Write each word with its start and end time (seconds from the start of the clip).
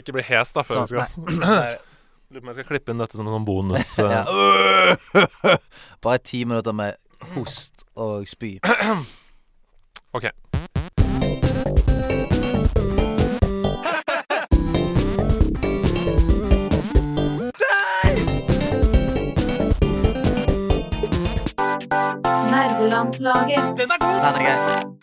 Ikke 0.00 0.14
bli 0.16 0.24
hes, 0.24 0.52
da, 0.56 0.64
før 0.64 0.80
Sånn, 0.80 0.88
vi 0.88 0.96
skal. 0.96 1.78
Lurer 2.30 2.40
på 2.40 2.46
om 2.46 2.50
jeg 2.52 2.58
skal 2.60 2.68
klippe 2.70 2.94
inn 2.94 3.00
dette 3.02 3.18
som 3.18 3.26
en 3.28 3.36
sånn 3.36 3.48
bonus. 3.48 3.90
Ja. 4.00 4.22
eh. 4.24 5.56
Bare 6.04 6.22
ti 6.24 6.44
minutter 6.46 6.72
med 6.76 6.96
host 7.34 7.84
og 7.96 8.28
spy. 8.30 8.56
Ok. 10.10 10.26
Nerdelandslaget. 22.50 23.78
Den 23.78 23.90
er 23.90 24.42
grei. 24.42 24.99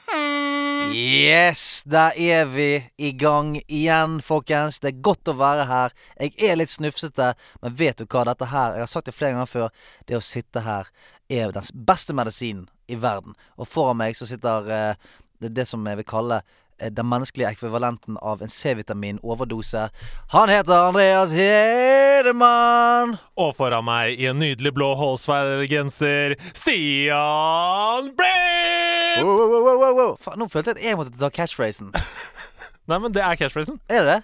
Yes, 0.98 1.84
der 1.86 2.11
er 2.18 2.45
vi 2.45 2.82
i 2.97 3.11
gang 3.11 3.57
igjen, 3.68 4.16
folkens. 4.25 4.79
Det 4.82 4.89
er 4.89 5.02
godt 5.05 5.29
å 5.29 5.36
være 5.38 5.68
her. 5.69 5.93
Jeg 6.18 6.33
er 6.47 6.57
litt 6.57 6.71
snufsete, 6.74 7.28
men 7.61 7.75
vet 7.78 8.00
du 8.00 8.07
hva? 8.07 8.24
Dette 8.25 8.47
her, 8.50 8.74
jeg 8.74 8.82
har 8.82 8.89
sagt 8.89 9.10
det 9.10 9.14
flere 9.14 9.36
ganger 9.36 9.52
før, 9.52 9.68
det 10.10 10.18
å 10.18 10.24
sitte 10.25 10.64
her 10.65 10.89
er 11.29 11.54
den 11.54 11.69
beste 11.86 12.15
medisinen 12.18 12.65
i 12.89 12.97
verden. 12.97 13.38
Og 13.61 13.69
foran 13.69 14.00
meg 14.00 14.18
så 14.18 14.25
sitter 14.25 14.71
eh, 14.74 15.11
det, 15.43 15.54
det 15.60 15.68
som 15.69 15.86
jeg 15.86 16.00
vil 16.02 16.10
kalle 16.15 16.41
den 16.80 17.08
menneskelige 17.10 17.50
ekvivalenten 17.56 18.18
av 18.22 18.42
en 18.42 18.52
C-vitamin-overdose. 18.52 19.88
Han 20.34 20.50
heter 20.50 20.88
Andreas 20.90 21.34
Hedemann. 21.36 23.18
Og 23.38 23.56
foran 23.58 23.86
meg 23.88 24.20
i 24.20 24.30
en 24.30 24.40
nydelig 24.42 24.74
blå 24.78 24.94
Holsweiler-genser, 25.00 26.38
Stian 26.54 28.14
Blipp! 28.18 29.22
Wow, 29.24 29.38
wow, 29.38 29.50
wow, 29.50 29.78
wow, 29.82 29.94
wow. 29.98 30.16
Faen, 30.22 30.38
nå 30.42 30.50
følte 30.54 30.76
jeg 30.76 30.82
at 30.82 30.90
jeg 30.92 31.00
måtte 31.00 31.18
ta 31.18 31.30
catchphrasen. 31.34 31.94
Nei, 32.88 33.00
men 33.02 33.14
det 33.16 33.23
er 33.25 33.39
catchphrasen. 33.39 33.80
Er 33.89 34.03
det 34.06 34.16
det? 34.16 34.20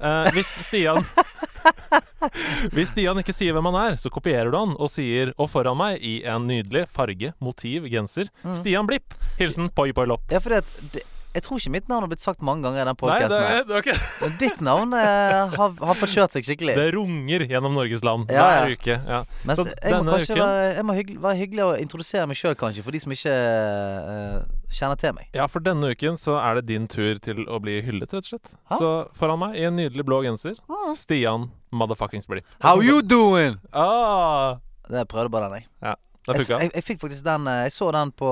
Uh, 0.00 0.30
hvis 0.32 0.48
Stian 0.64 1.04
Hvis 2.74 2.94
Stian 2.94 3.18
ikke 3.20 3.34
sier 3.36 3.52
hvem 3.52 3.66
han 3.68 3.76
er, 3.82 3.96
så 4.00 4.08
kopierer 4.12 4.48
du 4.48 4.56
han 4.56 4.72
og 4.80 4.88
sier 4.92 5.34
'og 5.36 5.50
foran 5.52 5.76
meg' 5.76 6.00
i 6.00 6.20
en 6.28 6.46
nydelig 6.48 6.86
farge, 6.92 7.34
motiv, 7.40 7.88
genser. 7.92 8.30
Stian 8.56 8.88
Blipp. 8.88 9.16
Hilsen 9.38 9.68
Poi 9.76 9.90
Poi 9.96 10.06
Lopp. 10.08 10.24
Ja, 10.32 10.40
for 10.40 10.56
det, 10.56 10.64
det, 10.94 11.04
Jeg 11.30 11.44
tror 11.46 11.60
ikke 11.60 11.70
mitt 11.70 11.86
navn 11.88 12.02
har 12.02 12.10
blitt 12.10 12.22
sagt 12.24 12.40
mange 12.42 12.64
ganger 12.66 12.82
i 12.82 12.84
den 12.88 12.96
podkasten. 12.98 13.68
det, 13.68 13.80
ikke- 13.84 13.98
Men 14.22 14.32
ditt 14.40 14.60
navn 14.66 14.94
eh, 14.98 15.52
har, 15.54 15.74
har 15.78 15.94
forkjørt 16.00 16.32
seg 16.34 16.42
skikkelig. 16.48 16.74
det 16.74 16.86
runger 16.96 17.44
gjennom 17.46 17.76
Norges 17.78 18.02
land 18.02 18.32
Ja, 18.34 18.48
hver 18.64 18.74
uke. 18.74 18.96
Ja. 19.06 19.20
Mens 19.46 19.60
Så 19.62 19.66
jeg 19.70 19.94
må 19.94 20.10
kanskje 20.16 20.34
uken- 20.34 20.42
være, 20.42 20.64
jeg 20.74 20.84
må 20.88 20.96
hyggelig, 20.98 21.20
være 21.22 21.38
hyggelig 21.44 21.62
å 21.68 21.70
introdusere 21.84 22.26
meg 22.26 22.40
sjøl, 22.40 22.56
kanskje, 22.58 22.82
for 22.82 22.90
de 22.90 23.02
som 23.04 23.14
ikke 23.14 23.36
eh, 23.36 24.40
kjenner 24.74 24.98
til 24.98 25.14
meg. 25.20 25.30
Ja, 25.38 25.46
for 25.46 25.62
denne 25.62 25.92
uken 25.94 26.18
så 26.18 26.34
er 26.42 26.58
det 26.58 26.66
din 26.72 26.88
tur 26.90 27.22
til 27.22 27.44
å 27.46 27.60
bli 27.62 27.78
hyllet, 27.86 28.10
rett 28.10 28.26
og 28.26 28.30
slett. 28.32 28.52
Ha? 28.72 28.80
Så 28.82 28.90
foran 29.18 29.38
meg, 29.44 29.54
i 29.54 29.64
en 29.70 29.78
nydelig 29.78 30.04
blå 30.10 30.22
genser, 30.26 30.58
Stian 30.98 31.50
motherfuckings 31.70 32.26
Blipp. 32.26 32.46
How 32.62 32.80
you 32.82 33.02
doing? 33.06 33.60
Ah, 33.72 34.58
Det 34.90 35.06
prøvde 35.06 35.30
bare 35.30 35.46
den, 35.50 35.60
jeg. 35.62 35.68
ja, 35.86 35.94
det 36.26 36.34
Jeg, 36.36 36.44
funka. 36.46 36.58
jeg, 36.62 36.70
jeg 36.74 36.84
fikk 36.84 37.00
faktisk 37.00 37.24
den 37.24 37.46
eh, 37.48 37.62
Jeg 37.66 37.72
så 37.72 37.86
den 37.96 38.10
på 38.12 38.28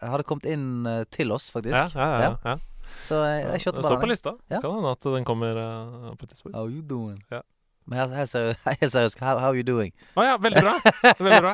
Jeg 0.00 0.10
hadde 0.14 0.24
kommet 0.28 0.46
inn 0.48 0.86
eh, 0.88 1.04
til 1.12 1.30
oss, 1.34 1.50
faktisk. 1.54 1.76
Ja, 1.76 1.88
ja, 1.94 2.08
ja, 2.24 2.32
ja. 2.54 2.56
Så 3.04 3.18
jeg, 3.26 3.44
jeg 3.52 3.60
kjørte 3.66 3.76
Det 3.76 3.84
den. 3.84 3.90
står 3.92 4.00
på 4.02 4.08
lista. 4.10 4.32
Ja. 4.50 4.60
Kan 4.64 4.78
hende 4.78 4.90
at 4.96 5.06
den 5.12 5.24
kommer 5.28 5.58
uh, 5.60 6.14
på 6.16 6.24
et 6.24 6.30
tidspunkt. 6.32 6.56
How 6.56 6.66
you 6.72 6.80
doing? 6.82 7.20
Ja. 7.30 7.42
Men 7.88 8.10
helt, 8.16 8.30
seriøst, 8.32 9.20
how, 9.20 9.38
how 9.40 9.52
you 9.56 9.62
doing? 9.64 9.92
Å 10.16 10.24
ja, 10.24 10.36
veldig 10.40 10.62
bra. 10.64 10.74
veldig 11.26 11.40
bra. 11.44 11.52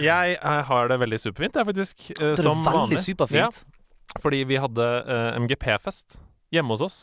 Jeg 0.00 0.36
jeg 0.36 0.62
har 0.70 0.88
det 0.92 1.00
veldig 1.02 1.18
superfint, 1.20 1.56
jeg, 1.56 1.68
faktisk. 1.72 2.06
Uh, 2.20 2.34
Det 2.36 2.44
som 2.44 2.62
vanlig. 2.64 3.00
superfint. 3.04 3.60
Ja, 3.64 4.20
fordi 4.20 4.44
vi 4.48 4.60
hadde 4.60 4.86
uh, 5.08 5.40
MGP-fest 5.40 6.20
hjemme 6.52 6.76
hos 6.76 6.84
oss. 6.86 7.00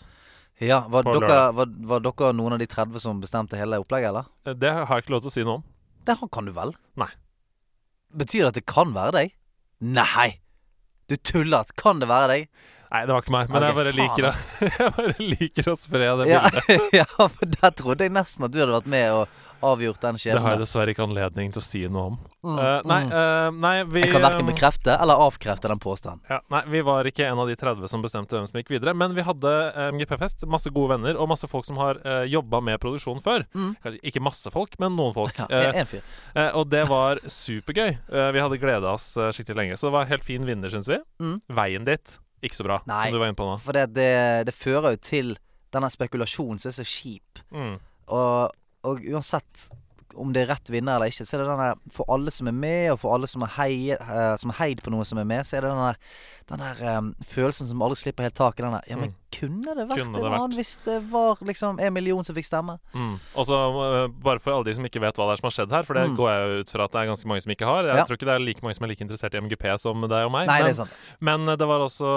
Ja, 0.61 0.79
var, 0.89 1.05
dere, 1.05 1.51
var, 1.53 1.69
var 1.91 2.01
dere 2.01 2.31
noen 2.33 2.55
av 2.55 2.59
de 2.61 2.65
30 2.69 2.99
som 3.03 3.19
bestemte 3.21 3.57
hele 3.59 3.77
opplegget, 3.81 4.09
eller? 4.09 4.25
Eh, 4.45 4.55
Det 4.57 4.71
har 4.73 4.89
jeg 4.89 5.05
ikke 5.05 5.13
lov 5.13 5.21
til 5.25 5.29
å 5.29 5.35
si 5.35 5.43
noe 5.45 5.59
om. 5.59 5.65
Det 6.07 6.15
kan 6.33 6.47
du 6.49 6.53
vel? 6.55 6.71
Nei. 6.97 7.09
Betyr 8.17 8.45
det 8.45 8.51
at 8.53 8.59
det 8.59 8.65
kan 8.69 8.93
være 8.95 9.13
deg? 9.15 9.35
Nei! 9.85 10.29
Du 11.07 11.15
tuller. 11.15 11.67
Kan 11.79 12.01
det 12.01 12.09
være 12.09 12.31
deg? 12.33 12.49
Nei, 12.87 13.01
det 13.03 13.11
var 13.11 13.23
ikke 13.23 13.33
meg, 13.35 13.49
men 13.51 13.59
okay, 13.59 13.67
jeg 13.67 13.77
bare 13.77 13.93
liker 13.97 14.25
det. 14.25 14.33
Jeg 14.79 14.91
bare 14.95 15.15
liker 15.19 15.67
å 15.67 15.73
spre 15.75 16.11
det 16.21 16.27
Ja, 16.29 16.39
ja, 17.01 17.07
for 17.19 17.51
der 17.57 17.73
trodde 17.75 18.07
jeg 18.07 18.13
nesten 18.15 18.47
at 18.47 18.53
du 18.53 18.61
hadde 18.61 18.77
vært 18.77 18.87
med 18.93 19.07
og 19.11 19.41
avgjort 19.65 20.01
den 20.01 20.17
Det 20.21 20.39
har 20.39 20.55
jeg 20.55 20.61
dessverre 20.61 20.93
ikke 20.93 21.05
anledning 21.05 21.51
til 21.53 21.61
å 21.61 21.65
si 21.65 21.81
noe 21.91 22.03
om. 22.11 22.17
Mm, 22.43 22.57
uh, 22.57 22.65
nei, 22.87 22.99
mm. 23.07 23.13
eh, 23.19 23.47
nei, 23.63 23.73
vi 23.89 24.03
Jeg 24.05 24.11
kan 24.13 24.25
verken 24.25 24.49
bekrefte 24.49 24.95
eller 24.95 25.23
avkrefte 25.25 25.71
den 25.71 25.81
påstanden. 25.83 26.21
ja, 26.29 26.39
Nei, 26.53 26.61
vi 26.71 26.83
var 26.87 27.09
ikke 27.09 27.25
en 27.27 27.41
av 27.43 27.49
de 27.49 27.55
30 27.59 27.91
som 27.91 28.03
bestemte 28.03 28.37
hvem 28.37 28.47
som 28.49 28.59
gikk 28.61 28.71
videre. 28.75 28.93
Men 28.97 29.15
vi 29.17 29.25
hadde 29.27 29.53
eh, 29.69 29.89
MGP-fest. 29.95 30.47
Masse 30.51 30.71
gode 30.73 30.95
venner 30.95 31.19
og 31.19 31.29
masse 31.31 31.49
folk 31.49 31.67
som 31.67 31.79
har 31.81 32.01
uh, 32.05 32.23
jobba 32.27 32.61
med 32.63 32.79
produksjon 32.83 33.23
før. 33.23 33.47
Mm. 33.57 33.73
Kanskje 33.83 34.03
ikke 34.11 34.23
masse 34.23 34.53
folk, 34.53 34.77
men 34.83 34.95
noen 34.97 35.15
folk. 35.17 35.35
Ja, 35.57 35.71
en 35.79 35.87
fyr. 35.89 36.03
Uh, 36.35 36.59
og 36.59 36.67
det 36.69 36.83
var 36.89 37.19
supergøy. 37.23 37.95
Vi 38.33 38.41
hadde 38.41 38.59
gleda 38.61 38.91
oss 38.93 39.05
skikkelig 39.15 39.57
lenge. 39.57 39.77
Så 39.79 39.87
det 39.87 39.95
var 39.95 40.09
helt 40.09 40.25
fin 40.27 40.45
vinner, 40.45 40.71
syns 40.71 40.89
vi. 40.89 40.99
Mm. 41.23 41.37
Veien 41.57 41.87
dit 41.87 42.17
ikke 42.45 42.59
så 42.59 42.65
bra, 42.67 42.77
Nei. 42.85 43.07
som 43.07 43.17
du 43.17 43.21
var 43.21 43.31
inne 43.31 43.39
på 43.39 43.47
nå. 43.47 43.57
For 43.63 43.77
det, 43.77 43.87
det, 43.97 44.11
det 44.49 44.53
fører 44.53 44.93
jo 44.93 45.01
til 45.01 45.33
denne 45.73 45.89
spekulasjonen 45.91 46.61
som 46.61 46.71
er 46.71 46.77
så 46.77 46.85
kjip. 46.87 47.41
Mm. 47.51 47.77
Og, 48.07 48.55
og 48.87 49.03
uansett 49.11 49.67
om 50.17 50.31
det 50.33 50.43
er 50.43 50.51
rett 50.53 50.71
vinner 50.73 50.97
eller 50.97 51.11
ikke, 51.11 51.25
så 51.27 51.37
er 51.37 51.43
det 51.43 51.49
den 51.51 51.61
der 51.61 51.93
For 51.93 52.09
alle 52.13 52.33
som 52.33 52.49
er 52.49 52.55
med, 52.57 52.91
og 52.93 53.01
for 53.03 53.13
alle 53.13 53.29
som 53.29 53.43
har 53.45 53.53
hei, 53.59 53.93
eh, 53.93 54.33
som 54.41 54.53
heid 54.57 54.81
på 54.83 54.93
noe 54.93 55.05
som 55.07 55.21
er 55.21 55.27
med, 55.29 55.45
så 55.45 55.59
er 55.59 55.65
det 55.65 55.73
den 55.73 55.83
der, 55.83 55.99
den 56.49 56.59
der 56.63 56.97
um, 56.97 57.15
følelsen 57.27 57.67
som 57.67 57.81
aldri 57.81 57.95
slipper 57.99 58.23
helt 58.27 58.35
tak 58.35 58.59
i 58.59 58.63
den 58.63 58.71
der 58.77 58.83
Ja, 58.89 58.95
men 58.97 59.15
kunne 59.37 59.75
det 59.75 59.83
vært 59.89 59.97
Mm. 59.97 60.03
Kunne 60.07 60.07
en 60.07 60.13
det 60.13 60.23
vært? 60.23 60.39
annen 60.39 60.55
hvis 60.57 60.71
det 60.85 60.97
var 61.11 61.35
liksom 61.45 61.79
en 61.83 61.93
million 61.93 62.23
som 62.23 62.33
fikk 62.35 62.45
stemme? 62.47 62.79
Mm. 62.95 63.19
Og 63.35 63.45
så 63.45 63.57
uh, 63.57 64.07
bare 64.07 64.39
for 64.39 64.53
alle 64.55 64.63
de 64.65 64.73
som 64.73 64.85
ikke 64.87 65.01
vet 65.03 65.15
hva 65.19 65.27
det 65.27 65.33
er 65.35 65.41
som 65.41 65.47
har 65.49 65.55
skjedd 65.57 65.71
her, 65.75 65.83
for 65.83 65.93
det 65.93 66.05
Mm. 66.07 66.15
går 66.17 66.29
jeg 66.31 66.59
ut 66.63 66.69
fra 66.71 66.83
at 66.87 66.91
det 66.91 66.99
er 67.01 67.09
ganske 67.11 67.27
mange 67.27 67.41
som 67.43 67.51
ikke 67.51 67.65
har. 67.67 67.83
Jeg 67.83 67.95
Ja. 67.97 68.05
tror 68.05 68.17
ikke 68.17 68.25
det 68.29 68.35
er 68.35 68.39
like 68.39 68.61
mange 68.63 68.75
som 68.75 68.85
er 68.85 68.87
like 68.93 69.03
interessert 69.03 69.35
i 69.35 69.37
MGP 69.43 69.65
som 69.79 70.01
deg 70.01 70.25
og 70.25 70.31
meg. 70.31 70.47
Nei, 70.47 70.57
men, 70.61 70.65
det 70.65 70.71
er 70.71 70.79
sant. 70.85 70.93
Men 71.19 71.49
eh, 71.49 71.55
det 71.57 71.67
var 71.67 71.79
også 71.85 72.07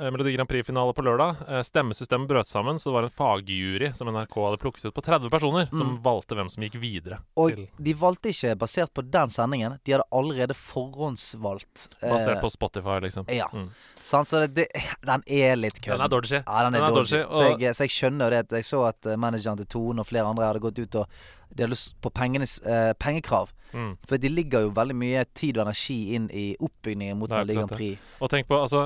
eh, 0.00 0.10
Melodi 0.10 0.34
Grand 0.36 0.48
Prix-finale 0.48 0.92
på 0.94 1.02
lørdag. 1.02 1.40
Eh, 1.48 1.62
Stemmesystemet 1.62 2.28
brøt 2.28 2.46
sammen, 2.46 2.76
så 2.78 2.90
det 2.90 2.94
var 2.94 3.08
en 3.08 3.16
fagjury 3.16 3.92
som 3.96 4.06
NRK 4.12 4.34
hadde 4.44 4.60
plukket 4.60 4.84
ut 4.86 4.94
på 4.94 5.02
30 5.02 5.30
personer, 5.30 5.68
som 5.72 5.96
valgte 6.02 6.36
hvem 6.36 6.50
som 6.50 6.62
gikk 6.62 6.78
videre. 6.80 7.18
Mm. 7.24 7.32
Og 7.36 7.50
til, 7.56 7.68
de 7.80 7.94
valgte 7.94 8.28
ikke 8.30 8.54
basert 8.58 8.92
på 8.94 9.02
den 9.10 9.28
sendingen. 9.30 9.78
De 9.84 9.92
hadde 9.96 10.04
allerede 10.12 10.54
forhåndsvalgt. 10.54 11.88
eh, 12.02 12.10
basert 12.10 12.40
på 12.40 12.50
Spotify, 12.50 13.00
liksom. 13.00 13.24
ja. 13.28 13.46
Mm. 13.52 13.69
Sant? 14.02 14.28
Så 14.28 14.42
det, 14.46 14.66
den 15.06 15.22
er 15.26 15.56
litt 15.56 15.80
kødd. 15.80 15.96
Den 15.98 16.06
er 16.06 16.12
dodgy. 16.12 16.38
Ja, 16.40 16.62
den 16.66 16.74
er, 16.74 16.80
Den 16.80 16.88
er 16.90 16.96
dodgy. 16.98 17.20
dodgy, 17.22 17.36
Så, 17.36 17.48
jeg, 17.60 17.74
så 17.76 17.86
jeg 17.86 17.90
skjønner 17.96 18.30
det. 18.30 18.42
Jeg 18.60 18.64
så 18.68 18.82
at 18.88 19.06
eh, 19.06 19.16
manageren 19.20 19.56
til 19.60 19.66
Tone 19.66 20.00
og 20.04 20.06
flere 20.10 20.26
andre 20.30 20.46
hadde 20.50 20.60
gått 20.64 20.78
ut 20.82 21.00
og 21.04 21.06
De 21.50 21.64
hadde 21.64 21.72
lyst 21.72 21.96
på 22.00 22.10
pengenes, 22.14 22.60
eh, 22.62 22.92
pengekrav. 22.94 23.48
Mm. 23.74 23.96
For 24.06 24.18
de 24.18 24.28
ligger 24.30 24.60
jo 24.66 24.70
veldig 24.74 24.94
mye 24.98 25.24
tid 25.34 25.56
og 25.58 25.64
energi 25.68 26.14
inn 26.14 26.28
i 26.34 26.56
oppbyggingen 26.62 27.18
mot 27.18 27.30
Melodi 27.30 27.54
Grand 27.54 27.70
Prix. 27.70 27.98
Og 28.22 28.30
tenk 28.30 28.46
på, 28.50 28.54
altså 28.58 28.84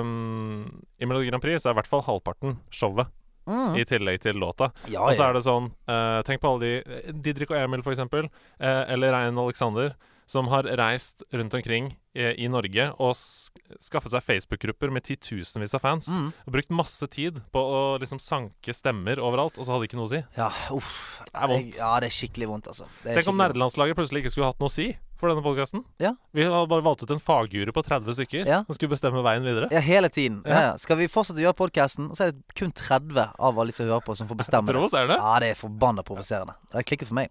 um, 0.00 0.64
I 1.00 1.08
Melodi 1.08 1.28
Grand 1.30 1.42
Prix 1.44 1.62
så 1.62 1.70
er 1.70 1.76
i 1.76 1.78
hvert 1.80 1.88
fall 1.92 2.04
halvparten 2.08 2.58
showet, 2.70 3.12
Mm. 3.46 3.76
i 3.78 3.84
tillegg 3.86 4.16
til 4.24 4.34
låta. 4.42 4.72
Ja, 4.90 5.04
Og 5.06 5.14
så 5.14 5.28
er 5.28 5.36
det 5.36 5.44
sånn 5.46 5.68
uh, 5.86 6.18
Tenk 6.26 6.40
på 6.42 6.48
alle 6.50 6.64
de 6.64 6.70
eh, 6.82 7.12
Didrik 7.14 7.52
og 7.54 7.60
Emil, 7.60 7.78
for 7.86 7.94
eksempel. 7.94 8.26
eh, 8.58 8.80
eller 8.90 9.12
Rein 9.14 9.38
Alexander. 9.38 9.92
Som 10.26 10.48
har 10.50 10.66
reist 10.66 11.22
rundt 11.30 11.54
omkring 11.54 11.92
i 12.16 12.48
Norge 12.52 12.88
og 13.02 13.14
skaffet 13.16 14.12
seg 14.14 14.24
Facebook-grupper 14.26 14.92
med 14.94 15.04
titusenvis 15.06 15.74
av 15.76 15.82
fans. 15.84 16.08
Mm. 16.12 16.28
Og 16.46 16.52
brukt 16.58 16.70
masse 16.74 17.08
tid 17.12 17.40
på 17.54 17.60
å 17.60 17.80
liksom 18.02 18.20
sanke 18.22 18.74
stemmer 18.76 19.20
overalt, 19.22 19.58
og 19.58 19.66
så 19.66 19.74
hadde 19.76 19.86
de 19.86 19.90
ikke 19.92 20.00
noe 20.00 20.08
å 20.10 20.14
si. 20.16 20.22
ja, 20.38 20.50
uff. 20.76 20.92
Det 21.26 21.34
er 21.42 21.50
vondt. 21.52 21.80
Ja, 21.80 21.94
det 22.00 22.10
er 22.12 22.16
skikkelig 22.20 22.48
vondt, 22.52 22.70
altså. 22.72 22.86
Det 23.02 23.12
er 23.12 23.20
Tenk 23.20 23.32
om 23.34 23.42
nerdelandslaget 23.42 23.98
plutselig 23.98 24.24
ikke 24.24 24.36
skulle 24.36 24.52
hatt 24.52 24.62
noe 24.62 24.72
å 24.72 24.76
si 24.76 24.92
for 25.16 25.30
denne 25.32 25.40
podkasten. 25.40 25.80
Ja. 25.96 26.10
Vi 26.36 26.44
hadde 26.44 26.66
bare 26.68 26.84
valgt 26.84 27.00
ut 27.06 27.12
en 27.14 27.20
fagjury 27.24 27.72
på 27.72 27.80
30 27.86 28.12
stykker 28.18 28.42
Ja. 28.44 28.58
som 28.68 28.76
skulle 28.76 28.92
bestemme 28.92 29.22
veien 29.24 29.46
videre. 29.48 29.70
Ja, 29.72 29.80
hele 29.80 30.10
tiden. 30.12 30.42
Ja. 30.44 30.74
Skal 30.76 30.98
vi 31.00 31.06
fortsette 31.08 31.40
å 31.40 31.44
gjøre 31.46 31.56
podkasten, 31.56 32.10
så 32.12 32.26
er 32.26 32.34
det 32.34 32.42
kun 32.54 32.68
30 32.70 33.30
av 33.40 33.56
alle 33.62 33.72
som 33.72 33.88
hører 33.88 34.04
på, 34.04 34.12
som 34.14 34.28
får 34.28 34.36
bestemme. 34.42 34.68
Provoserende. 34.68 35.16
Ja, 35.16 35.38
det 35.40 35.54
er 35.54 35.56
forbanna 35.56 36.04
provoserende. 36.04 36.52
Det 36.68 36.76
har 36.82 36.84
klikket 36.84 37.08
for 37.08 37.16
meg. 37.16 37.30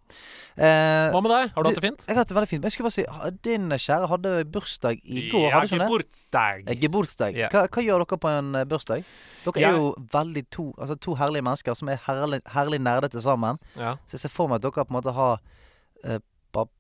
Eh, 0.58 1.12
Hva 1.14 1.22
med 1.22 1.30
deg? 1.30 1.54
Har 1.54 1.62
du 1.62 1.70
hatt 1.70 1.78
det 1.78 1.86
fint? 1.86 2.02
Jeg 2.08 2.16
har 2.16 2.24
hatt 2.24 2.34
det 2.34 2.38
veldig 2.40 2.50
fint. 2.56 2.62
Men 2.66 2.72
jeg 2.72 2.74
skulle 2.80 2.90
bare 2.90 2.98
si, 2.98 3.38
din 3.46 3.70
kjære 3.70 4.10
hadde 4.16 4.34
bursdag 4.76 5.00
i 5.04 5.30
går, 5.32 5.42
Ja, 5.50 5.60
hadde 5.60 5.66
ikke 5.66 5.80
det? 5.80 5.88
geburtsdag. 5.90 6.66
Geburtsdag. 6.82 7.36
Ja. 7.36 7.48
Hva, 7.50 7.68
hva 7.68 7.84
gjør 7.84 8.04
dere 8.06 8.18
på 8.20 8.30
en 8.30 8.56
eh, 8.56 8.66
bursdag? 8.66 9.04
Dere 9.46 9.54
Jeg- 9.62 9.70
er 9.74 9.78
jo 9.78 9.96
veldig 10.12 10.50
to 10.50 10.74
Altså 10.80 10.96
to 11.00 11.16
herlige 11.16 11.42
mennesker 11.44 11.74
som 11.76 11.90
er 11.90 11.98
herlig, 12.06 12.42
herlig 12.48 12.80
nerdete 12.82 13.22
sammen. 13.22 13.60
Ja. 13.76 13.96
Så 14.08 14.14
jeg 14.14 14.20
ser 14.22 14.30
for 14.30 14.48
meg 14.48 14.56
at 14.56 14.62
dere 14.64 14.86
på 14.86 14.92
en 14.96 15.02
måte 15.02 15.14
har 15.14 15.40
eh, 16.04 16.20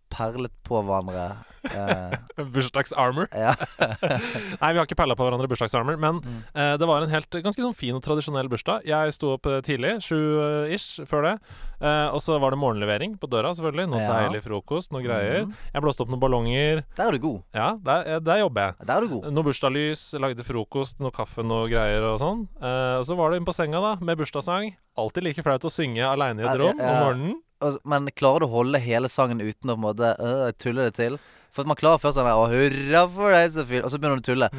perlet 0.09 0.51
på 0.65 0.79
hverandre. 0.85 1.25
Eh, 1.65 2.13
Bursdagsarmor. 2.53 3.27
Nei, 3.35 4.69
vi 4.71 4.77
har 4.79 4.85
ikke 4.85 4.97
perla 4.99 5.15
på 5.17 5.25
hverandre 5.25 5.49
bursdagsarmor, 5.51 5.97
men 5.99 6.19
Mm. 6.25 6.41
eh, 6.55 6.77
det 6.77 6.87
var 6.87 7.01
en 7.03 7.09
helt 7.11 7.29
ganske 7.43 7.61
sånn 7.61 7.75
fin 7.75 7.95
og 7.97 8.03
tradisjonell 8.05 8.47
bursdag. 8.49 8.85
Jeg 8.87 9.13
sto 9.15 9.33
opp 9.35 9.45
eh, 9.49 9.59
tidlig, 9.65 9.95
sju-ish 10.05 11.03
før 11.09 11.25
det. 11.27 11.33
Eh, 11.81 12.07
og 12.15 12.21
så 12.23 12.37
var 12.39 12.51
det 12.55 12.59
morgenlevering 12.61 13.17
på 13.19 13.27
døra, 13.29 13.51
selvfølgelig. 13.57 13.89
Noe 13.91 14.01
Ja. 14.01 14.13
deilig 14.21 14.43
frokost, 14.45 14.91
noe 14.95 15.01
greier. 15.03 15.45
Mm. 15.45 15.53
Jeg 15.73 15.81
blåste 15.83 16.01
opp 16.05 16.09
noen 16.13 16.21
ballonger. 16.23 16.83
Der 16.95 17.07
er 17.07 17.11
du 17.11 17.19
god. 17.19 17.41
Ja, 17.53 17.75
der, 17.83 18.05
eh, 18.15 18.19
der 18.19 18.39
jobber 18.45 18.61
jeg. 18.69 18.87
Der 18.87 18.95
er 18.97 19.01
du 19.01 19.07
god. 19.19 19.31
Noe 19.33 19.43
bursdagslys, 19.43 20.05
lagde 20.21 20.43
frokost, 20.47 20.99
noe 20.99 21.11
kaffe, 21.11 21.43
noe 21.43 21.67
greier 21.69 22.03
og 22.13 22.19
sånn. 22.19 22.47
Eh, 22.61 22.97
og 23.01 23.05
så 23.05 23.15
var 23.17 23.31
det 23.31 23.41
inn 23.41 23.45
på 23.49 23.53
senga, 23.53 23.81
da, 23.81 23.95
med 23.99 24.17
bursdagssang. 24.17 24.75
Alltid 24.97 25.23
like 25.23 25.43
flaut 25.43 25.65
å 25.67 25.69
synge 25.73 25.99
aleine 26.07 26.39
i 26.41 26.47
et 26.47 26.57
rom 26.59 26.79
om 26.79 26.95
morgenen. 27.03 27.41
Altså, 27.63 27.79
men 27.87 28.09
klarer 28.19 28.43
du 28.43 28.49
å 28.49 28.55
holde 28.57 28.81
hele 28.83 29.09
sangen 29.11 29.41
uten 29.41 29.71
å 29.71 29.75
på 29.75 29.79
en 29.79 29.85
måte 29.85 30.11
øh, 30.19 30.49
tulle 30.59 30.89
det 30.89 30.97
til? 30.97 31.17
For 31.55 31.63
at 31.63 31.69
man 31.71 31.77
klarer 31.79 32.01
først 32.03 32.17
sånn 32.19 32.27
Å, 32.27 32.45
hurra 32.51 33.01
for 33.15 33.31
deg 33.31 33.51
så 33.55 33.63
fin 33.69 33.85
Og 33.85 33.91
så 33.93 33.97
begynner 34.01 34.19
du 34.19 34.25
å 34.25 34.27
tulle. 34.27 34.49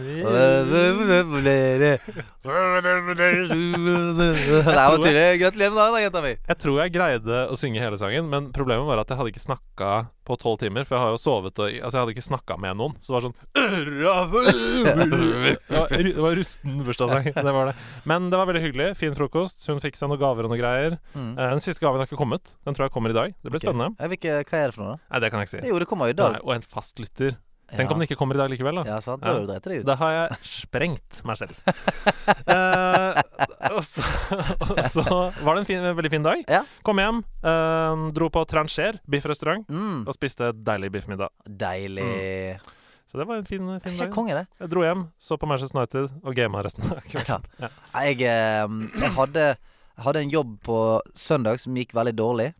Det 4.46 4.74
var 4.74 4.98
tydelig. 5.02 5.38
Gratulerer 5.40 5.70
med 5.70 5.78
dagen, 5.80 5.94
da, 5.94 6.00
jenta 6.02 6.22
mi. 6.24 6.32
Jeg 6.48 6.58
tror 6.62 6.80
jeg 6.82 6.94
greide 6.94 7.42
å 7.52 7.56
synge 7.58 7.82
hele 7.82 7.98
sangen, 8.00 8.28
men 8.32 8.50
problemet 8.54 8.86
var 8.88 9.02
at 9.02 9.10
jeg 9.12 9.18
hadde 9.20 9.32
ikke 9.34 9.42
snakka 9.44 9.90
på 10.26 10.36
tolv 10.42 10.58
timer. 10.62 10.86
For 10.86 10.96
jeg 10.96 11.02
har 11.04 11.12
jo 11.14 11.20
sovet 11.22 11.60
og 11.62 11.66
Altså, 11.76 11.96
jeg 11.98 12.02
hadde 12.02 12.14
ikke 12.16 12.24
snakka 12.26 12.56
med 12.62 12.78
noen. 12.80 12.94
Så 13.02 13.12
det 13.12 13.16
var 13.16 13.24
sånn 13.26 13.36
Det 15.66 15.74
var, 15.76 15.92
det 15.92 16.14
var 16.22 16.36
rusten 16.38 16.80
bursdagssang. 16.86 17.28
Det 17.36 17.52
var 17.58 17.70
det. 17.70 17.74
Men 18.08 18.30
det 18.32 18.40
var 18.40 18.46
veldig 18.50 18.62
hyggelig. 18.64 18.88
Fin 19.00 19.14
frokost. 19.18 19.62
Hun 19.70 19.80
fikk 19.82 19.98
seg 19.98 20.10
noen 20.10 20.20
gaver 20.22 20.46
og 20.46 20.52
noen 20.52 20.60
greier. 20.62 20.96
Mm. 21.14 21.32
Eh, 21.36 21.50
Den 21.56 21.62
siste 21.64 21.82
gaven 21.84 22.00
har 22.02 22.08
ikke 22.08 22.18
kommet. 22.20 22.54
Den 22.66 22.76
tror 22.76 22.84
jeg 22.88 22.94
kommer 22.96 23.10
i 23.12 23.16
dag. 23.16 23.28
Det 23.42 23.50
blir 23.54 23.62
spennende. 23.62 23.92
Jeg 24.00 24.08
vet 24.14 24.18
ikke, 24.22 24.36
Hva 24.50 24.56
er 24.62 24.66
det 24.72 24.74
for 24.78 24.82
noe, 24.86 24.92
da? 24.96 24.98
Nei, 25.12 25.18
det 25.24 25.28
kan 25.32 25.38
jeg 25.42 25.46
ikke 25.50 25.54
si. 25.56 25.62
Jo, 25.70 25.74
det 25.82 25.88
kommer 25.90 26.04
jo 26.10 26.12
i 26.14 26.18
Nei, 26.18 26.22
dag. 26.22 26.40
og 26.46 26.52
en 26.56 26.66
fast 26.66 26.85
lytter. 27.00 27.36
Tenk 27.66 27.90
ja. 27.90 27.94
om 27.94 27.98
den 27.98 28.06
ikke 28.06 28.18
kommer 28.20 28.36
i 28.36 28.38
dag 28.38 28.50
likevel, 28.52 28.78
da. 28.78 28.82
Ja, 28.86 28.96
sant. 29.02 29.24
Da 29.26 29.32
du 29.34 29.72
ut. 29.80 29.86
Da 29.88 29.96
har 29.98 30.12
jeg 30.14 30.36
sprengt 30.46 31.22
meg 31.26 31.40
selv. 31.42 31.56
Eh, 32.46 33.16
og, 33.74 33.82
så, 33.86 34.02
og 34.62 34.78
så 34.90 35.02
var 35.06 35.56
det 35.56 35.60
en 35.62 35.66
fin, 35.66 35.82
veldig 35.98 36.10
fin 36.12 36.24
dag. 36.24 36.42
Ja. 36.50 36.60
Kom 36.86 36.98
hjem, 37.02 37.18
eh, 37.42 38.04
dro 38.14 38.28
på 38.32 38.42
Trancher 38.48 39.00
biffrestaurant 39.10 39.66
Mm. 39.70 40.04
og 40.06 40.14
spiste 40.14 40.52
deilig 40.54 40.92
biffmiddag. 40.94 41.32
Deilig. 41.46 42.06
Så 43.10 43.18
det 43.18 43.26
var 43.26 43.40
en 43.40 43.48
fin, 43.48 43.66
fin 43.82 43.98
dag. 43.98 44.10
konge, 44.14 44.34
det. 44.34 44.46
Jeg 44.62 44.70
dro 44.72 44.82
hjem, 44.86 45.04
så 45.18 45.38
på 45.38 45.46
Manchester 45.50 45.78
United 45.78 46.14
og 46.22 46.38
gama 46.38 46.62
resten 46.66 46.86
av 46.86 47.02
kvelden. 47.10 47.46
Ja. 47.62 47.70
Jeg, 48.02 48.22
eh, 48.30 48.78
jeg, 49.02 49.12
hadde, 49.18 49.46
jeg 49.96 50.06
hadde 50.06 50.22
en 50.26 50.34
jobb 50.34 50.56
på 50.66 50.78
søndag 51.14 51.62
som 51.62 51.76
gikk 51.78 51.94
veldig 51.98 52.14
dårlig. 52.18 52.50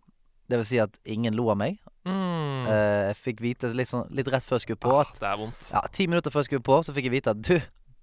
Det 0.50 0.60
vil 0.62 0.68
si 0.68 0.82
at 0.82 0.98
ingen 1.06 1.34
lo 1.38 1.48
av 1.54 1.58
meg. 1.62 1.78
Mm. 2.06 2.66
Eh, 2.70 3.02
jeg 3.10 3.16
fikk 3.24 3.40
vite 3.44 3.72
litt, 3.74 3.90
sånn, 3.90 4.06
litt 4.14 4.28
rett 4.32 4.46
før 4.46 4.60
jeg 4.60 4.68
skulle 4.68 4.82
på 4.86 4.94
Ah, 4.94 5.04
at 5.04 5.18
det 5.20 5.26
er 5.32 5.36
vondt. 5.42 5.70
Ja, 5.74 5.82
ti 5.92 6.06
minutter 6.06 6.30
før 6.34 6.44
jeg 6.44 6.52
skulle 6.52 6.66
på, 6.66 6.80
så 6.86 6.94
fikk 6.96 7.08
jeg 7.10 7.16
vite 7.18 7.34
at 7.34 7.42
du, 7.42 7.56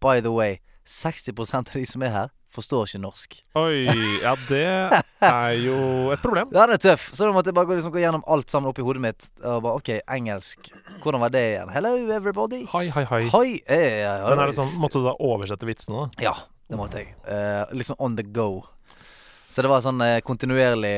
by 0.04 0.20
the 0.22 0.32
way, 0.34 0.60
60% 0.86 1.72
av 1.72 1.78
de 1.80 1.86
som 1.88 2.04
er 2.04 2.12
her, 2.12 2.32
forstår 2.54 2.86
ikke 2.86 3.00
norsk. 3.02 3.38
Oi, 3.58 3.88
ja 4.22 4.34
det 4.50 4.66
er 5.26 5.54
jo 5.64 5.78
et 6.14 6.22
problem. 6.22 6.52
Ja, 6.54 6.68
den 6.68 6.76
er 6.76 6.82
tøff. 6.84 7.08
Så 7.16 7.26
da 7.26 7.32
måtte 7.34 7.50
jeg 7.50 7.56
bare 7.58 7.66
gå, 7.72 7.78
liksom, 7.80 7.94
gå 7.96 8.04
gjennom 8.04 8.22
alt 8.30 8.52
sammen 8.54 8.70
oppi 8.70 8.84
hodet 8.86 9.02
mitt. 9.02 9.26
Og 9.42 9.64
bare 9.66 9.80
OK, 9.80 9.90
engelsk. 10.14 10.70
Hvordan 11.02 11.24
var 11.24 11.32
det 11.34 11.42
igjen? 11.56 11.72
Hello, 11.74 11.96
everybody. 12.14 12.60
Hei, 12.76 12.84
hei, 12.94 13.06
hei. 13.10 13.24
Hi, 13.34 13.56
Eh, 13.66 14.04
ja, 14.04 14.14
Men 14.30 14.44
er 14.44 14.52
det 14.52 14.58
sånn, 14.60 14.76
Måtte 14.84 15.02
du 15.02 15.08
da 15.08 15.16
oversette 15.18 15.66
vitsene, 15.66 16.04
da? 16.04 16.28
Ja, 16.28 16.36
det 16.70 16.78
måtte 16.78 17.02
jeg. 17.02 17.16
Eh, 17.26 17.64
liksom 17.74 17.96
on 17.98 18.20
the 18.20 18.28
go. 18.28 18.68
Så 19.54 19.62
det 19.62 19.70
var 19.70 19.84
sånn 19.86 20.02
eh, 20.02 20.18
kontinuerlig 20.26 20.96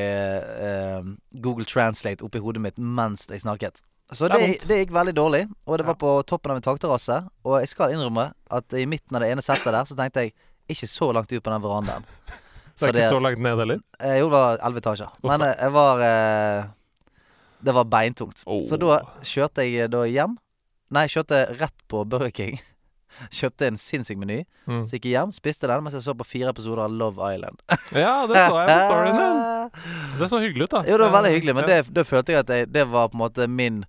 eh, 0.64 1.10
Google 1.44 1.68
Translate 1.68 2.24
oppi 2.24 2.40
hodet 2.40 2.62
mitt 2.64 2.78
mens 2.80 3.26
jeg 3.28 3.44
snakket. 3.44 3.82
Så 4.16 4.30
Det 4.30 4.38
det, 4.40 4.68
det 4.70 4.78
gikk 4.84 4.94
veldig 4.96 5.14
dårlig, 5.18 5.42
og 5.66 5.80
det 5.82 5.86
var 5.88 5.98
på 6.00 6.12
toppen 6.30 6.54
av 6.54 6.60
en 6.62 6.64
takterrasse. 6.64 7.18
Og 7.44 7.58
jeg 7.60 7.72
skal 7.74 7.96
innrømme 7.96 8.30
at 8.54 8.76
i 8.78 8.86
midten 8.88 9.18
av 9.18 9.26
det 9.26 9.32
ene 9.34 9.44
settet 9.44 9.74
der, 9.74 9.84
så 9.90 9.98
tenkte 9.98 10.28
jeg 10.28 10.36
ikke 10.72 10.88
så 10.88 11.10
langt 11.16 11.34
ut 11.34 11.42
på 11.44 11.52
den 11.52 11.64
verandaen. 11.66 12.08
Det 12.76 12.90
er 12.90 12.98
ikke 12.98 13.08
så 13.08 13.20
langt 13.24 13.40
ned 13.40 13.56
heller? 13.56 13.78
Eh, 14.04 14.18
Jo, 14.20 14.26
det 14.28 14.36
var 14.36 14.58
elleve 14.60 14.82
etasjer. 14.82 15.12
Men 15.24 15.46
eh, 15.46 15.54
jeg 15.64 15.72
var 15.72 16.02
eh, 16.04 16.66
Det 17.64 17.76
var 17.78 17.86
beintungt. 17.88 18.42
Oh. 18.52 18.60
Så 18.68 18.76
da 18.76 18.98
kjørte 19.24 19.64
jeg 19.64 19.88
da 19.94 20.02
hjem. 20.04 20.34
Nei, 20.92 21.06
jeg 21.08 21.14
kjørte 21.14 21.40
rett 21.62 21.86
på 21.88 22.04
Burger 22.04 22.34
King. 22.36 22.60
Kjøpte 23.34 23.68
en 23.70 23.78
sinnssyk 23.80 24.20
meny. 24.22 24.42
Mm. 24.68 24.84
Så 24.88 24.98
gikk 24.98 25.10
jeg 25.10 25.18
hjem, 25.18 25.34
spiste 25.36 25.70
den 25.72 25.84
mens 25.86 25.98
jeg 25.98 26.06
så 26.06 26.16
på 26.18 26.28
fire 26.28 26.52
episoder 26.54 26.86
av 26.86 26.94
Love 26.94 27.34
Island. 27.34 27.62
Ja, 28.06 28.26
det 28.30 28.46
så 28.48 28.62
jeg 28.62 28.70
på 28.70 28.80
storyen 28.90 29.20
din. 29.22 29.44
Det 30.20 30.30
så 30.32 30.40
hyggelig 30.40 30.68
ut, 30.68 30.72
da. 30.72 30.82
Jo, 30.88 30.98
det 30.98 31.08
var 31.08 31.16
veldig 31.20 31.32
hyggelig, 31.36 31.56
men 31.58 31.68
det, 31.68 31.78
da 31.96 32.04
følte 32.08 32.36
jeg 32.36 32.46
at 32.46 32.52
jeg, 32.54 32.68
det 32.72 32.86
var 32.92 33.10
på 33.12 33.18
en 33.18 33.24
måte 33.26 33.48
min 33.52 33.82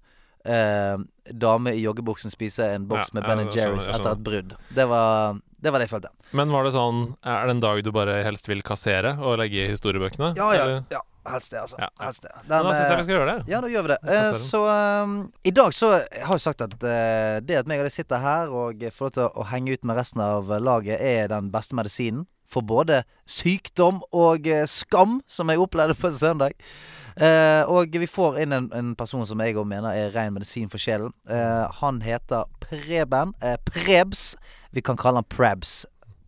eh, 0.46 0.96
dame 1.32 1.74
i 1.76 1.82
joggebuksen 1.84 2.32
spise 2.32 2.66
en 2.74 2.86
boks 2.88 3.12
Ja, 3.12 3.18
med 3.20 3.28
Ben 3.28 3.50
Jerry's 3.52 3.88
etter 3.92 4.12
et 4.12 4.24
brudd. 4.24 4.56
Det 4.74 4.88
var, 4.90 5.38
det 5.66 5.74
var 5.74 5.82
det 5.82 5.88
jeg 5.90 5.96
følte. 5.96 6.14
Men 6.38 6.54
var 6.54 6.66
det 6.66 6.72
sånn 6.76 7.02
Er 7.26 7.48
det 7.48 7.56
en 7.56 7.66
dag 7.66 7.82
du 7.82 7.92
bare 7.94 8.20
helst 8.26 8.48
vil 8.48 8.62
kassere 8.66 9.16
og 9.18 9.40
legge 9.42 9.66
i 9.66 9.68
historiebøkene? 9.74 10.32
Eller? 10.38 10.80
ja 10.94 11.02
helst 11.30 11.50
det, 11.50 11.60
altså. 11.60 11.76
Ja. 11.78 11.88
Helst 12.00 12.22
det. 12.22 12.32
Men 12.46 12.66
da 12.66 12.72
syns 12.72 12.84
jeg 12.84 12.92
eh, 12.92 13.00
vi 13.00 13.06
skal 13.06 13.16
gjøre 13.16 13.32
det. 13.32 13.50
Ja, 13.50 13.60
da 13.62 13.70
gjør 13.70 13.86
vi 13.86 13.92
det. 13.92 13.98
Eh, 14.14 14.30
så 14.40 14.62
um, 14.68 15.16
i 15.42 15.52
dag 15.54 15.74
så 15.74 15.90
har 15.98 16.34
jeg 16.36 16.44
sagt 16.44 16.64
at 16.66 16.76
uh, 16.78 17.36
det 17.42 17.60
at 17.60 17.70
meg 17.70 17.82
og 17.82 17.88
deg 17.88 17.94
sitter 17.94 18.22
her 18.22 18.52
og 18.52 18.86
får 18.94 19.08
lov 19.08 19.16
til 19.18 19.28
å 19.42 19.46
henge 19.50 19.76
ut 19.76 19.86
med 19.88 19.98
resten 19.98 20.22
av 20.24 20.50
laget, 20.62 21.00
er 21.00 21.30
den 21.32 21.50
beste 21.54 21.78
medisinen 21.78 22.26
for 22.50 22.66
både 22.66 23.02
sykdom 23.30 24.02
og 24.14 24.46
eh, 24.46 24.66
skam, 24.70 25.20
som 25.26 25.50
jeg 25.50 25.62
opplevde 25.62 25.96
på 25.98 26.10
søndag. 26.14 26.54
Eh, 27.16 27.62
og 27.72 27.94
vi 27.96 28.06
får 28.06 28.42
inn 28.44 28.52
en, 28.52 28.70
en 28.76 28.94
person 28.98 29.24
som 29.26 29.40
jeg 29.40 29.56
òg 29.56 29.68
mener 29.68 29.96
er 29.96 30.12
ren 30.16 30.34
medisin 30.36 30.68
for 30.72 30.82
sjelen. 30.82 31.14
Eh, 31.28 31.66
han 31.80 32.02
heter 32.04 32.48
Preben. 32.60 33.32
Eh, 33.42 33.56
Prebz. 33.68 34.34
Vi 34.76 34.84
kan 34.84 34.98
kalle 35.00 35.22
han 35.22 35.30
Prebz. 35.32 35.84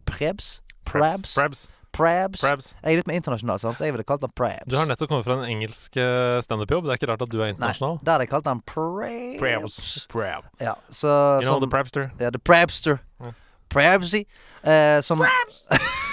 Prebz? 0.09 0.61
Prebz? 0.89 1.35
Prebz. 1.37 1.67
Prebz. 1.93 2.41
Prebz. 2.41 2.71
Jeg 2.83 2.93
er 2.93 3.01
litt 3.01 3.09
mer 3.11 3.19
internasjonal, 3.19 3.59
så 3.61 3.73
jeg 3.83 3.95
ville 3.95 4.05
kalt 4.07 4.23
han 4.23 4.33
Prebs 4.37 4.69
Du 4.71 4.77
har 4.79 4.87
nettopp 4.89 5.11
kommet 5.11 5.27
fra 5.27 5.39
en 5.41 5.49
engelsk 5.49 5.97
eh, 5.99 6.39
standup-jobb. 6.45 6.87
Det 6.87 6.95
er 6.95 7.01
ikke 7.01 7.11
rart 7.11 7.25
at 7.25 7.33
du 7.33 7.41
er 7.41 7.53
internasjonal. 7.53 7.99
Nei, 7.99 8.05
der 8.07 8.15
hadde 8.15 8.27
jeg 8.29 8.33
kalt 8.33 8.49
han 8.49 8.63
Prebs 8.69 9.41
Prebs 9.43 10.07
Preb. 10.13 10.49
Ja, 10.63 10.77
så 10.89 11.11
You 11.11 11.49
know 11.49 11.59
som, 11.59 11.67
the 11.67 11.73
Prebster? 11.73 12.11
ja, 12.21 12.31
The 12.31 12.41
Prabster. 12.41 13.03
Yeah. 13.21 13.37
Prabsy. 13.69 14.25
Eh, 14.65 15.01
som 15.03 15.25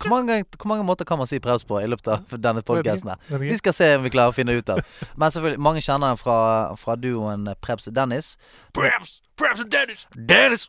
hvor, 0.00 0.10
mange, 0.10 0.38
hvor 0.56 0.70
mange 0.70 0.86
måter 0.86 1.08
kan 1.08 1.18
man 1.20 1.28
si 1.30 1.38
Prebz 1.42 1.64
på 1.66 1.80
i 1.82 1.88
løpet 1.90 2.08
av 2.12 2.34
denne 2.46 2.62
podkasten? 2.66 3.12
Vi 3.42 3.56
skal 3.60 3.76
se 3.76 3.90
om 3.96 4.06
vi 4.06 4.12
klarer 4.14 4.34
å 4.34 4.36
finne 4.36 4.56
ut 4.56 4.72
av. 4.72 4.82
Men 5.16 5.34
selvfølgelig, 5.34 5.62
mange 5.68 5.84
kjenner 5.84 6.14
han 6.14 6.20
fra, 6.20 6.38
fra 6.80 6.96
duoen 7.00 7.48
Prebz 7.64 7.88
og 7.90 7.96
Dennis. 7.96 8.34
Prebz! 8.76 9.20
Prebz 9.36 9.62
og 9.64 9.70
Dennis! 9.72 10.06
Dennis! 10.14 10.68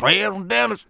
Prebz 0.00 0.30
og 0.32 0.46
Dennis! 0.50 0.86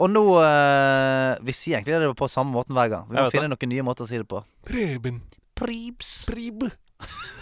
Og 0.00 0.08
nå 0.08 0.22
eh, 0.40 1.34
Vi 1.44 1.52
sier 1.52 1.80
egentlig 1.80 1.98
det 2.00 2.14
på 2.16 2.28
samme 2.30 2.54
måten 2.54 2.76
hver 2.76 2.88
gang. 2.92 3.08
Vi 3.10 3.18
må 3.18 3.26
finne 3.28 3.50
finne 3.50 3.52
noen 3.52 3.72
nye 3.74 3.84
måter 3.84 4.06
å 4.06 4.10
si 4.10 4.20
det 4.20 4.28
på. 4.30 4.40
Preben. 4.66 5.20
Prebz. 5.58 6.12
Prib. 6.30 6.68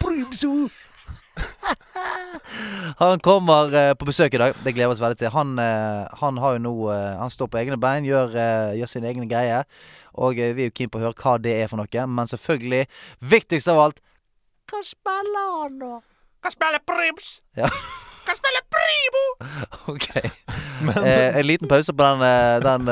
Prebzo. 0.02 0.54
Han 2.98 3.20
kommer 3.22 3.74
eh, 3.76 3.92
på 3.98 4.06
besøk 4.08 4.34
i 4.34 4.40
dag. 4.40 4.56
Det 4.64 4.72
gleder 4.74 4.88
vi 4.90 4.96
oss 4.96 5.02
veldig 5.02 5.18
til. 5.20 5.30
Han, 5.34 5.54
eh, 5.62 6.08
han 6.20 6.38
har 6.42 6.56
jo 6.56 6.62
nå 6.64 6.72
eh, 6.94 7.14
Han 7.20 7.30
står 7.30 7.50
på 7.52 7.60
egne 7.60 7.78
bein, 7.80 8.06
gjør, 8.08 8.34
eh, 8.34 8.72
gjør 8.80 8.90
sine 8.90 9.10
egne 9.12 9.28
greier. 9.30 9.66
Og 10.18 10.38
eh, 10.40 10.54
vi 10.56 10.66
er 10.66 10.70
jo 10.72 10.76
keen 10.80 10.90
på 10.92 10.98
å 11.00 11.04
høre 11.06 11.18
hva 11.22 11.36
det 11.42 11.54
er 11.62 11.70
for 11.70 11.80
noe. 11.80 12.06
Men 12.18 12.30
selvfølgelig, 12.30 12.86
viktigst 13.34 13.70
av 13.70 13.78
alt 13.86 14.02
Hva 14.72 14.82
spiller 14.84 15.52
han 15.62 15.78
nå? 15.80 15.92
Hva 16.42 16.52
spiller 16.54 16.82
Prims? 16.86 17.38
Ja. 17.58 17.70
Hva 18.28 18.34
spiller 18.36 18.64
Primo? 18.74 19.22
OK. 19.94 20.08
Eh, 20.20 21.38
en 21.40 21.46
liten 21.48 21.70
pause 21.70 21.94
på 21.96 22.04
den, 22.04 22.20
den, 22.62 22.90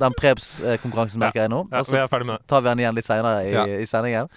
den 0.00 0.14
Prebz-konkurransen, 0.20 1.20
merker 1.20 1.42
jeg 1.44 1.52
nå. 1.52 1.64
Ja, 1.72 1.80
Og 1.82 1.88
så 1.88 1.96
vi 1.96 2.04
er 2.04 2.22
med 2.22 2.30
det. 2.30 2.38
tar 2.48 2.62
vi 2.62 2.70
den 2.70 2.84
igjen 2.84 2.96
litt 3.00 3.08
seinere 3.08 3.42
i, 3.48 3.50
Ja. 3.56 3.64
i 3.66 3.88
sendingen. 3.90 4.30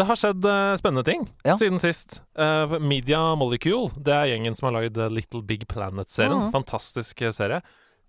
Det 0.00 0.06
har 0.08 0.16
skjedd 0.16 0.46
uh, 0.48 0.72
spennende 0.80 1.04
ting 1.04 1.26
Ja. 1.44 1.54
siden 1.60 1.76
sist. 1.82 2.22
Uh, 2.38 2.78
Media 2.80 3.20
Molecule, 3.36 3.90
det 4.00 4.14
er 4.16 4.30
gjengen 4.32 4.56
som 4.56 4.70
har 4.70 4.78
lagd 4.80 4.96
eh, 4.96 5.10
Little 5.12 5.42
Big 5.44 5.66
Planet-serien. 5.68 6.46
Mhm. 6.46 6.52
Fantastisk 6.54 7.20
serie. 7.36 7.60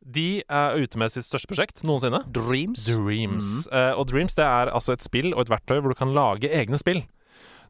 De 0.02 0.42
er 0.50 0.80
ute 0.82 0.98
med 0.98 1.12
sitt 1.14 1.28
største 1.28 1.52
prosjekt 1.52 1.84
noensinne. 1.86 2.24
Dreams. 2.34 2.86
Dreams. 2.88 3.68
Eh, 3.70 3.92
og 4.00 4.08
Dreams 4.10 4.34
det 4.40 4.48
er 4.48 4.72
altså 4.74 4.96
et 4.96 5.04
spill 5.06 5.34
og 5.36 5.44
et 5.44 5.52
verktøy 5.52 5.82
hvor 5.82 5.92
du 5.94 5.98
kan 6.00 6.14
lage 6.16 6.50
egne 6.50 6.80
spill. 6.82 7.04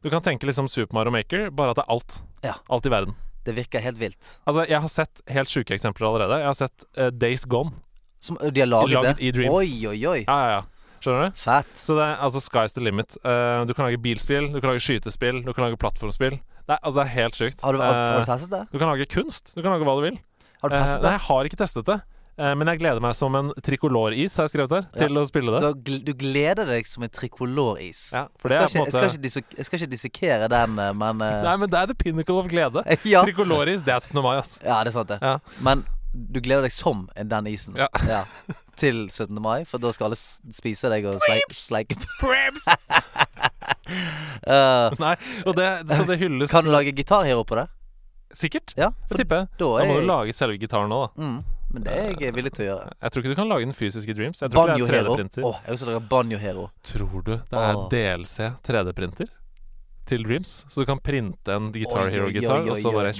Du 0.02 0.08
kan 0.10 0.22
tenke 0.24 0.46
liksom 0.48 0.70
Super 0.70 0.94
Mario 0.96 1.12
Maker, 1.14 1.50
bare 1.50 1.74
at 1.74 1.82
det 1.82 1.84
er 1.84 1.92
alt. 1.92 2.20
Ja. 2.46 2.54
Alt 2.72 2.86
i 2.88 2.94
verden. 2.94 3.18
Det 3.44 3.56
virker 3.58 3.82
helt 3.84 3.98
vilt. 4.00 4.36
Altså, 4.46 4.64
jeg 4.70 4.80
har 4.80 4.88
sett 4.90 5.20
helt 5.34 5.50
sjuke 5.50 5.74
eksempler 5.74 6.08
allerede. 6.08 6.38
Jeg 6.40 6.46
har 6.48 6.58
sett 6.62 6.86
Days 7.18 7.44
Gone. 7.44 7.74
Som, 8.22 8.38
de 8.38 8.60
har 8.62 8.70
laget, 8.70 8.94
Laget 8.94 9.16
det? 9.18 9.26
i 9.26 9.30
Dreams. 9.34 9.58
Oi, 9.58 9.86
oi, 9.90 9.98
oi. 10.06 10.20
Ja, 10.28 10.36
ja, 10.46 10.50
ja. 10.60 10.62
Skjønner 11.02 11.32
du? 11.32 11.40
Fett. 11.42 11.72
Så 11.82 11.96
det 11.98 12.04
er 12.06 12.20
altså 12.22 12.38
sky's 12.44 12.76
the 12.76 12.82
limit. 12.86 13.16
Uh, 13.26 13.64
du 13.66 13.74
kan 13.74 13.88
lage 13.88 13.98
bilspill, 14.04 14.48
du 14.54 14.60
kan 14.62 14.70
lage 14.72 14.84
skytespill, 14.86 15.42
du 15.42 15.52
kan 15.52 15.66
lage 15.66 15.80
plattformspill. 15.82 16.38
Det 16.38 16.76
er, 16.76 16.78
altså, 16.78 17.00
det 17.00 17.04
er 17.08 17.14
helt 17.18 17.34
sjukt. 17.40 17.60
Har 17.66 17.74
du, 17.74 17.82
har, 17.82 17.92
har 17.98 18.14
Eh, 18.14 18.22
du 18.22 18.30
testet 18.30 18.52
det? 18.54 18.62
du 18.70 18.78
kan 18.78 18.88
lage 18.94 19.06
kunst. 19.10 19.50
Du 19.56 19.62
kan 19.64 19.72
lage 19.74 19.82
hva 19.88 19.96
du 19.98 20.04
vil. 20.06 20.18
Har 20.62 20.70
du 20.70 20.76
testet 20.78 21.02
nei, 21.02 21.08
det? 21.10 21.16
jeg 21.18 21.24
har 21.26 21.48
ikke 21.50 21.58
testet 21.58 21.88
det. 21.90 21.96
Eh, 22.38 22.52
men 22.56 22.70
jeg 22.70 22.78
gleder 22.80 23.02
meg 23.02 23.16
som 23.18 23.34
en 23.36 23.50
trikoloris, 23.66 24.36
har 24.38 24.46
jeg 24.46 24.52
skrevet 24.54 24.70
der, 24.72 24.86
til 24.96 25.18
å 25.20 25.24
spille 25.28 25.52
Du, 25.52 25.66
det. 25.66 25.72
gl- 25.88 26.04
du 26.06 26.12
gleder 26.22 26.70
deg 26.70 26.86
som 26.88 27.02
en 27.04 27.10
trikoloris. 27.12 28.04
Ja, 28.14 28.22
jeg, 28.24 28.38
skal 28.38 28.46
på 28.46 28.48
en 28.48 28.54
jeg, 28.54 28.70
skal 28.70 29.10
måte 29.10 29.58
jeg 29.58 29.66
skal 29.68 29.82
ikke 29.82 29.90
dissekere 29.96 30.48
den, 30.54 30.78
eh, 30.80 30.92
men 31.02 31.20
eh, 31.26 31.42
Nei, 31.48 31.56
men 31.60 31.68
det 31.74 31.82
er 31.82 31.90
the 31.90 31.98
pinnacle 31.98 32.38
of 32.40 32.46
glede. 32.48 32.86
ja. 33.12 33.24
Trikoloris, 33.26 33.82
det 33.84 33.92
er 33.98 34.00
17. 34.06 34.22
mai, 34.24 34.36
ass. 34.38 34.54
ja, 34.62 34.78
det 34.86 34.94
er 34.94 34.96
sant, 35.00 35.10
det. 35.12 35.18
Ja. 35.20 35.34
Men 35.66 35.82
du 36.14 36.38
gleder 36.44 36.62
deg 36.70 36.72
som 36.78 37.08
den 37.18 37.50
isen. 37.52 37.74
Ja. 37.76 37.90
Til 38.80 39.04
17. 39.10 39.36
mai, 39.42 39.64
for 39.68 39.78
da 39.82 39.90
skal 39.92 40.08
alle 40.10 40.16
spise 40.16 40.88
deg 40.88 41.04
og 41.10 41.20
slei- 41.20 41.44
sleike 41.52 41.98
Crabs! 42.18 42.66
uh, 44.48 44.88
Nei, 45.04 45.14
og 45.46 45.56
det, 45.58 45.68
så 45.92 46.06
det 46.08 46.18
hylles 46.22 46.50
Kan 46.50 46.64
du 46.64 46.72
lage 46.72 46.94
gitarhero 46.96 47.44
på 47.44 47.58
det? 47.60 47.66
Sikkert. 48.32 48.72
Ja, 48.76 48.90
det 49.10 49.18
tipper. 49.20 49.44
da 49.58 49.66
Da 49.66 49.82
er 49.82 49.90
må 49.90 49.98
du 50.00 50.06
lage 50.08 50.32
selve 50.32 50.56
gitaren 50.56 50.88
nå, 50.88 51.02
da. 51.04 51.10
mm, 51.20 51.42
Men 51.74 51.84
det 51.84 51.92
er 51.92 52.14
jeg 52.20 52.34
villig 52.36 52.52
til 52.56 52.64
å 52.64 52.68
gjøre. 52.70 52.94
Jeg 53.02 53.12
tror 53.12 53.22
ikke 53.22 53.32
du 53.34 53.40
kan 53.42 53.50
lage 53.50 53.66
den 53.68 53.76
fysiske 53.76 54.14
Dreams. 54.16 54.40
Jeg 54.40 54.52
tror 54.54 54.72
ikke 54.72 54.86
det 54.86 54.88
er 54.88 54.96
Hero. 55.02 55.12
3D-printer. 55.12 55.44
Oh, 55.44 55.58
jeg 55.66 55.76
vil 55.76 55.90
lage 55.92 56.02
Banjo 56.08 56.38
Hero. 56.40 56.66
Tror 56.88 57.22
du 57.26 57.32
det 57.36 57.60
er 57.60 57.76
oh. 57.76 57.86
DLC 57.92 58.48
3D-printer 58.64 59.28
til 60.08 60.24
Dreams? 60.24 60.54
Så 60.72 60.80
du 60.80 60.88
kan 60.88 60.98
printe 61.04 61.52
en 61.52 61.68
Guitar 61.76 62.08
Hero-gitar, 62.08 62.64
og 62.72 62.80
så 62.80 62.92
bare. 62.96 63.12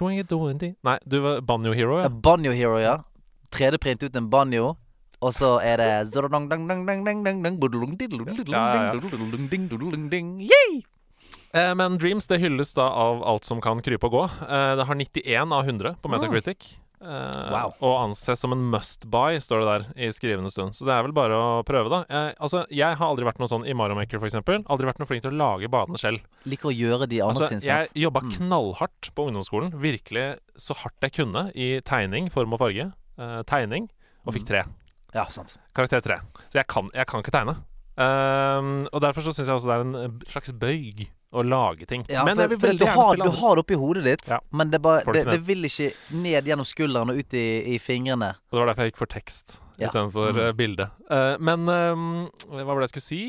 Nei, 0.89 0.99
du 1.05 1.19
var 1.21 1.45
Banjo 1.45 1.77
Hero, 1.77 1.99
Ja, 2.01 2.09
ja. 2.09 2.15
Banjo 2.29 2.57
Hero, 2.57 2.81
ja. 2.81 2.97
3D-print 3.53 4.09
ut 4.09 4.17
en 4.17 4.31
banjo. 4.33 4.77
Og 5.23 5.33
så 5.37 5.53
er 5.63 5.77
det 5.79 5.91
Yay! 10.43 10.83
Men 11.53 11.99
Dreams 12.01 12.27
det 12.31 12.41
hylles 12.41 12.73
da 12.75 12.87
av 12.89 13.23
alt 13.29 13.45
som 13.45 13.61
kan 13.61 13.83
krype 13.85 14.09
og 14.09 14.15
gå. 14.17 14.23
Eh, 14.49 14.71
det 14.81 14.87
har 14.89 14.97
91 14.97 15.53
av 15.53 15.67
100 15.69 15.97
på 16.03 16.09
Metacritic. 16.13 16.79
Uh, 17.03 17.51
Wow. 17.51 17.73
Og 17.83 17.97
anses 18.05 18.39
som 18.39 18.53
en 18.55 18.61
must 18.71 19.09
buy, 19.11 19.35
står 19.43 19.61
det 19.65 19.67
der 19.67 20.07
i 20.07 20.11
skrivende 20.15 20.53
stund. 20.53 20.71
Så 20.73 20.87
det 20.87 20.95
er 20.95 21.03
vel 21.03 21.13
bare 21.13 21.35
å 21.35 21.65
prøve, 21.67 21.91
da. 21.91 21.99
Jeg, 22.07 22.37
altså, 22.39 22.61
jeg 22.71 22.95
har 22.97 23.09
aldri 23.09 23.27
vært 23.27 23.41
noe 23.43 23.51
sånn 23.51 23.67
i 23.67 23.75
Mario 23.75 23.97
Maker, 23.99 24.23
f.eks. 24.23 24.37
Aldri 24.71 24.87
vært 24.87 25.01
noe 25.03 25.09
flink 25.11 25.25
til 25.25 25.35
å 25.35 25.39
lage 25.41 25.67
badene 25.69 25.99
selv. 25.99 26.23
Liker 26.47 26.71
å 26.71 26.75
gjøre 26.77 27.09
de 27.11 27.19
andre 27.21 27.35
Altså, 27.35 27.49
sin 27.51 27.59
jeg 27.67 27.89
innsats. 27.89 27.99
jobba 28.05 28.23
Mm. 28.23 28.31
knallhardt 28.39 29.11
på 29.19 29.27
ungdomsskolen. 29.29 29.73
Virkelig 29.83 30.39
så 30.57 30.77
hardt 30.79 31.01
jeg 31.03 31.13
kunne 31.19 31.51
i 31.59 31.81
tegning, 31.83 32.31
form 32.31 32.55
og 32.55 32.61
farge. 32.63 32.93
Uh, 33.19 33.43
tegning. 33.43 33.91
Og 34.25 34.33
Mm. 34.33 34.39
fikk 34.39 34.47
tre. 34.47 34.63
Ja, 35.15 35.27
sant. 35.31 35.57
Karakter 35.77 36.01
tre. 36.05 36.21
Så 36.53 36.61
jeg 36.61 36.67
kan, 36.73 36.89
jeg 36.97 37.07
kan 37.11 37.21
ikke 37.25 37.35
tegne. 37.35 37.57
Um, 37.93 38.87
og 38.93 39.03
derfor 39.05 39.21
så 39.27 39.35
syns 39.37 39.51
jeg 39.51 39.55
også 39.59 39.69
det 39.69 39.75
er 39.77 39.83
en 39.85 39.97
eh, 40.01 40.31
slags 40.33 40.53
bøyg 40.57 41.03
å 41.33 41.43
lage 41.45 41.85
ting. 41.89 42.05
Ja, 42.13 42.23
Men 42.25 42.37
for, 42.41 42.49
du, 42.49 42.57
gjerne 42.57 42.89
har, 42.97 43.11
spille 43.13 43.27
du 43.29 43.37
har 43.41 43.57
det 43.57 43.63
oppi 43.65 43.77
hodet 43.81 44.05
ditt, 44.05 44.27
Ja. 44.33 44.39
men 44.53 44.71
det, 44.73 44.81
bare, 44.85 45.05
det, 45.13 45.25
det 45.29 45.39
vil 45.49 45.65
ikke 45.69 45.91
ned 46.17 46.49
gjennom 46.49 46.69
skulderen 46.69 47.13
og 47.13 47.21
ut 47.21 47.37
i, 47.37 47.45
i 47.75 47.79
fingrene. 47.81 48.33
Og 48.51 48.57
det 48.57 48.63
var 48.63 48.71
derfor 48.73 48.85
jeg 48.89 48.93
gikk 48.95 49.01
for 49.05 49.13
tekst 49.13 49.59
Ja. 49.81 49.89
istedenfor 49.89 50.33
Mm. 50.33 50.41
uh, 50.41 50.53
bilde. 50.57 50.89
Uh, 51.09 51.37
men 51.41 51.69
um, 51.69 52.07
hva 52.49 52.65
var 52.69 52.81
det 52.81 52.89
jeg 52.91 52.95
skulle 52.97 53.09
si? 53.09 53.23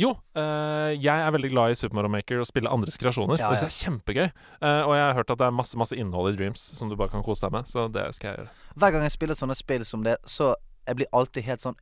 Jo, 0.00 0.14
eh, 0.40 0.94
jeg 0.96 1.12
er 1.20 1.32
veldig 1.34 1.50
glad 1.52 1.70
i 1.70 1.76
Super 1.76 1.98
Mario 1.98 2.08
Maker 2.14 2.38
og 2.40 2.46
spille 2.48 2.70
andres 2.72 2.96
kreasjoner. 2.96 3.36
Ja, 3.36 3.50
Det 3.52 3.60
ja. 3.60 3.66
jeg 3.66 3.68
er 3.68 3.80
kjempegøy. 3.84 4.28
Uh, 4.64 4.82
og 4.88 4.92
jeg 4.96 5.02
har 5.04 5.14
hørt 5.18 5.32
at 5.34 5.38
det 5.42 5.46
er 5.50 5.52
masse 5.52 5.76
masse 5.76 5.92
innhold 6.00 6.32
i 6.32 6.36
Dreams 6.38 6.62
som 6.78 6.88
du 6.88 6.96
bare 6.96 7.12
kan 7.12 7.20
kose 7.22 7.44
deg 7.44 7.52
med. 7.52 7.68
Så 7.68 7.84
det 7.92 8.06
skal 8.16 8.30
jeg 8.30 8.38
gjøre. 8.40 8.48
Hver 8.80 8.94
gang 8.96 9.04
jeg 9.04 9.12
spiller 9.12 9.36
sånne 9.36 9.56
spill 9.58 9.84
som 9.84 10.00
det, 10.06 10.16
så 10.24 10.54
jeg 10.86 10.98
blir 10.98 11.10
alltid 11.12 11.46
helt 11.46 11.64
sånn 11.64 11.78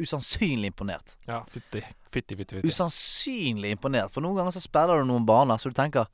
usannsynlig 0.00 0.70
imponert. 0.72 1.16
Ja, 1.28 1.42
fytti, 1.52 1.82
fytti, 2.08 2.36
fytti. 2.36 2.56
fytti. 2.56 2.68
Usannsynlig 2.68 3.74
imponert. 3.76 4.12
For 4.14 4.24
noen 4.24 4.38
ganger 4.40 4.56
så 4.56 4.62
spiller 4.64 5.02
du 5.02 5.10
noen 5.10 5.26
baner 5.28 5.60
så 5.60 5.72
du 5.72 5.76
tenker 5.76 6.08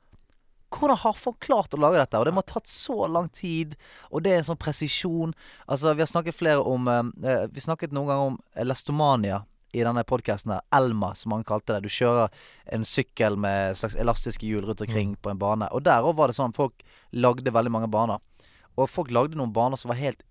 hvordan 0.67 0.99
har 0.99 1.13
folk 1.15 1.39
klart 1.39 1.75
å 1.75 1.79
lage 1.79 1.99
dette? 2.01 2.19
Og 2.19 2.25
det 2.27 2.33
må 2.35 2.43
ha 2.43 2.49
tatt 2.49 2.67
så 2.67 3.05
lang 3.07 3.29
tid, 3.31 3.77
og 4.11 4.25
det 4.25 4.33
er 4.33 4.41
en 4.41 4.49
sånn 4.49 4.59
presisjon. 4.59 5.31
Altså, 5.63 5.93
vi 5.95 6.03
har 6.03 6.09
snakket 6.11 6.35
flere 6.35 6.59
om 6.59 6.89
eh, 6.91 7.45
Vi 7.53 7.63
snakket 7.63 7.95
noen 7.95 8.09
ganger 8.11 8.33
om 8.33 8.41
Elastomania 8.51 9.45
i 9.71 9.83
denne 9.85 10.03
podkasten 10.07 10.51
her. 10.55 10.65
Elma, 10.75 11.13
som 11.15 11.31
han 11.35 11.45
kalte 11.47 11.77
det. 11.77 11.87
Du 11.87 11.93
kjører 11.93 12.33
en 12.75 12.83
sykkel 12.87 13.39
med 13.39 13.79
slags 13.79 13.95
elastiske 13.95 14.47
hjul 14.47 14.67
rundt 14.67 14.83
omkring 14.83 15.15
på 15.15 15.31
en 15.31 15.39
bane. 15.39 15.71
Og 15.71 15.85
der 15.87 16.03
òg 16.03 16.17
var 16.19 16.31
det 16.31 16.37
sånn 16.39 16.55
folk 16.55 16.83
lagde 17.15 17.53
veldig 17.53 17.73
mange 17.73 17.91
baner. 17.91 18.19
Og 18.75 18.91
folk 18.91 19.11
lagde 19.11 19.39
noen 19.39 19.55
baner 19.55 19.79
som 19.79 19.91
var 19.93 20.01
helt 20.01 20.23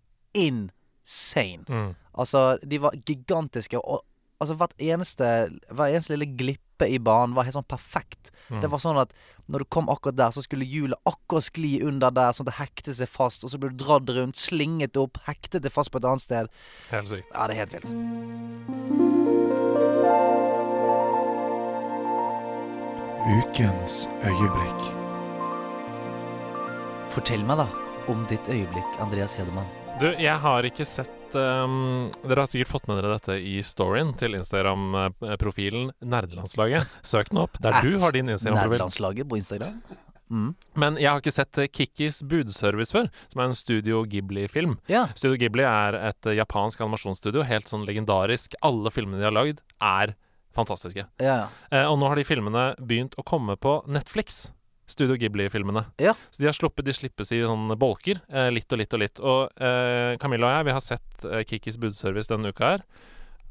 insane. 1.06 1.64
Mm. 1.68 1.94
Altså, 2.18 2.58
de 2.70 2.80
var 2.82 2.96
gigantiske. 3.06 3.78
Og 3.78 4.02
altså, 4.40 4.54
hvert 4.54 4.74
eneste 4.78 5.24
Hver 5.70 5.86
eneste 5.86 6.16
lille 6.16 6.36
glippe 6.36 6.88
i 6.88 6.98
banen 6.98 7.34
var 7.34 7.46
helt 7.46 7.56
sånn 7.56 7.68
perfekt. 7.68 8.32
Mm. 8.50 8.60
Det 8.60 8.70
var 8.70 8.82
sånn 8.82 8.98
at 9.00 9.14
når 9.46 9.62
du 9.62 9.68
kom 9.70 9.88
akkurat 9.88 10.18
der, 10.18 10.34
så 10.34 10.42
skulle 10.42 10.66
hjulet 10.66 10.98
akkurat 11.06 11.46
skli 11.46 11.78
under 11.86 12.10
der, 12.10 12.34
sånn 12.34 12.46
at 12.48 12.52
det 12.52 12.58
hektet 12.58 12.98
seg 12.98 13.08
fast. 13.08 13.46
Og 13.46 13.52
så 13.52 13.60
ble 13.62 13.70
du 13.72 13.84
dratt 13.84 14.10
rundt, 14.10 14.36
slinget 14.36 14.98
opp, 15.00 15.20
hektet 15.28 15.62
det 15.62 15.72
fast 15.72 15.92
på 15.94 16.02
et 16.02 16.08
annet 16.10 16.24
sted. 16.24 16.50
Helt 16.90 17.08
sykt. 17.08 17.30
Ja, 17.32 17.46
det 17.46 17.56
er 17.56 17.62
helt 17.62 17.76
vilt. 17.78 17.90
Ukens 23.26 24.04
øyeblikk. 24.26 24.84
Fortell 27.14 27.42
meg, 27.46 27.62
da, 27.62 27.70
om 28.12 28.26
ditt 28.30 28.50
øyeblikk, 28.52 29.00
Andreas 29.02 29.38
Hedemann. 29.38 29.85
Du, 29.96 30.10
jeg 30.20 30.36
har 30.42 30.66
ikke 30.68 30.84
sett 30.84 31.36
um, 31.40 32.10
Dere 32.20 32.42
har 32.42 32.50
sikkert 32.50 32.68
fått 32.68 32.88
med 32.88 32.98
dere 33.00 33.14
dette 33.14 33.38
i 33.40 33.54
storyen 33.64 34.10
til 34.20 34.36
Instagram-profilen 34.36 35.88
Nerdelandslaget. 36.04 36.90
Søk 37.00 37.30
den 37.32 37.40
opp 37.40 37.56
der 37.64 37.78
du 37.80 37.94
har 38.02 38.12
din 38.12 38.28
Instagram-profil. 38.28 38.74
Nerdelandslaget 38.76 39.30
på 39.30 39.38
Instagram. 39.40 39.78
Mm. 40.28 40.50
Men 40.76 40.98
jeg 41.00 41.08
har 41.08 41.22
ikke 41.22 41.32
sett 41.32 41.60
eh, 41.62 41.70
Kikkis 41.72 42.18
budservice 42.28 42.92
før, 42.92 43.08
som 43.32 43.40
er 43.40 43.48
en 43.48 43.56
Studio 43.56 44.02
Ghibli-film. 44.10 44.76
Ja. 44.90 45.06
Studio 45.16 45.38
Ghibli 45.40 45.64
er 45.64 45.96
et 46.10 46.28
eh, 46.28 46.36
japansk 46.42 46.82
animasjonsstudio, 46.84 47.46
helt 47.48 47.72
sånn 47.72 47.86
legendarisk. 47.88 48.58
Alle 48.66 48.92
filmene 48.92 49.22
de 49.22 49.28
har 49.30 49.36
lagd, 49.36 49.62
er 49.80 50.12
fantastiske. 50.56 51.06
ja. 51.22 51.38
Eh, 51.70 51.86
og 51.88 51.96
nå 52.02 52.12
har 52.12 52.20
de 52.20 52.26
filmene 52.28 52.66
begynt 52.84 53.16
å 53.16 53.24
komme 53.24 53.56
på 53.56 53.78
Netflix. 53.88 54.50
Studio 54.86 55.16
Ghibli-filmene. 55.18 55.84
Ja. 55.98 56.14
Så 56.30 56.42
de 56.42 56.46
har 56.48 56.54
sluppet, 56.56 56.84
de 56.86 56.92
slippes 56.94 57.32
i 57.34 57.40
sånne 57.42 57.74
bolker. 57.80 58.20
Eh, 58.30 58.50
litt 58.54 58.70
og 58.72 58.78
litt 58.78 58.94
og 58.94 59.02
litt. 59.02 59.18
Og 59.20 59.50
eh, 59.58 60.14
Camilla 60.22 60.46
og 60.46 60.54
jeg, 60.58 60.68
vi 60.68 60.76
har 60.76 60.84
sett 60.84 61.24
eh, 61.26 61.42
Kikkis 61.48 61.78
budservice 61.82 62.30
denne 62.30 62.52
uka 62.54 62.76
her. 62.76 62.86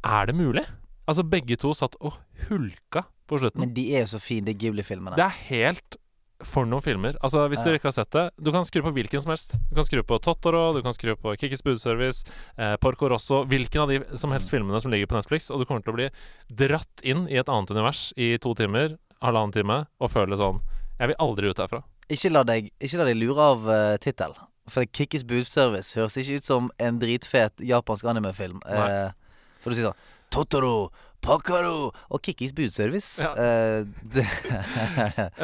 Er 0.06 0.25
det 0.32 0.36
mulig? 0.38 0.63
Altså, 1.10 1.25
begge 1.27 1.58
to 1.62 1.74
satt 1.77 1.98
og 2.00 2.15
hulka 2.48 3.04
på 3.30 3.39
slutten. 3.42 3.62
Men 3.65 3.74
de 3.75 3.84
er 3.98 4.06
jo 4.06 4.13
så 4.15 4.22
fine, 4.24 4.46
de 4.48 4.56
Ghibli-filmene. 4.58 5.18
Det 5.20 5.25
er 5.27 5.39
helt 5.51 6.00
for 6.46 6.68
noen 6.68 6.84
filmer. 6.84 7.15
Altså, 7.24 7.46
Hvis 7.50 7.62
Ja. 7.62 7.65
dere 7.70 7.80
ikke 7.80 7.88
har 7.88 7.96
sett 7.96 8.12
det 8.12 8.24
Du 8.44 8.51
kan 8.51 8.65
skru 8.68 8.82
på 8.84 8.92
hvilken 8.94 9.22
som 9.24 9.32
helst. 9.32 9.54
Du 9.70 9.75
kan 9.75 9.86
skru 9.88 10.01
på 10.04 10.20
Totoro, 10.22 10.74
du 10.75 10.82
kan 10.84 10.94
skru 10.94 11.15
på 11.15 11.32
Kikkis 11.39 11.63
budservice, 11.63 12.25
eh, 12.58 12.75
Porco 12.77 13.08
Rosso 13.10 13.46
Hvilken 13.46 13.82
av 13.82 13.88
de 13.89 14.18
som 14.18 14.32
helst 14.32 14.51
filmene 14.51 14.82
som 14.82 14.92
ligger 14.92 15.08
på 15.08 15.15
Netflix. 15.15 15.50
Og 15.50 15.60
du 15.60 15.65
kommer 15.65 15.82
til 15.84 15.94
å 15.94 15.96
bli 15.96 16.10
dratt 16.68 17.01
inn 17.04 17.27
i 17.32 17.38
et 17.39 17.48
annet 17.48 17.72
univers 17.72 18.12
i 18.18 18.38
to 18.38 18.54
timer, 18.54 18.98
halvannen 19.24 19.54
time, 19.54 19.88
og 20.00 20.12
føle 20.12 20.36
sånn 20.38 20.60
Jeg 21.00 21.12
vil 21.12 21.18
aldri 21.20 21.52
ut 21.52 21.60
herfra. 21.60 21.82
Ikke 22.12 22.32
la 22.32 22.44
deg, 22.48 22.70
ikke 22.80 23.00
la 23.02 23.08
deg 23.10 23.18
lure 23.18 23.48
av 23.54 23.66
uh, 23.68 23.96
tittel. 24.02 24.36
For 24.72 24.88
Kikkis 24.98 25.25
budservice 25.28 25.98
høres 25.98 26.18
ikke 26.22 26.40
ut 26.40 26.48
som 26.48 26.70
en 26.82 27.00
dritfet 27.02 27.62
japansk 27.62 28.08
animefilm. 28.10 28.64
Eh, 28.66 29.12
for 29.62 29.70
du 29.70 29.78
sier 29.78 29.92
sånn 29.92 30.00
Totoro, 30.34 30.88
Pakaro 31.22 31.92
og 31.92 32.24
Kikkis 32.25 32.56
budservice. 32.58 33.22
Ja. 33.22 33.34
Uh, 33.38 33.86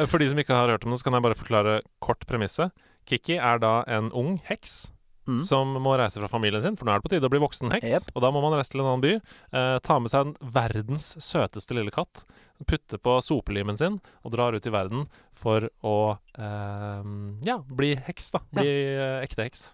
For 0.10 0.18
de 0.18 0.30
som 0.32 0.42
ikke 0.42 0.56
har 0.58 0.72
hørt 0.74 0.86
om 0.86 0.94
det, 0.94 0.98
så 0.98 1.06
kan 1.06 1.18
jeg 1.18 1.26
bare 1.28 1.38
forklare 1.38 1.76
kort 2.02 2.26
premisset. 2.26 2.74
Kikki 3.06 3.38
er 3.38 3.62
da 3.62 3.76
en 3.90 4.10
ung 4.10 4.36
heks 4.48 4.90
Mm. 5.22 5.40
som 5.46 5.76
må 5.78 5.92
reise 5.94 6.18
fra 6.18 6.26
familien 6.30 6.62
sin, 6.64 6.74
for 6.74 6.88
nå 6.88 6.94
er 6.94 6.98
det 6.98 7.06
på 7.06 7.12
tide 7.12 7.28
å 7.28 7.32
bli 7.32 7.42
voksen 7.42 7.70
heks. 7.76 7.90
Yep. 7.92 8.08
Og 8.16 8.24
da 8.24 8.30
må 8.34 8.40
man 8.42 8.56
reise 8.58 8.72
til 8.72 8.82
en 8.82 8.88
annen 8.90 9.04
by, 9.04 9.12
eh, 9.54 9.76
ta 9.86 9.98
med 10.02 10.10
seg 10.10 10.26
en 10.26 10.50
verdens 10.54 11.12
søteste 11.22 11.76
lille 11.78 11.94
katt, 11.94 12.24
putte 12.66 12.98
på 13.02 13.14
sopelimen 13.22 13.78
sin 13.78 14.00
og 14.22 14.34
drar 14.34 14.54
ut 14.54 14.66
i 14.66 14.72
verden 14.74 15.06
for 15.30 15.68
å 15.86 15.96
eh, 16.38 17.12
ja, 17.46 17.60
bli 17.66 17.94
heks, 18.08 18.32
da. 18.34 18.42
Bli 18.58 18.74
eh, 18.96 19.20
ekte 19.22 19.46
heks. 19.46 19.68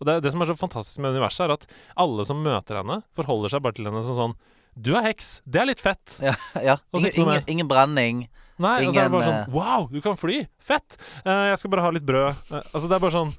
Og 0.00 0.08
det, 0.08 0.20
det 0.24 0.32
som 0.32 0.44
er 0.44 0.48
så 0.48 0.56
fantastisk 0.56 1.02
med 1.04 1.16
universet, 1.16 1.46
er 1.46 1.56
at 1.56 1.66
alle 2.00 2.24
som 2.28 2.40
møter 2.44 2.80
henne, 2.80 3.00
forholder 3.16 3.52
seg 3.52 3.64
bare 3.64 3.76
til 3.76 3.88
henne 3.90 4.04
som 4.04 4.16
sånn 4.16 4.36
Du 4.76 4.94
er 4.96 5.04
heks! 5.08 5.40
Det 5.44 5.60
er 5.60 5.68
litt 5.68 5.82
fett! 5.82 6.16
ja, 6.28 6.36
ja. 6.64 6.76
Ingen, 6.96 7.16
ingen, 7.16 7.48
ingen 7.56 7.72
brenning. 7.72 8.22
Nei, 8.60 8.84
og 8.84 8.92
så 8.92 9.00
er 9.00 9.08
det 9.08 9.14
bare 9.14 9.28
sånn 9.28 9.54
Wow, 9.56 9.88
du 9.92 10.00
kan 10.04 10.16
fly! 10.20 10.42
Fett! 10.60 10.96
Eh, 11.24 11.50
jeg 11.50 11.60
skal 11.60 11.74
bare 11.74 11.84
ha 11.84 11.92
litt 11.96 12.06
brød. 12.08 12.32
Eh, 12.52 12.64
altså, 12.72 12.86
det 12.86 12.96
er 12.96 13.04
bare 13.04 13.16
sånn 13.16 13.34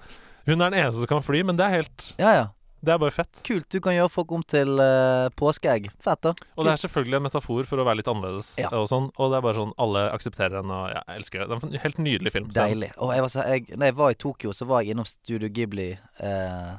Hun 0.48 0.58
er 0.60 0.72
den 0.74 0.80
eneste 0.82 1.04
som 1.04 1.10
kan 1.12 1.24
fly, 1.26 1.44
men 1.48 1.60
det 1.60 1.68
er 1.68 1.78
helt 1.82 2.12
Ja, 2.22 2.34
ja. 2.40 2.50
Det 2.82 2.90
er 2.90 2.98
bare 2.98 3.14
fett. 3.14 3.30
Kult. 3.46 3.68
Du 3.70 3.78
kan 3.78 3.94
gjøre 3.94 4.10
folk 4.10 4.32
om 4.34 4.42
til 4.42 4.80
uh, 4.82 5.28
påskeegg. 5.38 5.92
Fett, 6.02 6.18
da. 6.26 6.32
Og 6.58 6.66
det 6.66 6.72
er 6.72 6.80
selvfølgelig 6.82 7.20
en 7.20 7.26
metafor 7.28 7.68
for 7.70 7.78
å 7.78 7.86
være 7.86 8.00
litt 8.00 8.08
annerledes 8.10 8.56
Ja. 8.58 8.72
og 8.74 8.88
sånn. 8.90 9.12
Og 9.22 9.30
det 9.30 9.38
er 9.38 9.44
bare 9.46 9.60
sånn 9.60 9.76
Alle 9.86 10.02
aksepterer 10.16 10.56
henne, 10.64 10.80
og 10.80 10.88
jeg 10.96 11.20
elsker 11.20 11.44
det. 11.44 11.48
Det 11.52 11.58
er 11.60 11.68
en 11.68 11.84
helt 11.84 12.00
nydelig 12.02 12.34
film. 12.34 12.48
Deilig. 12.56 12.90
Og 12.98 13.14
jeg 13.14 13.22
var 13.28 13.30
så, 13.36 13.46
jeg, 13.54 13.68
når 13.78 13.92
jeg 13.92 13.98
var 14.00 14.16
i 14.16 14.18
Tokyo, 14.26 14.56
så 14.58 14.66
var 14.66 14.82
jeg 14.82 14.96
innom 14.96 15.06
Studio 15.12 15.52
Ghibli 15.54 15.92
eh, 15.94 16.72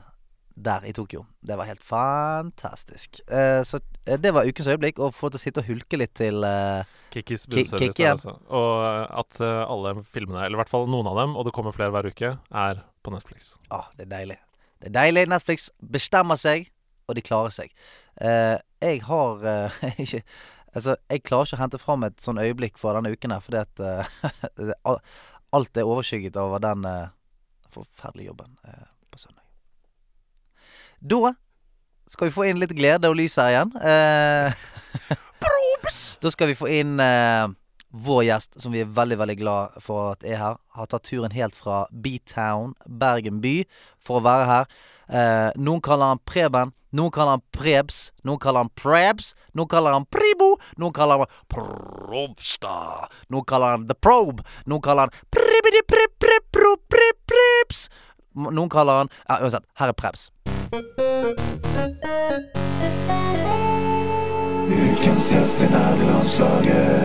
der 0.66 0.88
i 0.90 0.92
Tokyo. 0.99 1.23
Det 1.47 1.61
var 1.62 1.71
helt 1.71 1.87
fantastisk. 1.87 3.23
Eh, 3.31 3.62
så 3.62 3.78
eh, 4.04 4.19
det 4.19 4.35
var 4.35 4.50
ukens 4.50 4.69
øyeblikk. 4.75 4.99
Å 4.99 5.12
få 5.14 5.31
til 5.31 5.38
å 5.38 5.45
sitte 5.45 5.62
og 5.62 5.71
hulke 5.71 6.02
litt 6.02 6.14
til 6.19 6.42
eh, 6.47 6.83
Kikkis 7.12 7.45
Ki- 7.47 7.54
budservice 7.57 7.92
Kikki, 7.92 8.04
der, 8.07 8.14
altså. 8.16 8.35
Og 8.49 8.85
eh, 8.87 9.19
at 9.23 9.40
eh, 9.45 9.62
alle 9.75 9.95
filmene, 10.09 10.45
eller 10.47 10.57
i 10.59 10.61
hvert 10.62 10.73
fall 10.73 10.88
noen 10.90 11.11
av 11.11 11.19
dem, 11.21 11.37
og 11.37 11.47
det 11.49 11.52
kommer 11.57 11.75
flere 11.76 11.92
hver 11.95 12.09
uke, 12.12 12.33
er 12.64 12.83
på 13.04 13.12
Netflix. 13.14 13.54
ah, 13.71 13.90
Det 13.99 14.07
er 14.07 14.12
deilig. 14.14 14.38
Det 14.83 14.90
er 14.90 14.97
deilig. 14.97 15.26
Netflix 15.31 15.69
bestemmer 15.78 16.40
seg 16.40 16.71
og 17.09 17.16
de 17.19 17.25
klarer 17.25 17.52
seg. 17.54 17.73
Uh, 18.21 18.57
jeg 18.83 19.02
har 19.09 19.47
uh, 19.47 19.85
ikke 20.02 20.23
Altså, 20.73 20.95
jeg 21.12 21.21
klarer 21.28 21.45
ikke 21.50 21.57
å 21.59 21.61
hente 21.61 21.78
fram 21.83 22.04
et 22.07 22.23
sånn 22.25 22.38
øyeblikk 22.40 22.78
for 22.81 22.97
denne 22.97 23.11
uken 23.12 23.35
her, 23.35 23.42
fordi 23.45 23.59
at 23.61 23.83
uh, 24.88 25.19
alt 25.52 25.76
er 25.76 25.85
overskygget 25.85 26.38
over 26.40 26.62
den 26.64 26.87
forferdelige 27.69 28.31
jobben 28.31 28.54
på 29.12 29.21
søndag. 29.21 29.45
Da 31.04 31.35
skal 32.09 32.28
vi 32.28 32.35
få 32.35 32.47
inn 32.49 32.61
litt 32.61 32.73
glede 32.76 33.09
og 33.11 33.16
lys 33.21 33.37
her 33.40 33.50
igjen. 33.52 33.71
Eh, 33.85 34.64
da 36.22 36.30
skal 36.30 36.50
vi 36.52 36.58
få 36.58 36.68
inn 36.70 37.00
eh, 37.02 37.46
vår 37.92 38.22
gjest, 38.28 38.60
som 38.62 38.72
vi 38.72 38.82
er 38.84 38.92
veldig 38.94 39.18
veldig 39.20 39.38
glad 39.40 39.80
for 39.84 40.14
at 40.14 40.24
er 40.24 40.38
her. 40.40 40.60
Har 40.76 40.88
tatt 40.90 41.08
turen 41.08 41.34
helt 41.34 41.56
fra 41.58 41.84
B-Town, 41.92 42.74
Bergen 42.86 43.42
by, 43.44 43.62
for 44.00 44.20
å 44.20 44.24
være 44.24 44.46
her. 44.48 44.70
Eh, 45.12 45.50
noen 45.60 45.82
kaller 45.84 46.14
han 46.14 46.22
Preben, 46.28 46.72
noen 46.92 47.12
kaller 47.12 47.36
han 47.36 47.44
Prebz, 47.56 48.12
noen 48.24 48.40
kaller 48.40 48.64
han 48.64 48.72
Prebz, 48.76 49.32
noen 49.56 49.68
kaller 49.68 49.96
han 49.96 50.06
Pribo, 50.12 50.54
noen 50.80 50.92
kaller 50.96 51.24
han 51.24 51.30
Probsta, 51.52 53.08
noen 53.32 53.48
kaller 53.48 53.76
han 53.76 53.86
The 53.88 53.96
Probe, 53.96 54.44
noen 54.68 54.84
kaller 54.84 55.08
han 55.08 55.30
Pribidi 55.32 55.82
Prib 55.88 56.12
Prib. 56.20 57.72
Noen 58.34 58.68
kaller 58.68 59.02
han 59.02 59.08
Ja, 59.28 59.40
uansett. 59.42 59.64
Her 59.76 59.88
er 59.88 59.96
Prebz. 59.96 60.30
Ukens 64.71 65.31
gjest 65.33 65.61
i 65.61 65.66
nerdelandslaget. 65.66 67.02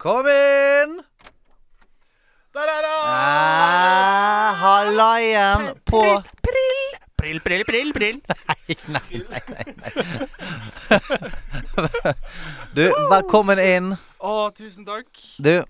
Kom 0.00 0.26
inn! 0.32 0.94
Der 2.54 2.68
er 2.72 2.84
han! 2.88 3.10
Ah, 3.10 4.54
Hallaien 4.62 5.66
på 5.84 6.22
Nei, 8.30 8.76
nei, 8.88 9.20
nei, 9.28 9.42
nei 9.76 9.92
Du, 12.76 12.88
velkommen 13.12 13.58
inn. 13.60 13.92
Å, 14.24 14.48
tusen 14.56 14.88
takk. 14.88 15.12
Du, 15.36 15.60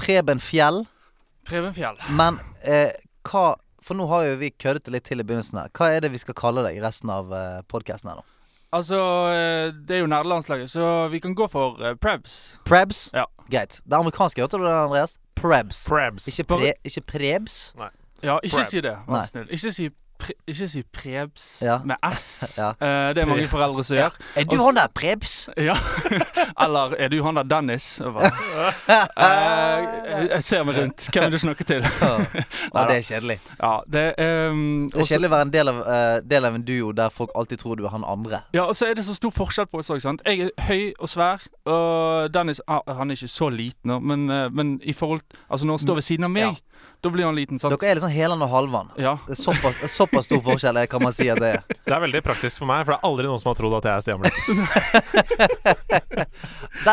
Preben 0.00 0.40
Fjell. 0.40 0.88
Preben 1.48 1.74
Fjell. 1.76 1.96
Men 2.16 2.40
eh, 2.64 2.92
hva 3.28 3.52
For 3.88 3.96
nå 3.96 4.04
har 4.10 4.26
jo 4.26 4.40
vi 4.42 4.50
køddet 4.52 4.84
det 4.84 4.92
litt 4.92 5.06
til 5.08 5.22
i 5.22 5.24
begynnelsen 5.24 5.62
her. 5.62 5.70
Hva 5.72 5.86
er 5.94 6.04
det 6.04 6.10
vi 6.12 6.20
skal 6.20 6.36
kalle 6.36 6.66
deg 6.66 6.76
i 6.76 6.82
resten 6.84 7.08
av 7.12 7.30
eh, 7.32 7.62
podkasten 7.72 8.10
her 8.12 8.18
nå? 8.20 8.24
Altså, 8.76 8.98
eh, 9.32 9.70
det 9.88 9.96
er 9.96 10.02
jo 10.02 10.10
nerdelandslaget, 10.12 10.68
så 10.68 11.08
vi 11.08 11.22
kan 11.24 11.32
gå 11.32 11.46
for 11.48 11.80
uh, 11.80 11.94
Prebz. 11.96 12.34
Prebz? 12.68 13.06
Ja. 13.16 13.24
Greit. 13.48 13.78
Det 13.80 13.96
amerikanske, 13.96 14.44
hørte 14.44 14.60
du 14.60 14.66
det, 14.66 14.74
Andreas? 14.76 15.16
Prebz. 15.40 15.86
Prebz. 15.88 16.28
Ikke, 16.28 16.44
pre, 16.50 16.74
ikke 16.84 17.00
Prebz. 17.14 17.56
Ja, 18.20 18.36
ikke 18.42 18.58
Prebz. 18.58 18.74
si 18.74 18.84
det, 18.84 18.92
Nei. 19.08 19.14
vær 19.22 19.30
snill. 19.30 19.48
Ikke 19.56 19.72
si, 19.72 19.88
pre, 20.18 20.32
ikke 20.48 20.68
si 20.68 20.82
Prebz 20.92 21.62
Ja. 21.62 21.78
med 21.84 21.96
S. 22.14 22.44
Ja. 22.58 22.70
Uh, 22.80 23.14
det 23.14 23.18
er 23.22 23.26
mange 23.26 23.48
foreldre 23.48 23.84
som 23.84 23.96
gjør. 23.96 24.10
Er 24.36 24.44
du 24.44 24.56
Og 24.56 24.60
s- 24.60 24.64
han 24.66 24.74
der 24.80 24.86
Prebz? 24.94 25.48
Ja. 25.68 25.74
Eller 26.64 26.94
er 26.98 27.08
du 27.08 27.22
han 27.22 27.36
der 27.36 27.42
Dennis? 27.42 28.00
Eh, 28.00 28.30
jeg- 30.30 30.44
ser 30.44 30.62
meg 30.64 30.76
rundt. 30.78 31.08
Hvem 31.12 31.24
vil 31.24 31.32
du 31.32 31.38
snakke 31.38 31.64
til? 31.64 31.84
Ja, 32.02 32.18
det 32.88 32.96
er 32.96 33.02
kjedelig. 33.02 33.38
Ja, 33.62 33.78
det 33.92 34.14
um, 34.50 34.88
Det 34.88 34.94
er 34.94 34.98
også- 35.00 35.08
kjedelig 35.14 35.28
å 35.28 35.30
være 35.34 35.42
en 35.42 35.50
del 35.52 35.68
av, 35.68 35.76
uh, 35.86 36.20
del 36.30 36.44
av 36.44 36.54
en 36.54 36.62
duo 36.64 36.92
der 36.92 37.08
folk 37.10 37.30
alltid 37.36 37.58
tror 37.58 37.74
du 37.76 37.84
er 37.84 37.88
han 37.90 38.04
andre. 38.06 38.40
Ja, 38.54 38.62
og 38.62 38.76
så 38.76 38.86
er 38.90 38.94
det 38.94 39.04
så 39.06 39.14
stor 39.14 39.30
forskjell 39.30 39.66
på 39.66 39.78
oss 39.78 39.90
òg. 39.90 39.98
Jeg 40.26 40.40
er 40.40 40.50
høy 40.68 40.92
og 40.98 41.08
svær, 41.08 41.38
og 41.66 42.32
Dennis 42.34 42.60
ah, 42.68 42.80
han 42.94 43.10
er 43.10 43.14
ikke 43.16 43.28
så 43.28 43.48
liten, 43.50 44.06
men, 44.06 44.26
men 44.54 44.80
i 44.82 44.92
forhold 44.92 45.20
Altså, 45.50 45.66
når 45.66 45.72
han 45.78 45.86
står 45.86 45.94
ved 45.94 46.02
siden 46.02 46.24
av 46.24 46.30
meg, 46.30 46.56
da 47.00 47.10
blir 47.14 47.24
han 47.24 47.36
liten, 47.36 47.58
sant. 47.62 47.74
Dere 47.78 47.92
er 47.92 47.98
liksom 47.98 48.10
Heland 48.10 48.42
og 48.42 48.50
Halvan. 48.50 48.88
Ja. 48.98 49.12
Det 49.26 49.36
er 49.36 49.38
såpass, 49.38 49.78
er 49.86 49.90
såpass 49.92 50.26
stor 50.26 50.40
forskjell 50.42 50.80
kan 50.90 51.02
man 51.02 51.14
si 51.14 51.28
at 51.30 51.38
det 51.38 51.52
er. 51.54 51.62
Det 51.86 51.94
er 51.94 52.02
veldig 52.02 52.22
praktisk 52.26 52.58
for 52.58 52.66
meg, 52.70 52.82
for 52.82 52.94
det 52.94 52.98
er 52.98 53.06
aldri 53.06 53.28
noen 53.28 53.38
som 53.38 53.52
har 53.52 53.58
trodd 53.60 53.76
at 53.78 53.86
jeg 53.86 53.94
er 53.94 54.02
Stian 54.02 54.20
Blipp. 54.22 54.38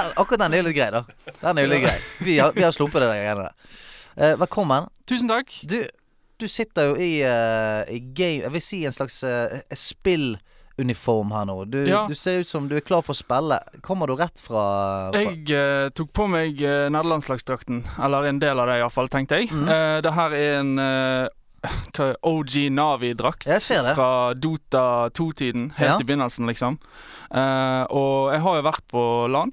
Akkurat 0.22 0.44
den 0.46 0.54
er 0.54 0.62
jo 0.62 0.68
litt 0.68 0.78
grei, 0.78 0.92
da. 0.94 1.02
Den 1.42 1.58
er 1.58 1.66
jo 1.66 1.72
litt 1.74 1.86
grei. 1.88 1.98
Vi 2.28 2.38
har, 2.38 2.54
vi 2.54 2.66
har 2.68 2.76
sluppet 2.76 3.02
det 3.02 3.10
der 3.10 3.22
greiene 3.24 3.48
der. 3.48 3.82
Eh, 4.16 4.36
velkommen. 4.40 4.86
Tusen 5.10 5.32
takk. 5.32 5.50
Du, 5.66 5.80
du 6.38 6.48
sitter 6.52 6.92
jo 6.92 6.96
i, 7.02 7.12
uh, 7.26 7.82
i 7.90 7.98
game 8.00 8.46
Jeg 8.46 8.54
vil 8.54 8.64
si 8.64 8.84
en 8.86 8.94
slags 8.96 9.24
uh, 9.26 9.58
spilluniform 10.76 11.32
her 11.32 11.46
nå. 11.46 11.56
Du, 11.72 11.86
Ja. 11.88 12.06
du 12.08 12.16
ser 12.16 12.40
ut 12.40 12.48
som 12.48 12.68
du 12.68 12.76
er 12.76 12.82
klar 12.82 13.02
for 13.02 13.14
å 13.14 13.18
spille. 13.18 13.60
Kommer 13.82 14.08
du 14.08 14.16
rett 14.16 14.40
fra, 14.44 15.12
fra 15.12 15.20
Jeg 15.22 15.50
eh, 15.50 15.90
tok 15.96 16.12
på 16.14 16.28
meg 16.30 16.62
eh, 16.62 16.90
nederlandslagsdrakten, 16.92 17.84
eller 18.04 18.28
en 18.30 18.40
del 18.40 18.60
av 18.60 18.68
det 18.68 18.80
iallfall, 18.82 19.08
tenkte 19.10 19.40
jeg. 19.40 19.50
Mm. 19.52 19.68
Eh, 19.70 20.02
det 20.02 20.14
her 20.14 20.32
er 20.36 20.60
en 20.60 20.80
eh, 20.80 21.28
OG 22.24 22.70
Navi-drakt 22.72 23.48
fra 23.96 24.34
Dota 24.38 25.10
2-tiden, 25.10 25.72
helt 25.78 25.96
Ja. 25.96 26.00
i 26.00 26.04
begynnelsen, 26.04 26.46
liksom. 26.48 26.78
Eh, 27.32 27.84
og 27.90 28.32
jeg 28.34 28.42
har 28.42 28.56
jo 28.60 28.68
vært 28.70 28.86
på 28.92 29.06
LAN. 29.32 29.52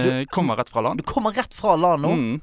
Eh, 0.00 0.24
kommer 0.32 0.56
rett 0.60 0.70
fra 0.72 0.82
land. 0.86 1.00
Du 1.00 1.06
kommer 1.06 1.34
rett 1.36 1.54
fra 1.54 1.76
land 1.76 2.02
nå? 2.06 2.12
Mm. 2.16 2.36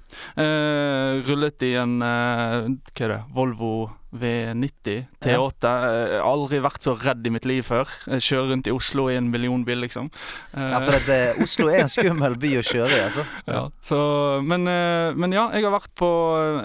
Eh, 0.43 1.21
rullet 1.27 1.63
i 1.67 1.73
en 1.81 2.01
eh, 2.01 2.67
hva 2.93 3.05
er 3.07 3.13
det, 3.15 3.21
Volvo 3.35 3.71
V90 4.17 5.01
T8. 5.21 5.71
Eh, 5.71 6.13
aldri 6.23 6.59
vært 6.63 6.85
så 6.85 6.93
redd 6.97 7.25
i 7.27 7.31
mitt 7.33 7.45
liv 7.49 7.65
før. 7.67 7.89
Jeg 8.07 8.23
kjører 8.29 8.51
rundt 8.53 8.69
i 8.69 8.73
Oslo 8.73 9.07
i 9.11 9.17
en 9.19 9.27
millionbil, 9.33 9.81
liksom. 9.83 10.07
Eh, 10.53 10.69
Ja, 10.71 10.79
for 10.79 10.95
at, 10.97 11.09
eh, 11.11 11.41
Oslo 11.43 11.67
er 11.69 11.83
en 11.83 11.91
skummel 11.91 12.37
by 12.39 12.53
å 12.61 12.63
kjøre 12.65 12.91
i, 12.95 13.01
altså. 13.03 13.25
ja, 13.53 13.63
så, 13.83 13.99
men, 14.47 14.67
eh, 14.71 15.11
men 15.17 15.35
ja, 15.35 15.49
jeg 15.53 15.67
har 15.67 15.75
vært 15.75 15.91
på 15.99 16.09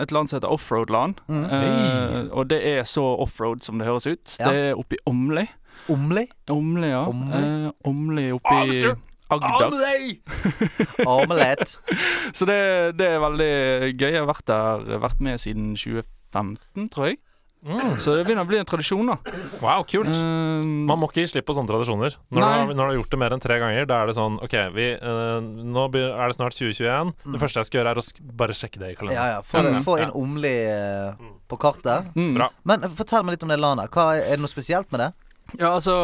et 0.01 0.15
land 0.15 0.31
som 0.31 0.39
heter 0.39 0.55
Offroad-land. 0.55 1.21
Mm. 1.29 1.45
Eh, 1.59 2.21
og 2.31 2.47
det 2.53 2.63
er 2.77 2.87
så 2.89 3.05
offroad 3.23 3.65
som 3.67 3.79
det 3.83 3.89
høres 3.91 4.07
ut. 4.07 4.37
Ja. 4.39 4.49
Det 4.53 4.69
er 4.71 4.79
oppe 4.79 4.97
i 5.01 5.03
Åmli. 5.11 5.49
Omli? 5.91 6.29
Åmli, 6.53 6.89
ja. 6.93 7.07
Åmli? 7.11 7.39
Eh, 7.67 7.71
Åmli 7.91 8.29
oppe 8.37 8.55
i 8.55 8.61
Amster. 8.69 9.01
Agder. 9.33 11.03
Omelett. 11.09 11.77
Så 12.37 12.47
det, 12.49 12.61
det 12.99 13.09
er 13.17 13.21
veldig 13.23 13.53
gøy. 13.97 14.09
Jeg 14.13 14.21
har 14.23 14.31
vært 14.31 14.47
der, 14.51 14.97
vært 15.03 15.21
med 15.25 15.41
siden 15.43 15.75
2015, 15.79 16.89
tror 16.93 17.13
jeg. 17.13 17.21
Mm. 17.63 17.93
Så 18.03 18.11
det 18.19 18.25
begynner 18.27 18.43
å 18.43 18.49
bli 18.51 18.59
en 18.59 18.67
tradisjon, 18.67 19.07
da. 19.07 19.15
Wow, 19.63 19.85
kult. 19.87 20.09
Uh, 20.11 20.65
Man 20.89 20.99
må 20.99 21.07
ikke 21.07 21.23
gi 21.23 21.29
slipp 21.31 21.47
på 21.47 21.55
sånne 21.55 21.71
tradisjoner. 21.71 22.17
Når 22.35 22.41
du, 22.43 22.43
har, 22.43 22.63
når 22.73 22.81
du 22.81 22.83
har 22.89 22.97
gjort 22.97 23.13
det 23.15 23.21
mer 23.23 23.37
enn 23.37 23.43
tre 23.45 23.59
ganger, 23.63 23.87
da 23.87 24.01
er 24.03 24.11
det 24.11 24.17
sånn 24.19 24.41
OK, 24.43 24.57
vi, 24.75 24.89
uh, 24.99 25.39
nå 25.39 25.85
er 25.95 26.25
det 26.33 26.35
snart 26.41 26.57
2021. 26.59 27.13
Mm. 27.23 27.37
Det 27.37 27.43
første 27.45 27.63
jeg 27.63 27.71
skal 27.71 27.79
gjøre, 27.81 27.93
er 27.95 28.01
å 28.03 28.05
sk 28.09 28.19
bare 28.43 28.57
sjekke 28.59 28.83
det 28.83 28.91
i 28.91 28.99
kalenderen. 28.99 29.37
ja. 29.37 29.45
Få, 29.47 29.63
Mm. 29.63 29.79
få 29.87 29.95
inn 30.03 30.11
Omli 30.19 30.55
uh, 30.75 31.23
på 31.47 31.61
kartet. 31.63 32.11
mm. 32.19 32.33
Bra. 32.35 32.51
Men 32.67 32.89
fortell 32.99 33.23
meg 33.29 33.37
litt 33.37 33.47
om 33.47 33.55
det 33.55 33.61
landet. 33.63 33.95
Hva, 33.95 34.09
er 34.19 34.35
det 34.35 34.43
noe 34.43 34.51
spesielt 34.51 34.91
med 34.91 35.05
det? 35.07 35.13
Ja, 35.59 35.75
altså 35.75 35.95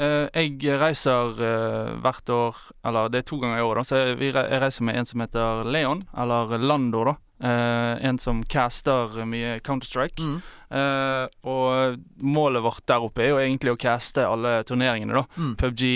eh, 0.00 0.26
Jeg 0.34 0.80
reiser 0.80 1.38
eh, 1.38 1.90
hvert 2.02 2.32
år 2.34 2.56
Eller 2.86 3.10
det 3.12 3.22
er 3.22 3.28
to 3.28 3.38
ganger 3.42 3.60
i 3.60 3.64
året, 3.64 3.82
da. 3.82 3.88
Så 3.88 4.00
jeg, 4.00 4.34
reiser 4.34 4.86
med 4.86 4.98
en 4.98 5.08
som 5.08 5.22
heter 5.22 5.68
Leon, 5.70 6.04
eller 6.18 6.56
Lando, 6.58 7.04
da. 7.10 7.16
Eh, 7.40 8.08
en 8.08 8.18
som 8.20 8.42
caster 8.44 9.22
mye 9.28 9.58
Counter-Strike. 9.64 10.20
Mm. 10.20 10.40
Eh, 10.80 11.24
og 11.50 12.00
målet 12.22 12.62
vårt 12.62 12.84
der 12.90 13.06
oppe 13.06 13.24
er 13.24 13.32
jo 13.32 13.40
egentlig 13.40 13.72
å 13.74 13.80
caste 13.80 14.26
alle 14.26 14.60
turneringene, 14.68 15.22
da. 15.22 15.24
Mm. 15.40 15.54
PubG, 15.60 15.86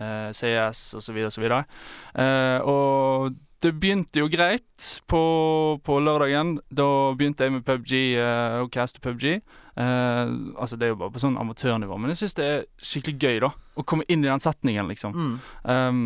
eh, 0.00 0.30
CS 0.32 0.94
osv. 0.98 1.20
osv. 1.28 1.44
Eh, 1.52 2.58
og 2.64 3.36
det 3.64 3.72
begynte 3.74 4.22
jo 4.22 4.28
greit 4.30 4.88
på, 5.10 5.22
på 5.84 5.98
lørdagen. 6.02 6.56
Da 6.70 6.86
begynte 7.18 7.46
jeg 7.46 7.56
med 7.56 7.64
PubG, 7.66 7.94
uh, 8.20 8.62
og 8.62 8.70
caste 8.74 9.02
PubG. 9.02 9.40
Uh, 9.78 10.54
altså 10.58 10.76
Det 10.78 10.86
er 10.86 10.94
jo 10.94 11.00
bare 11.02 11.14
på 11.14 11.22
sånn 11.22 11.38
amatørnivå, 11.40 11.98
men 11.98 12.14
jeg 12.14 12.22
syns 12.22 12.38
det 12.38 12.48
er 12.48 12.66
skikkelig 12.78 13.18
gøy 13.18 13.40
da 13.46 13.52
å 13.78 13.86
komme 13.86 14.06
inn 14.10 14.24
i 14.24 14.30
den 14.30 14.42
setningen, 14.42 14.90
liksom. 14.90 15.14
Mm. 15.14 15.34
Um, 15.64 16.02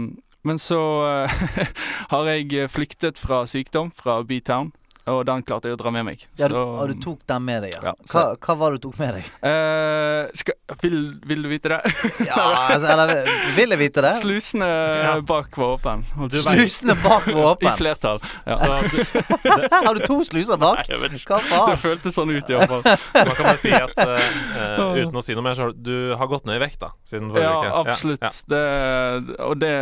men 0.49 0.59
så 0.61 0.81
uh, 1.05 1.43
har 2.13 2.33
jeg 2.33 2.71
flyktet 2.73 3.21
fra 3.21 3.45
sykdom, 3.49 3.93
fra 3.97 4.21
B-Town, 4.27 4.73
og 5.11 5.25
den 5.27 5.43
klarte 5.43 5.67
jeg 5.71 5.75
å 5.75 5.81
dra 5.81 5.91
med 5.91 6.05
meg. 6.07 6.21
Ja, 6.39 6.47
du, 6.49 6.55
Så, 6.55 6.61
og 6.83 6.89
du 6.93 6.95
tok 7.03 7.21
den 7.27 7.45
med 7.45 7.63
deg, 7.65 7.73
ja. 7.75 7.81
Ja, 7.89 7.93
hva, 7.99 8.07
så- 8.07 8.37
hva 8.39 8.55
var 8.61 8.71
det 8.75 8.81
du 8.81 8.89
tok 8.89 8.99
med 9.01 9.15
deg? 9.19 9.31
Uh, 9.43 10.29
skal, 10.39 10.55
vil, 10.83 10.99
vil 11.27 11.43
du 11.43 11.49
vite 11.51 11.73
det? 11.73 11.81
Ja, 12.29 12.45
altså, 12.71 12.87
eller 12.93 13.13
vil 13.57 13.75
jeg 13.75 13.81
vite 13.81 14.05
det? 14.07 14.13
Slusene 14.21 14.69
Ja. 14.69 15.17
bak 15.27 15.57
var 15.59 15.75
åpen. 15.79 16.05
Slusene 16.31 16.95
bak 17.03 17.27
var 17.35 17.57
I 17.67 17.73
flertall. 17.81 18.23
Ja. 18.47 18.57
Har 19.87 19.95
du 19.99 20.05
to 20.07 20.21
sluser 20.25 20.57
bak? 20.63 20.85
Jeg 20.89 21.01
vet 21.03 21.17
ikke. 21.19 21.41
Det 21.43 21.77
føltes 21.83 22.15
sånn 22.17 22.31
ut, 22.33 22.49
iallfall. 22.53 22.83
man 22.87 23.35
kan 23.37 23.45
bare 23.51 23.59
si 23.63 23.73
at 23.75 23.99
eh, 23.99 25.03
uten 25.03 25.19
å 25.19 25.23
si 25.25 25.35
noe 25.37 25.45
mer, 25.47 25.59
så 25.59 25.67
har 25.69 25.75
du, 25.77 25.95
har 26.19 26.31
gått 26.31 26.47
ned 26.49 26.61
i 26.61 26.63
vekt, 26.63 26.79
da, 26.83 26.93
siden 27.09 27.31
forrige 27.33 27.51
Ja, 27.51 27.59
uke. 27.59 27.91
absolutt. 27.91 28.23
Ja, 28.23 28.33
Det, 28.53 29.39
og 29.43 29.59
det, 29.63 29.73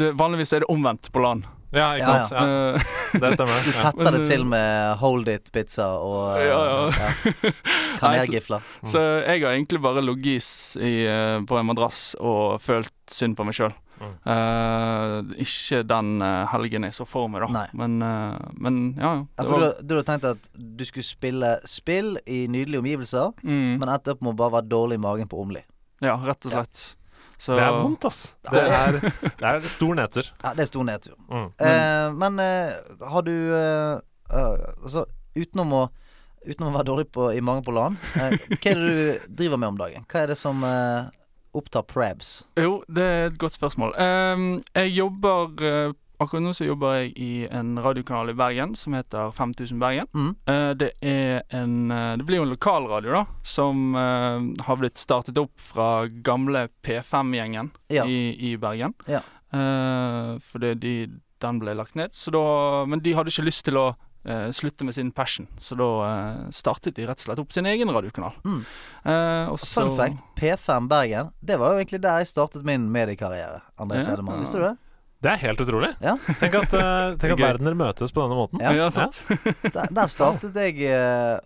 det, 0.00 0.12
vanligvis 0.18 0.52
er 0.56 0.64
det 0.64 0.70
omvendt 0.72 1.10
på 1.12 1.22
land. 1.24 1.44
Ja. 1.72 1.78
ja, 1.78 1.88
ikke 1.96 2.06
Ja, 2.06 2.22
sant. 2.22 2.32
Ja, 2.32 2.46
Eh, 2.70 3.20
det 3.20 3.32
stemmer. 3.34 3.64
Du 3.64 3.70
Ja. 3.70 3.82
tetter 3.90 4.04
Men, 4.04 4.12
det 4.14 4.26
til 4.30 4.40
eh, 4.42 4.46
med 4.46 4.96
hold 5.00 5.28
it-pizza 5.28 5.86
og 5.98 6.38
eh, 6.38 6.46
Ja, 6.48 6.90
ja. 6.90 7.52
kanelgifler. 8.00 8.62
Så 8.86 9.00
jeg 9.26 9.42
har 9.44 9.52
egentlig 9.54 9.80
bare 9.82 10.02
ligget 10.02 10.48
eh, 10.80 11.38
på 11.46 11.58
en 11.60 11.66
madrass 11.66 12.14
og 12.20 12.60
følt 12.62 12.92
synd 13.10 13.36
på 13.38 13.44
meg 13.48 13.54
sjøl. 13.58 13.72
Mm. 14.00 14.14
Uh, 14.24 15.34
ikke 15.44 15.82
den 15.84 16.22
eh, 16.24 16.46
helgen 16.54 16.86
jeg 16.88 16.94
så 16.96 17.04
for 17.04 17.28
meg, 17.28 17.42
da. 17.44 17.66
Men, 17.76 17.98
uh, 18.00 18.38
men 18.56 18.78
ja, 18.96 19.10
ja. 19.18 19.24
Ja, 19.36 19.44
var- 19.50 19.60
du, 19.76 19.82
du 19.84 19.92
hadde 19.98 20.06
tenkt 20.08 20.24
at 20.30 20.48
du 20.56 20.84
skulle 20.88 21.04
spille 21.04 21.50
spill 21.68 22.14
i 22.24 22.46
nydelige 22.48 22.80
omgivelser, 22.80 23.34
mm, 23.44 23.74
men 23.82 23.92
endte 23.92 24.14
opp 24.14 24.22
med 24.24 24.32
å 24.32 24.38
bare 24.40 24.54
være 24.56 24.70
dårlig 24.72 24.96
i 24.96 25.02
magen 25.04 25.28
på 25.28 25.42
Åmli. 25.44 25.60
Ja, 26.00 26.14
rett 26.24 26.48
og 26.48 26.54
Ja. 26.56 26.62
slett. 26.64 26.86
Så 27.40 27.56
Det 27.56 27.64
er 27.64 27.72
vondt, 27.72 28.04
ass. 28.04 28.18
Det 28.50 28.60
er, 28.60 28.98
det 29.00 29.48
er 29.48 29.68
stor 29.72 29.94
nedtur. 29.96 30.26
Ja, 30.42 30.50
det 30.58 30.66
er 30.66 30.68
stor 30.68 30.84
nedtur. 30.84 31.14
Mm. 31.30 31.46
Eh, 31.56 32.08
men 32.20 32.36
eh, 32.44 32.74
har 33.14 33.24
du 33.24 33.32
eh, 33.56 33.94
eh, 34.28 34.66
Altså, 34.84 35.06
utenom 35.38 35.72
å 35.78 35.86
Utenom 36.40 36.70
å 36.70 36.76
være 36.78 36.88
dårlig 36.88 37.08
på, 37.12 37.26
i 37.36 37.40
mange 37.44 37.60
på 37.66 37.72
LAN, 37.76 37.98
eh, 38.16 38.32
hva 38.48 38.70
er 38.70 38.78
det 38.80 38.92
du 38.92 39.32
driver 39.42 39.58
med 39.60 39.74
om 39.74 39.80
dagen? 39.80 40.06
Hva 40.08 40.22
er 40.22 40.30
det 40.32 40.36
som 40.40 40.62
eh, 40.64 41.10
opptar 41.52 41.84
Prabs? 41.84 42.30
Jo, 42.56 42.78
det 42.88 43.04
er 43.04 43.26
et 43.28 43.36
godt 43.42 43.58
spørsmål. 43.58 43.92
Ehm, 44.00 44.46
jeg 44.72 44.94
jobber 44.94 45.60
eh, 45.68 45.92
Akkurat 46.20 46.42
nå 46.44 46.50
så 46.52 46.66
jobber 46.66 46.98
jeg 46.98 47.12
i 47.16 47.30
en 47.48 47.78
radiokanal 47.80 48.28
i 48.28 48.34
Bergen 48.36 48.74
som 48.76 48.92
heter 48.92 49.30
5000 49.32 49.78
Bergen. 49.80 50.06
Mm. 50.12 50.34
Eh, 50.52 50.72
det 50.76 50.90
er 51.00 51.42
en 51.56 51.90
eh, 51.90 52.16
Det 52.20 52.26
blir 52.28 52.36
jo 52.42 52.44
en 52.44 52.52
lokalradio, 52.52 53.14
da, 53.14 53.22
som 53.42 53.94
eh, 53.96 54.64
har 54.66 54.76
blitt 54.82 55.00
startet 55.00 55.38
opp 55.40 55.54
fra 55.60 56.06
gamle 56.26 56.66
P5-gjengen 56.84 57.70
Ja. 57.88 58.04
i, 58.04 58.36
i 58.50 58.56
Bergen. 58.60 58.92
Ja. 59.08 59.22
Eh, 59.52 60.36
fordi 60.44 60.74
de, 60.82 60.94
den 61.40 61.58
ble 61.64 61.74
lagt 61.74 61.96
ned. 61.96 62.12
Så 62.12 62.30
da, 62.36 62.44
men 62.86 63.00
de 63.00 63.16
hadde 63.16 63.32
ikke 63.32 63.48
lyst 63.48 63.64
til 63.70 63.80
å 63.80 63.88
slutte 64.52 64.84
med 64.84 64.92
sin 64.92 65.08
passion, 65.16 65.46
så 65.56 65.72
da 65.80 65.86
startet 66.52 66.92
de 66.98 67.06
rett 67.08 67.22
og 67.22 67.24
slett 67.24 67.38
opp 67.40 67.54
sin 67.56 67.64
egen 67.64 67.88
radiokanal. 67.88 68.34
Mm. 68.44 68.58
Fun 69.56 69.94
fact, 69.96 70.20
P5 70.36 70.90
Bergen, 70.90 71.30
det 71.40 71.56
var 71.56 71.72
jo 71.72 71.80
egentlig 71.80 72.02
der 72.04 72.18
jeg 72.20 72.28
startet 72.28 72.66
min 72.68 72.84
mediekarriere. 72.92 73.62
André 73.80 74.02
Ja. 74.02 74.10
Sedemann, 74.10 74.42
visste 74.44 74.60
du 74.60 74.66
det? 74.66 74.74
Det 75.20 75.28
er 75.34 75.40
helt 75.42 75.60
utrolig. 75.60 75.90
Ja. 76.00 76.14
Tenk 76.40 76.54
at, 76.62 76.74
uh, 76.74 77.14
tenk 77.20 77.34
at 77.36 77.42
verdener 77.42 77.76
møtes 77.76 78.12
på 78.16 78.22
denne 78.24 78.38
måten. 78.38 78.62
Ja. 78.64 78.72
Ja, 78.72 78.90
sant. 78.94 79.20
Der, 79.76 79.90
der 79.92 80.08
startet 80.12 80.56
jeg 80.56 80.80
uh, 80.88 81.36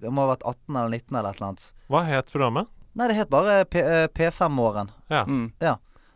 Det 0.00 0.12
må 0.12 0.26
ha 0.26 0.34
vært 0.34 0.44
18 0.44 0.76
eller 0.76 0.92
19 0.98 1.16
eller 1.16 1.30
et 1.30 1.40
eller 1.40 1.48
annet. 1.48 1.68
Hva 1.88 2.02
het 2.04 2.32
programmet? 2.34 2.68
Nei, 2.98 3.06
det 3.08 3.16
het 3.20 3.30
bare 3.32 3.62
P, 3.68 3.80
eh, 3.80 4.06
P5-åren. 4.12 4.90
Ja. 5.12 5.22
Mm. 5.28 5.52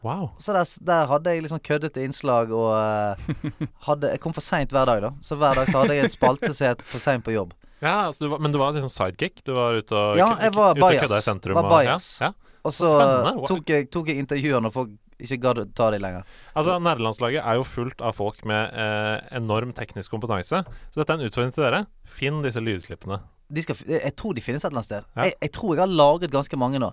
Wow. 0.03 0.33
Så 0.43 0.53
der, 0.53 0.67
der 0.83 1.07
hadde 1.07 1.31
jeg 1.31 1.45
liksom 1.45 1.61
køddete 1.63 2.03
innslag 2.03 2.51
og 2.51 2.73
uh, 2.75 3.51
hadde, 3.87 4.11
Jeg 4.11 4.21
kom 4.25 4.35
for 4.35 4.43
seint 4.45 4.73
hver 4.75 4.89
dag, 4.91 5.05
da. 5.05 5.13
Så 5.23 5.39
hver 5.39 5.57
dag 5.61 5.71
så 5.71 5.85
hadde 5.85 5.97
jeg 5.97 6.09
en 6.09 6.13
spalte 6.13 6.51
som 6.53 6.73
het 6.73 6.83
For 6.89 7.01
seint 7.03 7.25
på 7.25 7.33
jobb. 7.37 7.55
Ja, 7.83 8.09
altså, 8.09 8.25
du 8.25 8.33
var, 8.35 8.43
men 8.43 8.53
du 8.55 8.59
var 8.61 8.75
liksom 8.75 8.91
sidekick? 8.93 9.45
Du 9.47 9.55
var 9.57 9.79
ute 9.79 9.95
og, 9.97 10.19
Ja, 10.19 10.33
jeg 10.43 10.55
var 10.55 10.77
ute 10.77 10.87
og 10.87 10.99
kødda 11.05 11.23
i 11.23 11.25
sentrum? 11.25 11.57
Var 11.59 11.69
og- 11.71 11.73
bias. 11.79 12.17
Ja, 12.21 12.33
ja. 12.33 12.59
Og 12.63 12.75
så. 12.75 12.91
Wow. 12.95 13.47
tok 13.51 13.71
jeg, 13.73 13.89
tok 13.91 14.11
jeg 14.13 14.23
intervjuer 14.23 14.63
når 14.63 14.71
folk 14.75 14.91
ikke 15.23 15.39
gadd 15.45 15.61
å 15.63 15.65
ta 15.79 15.91
de 15.95 15.99
lenger. 16.03 16.25
Altså, 16.59 16.75
Nerdelandslaget 16.83 17.45
er 17.45 17.59
jo 17.61 17.65
fullt 17.69 18.03
av 18.05 18.17
folk 18.19 18.43
med 18.49 18.75
eh, 18.75 19.21
enorm 19.39 19.73
teknisk 19.77 20.11
kompetanse. 20.15 20.63
Så 20.91 21.01
dette 21.01 21.15
er 21.15 21.21
en 21.23 21.27
utfordring 21.31 21.55
til 21.57 21.65
dere. 21.67 21.85
Finn 22.19 22.43
disse 22.45 22.61
lydklippene. 22.63 23.21
De 23.53 23.63
skal, 23.65 23.77
jeg 23.89 24.15
tror 24.17 24.35
de 24.37 24.41
finnes 24.45 24.63
et 24.65 24.69
eller 24.71 24.81
annet 24.81 24.89
sted. 24.91 25.09
Ja. 25.17 25.27
Jeg, 25.29 25.35
jeg 25.47 25.53
tror 25.57 25.75
jeg 25.77 25.83
har 25.85 25.91
lagret 25.93 26.33
ganske 26.33 26.57
mange 26.61 26.81
nå. 26.83 26.93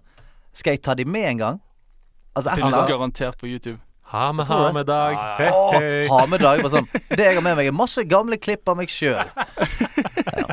Skal 0.56 0.76
jeg 0.76 0.82
ta 0.84 0.96
de 0.98 1.06
med 1.08 1.28
en 1.34 1.44
gang? 1.44 1.60
Altså 2.36 2.56
Finnes 2.56 2.74
eller 2.76 2.90
garantert 2.90 3.38
på 3.42 3.48
YouTube. 3.50 3.80
Ha 4.10 4.32
med, 4.34 4.48
ha 4.50 4.72
med 4.74 4.88
dag. 4.90 5.14
Ja, 5.14 5.36
Hei, 5.38 5.50
Åh, 5.54 6.14
ha 6.16 6.24
med 6.30 6.42
dag. 6.42 6.64
Sånn. 6.74 6.88
Det 7.12 7.20
jeg 7.28 7.36
har 7.38 7.44
med 7.46 7.60
meg, 7.60 7.68
er 7.70 7.76
masse 7.78 8.02
gamle 8.10 8.40
klipp 8.42 8.66
av 8.72 8.80
meg 8.82 8.90
sjøl. 8.94 9.22
Ja. 10.40 10.46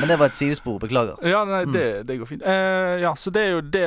Men 0.00 0.08
det 0.08 0.16
var 0.20 0.30
et 0.30 0.36
sidespor. 0.38 0.76
Beklager. 0.82 1.16
Ja, 1.26 1.40
nei, 1.44 1.64
Mm. 1.66 1.72
det, 1.74 1.86
det 2.08 2.16
går 2.20 2.28
fint. 2.30 2.42
Uh, 2.46 2.94
ja, 3.02 3.10
så 3.18 3.30
det 3.34 3.42
er 3.42 3.50
jo 3.56 3.60
det 3.74 3.86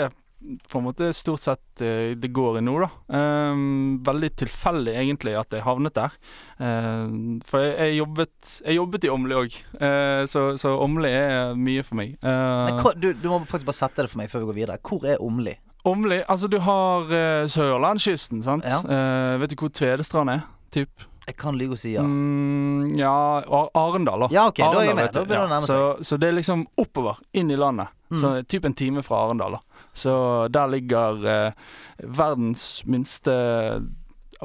på 0.70 0.78
en 0.80 0.86
måte 0.86 1.08
stort 1.18 1.42
sett 1.42 1.82
eh, 1.82 2.12
det 2.16 2.30
går 2.36 2.60
i 2.60 2.62
nå, 2.64 2.76
da. 2.84 2.90
Eh, 3.18 3.62
veldig 4.06 4.30
tilfeldig 4.44 4.94
egentlig 5.02 5.34
at 5.40 5.56
jeg 5.58 5.66
havnet 5.66 5.96
der. 5.98 6.14
Eh, 6.62 7.16
for 7.48 7.66
jeg, 7.66 7.96
jobbet 7.98 8.52
Jeg 8.66 8.78
jobbet 8.78 9.08
i 9.08 9.12
Åmli 9.14 9.38
òg, 9.40 9.58
så, 10.30 10.44
så 10.62 10.76
Åmli 10.84 11.10
er 11.14 11.56
mye 11.58 11.84
for 11.88 12.00
meg. 12.00 12.16
Eh, 12.22 12.68
Men 12.70 12.82
hva, 12.84 12.94
du, 12.96 13.10
du 13.18 13.28
må 13.32 13.42
faktisk 13.46 13.70
bare 13.72 13.82
sette 13.82 14.06
det 14.06 14.12
for 14.14 14.22
meg 14.22 14.30
før 14.32 14.46
vi 14.46 14.52
går 14.52 14.60
videre. 14.62 14.80
Hvor 14.86 15.06
er 15.10 15.22
Åmli? 15.24 15.58
Åmli 15.88 16.22
Altså, 16.28 16.50
du 16.52 16.58
har 16.64 17.12
eh, 17.16 17.44
Sørlandskysten, 17.52 18.42
sant? 18.46 18.66
Ja. 18.68 18.82
Eh, 18.84 19.38
vet 19.42 19.54
du 19.54 19.60
hvor 19.62 19.72
Tvedestrand 19.74 20.34
er? 20.34 20.46
Typ? 20.74 21.06
Jeg 21.28 21.36
kan 21.36 21.58
lyve 21.60 21.76
og 21.76 21.80
si 21.82 21.90
ja. 21.92 22.04
Mm, 22.08 22.94
ja 22.96 23.12
Ar- 23.44 23.72
Arendal, 23.76 24.22
da. 24.26 24.28
Ja, 24.32 24.46
ok, 24.48 24.62
da 24.64 24.80
er 24.80 24.86
jeg 24.88 24.96
med. 24.96 25.10
Da 25.12 25.24
begynner 25.28 25.44
det 25.44 25.50
å 25.50 25.54
nærme 25.58 25.68
så, 25.68 25.80
så 26.08 26.16
det 26.22 26.30
er 26.30 26.38
liksom 26.38 26.62
oppover, 26.80 27.20
inn 27.36 27.52
i 27.52 27.58
landet. 27.60 27.92
Mm. 28.14 28.20
Så 28.22 28.30
typ 28.48 28.68
en 28.70 28.76
time 28.80 29.04
fra 29.04 29.26
Arendal. 29.26 29.58
da. 29.58 29.77
Så 29.98 30.14
der 30.54 30.68
ligger 30.70 31.24
eh, 31.26 31.52
verdens 32.04 32.84
minste 32.86 33.34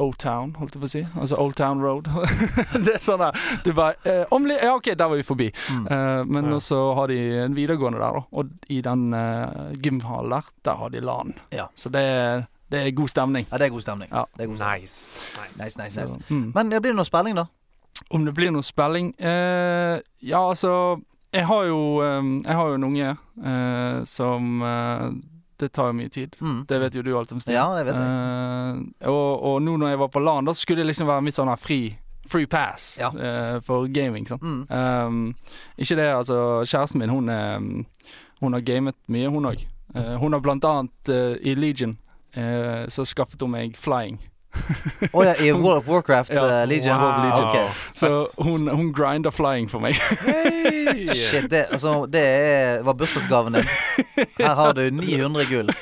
Old 0.00 0.16
Town, 0.22 0.54
holdt 0.56 0.72
jeg 0.72 0.80
på 0.80 0.88
å 0.88 0.90
si. 0.90 1.00
Altså 1.20 1.36
Old 1.36 1.54
Town 1.58 1.82
Road. 1.84 2.06
det 2.86 2.94
er 2.94 3.02
sånn 3.04 3.20
der 3.20 3.36
Du 3.66 3.74
bare 3.76 3.98
eh, 4.08 4.22
omli, 4.32 4.56
Ja, 4.56 4.70
OK, 4.78 4.88
der 4.96 5.10
var 5.10 5.18
vi 5.20 5.26
forbi. 5.28 5.50
Mm. 5.68 5.82
Eh, 5.92 6.22
men 6.32 6.48
Ja. 6.54 6.60
så 6.64 6.78
har 6.96 7.12
de 7.12 7.18
en 7.42 7.52
videregående 7.58 8.00
der, 8.00 8.16
da. 8.16 8.22
Og 8.32 8.54
i 8.72 8.80
den 8.86 9.12
eh, 9.12 9.74
gymhallen 9.84 10.32
der, 10.32 10.48
der 10.64 10.80
har 10.80 10.94
de 10.94 11.02
LAN. 11.04 11.34
Ja. 11.52 11.66
Så 11.76 11.92
det 11.92 12.00
er, 12.08 12.46
det 12.72 12.86
er 12.86 12.94
god 12.96 13.12
stemning. 13.12 13.44
Ja, 13.52 13.58
det 13.60 13.66
er 13.68 13.74
god 13.74 13.84
stemning. 13.84 14.08
Ja. 14.08 14.24
Det 14.38 14.46
er 14.46 14.48
god 14.54 14.62
stemning. 14.62 14.86
Nice. 14.88 15.20
Nice, 15.36 15.58
nice, 15.60 15.78
nice. 15.82 16.00
nice. 16.00 16.32
mm. 16.32 16.52
Men 16.56 16.72
det 16.72 16.80
blir 16.86 16.96
noe 16.96 17.04
spilling, 17.04 17.36
da? 17.36 17.44
Om 18.16 18.24
det 18.24 18.32
blir 18.34 18.50
noe 18.56 18.64
spilling? 18.64 19.12
Eh, 19.20 20.00
ja, 20.24 20.40
altså 20.40 20.72
Jeg 21.32 21.46
har 21.48 21.62
jo, 21.68 21.78
eh, 22.04 22.24
jeg 22.48 22.56
har 22.56 22.68
jo 22.72 22.74
en 22.80 22.84
unge 22.88 23.12
eh, 23.44 24.00
som 24.08 24.64
eh, 24.64 25.04
Det 25.62 25.70
tar 25.72 25.90
jo 25.92 25.96
mye 26.00 26.10
tid. 26.12 26.34
Mm. 26.42 26.60
Det 26.68 26.78
vet 26.82 26.96
jo 26.98 27.02
du 27.06 27.12
alt 27.18 27.32
om, 27.34 27.40
Stian. 27.42 27.54
Ja, 27.56 27.66
det 27.78 27.86
vet 27.88 27.98
jeg. 27.98 28.12
Eh, 29.02 29.10
og, 29.12 29.42
og 29.52 29.60
nå 29.62 29.76
når 29.78 29.92
jeg 29.94 30.00
var 30.02 30.10
på 30.14 30.22
LAN, 30.24 30.48
da 30.48 30.54
skulle 30.58 30.82
det 30.82 30.90
liksom 30.90 31.06
være 31.10 31.22
mitt 31.22 31.38
sånn 31.38 31.50
her 31.52 31.60
free, 31.60 31.92
free 32.30 32.46
pass 32.50 32.96
Ja. 33.00 33.10
uh, 33.14 33.60
for 33.64 33.86
gaming. 33.90 34.26
Sånn. 34.30 34.42
Mm. 34.42 34.60
Um, 34.68 35.22
ikke 35.78 35.98
det, 36.00 36.08
altså 36.16 36.36
Kjæresten 36.66 37.02
min, 37.02 37.12
hun, 37.14 37.30
er, 37.30 37.62
hun 38.42 38.58
har 38.58 38.66
gamet 38.66 38.98
mye, 39.06 39.30
hun 39.30 39.46
òg. 39.52 39.62
hun 39.92 40.32
har 40.32 40.40
blant 40.40 40.64
annet 40.64 41.10
eh, 41.12 41.34
i 41.44 41.52
Legion 41.54 41.98
eh, 42.32 42.86
så 42.88 43.04
skaffet 43.04 43.42
hun 43.44 43.50
meg 43.52 43.74
flying. 43.76 44.16
Å 45.12 45.24
ja, 45.24 45.32
i 45.40 45.50
World 45.52 45.82
of 45.82 45.88
Warcraft 45.88 46.30
Ja, 46.36 46.44
eh, 46.62 46.66
Legion. 46.68 46.98
wow. 47.00 47.24
Legion. 47.24 47.48
Okay. 47.48 47.68
Så 47.94 48.10
hun, 48.38 48.68
hun 48.68 48.92
grinder 48.92 49.30
flying 49.34 49.68
for 49.72 49.80
meg. 49.84 49.96
Hey! 50.26 51.08
Shit, 51.16 51.48
det, 51.50 51.66
altså, 51.72 52.06
det 52.06 52.22
er, 52.22 52.82
var 52.86 52.94
bursdagsgaven 53.00 53.56
din. 53.58 53.70
Her 54.38 54.54
har 54.58 54.72
du 54.76 54.84
900 54.90 55.46
gull. 55.50 55.72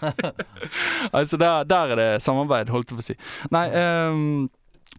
altså 1.12 1.36
der, 1.36 1.64
der 1.64 1.92
er 1.92 1.96
det 1.96 2.22
samarbeid, 2.24 2.68
holdt 2.72 2.90
jeg 2.90 2.96
på 2.98 3.04
å 3.04 3.06
si. 3.10 3.16
Nei, 3.52 3.66
um, 4.10 4.48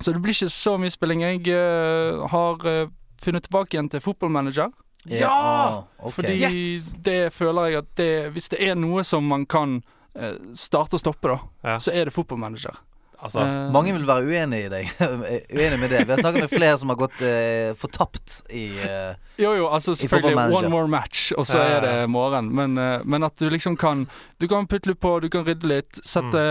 så 0.01 0.13
det 0.15 0.21
blir 0.23 0.35
ikke 0.35 0.51
så 0.53 0.75
mye 0.81 0.93
spilling. 0.93 1.23
Jeg 1.25 1.41
uh, 1.53 2.25
har 2.31 2.61
uh, 2.67 2.91
funnet 3.21 3.45
tilbake 3.47 3.75
igjen 3.77 3.89
til 3.91 4.03
fotballmanager. 4.03 4.69
Ja! 5.09 5.81
ok. 5.97 6.13
Fordi 6.19 6.35
Yes! 6.37 6.91
det 7.01 7.31
føler 7.33 7.71
jeg 7.71 7.81
at 7.81 7.89
det, 7.97 8.11
hvis 8.35 8.51
det 8.53 8.61
er 8.69 8.77
noe 8.77 9.01
som 9.07 9.25
man 9.25 9.47
kan 9.49 9.79
eh, 10.13 10.35
starte 10.53 10.93
og 10.93 11.01
stoppe, 11.01 11.31
da, 11.31 11.39
Ja. 11.71 11.79
så 11.81 11.89
er 11.97 12.05
det 12.05 12.13
fotballmanager. 12.13 12.77
Altså, 13.21 13.43
Eh, 13.45 13.71
Mange 13.73 13.93
vil 13.93 14.07
være 14.07 14.25
uenig 14.25 14.63
i 14.65 14.69
deg. 14.73 14.88
uenig 15.60 15.77
med 15.79 15.89
det. 15.93 15.99
Vi 16.07 16.13
har 16.15 16.21
snakket 16.23 16.47
med 16.47 16.53
flere 16.55 16.77
som 16.81 16.89
har 16.89 16.97
gått 17.03 17.21
eh, 17.21 17.73
fortapt 17.77 18.39
i 18.49 18.63
eh, 18.81 19.13
Jo, 19.41 19.53
jo, 19.60 19.67
altså 19.69 19.93
selvfølgelig 19.95 20.55
one 20.57 20.69
more 20.73 20.88
match, 20.89 21.31
og 21.38 21.45
så 21.45 21.60
Ja, 21.62 21.67
ja, 21.69 21.75
er 21.77 21.86
det 21.86 22.10
morgen. 22.10 22.49
Men, 22.55 22.77
eh, 22.81 23.01
men 23.05 23.23
at 23.23 23.38
du 23.38 23.45
liksom 23.49 23.77
kan 23.77 24.07
Du 24.41 24.47
kan 24.49 24.65
putte 24.67 24.89
litt 24.89 24.99
på, 24.99 25.19
du 25.21 25.29
kan 25.29 25.45
rydde 25.45 25.69
litt. 25.69 26.01
Sette 26.03 26.41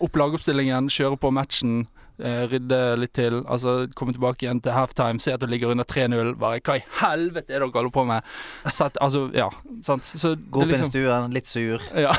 opp 0.00 0.16
lagoppstillingen, 0.16 0.88
kjøre 0.88 1.18
på 1.20 1.30
matchen. 1.32 1.86
Eh, 2.20 2.44
rydde 2.50 2.78
litt 3.00 3.12
til. 3.16 3.40
Altså 3.46 3.86
komme 3.98 4.14
tilbake 4.16 4.44
igjen 4.46 4.60
til 4.64 4.74
halftime, 4.74 5.20
se 5.22 5.32
at 5.34 5.40
du 5.42 5.46
ligger 5.50 5.72
under 5.74 5.84
3-0. 5.88 6.34
Bare 6.40 6.60
Hva 6.64 6.78
i 6.78 6.84
helvete 7.00 7.54
er 7.54 7.60
det 7.62 7.68
dere 7.68 7.80
holder 7.80 7.94
på 7.94 8.04
med? 8.08 8.26
Sett, 8.72 8.98
altså, 9.04 9.26
ja, 9.36 9.48
sant. 9.86 10.06
Så 10.08 10.34
Gå 10.36 10.62
opp 10.62 10.68
det 10.68 10.78
inn 10.78 10.82
i 10.82 10.84
liksom, 10.84 10.92
stuen, 10.92 11.32
litt 11.36 11.48
sur. 11.50 11.84
ja, 12.06 12.12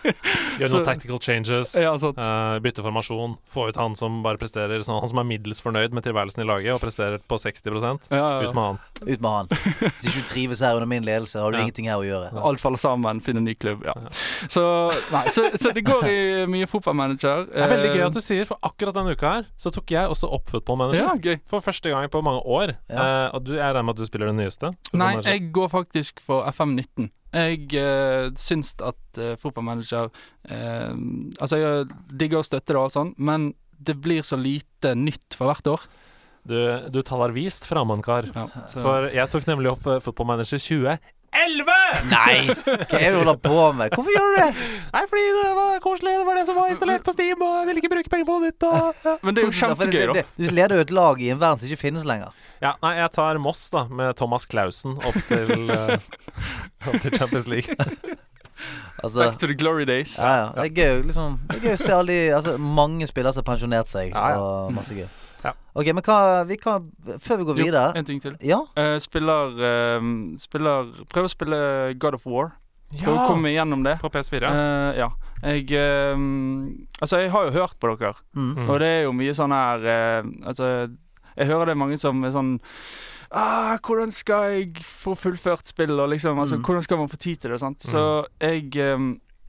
Gjør 0.58 0.72
noen 0.74 0.86
tactical 0.86 1.20
changes. 1.22 1.74
ja, 1.78 1.92
sant. 2.00 2.18
eh, 2.18 2.58
bytte 2.64 2.84
formasjon. 2.84 3.36
Få 3.48 3.68
ut 3.70 3.78
han 3.80 3.96
som 3.98 4.20
bare 4.24 4.40
presterer 4.40 4.82
sånn, 4.86 5.00
Han 5.02 5.12
som 5.12 5.22
er 5.22 5.28
middels 5.28 5.62
fornøyd 5.64 5.94
med 5.96 6.06
tilværelsen 6.06 6.42
i 6.44 6.48
laget 6.48 6.74
og 6.76 6.82
presterer 6.82 7.18
på 7.28 7.38
60 7.40 7.68
Ja, 8.10 8.18
ja. 8.18 8.48
Ut 8.48 8.54
med 8.54 8.64
han. 8.64 8.78
Ut 9.04 9.20
med 9.20 9.30
han. 9.30 9.52
Hvis 9.98 10.08
ikke 10.10 10.22
du 10.22 10.28
trives 10.32 10.60
her 10.64 10.74
under 10.78 10.90
min 10.90 11.06
ledelse, 11.06 11.38
har 11.40 11.52
du 11.52 11.58
Ja. 11.58 11.62
ingenting 11.66 11.88
her 11.90 11.98
å 12.02 12.06
gjøre. 12.06 12.32
Alt 12.48 12.60
faller 12.62 12.80
sammen, 12.80 13.20
finne 13.24 13.42
ny 13.44 13.54
klubb. 13.54 13.84
Ja. 13.86 13.94
Ja. 13.98 14.10
Så, 14.48 14.64
nei, 15.12 15.24
så, 15.34 15.48
så 15.58 15.72
det 15.74 15.84
går 15.86 16.06
i 16.10 16.18
mye 16.50 16.68
fotballmanager. 16.70 17.46
Det 17.52 17.62
er 17.64 17.72
veldig 17.72 17.92
gøy 17.94 18.04
at 18.08 18.16
du 18.18 18.20
sier, 18.24 18.46
for 18.48 18.58
akkurat 18.66 18.96
denne 18.98 19.14
uka 19.16 19.32
her 19.37 19.37
så 19.60 19.72
tok 19.74 19.92
jeg 19.94 20.10
også 20.10 20.30
opp 20.38 20.50
Football 20.52 20.80
Manager. 20.80 21.04
Ja, 21.04 21.14
gøy. 21.20 21.38
For 21.50 21.64
første 21.64 21.92
gang 21.92 22.08
på 22.12 22.22
mange 22.24 22.42
år. 22.46 22.74
Ja. 22.90 23.04
Uh, 23.28 23.36
og 23.38 23.46
du, 23.46 23.54
jeg 23.58 23.64
regner 23.66 23.86
med 23.86 23.96
at 23.96 24.02
du 24.02 24.08
spiller 24.08 24.32
den 24.32 24.40
nyeste? 24.42 24.72
Nei, 24.92 25.14
Manager. 25.18 25.30
jeg 25.30 25.52
går 25.58 25.70
faktisk 25.74 26.24
for 26.24 26.48
FM19. 26.50 27.08
Jeg 27.36 27.68
uh, 27.76 28.32
syns 28.40 28.72
at 28.80 29.20
uh, 29.20 29.34
fotballmanager 29.36 30.08
uh, 30.08 30.92
Altså, 31.36 31.58
jeg 31.60 31.88
digger 32.08 32.40
å 32.40 32.46
støtte 32.46 32.72
det 32.72 32.78
og 32.80 32.86
alt 32.86 32.96
sånn, 32.96 33.14
men 33.20 33.50
det 33.78 33.98
blir 34.02 34.24
så 34.26 34.38
lite 34.40 34.94
nytt 34.98 35.36
for 35.38 35.50
hvert 35.50 35.74
år. 35.76 35.88
Du, 36.48 36.56
du 36.90 37.02
taler 37.04 37.34
vist, 37.36 37.66
Framankar. 37.68 38.30
Ja, 38.34 38.46
så, 38.70 38.80
For 38.80 39.08
jeg 39.12 39.30
tok 39.32 39.48
nemlig 39.50 39.72
opp 39.74 39.86
eh, 39.88 40.00
Football 40.04 40.30
Manager 40.32 40.60
2011! 41.32 41.72
Nei! 42.10 42.36
Hva 42.48 42.98
er 42.98 43.04
det 43.04 43.10
du 43.12 43.18
holder 43.20 43.38
på 43.42 43.56
med? 43.76 43.92
Hvorfor 43.94 44.12
gjør 44.14 44.30
du 44.32 44.36
det? 44.40 44.66
Nei, 44.94 45.02
fordi 45.10 45.24
det 45.36 45.48
var 45.58 45.80
koselig. 45.84 46.14
Det 46.18 46.26
var 46.28 46.38
det 46.40 46.44
som 46.48 46.56
var 46.58 46.72
installert 46.72 47.04
på 47.06 47.14
Steam, 47.14 47.42
og 47.44 47.52
jeg 47.60 47.68
ville 47.68 47.82
ikke 47.82 47.90
bruke 47.92 48.12
penger 48.14 48.28
på 48.28 48.36
noe 48.38 48.48
nytt. 48.48 48.66
Og, 48.68 49.02
ja. 49.04 49.14
Men 49.26 49.36
det 49.36 49.42
er 49.42 49.48
jo 49.50 49.56
kjempegøy, 49.60 50.06
da. 50.14 50.24
Du 50.38 50.46
leder 50.48 50.74
jo 50.80 50.86
et 50.86 50.94
lag 50.98 51.20
i 51.22 51.28
en 51.34 51.40
verden 51.42 51.60
som 51.62 51.68
ikke 51.70 51.82
finnes 51.84 52.06
lenger. 52.08 52.32
ja, 52.64 52.72
nei, 52.82 52.94
jeg 52.98 53.12
tar 53.14 53.38
Moss, 53.42 53.66
da, 53.74 53.84
med 53.90 54.16
Thomas 54.18 54.48
Clausen 54.50 54.96
opp 55.06 55.18
til, 55.28 55.68
uh, 55.70 55.94
opp 56.88 56.98
til 57.04 57.14
Champions 57.14 57.46
League. 57.50 57.76
Altså 58.98 59.20
Back 59.22 59.36
to 59.38 59.46
the 59.46 59.54
glory 59.54 59.84
days. 59.86 60.16
ja, 60.18 60.32
ja. 60.34 60.46
Det 60.56 60.64
er 60.64 60.72
gøy 60.74 61.02
liksom 61.06 61.36
Det 61.46 61.60
er 61.60 61.66
gøy 61.68 61.74
å 61.76 61.78
se 61.78 61.92
alle 61.94 62.10
de 62.16 62.32
altså, 62.34 62.56
Mange 62.58 63.06
spillere 63.06 63.30
som 63.36 63.44
har 63.44 63.52
pensjonert 63.52 63.86
seg, 63.86 64.08
Ja, 64.10 64.24
ja. 64.34 64.40
og 64.42 64.72
masse 64.74 64.96
gøy. 64.98 65.04
Ja. 65.44 65.52
Ok, 65.74 65.86
men 65.94 66.02
hva 66.02 66.44
vi 66.48 66.56
kan, 66.56 66.88
Før 67.22 67.36
vi 67.38 67.44
går 67.44 67.58
Jo, 67.60 67.64
videre 67.68 67.92
en 67.96 68.04
ting 68.04 68.20
til. 68.20 68.34
Ja? 68.42 68.58
Eh, 68.76 68.98
spiller, 68.98 69.52
eh, 69.62 70.00
spiller 70.38 70.88
Prøv 71.08 71.28
å 71.28 71.30
spille 71.30 71.60
God 71.98 72.14
of 72.14 72.26
War. 72.26 72.52
For 73.04 73.12
å 73.12 73.26
komme 73.28 73.50
igjennom 73.52 73.82
det. 73.84 73.98
På 74.00 74.08
PS4. 74.10 74.48
Eh, 74.48 74.98
ja. 74.98 75.10
Jeg 75.44 75.70
eh, 75.76 76.16
Altså, 77.02 77.18
jeg 77.22 77.30
har 77.30 77.44
jo 77.46 77.50
hørt 77.60 77.78
på 77.78 77.92
dere, 77.98 78.14
Mm. 78.34 78.54
Mm. 78.56 78.68
og 78.70 78.78
det 78.80 78.88
er 78.88 79.02
jo 79.04 79.12
mye 79.12 79.34
sånn 79.36 79.52
her 79.54 79.84
eh, 79.86 80.22
Altså, 80.46 80.70
jeg 81.36 81.46
hører 81.46 81.66
det 81.66 81.76
er 81.76 81.82
mange 81.86 81.98
som 81.98 82.24
er 82.24 82.30
sånn 82.34 82.58
Ah, 83.30 83.76
hvordan 83.84 84.10
skal 84.10 84.50
jeg 84.56 84.78
få 84.80 85.12
fullført 85.14 85.68
spill, 85.68 86.00
og 86.00 86.08
liksom 86.10 86.38
Altså, 86.40 86.56
Mm. 86.56 86.62
hvordan 86.64 86.82
skal 86.82 86.96
man 86.96 87.08
få 87.08 87.18
tid 87.18 87.36
til 87.40 87.50
det, 87.50 87.60
sant. 87.60 87.78
Så 87.84 88.24
jeg 88.40 88.74
eh, 88.76 88.96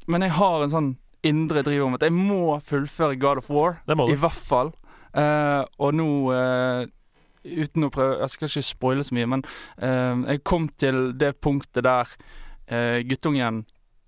Men 0.08 0.22
jeg 0.22 0.32
har 0.32 0.64
en 0.64 0.70
sånn 0.70 0.98
indre 1.24 1.64
driv 1.64 1.84
om 1.86 1.94
at 1.96 2.02
jeg 2.02 2.12
må 2.14 2.60
fullføre 2.64 3.18
God 3.20 3.38
of 3.38 3.50
War. 3.50 3.82
Det 3.86 3.96
må 3.98 4.08
du. 4.08 4.14
I 4.14 4.16
hvert 4.18 4.32
fall. 4.34 4.72
Eh, 5.14 5.64
og 5.80 5.94
nå 5.98 6.08
eh, 6.36 6.86
Uten 7.50 7.86
å 7.88 7.90
prøve 7.90 8.18
Jeg 8.20 8.30
skal 8.34 8.50
ikke 8.50 8.62
spoile 8.68 9.04
så 9.08 9.16
mye, 9.16 9.26
men 9.32 9.44
eh, 9.82 10.26
jeg 10.36 10.44
kom 10.46 10.68
til 10.78 11.14
det 11.18 11.38
punktet 11.42 11.86
der 11.88 12.12
eh, 12.68 13.00
guttungen 13.08 13.62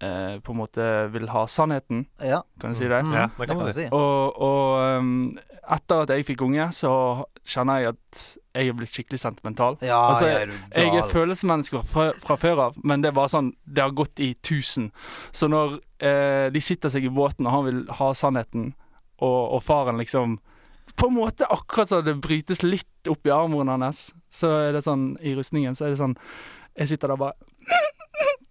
eh, 0.04 0.36
på 0.44 0.52
en 0.54 0.60
måte 0.60 0.90
vil 1.14 1.30
ha 1.32 1.46
sannheten, 1.50 2.04
Ja. 2.22 2.42
kan 2.60 2.76
du 2.76 2.78
si 2.78 2.90
det? 2.92 3.00
Mm. 3.06 3.14
Ja, 3.16 3.30
det 3.40 3.48
kan 3.48 3.64
du 3.64 3.72
si. 3.74 3.88
Og, 3.96 4.42
og 4.42 5.00
um, 5.00 5.40
etter 5.72 6.04
at 6.04 6.10
jeg 6.14 6.26
fikk 6.28 6.44
unge, 6.44 6.68
så 6.76 6.92
kjenner 7.48 7.80
jeg 7.86 7.96
at 7.96 8.22
jeg 8.52 8.68
er 8.68 8.76
blitt 8.76 8.92
skikkelig 8.92 9.20
sentimental. 9.24 9.78
Ja, 9.82 10.02
Altså, 10.12 10.28
jeg, 10.28 10.52
er 10.76 10.84
Jeg 10.84 11.00
er 11.00 11.08
følelsesmenneske 11.10 11.82
fra, 11.88 12.10
fra 12.20 12.36
før 12.36 12.66
av, 12.68 12.78
men 12.84 13.02
det 13.02 13.14
er 13.14 13.16
bare 13.16 13.32
sånn 13.32 13.54
Det 13.64 13.82
har 13.86 13.96
gått 13.96 14.20
i 14.20 14.34
tusen. 14.44 14.92
Så 15.32 15.48
når 15.48 15.80
eh, 16.04 16.50
de 16.52 16.62
sitter 16.62 16.92
seg 16.92 17.08
i 17.08 17.14
båten, 17.16 17.48
og 17.48 17.56
han 17.56 17.66
vil 17.72 17.84
ha 18.02 18.12
sannheten, 18.14 18.74
og, 19.24 19.42
og 19.56 19.64
faren 19.64 19.98
liksom 20.04 20.40
På 21.02 21.08
en 21.10 21.18
måte 21.18 21.48
akkurat 21.50 21.90
så 21.90 22.04
det 22.06 22.20
brytes 22.22 22.62
litt 22.62 23.10
opp 23.10 23.26
i 23.26 23.34
armoren 23.34 23.82
hans, 23.82 24.12
så 24.30 24.52
er 24.68 24.76
det 24.76 24.84
sånn 24.86 25.16
I 25.26 25.34
rustningen 25.34 25.74
så 25.74 25.88
er 25.88 25.96
det 25.96 26.02
sånn 26.02 26.14
Jeg 26.78 26.92
sitter 26.92 27.10
der 27.10 27.22
bare 27.24 27.51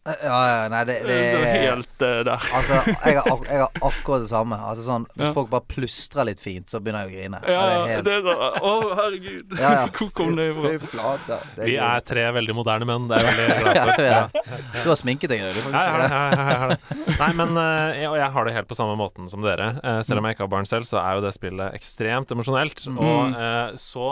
Ja, 0.09 0.17
ja, 0.49 0.61
nei, 0.73 0.79
det, 0.89 0.95
det 1.05 1.17
er 1.37 1.43
Helt 1.61 2.03
uh, 2.03 2.23
der. 2.25 2.45
Altså, 2.57 2.79
jeg 2.89 3.19
har, 3.19 3.27
ak 3.35 3.43
jeg 3.51 3.59
har 3.61 3.75
akkurat 3.91 4.23
det 4.25 4.31
samme. 4.31 4.57
Altså 4.57 4.85
sånn 4.87 5.03
Hvis 5.13 5.27
Ja. 5.29 5.33
folk 5.37 5.51
bare 5.53 5.67
plystrer 5.69 6.25
litt 6.31 6.41
fint, 6.41 6.71
så 6.73 6.81
begynner 6.81 7.05
jeg 7.05 7.11
å 7.11 7.19
grine. 7.19 7.41
Ja, 7.45 7.59
det 7.69 7.75
er 7.75 7.91
helt 7.91 8.07
det 8.09 8.15
er 8.15 8.25
sånn 8.25 8.41
Å, 8.71 8.73
herregud. 8.97 9.53
Ja, 9.61 9.73
ja. 9.77 9.83
Hvor 9.99 10.11
kom 10.17 10.33
det 10.39 10.47
ifra? 10.55 10.73
Flate. 10.95 11.39
Det 11.59 11.69
Vi 11.69 11.77
er 11.85 12.07
tre 12.09 12.25
veldig 12.39 12.57
moderne 12.57 12.89
menn. 12.89 13.11
Det 13.13 13.21
er 13.21 13.29
jeg 13.29 13.39
veldig 13.43 13.61
glad 13.77 13.93
for. 13.93 14.07
ja, 14.09 14.17
Ja. 14.17 14.25
er. 14.25 14.81
Du 14.81 14.89
har 14.95 15.01
sminket 15.03 15.35
deg, 15.35 15.45
du. 15.45 15.61
Ja, 15.69 15.85
jeg 15.85 15.93
har 15.93 16.01
det. 16.01 16.11
Jeg, 16.11 16.33
jeg, 16.33 16.49
jeg 16.49 16.61
har 16.65 16.75
det. 16.75 17.19
Nei, 17.21 17.31
men 17.43 17.55
uh, 17.61 17.93
jeg, 18.01 18.09
og 18.15 18.19
jeg 18.25 18.31
har 18.39 18.49
det 18.49 18.57
helt 18.57 18.73
på 18.73 18.81
samme 18.81 18.97
måten 19.05 19.29
som 19.29 19.45
dere. 19.45 19.69
Uh, 19.85 20.01
selv 20.07 20.23
om 20.25 20.31
jeg 20.31 20.39
ikke 20.39 20.47
har 20.49 20.55
barn 20.57 20.71
selv, 20.73 20.89
så 20.89 21.03
er 21.05 21.21
jo 21.21 21.27
det 21.29 21.35
spillet 21.37 21.77
ekstremt 21.77 22.33
emosjonelt. 22.33 22.87
Mm. 22.89 22.99
Og 23.05 23.37
eh, 23.37 23.77
så 23.81 24.09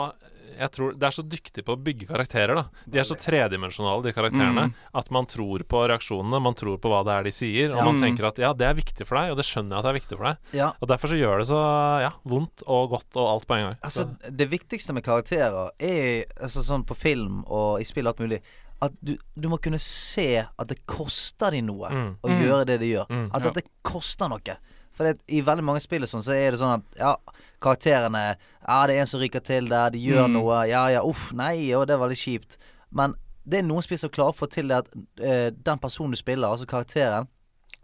jeg 0.57 0.71
tror 0.71 0.93
Det 0.97 1.03
er 1.07 1.11
så 1.11 1.23
dyktig 1.27 1.63
på 1.65 1.75
å 1.75 1.81
bygge 1.83 2.07
karakterer, 2.07 2.55
da. 2.55 2.63
De 2.87 2.99
er 2.99 3.03
så 3.03 3.15
tredimensjonale, 3.15 4.03
de 4.03 4.13
karakterene, 4.13 4.69
Mm. 4.69 4.73
at 4.95 5.11
man 5.11 5.25
tror 5.25 5.59
på 5.63 5.87
reaksjonene, 5.89 6.41
man 6.41 6.53
tror 6.55 6.77
på 6.79 6.89
hva 6.89 7.03
det 7.05 7.13
er 7.19 7.23
de 7.23 7.31
sier, 7.31 7.71
og 7.71 7.77
Ja. 7.77 7.83
man 7.85 7.95
Mm. 7.97 8.01
tenker 8.01 8.27
at 8.27 8.37
ja, 8.37 8.53
det 8.53 8.65
er 8.67 8.73
viktig 8.73 9.05
for 9.07 9.15
deg, 9.17 9.31
og 9.31 9.37
det 9.37 9.45
skjønner 9.45 9.69
jeg 9.69 9.77
at 9.79 9.83
det 9.83 9.89
er 9.95 9.99
viktig 9.99 10.17
for 10.17 10.23
deg. 10.25 10.37
Ja. 10.53 10.71
Og 10.81 10.87
derfor 10.87 11.07
så 11.09 11.19
gjør 11.19 11.37
det 11.39 11.47
så 11.47 12.01
ja, 12.01 12.11
vondt 12.25 12.63
og 12.67 12.89
godt 12.89 13.15
og 13.15 13.27
alt 13.29 13.47
på 13.47 13.55
en 13.57 13.65
gang. 13.69 13.77
Altså, 13.83 14.05
Så- 14.07 14.35
det 14.35 14.49
viktigste 14.49 14.93
med 14.93 15.03
karakterer 15.03 15.69
er 15.79 16.25
altså, 16.41 16.63
sånn 16.63 16.85
på 16.85 16.95
film 16.95 17.43
og 17.47 17.79
i 17.79 17.83
spill 17.83 18.07
og 18.07 18.15
alt 18.19 18.29
mulig 18.29 18.41
at 18.81 18.93
du, 19.03 19.17
du 19.37 19.49
må 19.49 19.59
kunne 19.61 19.77
se 19.79 20.37
at 20.57 20.67
det 20.67 20.85
koster 20.87 21.51
de 21.51 21.61
noe 21.61 21.89
Mm. 21.89 22.15
å 22.23 22.29
Mm. 22.29 22.41
gjøre 22.43 22.65
det 22.65 22.79
de 22.79 22.93
gjør. 22.95 23.07
Mm. 23.09 23.29
At 23.33 23.45
at 23.45 23.53
det 23.55 23.65
koster 23.83 24.29
noe. 24.29 24.57
For 24.93 25.03
det, 25.05 25.19
i 25.29 25.41
veldig 25.41 25.63
mange 25.63 25.81
spill 25.81 26.01
sånn, 26.03 26.21
så 26.23 26.33
er 26.33 26.51
det 26.51 26.59
sånn 26.59 26.75
at 26.75 26.83
ja, 26.97 27.15
karakterene 27.61 28.35
Ja, 28.69 28.83
det 28.85 28.95
er 28.95 29.01
en 29.01 29.09
som 29.09 29.19
ryker 29.23 29.41
til 29.41 29.65
der, 29.71 29.89
de 29.89 29.97
gjør 30.03 30.27
Mm. 30.29 30.35
noe. 30.37 30.59
Ja 30.69 30.83
ja, 30.93 31.01
uff, 31.01 31.31
nei, 31.33 31.71
og 31.73 31.87
det 31.89 31.95
er 31.97 32.03
veldig 32.03 32.19
kjipt. 32.21 32.57
Men 32.93 33.15
det 33.49 33.59
er 33.63 33.65
noen 33.65 33.81
spill 33.81 33.97
som 33.97 34.11
klarer 34.13 34.35
å 34.35 34.37
få 34.37 34.45
til 34.53 34.69
det 34.69 34.77
at 34.83 34.89
uh, 34.93 35.49
den 35.49 35.79
personen 35.81 36.13
du 36.13 36.17
spiller, 36.21 36.47
altså 36.51 36.67
karakteren 36.69 37.27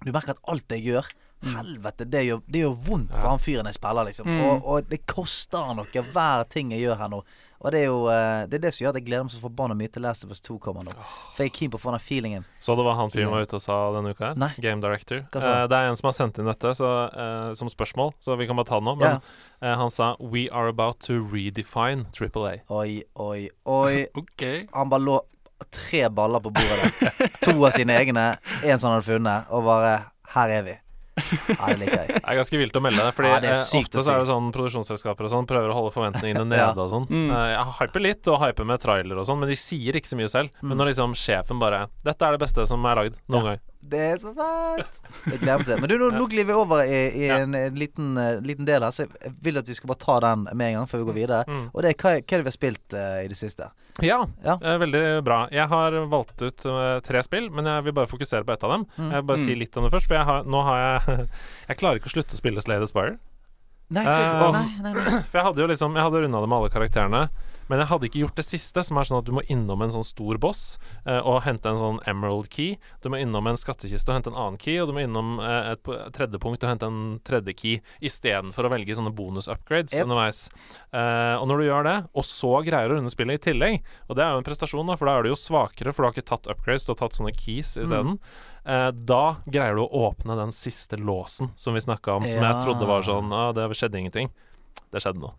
Du 0.06 0.12
merker 0.12 0.36
at 0.36 0.42
alt 0.52 0.70
jeg 0.70 0.84
gjør 0.92 1.08
Helvete, 1.46 2.06
det 2.10 2.22
gjør, 2.26 2.40
det 2.50 2.62
gjør 2.64 2.76
vondt 2.88 3.12
for 3.14 3.30
han 3.30 3.40
fyren 3.42 3.66
jeg 3.70 3.76
spiller, 3.78 4.06
liksom. 4.08 4.26
Mm. 4.30 4.40
Og, 4.46 4.66
og 4.66 4.88
det 4.90 5.02
koster 5.06 5.74
noe, 5.78 5.86
hver 6.14 6.44
ting 6.50 6.72
jeg 6.74 6.82
gjør 6.86 6.98
her 6.98 7.10
nå. 7.12 7.20
Og 7.64 7.72
det 7.72 7.80
er 7.82 7.86
jo 7.88 8.02
eh, 8.12 8.46
Det 8.52 8.58
er 8.60 8.64
det 8.66 8.72
som 8.76 8.84
gjør 8.84 8.92
at 8.94 9.00
jeg 9.00 9.06
gleder 9.08 9.24
meg 9.28 9.34
så 9.34 9.40
forbanna 9.42 9.76
mye 9.80 9.92
til 9.92 10.04
Last 10.06 10.26
of 10.26 10.32
Us 10.36 10.42
2 10.44 10.58
kommer 10.64 10.84
nå. 10.86 10.94
For 11.36 11.46
jeg 11.46 11.52
er 11.54 11.56
keen 11.56 11.72
på 11.74 11.80
å 11.80 11.84
få 11.86 11.94
den 11.96 12.04
feelingen. 12.04 12.46
Så 12.60 12.76
du 12.76 12.84
hva 12.86 12.96
han 13.00 13.14
fyren 13.14 13.32
var 13.34 13.46
ute 13.48 13.58
og 13.60 13.64
sa 13.64 13.78
denne 13.96 14.12
uka 14.16 14.32
her? 14.32 14.40
Nei. 14.42 14.52
Game 14.62 14.84
Director. 14.84 15.24
Eh, 15.36 15.66
det 15.72 15.78
er 15.80 15.90
en 15.92 16.00
som 16.00 16.10
har 16.12 16.18
sendt 16.18 16.40
inn 16.42 16.50
dette 16.50 16.74
så, 16.78 16.92
eh, 17.10 17.54
som 17.58 17.72
spørsmål, 17.72 18.14
så 18.24 18.36
vi 18.40 18.48
kan 18.50 18.60
bare 18.60 18.70
ta 18.72 18.80
det 18.82 18.88
nå. 18.90 18.96
Men 19.00 19.22
Ja. 19.62 19.76
han 19.80 19.90
sa 19.90 20.16
We 20.20 20.50
are 20.52 20.68
about 20.68 21.00
to 21.08 21.22
redefine 21.24 22.06
Triple 22.12 22.46
A. 22.50 22.58
Oi, 22.70 23.04
oi, 23.16 23.50
oi. 23.66 24.08
okay. 24.22 24.68
Han 24.74 24.90
bare 24.90 25.02
lå 25.08 25.20
tre 25.72 26.10
baller 26.10 26.40
på 26.44 26.52
bordet 26.52 26.92
der. 27.00 27.30
To 27.48 27.56
av 27.66 27.72
sine 27.72 27.96
egne, 27.96 28.38
én 28.64 28.78
som 28.78 28.92
han 28.92 29.00
hadde 29.00 29.08
funnet, 29.08 29.48
og 29.50 29.64
bare 29.64 29.96
Her 30.36 30.50
er 30.52 30.64
vi. 30.66 30.74
Ja, 31.16 31.68
det 31.72 31.78
liker 31.80 31.96
jeg. 32.02 32.08
Det 32.16 32.22
er 32.28 32.38
ganske 32.42 32.58
vilt 32.60 32.76
å 32.76 32.82
melde 32.84 33.06
Fordi 33.16 33.30
Ja, 33.32 33.40
det 33.40 33.52
eh, 33.54 33.62
ofte 33.80 34.02
så 34.04 34.12
er 34.16 34.20
det 34.20 34.28
sånn 34.30 34.50
produksjonsselskaper 34.56 35.28
og 35.28 35.32
sånn 35.32 35.48
prøver 35.48 35.72
å 35.72 35.78
holde 35.78 35.94
forventningene 35.96 36.44
nede 36.52 36.60
Ja. 36.60 36.72
og 36.76 36.90
sånn. 36.92 37.06
Mm. 37.08 37.30
Eh, 37.32 37.46
jeg 37.54 37.76
hyper 37.80 38.04
litt, 38.04 38.28
og 38.34 38.42
hyper 38.44 38.68
med 38.68 38.84
trailer 38.84 39.22
og 39.22 39.26
sånn, 39.30 39.40
men 39.40 39.50
de 39.50 39.56
sier 39.60 39.96
ikke 39.96 40.12
så 40.12 40.20
mye 40.20 40.32
selv. 40.32 40.52
Mm. 40.60 40.68
Men 40.74 40.78
når 40.82 40.92
liksom 40.92 41.16
sjefen 41.16 41.62
bare 41.62 41.86
'Dette 42.04 42.28
er 42.28 42.36
det 42.36 42.44
beste 42.44 42.68
som 42.68 42.84
er 42.86 42.96
lagd 43.04 43.16
noen 43.32 43.50
gang'. 43.54 43.64
Det 43.92 44.00
er 44.02 44.18
så 44.22 44.32
fett! 44.34 45.00
Jeg 45.30 45.40
gleder 45.42 45.60
meg 45.60 45.66
til 45.68 45.72
det. 45.76 45.78
Men 45.84 45.90
du, 45.92 45.96
nå, 46.02 46.08
nå 46.18 46.26
glir 46.32 46.46
vi 46.50 46.54
over 46.58 46.82
i, 46.90 47.00
i 47.22 47.28
Ja. 47.28 47.38
en, 47.44 47.54
en 47.58 47.76
liten, 47.78 48.14
uh, 48.18 48.40
liten 48.42 48.66
del 48.66 48.82
her, 48.86 48.94
så 48.96 49.06
jeg 49.06 49.34
vil 49.46 49.60
at 49.62 49.70
vi 49.70 49.76
skal 49.78 49.92
bare 49.92 50.02
ta 50.02 50.16
den 50.26 50.48
med 50.52 50.66
en 50.72 50.78
gang 50.80 50.88
før 50.90 51.04
vi 51.04 51.08
går 51.12 51.18
videre. 51.20 51.42
Mm. 51.48 51.68
Og 51.74 51.84
det 51.86 51.92
er 51.92 51.98
hva, 52.02 52.14
hva 52.18 52.22
er 52.22 52.42
det 52.42 52.48
vi 52.48 52.52
har 52.52 52.58
spilt 52.58 52.96
uh, 52.98 53.20
i 53.22 53.30
det 53.32 53.38
siste? 53.40 53.70
Ja, 54.04 54.18
Ja. 54.44 54.58
Uh, 54.64 54.76
veldig 54.82 55.04
bra. 55.28 55.40
Jeg 55.54 55.70
har 55.72 56.00
valgt 56.12 56.42
ut 56.44 56.66
eh, 56.68 57.00
tre 57.06 57.22
spill, 57.24 57.48
men 57.54 57.70
jeg 57.70 57.86
vil 57.88 57.94
bare 57.96 58.10
fokusere 58.12 58.44
på 58.48 58.54
ett 58.58 58.66
av 58.68 58.74
dem. 58.76 58.88
Mm. 58.98 59.12
Jeg 59.12 59.22
vil 59.22 59.30
bare 59.32 59.44
si 59.46 59.54
Mm. 59.56 59.60
litt 59.62 59.78
om 59.78 59.86
det 59.88 59.94
først, 59.94 60.08
for 60.10 60.18
jeg 60.18 60.26
har, 60.28 60.44
nå 60.50 60.62
har 60.68 60.82
jeg 60.84 61.28
Jeg 61.70 61.78
klarer 61.80 62.02
ikke 62.02 62.10
å 62.12 62.16
slutte 62.18 62.36
å 62.36 62.42
spille 62.42 62.62
Slay 62.66 62.82
the 62.82 62.88
Spire. 62.92 63.18
Nei, 63.94 64.02
Eh, 64.02 64.52
nei, 64.52 64.68
nei, 64.82 64.94
nei. 64.98 65.20
For 65.30 65.38
jeg 65.38 65.46
hadde 65.46 65.62
jo 65.62 65.68
liksom 65.70 65.94
Jeg 65.94 66.02
hadde 66.08 66.22
runda 66.26 66.40
det 66.42 66.50
med 66.50 66.58
alle 66.58 66.72
karakterene. 66.74 67.20
Men 67.70 67.80
jeg 67.82 67.88
hadde 67.90 68.08
ikke 68.10 68.20
gjort 68.24 68.36
det 68.38 68.46
siste, 68.46 68.84
som 68.86 68.98
er 69.02 69.08
sånn 69.10 69.20
at 69.22 69.26
du 69.26 69.32
må 69.34 69.42
innom 69.50 69.82
en 69.82 69.94
sånn 69.94 70.06
stor 70.06 70.38
boss 70.42 70.78
eh, 71.06 71.18
og 71.20 71.42
hente 71.48 71.66
en 71.72 71.80
sånn 71.82 72.00
emerald 72.06 72.50
key. 72.54 72.76
Du 73.02 73.10
må 73.10 73.18
innom 73.22 73.48
en 73.50 73.58
skattkiste 73.58 74.12
og 74.12 74.20
hente 74.20 74.30
en 74.30 74.38
annen 74.38 74.60
key, 74.62 74.78
og 74.84 74.88
du 74.92 74.94
må 74.94 75.02
innom 75.06 75.40
eh, 75.42 75.72
et, 75.74 75.92
tredje 76.14 76.38
punkt 76.44 76.62
og 76.64 76.70
hente 76.70 76.86
en 76.92 77.00
tredje 77.26 77.56
key 77.58 77.80
istedenfor 78.06 78.68
å 78.68 78.74
velge 78.76 78.98
sånne 79.00 79.14
bonus-upgrades 79.18 79.96
Yep. 79.98 80.04
underveis. 80.06 80.44
Eh, 80.94 81.36
og 81.42 81.48
når 81.50 81.58
du 81.64 81.68
gjør 81.70 81.88
det, 81.90 81.96
og 82.14 82.26
så 82.28 82.52
greier 82.68 82.90
du 82.92 82.96
å 82.96 83.00
runde 83.00 83.14
spillet 83.14 83.42
i 83.42 83.46
tillegg, 83.52 83.80
og 84.10 84.16
det 84.20 84.26
er 84.26 84.36
jo 84.36 84.42
en 84.44 84.48
prestasjon, 84.50 84.86
da, 84.90 84.96
for 85.00 85.10
da 85.10 85.18
er 85.18 85.24
du 85.26 85.32
jo 85.34 85.40
svakere, 85.40 85.94
for 85.94 86.04
du 86.04 86.10
har 86.10 86.16
ikke 86.18 86.30
tatt 86.34 86.50
upgrades, 86.52 86.86
du 86.86 86.94
har 86.94 87.00
tatt 87.02 87.18
sånne 87.18 87.34
keys 87.38 87.76
isteden. 87.82 88.20
Eh, 88.66 88.92
da 89.10 89.24
greier 89.46 89.78
du 89.78 89.84
å 89.86 90.04
åpne 90.10 90.38
den 90.40 90.54
siste 90.56 90.98
låsen 90.98 91.52
som 91.60 91.74
vi 91.78 91.82
snakka 91.86 92.16
om, 92.18 92.24
som 92.30 92.42
Ja. 92.42 92.54
jeg 92.54 92.64
trodde 92.66 92.88
var 92.90 93.02
sånn 93.06 93.30
ah, 93.34 93.52
Det 93.54 93.68
skjedde 93.78 94.00
ingenting. 94.02 94.30
Det 94.92 95.02
skjedde 95.02 95.22
noe. 95.22 95.34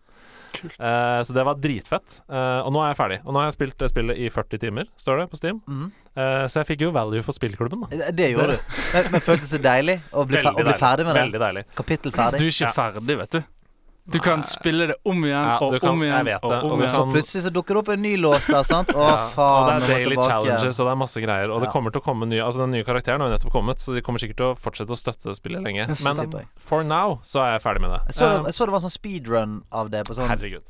Eh, 0.64 1.20
så 1.26 1.34
det 1.36 1.44
var 1.48 1.58
dritfett. 1.60 2.18
Eh, 2.28 2.60
og 2.66 2.72
nå 2.74 2.82
er 2.84 2.92
jeg 2.92 2.98
ferdig. 3.00 3.18
Og 3.24 3.34
nå 3.34 3.40
har 3.42 3.48
jeg 3.50 3.56
spilt 3.58 3.76
det 3.82 3.90
spillet 3.92 4.20
i 4.22 4.30
40 4.32 4.62
timer, 4.66 4.88
står 5.00 5.22
det 5.22 5.26
på 5.32 5.40
Steam. 5.40 5.60
Mm. 5.68 5.90
Eh, 6.16 6.46
så 6.52 6.62
jeg 6.62 6.70
fikk 6.72 6.86
jo 6.86 6.92
value 6.96 7.24
for 7.26 7.36
spillklubben, 7.36 7.84
da. 7.86 7.90
Det, 7.92 8.12
det 8.18 8.30
gjorde 8.32 8.56
du. 8.56 8.78
Men, 8.94 9.10
men 9.16 9.26
føltes 9.26 9.52
det 9.56 9.62
deilig 9.66 9.98
å 10.12 10.24
bli, 10.28 10.40
fer 10.40 10.52
å 10.54 10.64
bli 10.66 10.78
ferdig 10.80 11.08
med 11.08 11.14
det? 11.18 11.26
Veldig 11.26 11.42
deilig. 11.46 11.66
Kapittel 11.76 12.16
Du 12.16 12.22
er 12.22 12.40
ikke 12.48 12.66
Ja. 12.68 12.72
ferdig, 12.76 13.18
vet 13.24 13.38
du. 13.38 13.42
Du 14.08 14.20
kan 14.22 14.44
spille 14.46 14.86
det 14.86 14.94
om 15.04 15.18
igjen 15.24 15.34
Ja, 15.48 15.58
og 15.58 15.80
kan- 15.80 15.90
om 15.90 16.02
igjen 16.02 16.12
og 16.20 16.50
det, 16.50 16.58
om 16.62 16.70
og 16.70 16.78
igjen. 16.78 16.90
Så 16.94 17.04
Plutselig 17.10 17.42
så 17.42 17.50
dukker 17.50 17.74
det 17.74 17.80
opp 17.82 17.88
en 17.90 18.02
ny 18.02 18.12
lås 18.16 18.46
der, 18.46 18.62
sant? 18.62 18.88
Å, 18.94 19.02
Ja, 19.02 19.16
faen. 19.34 19.56
og 19.56 19.66
det 19.66 19.74
er 19.90 19.94
daily 20.04 20.16
challenges, 20.16 20.78
og 20.80 20.86
det 20.86 20.92
er 20.92 21.00
masse 21.00 21.20
greier. 21.24 21.50
Og 21.50 21.60
det 21.60 21.70
kommer 21.72 21.90
til 21.90 22.00
å 22.00 22.04
komme 22.04 22.28
nye 22.30 22.38
Altså, 22.46 22.58
den 22.62 22.70
nye 22.70 22.84
karakteren 22.84 23.18
har 23.20 23.28
jo 23.30 23.34
nettopp 23.36 23.50
kommet, 23.52 23.78
så 23.82 23.94
de 23.94 24.02
kommer 24.02 24.18
sikkert 24.22 24.36
til 24.36 24.46
å 24.46 24.54
fortsette 24.56 24.94
å 24.94 24.96
støtte 25.00 25.34
spillet 25.34 25.62
lenge. 25.66 25.88
Men 25.88 26.30
for 26.56 26.84
now 26.84 27.18
så 27.24 27.40
er 27.42 27.58
jeg 27.58 27.62
ferdig 27.66 27.80
med 27.82 27.90
det. 27.90 28.00
Jeg 28.06 28.14
så, 28.14 28.28
det, 28.30 28.38
Eh, 28.38 28.44
jeg 28.46 28.54
så 28.54 28.64
det 28.66 28.72
var 28.76 28.80
sånn 28.86 28.94
speedrun 28.94 29.62
av 29.72 29.90
det 29.90 30.04
på 30.06 30.14
sånn 30.14 30.28
herregud. 30.30 30.62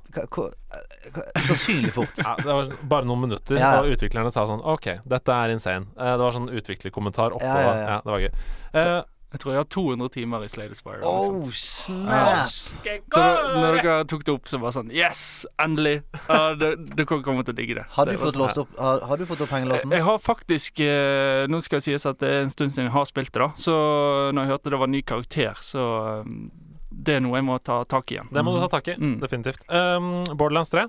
Sannsynlig 1.46 1.92
fort. 1.92 2.16
Ja, 2.16 2.36
det 2.36 2.44
var 2.46 2.70
bare 2.88 3.04
noen 3.04 3.20
minutter, 3.28 3.56
og 3.82 3.90
utviklerne 3.92 4.32
sa 4.32 4.46
sånn 4.48 4.64
OK, 4.64 4.88
dette 5.06 5.28
er 5.32 5.52
insane. 5.54 5.86
Eh, 5.98 6.16
det 6.16 6.24
var 6.24 6.32
sånn 6.32 6.48
utviklerkommentar 6.50 7.36
oppå. 7.36 7.44
Ja, 7.44 7.60
Ja, 7.60 7.74
ja, 7.76 7.86
ja. 7.86 8.00
det 8.00 8.12
var 8.12 8.20
gøy. 8.24 9.04
Jeg 9.34 9.40
tror 9.42 9.52
jeg 9.52 9.58
har 9.58 9.66
200 9.74 10.08
timer 10.14 10.44
i 10.46 10.48
Slade 10.48 10.76
Spire. 10.78 11.00
Oh, 11.04 11.48
snap! 11.50 12.46
Da, 13.12 13.24
når 13.58 13.78
dere 13.82 13.96
tok 14.08 14.22
det 14.24 14.32
opp, 14.36 14.46
så 14.48 14.60
bare 14.62 14.72
sånn 14.76 14.92
Yes! 14.94 15.24
Endelig! 15.60 15.96
Uh, 16.30 16.54
det- 16.56 16.70
Dere 16.96 17.18
kommer 17.26 17.42
til 17.44 17.52
å 17.52 17.56
digge 17.58 17.74
det. 17.80 17.84
Har 17.96 18.06
du 18.06 18.12
Det 18.12 18.20
fått 18.22 18.34
sånn- 18.36 18.44
låst 18.46 18.58
opp 18.62 18.78
Har, 18.78 19.00
har 19.10 19.16
du 19.20 19.26
fått 19.26 19.42
opp 19.44 19.50
hengelåsen? 19.50 19.90
Jeg 19.92 20.02
har 20.06 20.18
faktisk 20.22 20.80
eh, 20.80 21.46
Nå 21.50 21.60
skal 21.60 21.82
det 21.82 21.88
sies 21.88 22.06
at 22.06 22.18
det 22.22 22.28
er 22.30 22.40
en 22.46 22.50
stund 22.54 22.70
siden 22.70 22.86
jeg 22.86 22.94
har 22.94 23.04
spilt 23.10 23.32
det, 23.34 23.42
da. 23.42 23.50
Så 23.58 23.74
når 24.32 24.40
jeg 24.46 24.52
hørte 24.54 24.70
det 24.70 24.80
var 24.80 24.86
ny 24.94 25.02
karakter, 25.02 25.58
så 25.60 26.22
um, 26.22 26.50
Det 26.90 27.16
er 27.18 27.20
noe 27.20 27.36
jeg 27.36 27.44
må 27.44 27.58
ta 27.62 27.82
tak 27.84 28.10
i 28.12 28.16
igjen. 28.16 28.30
Det 28.32 28.42
må 28.46 28.54
du 28.54 28.60
ta 28.62 28.68
tak 28.78 28.88
i. 28.88 28.94
Mm. 28.96 29.18
Definitivt. 29.20 29.66
Um, 29.68 30.24
Borderlands 30.34 30.70
3 30.72 30.86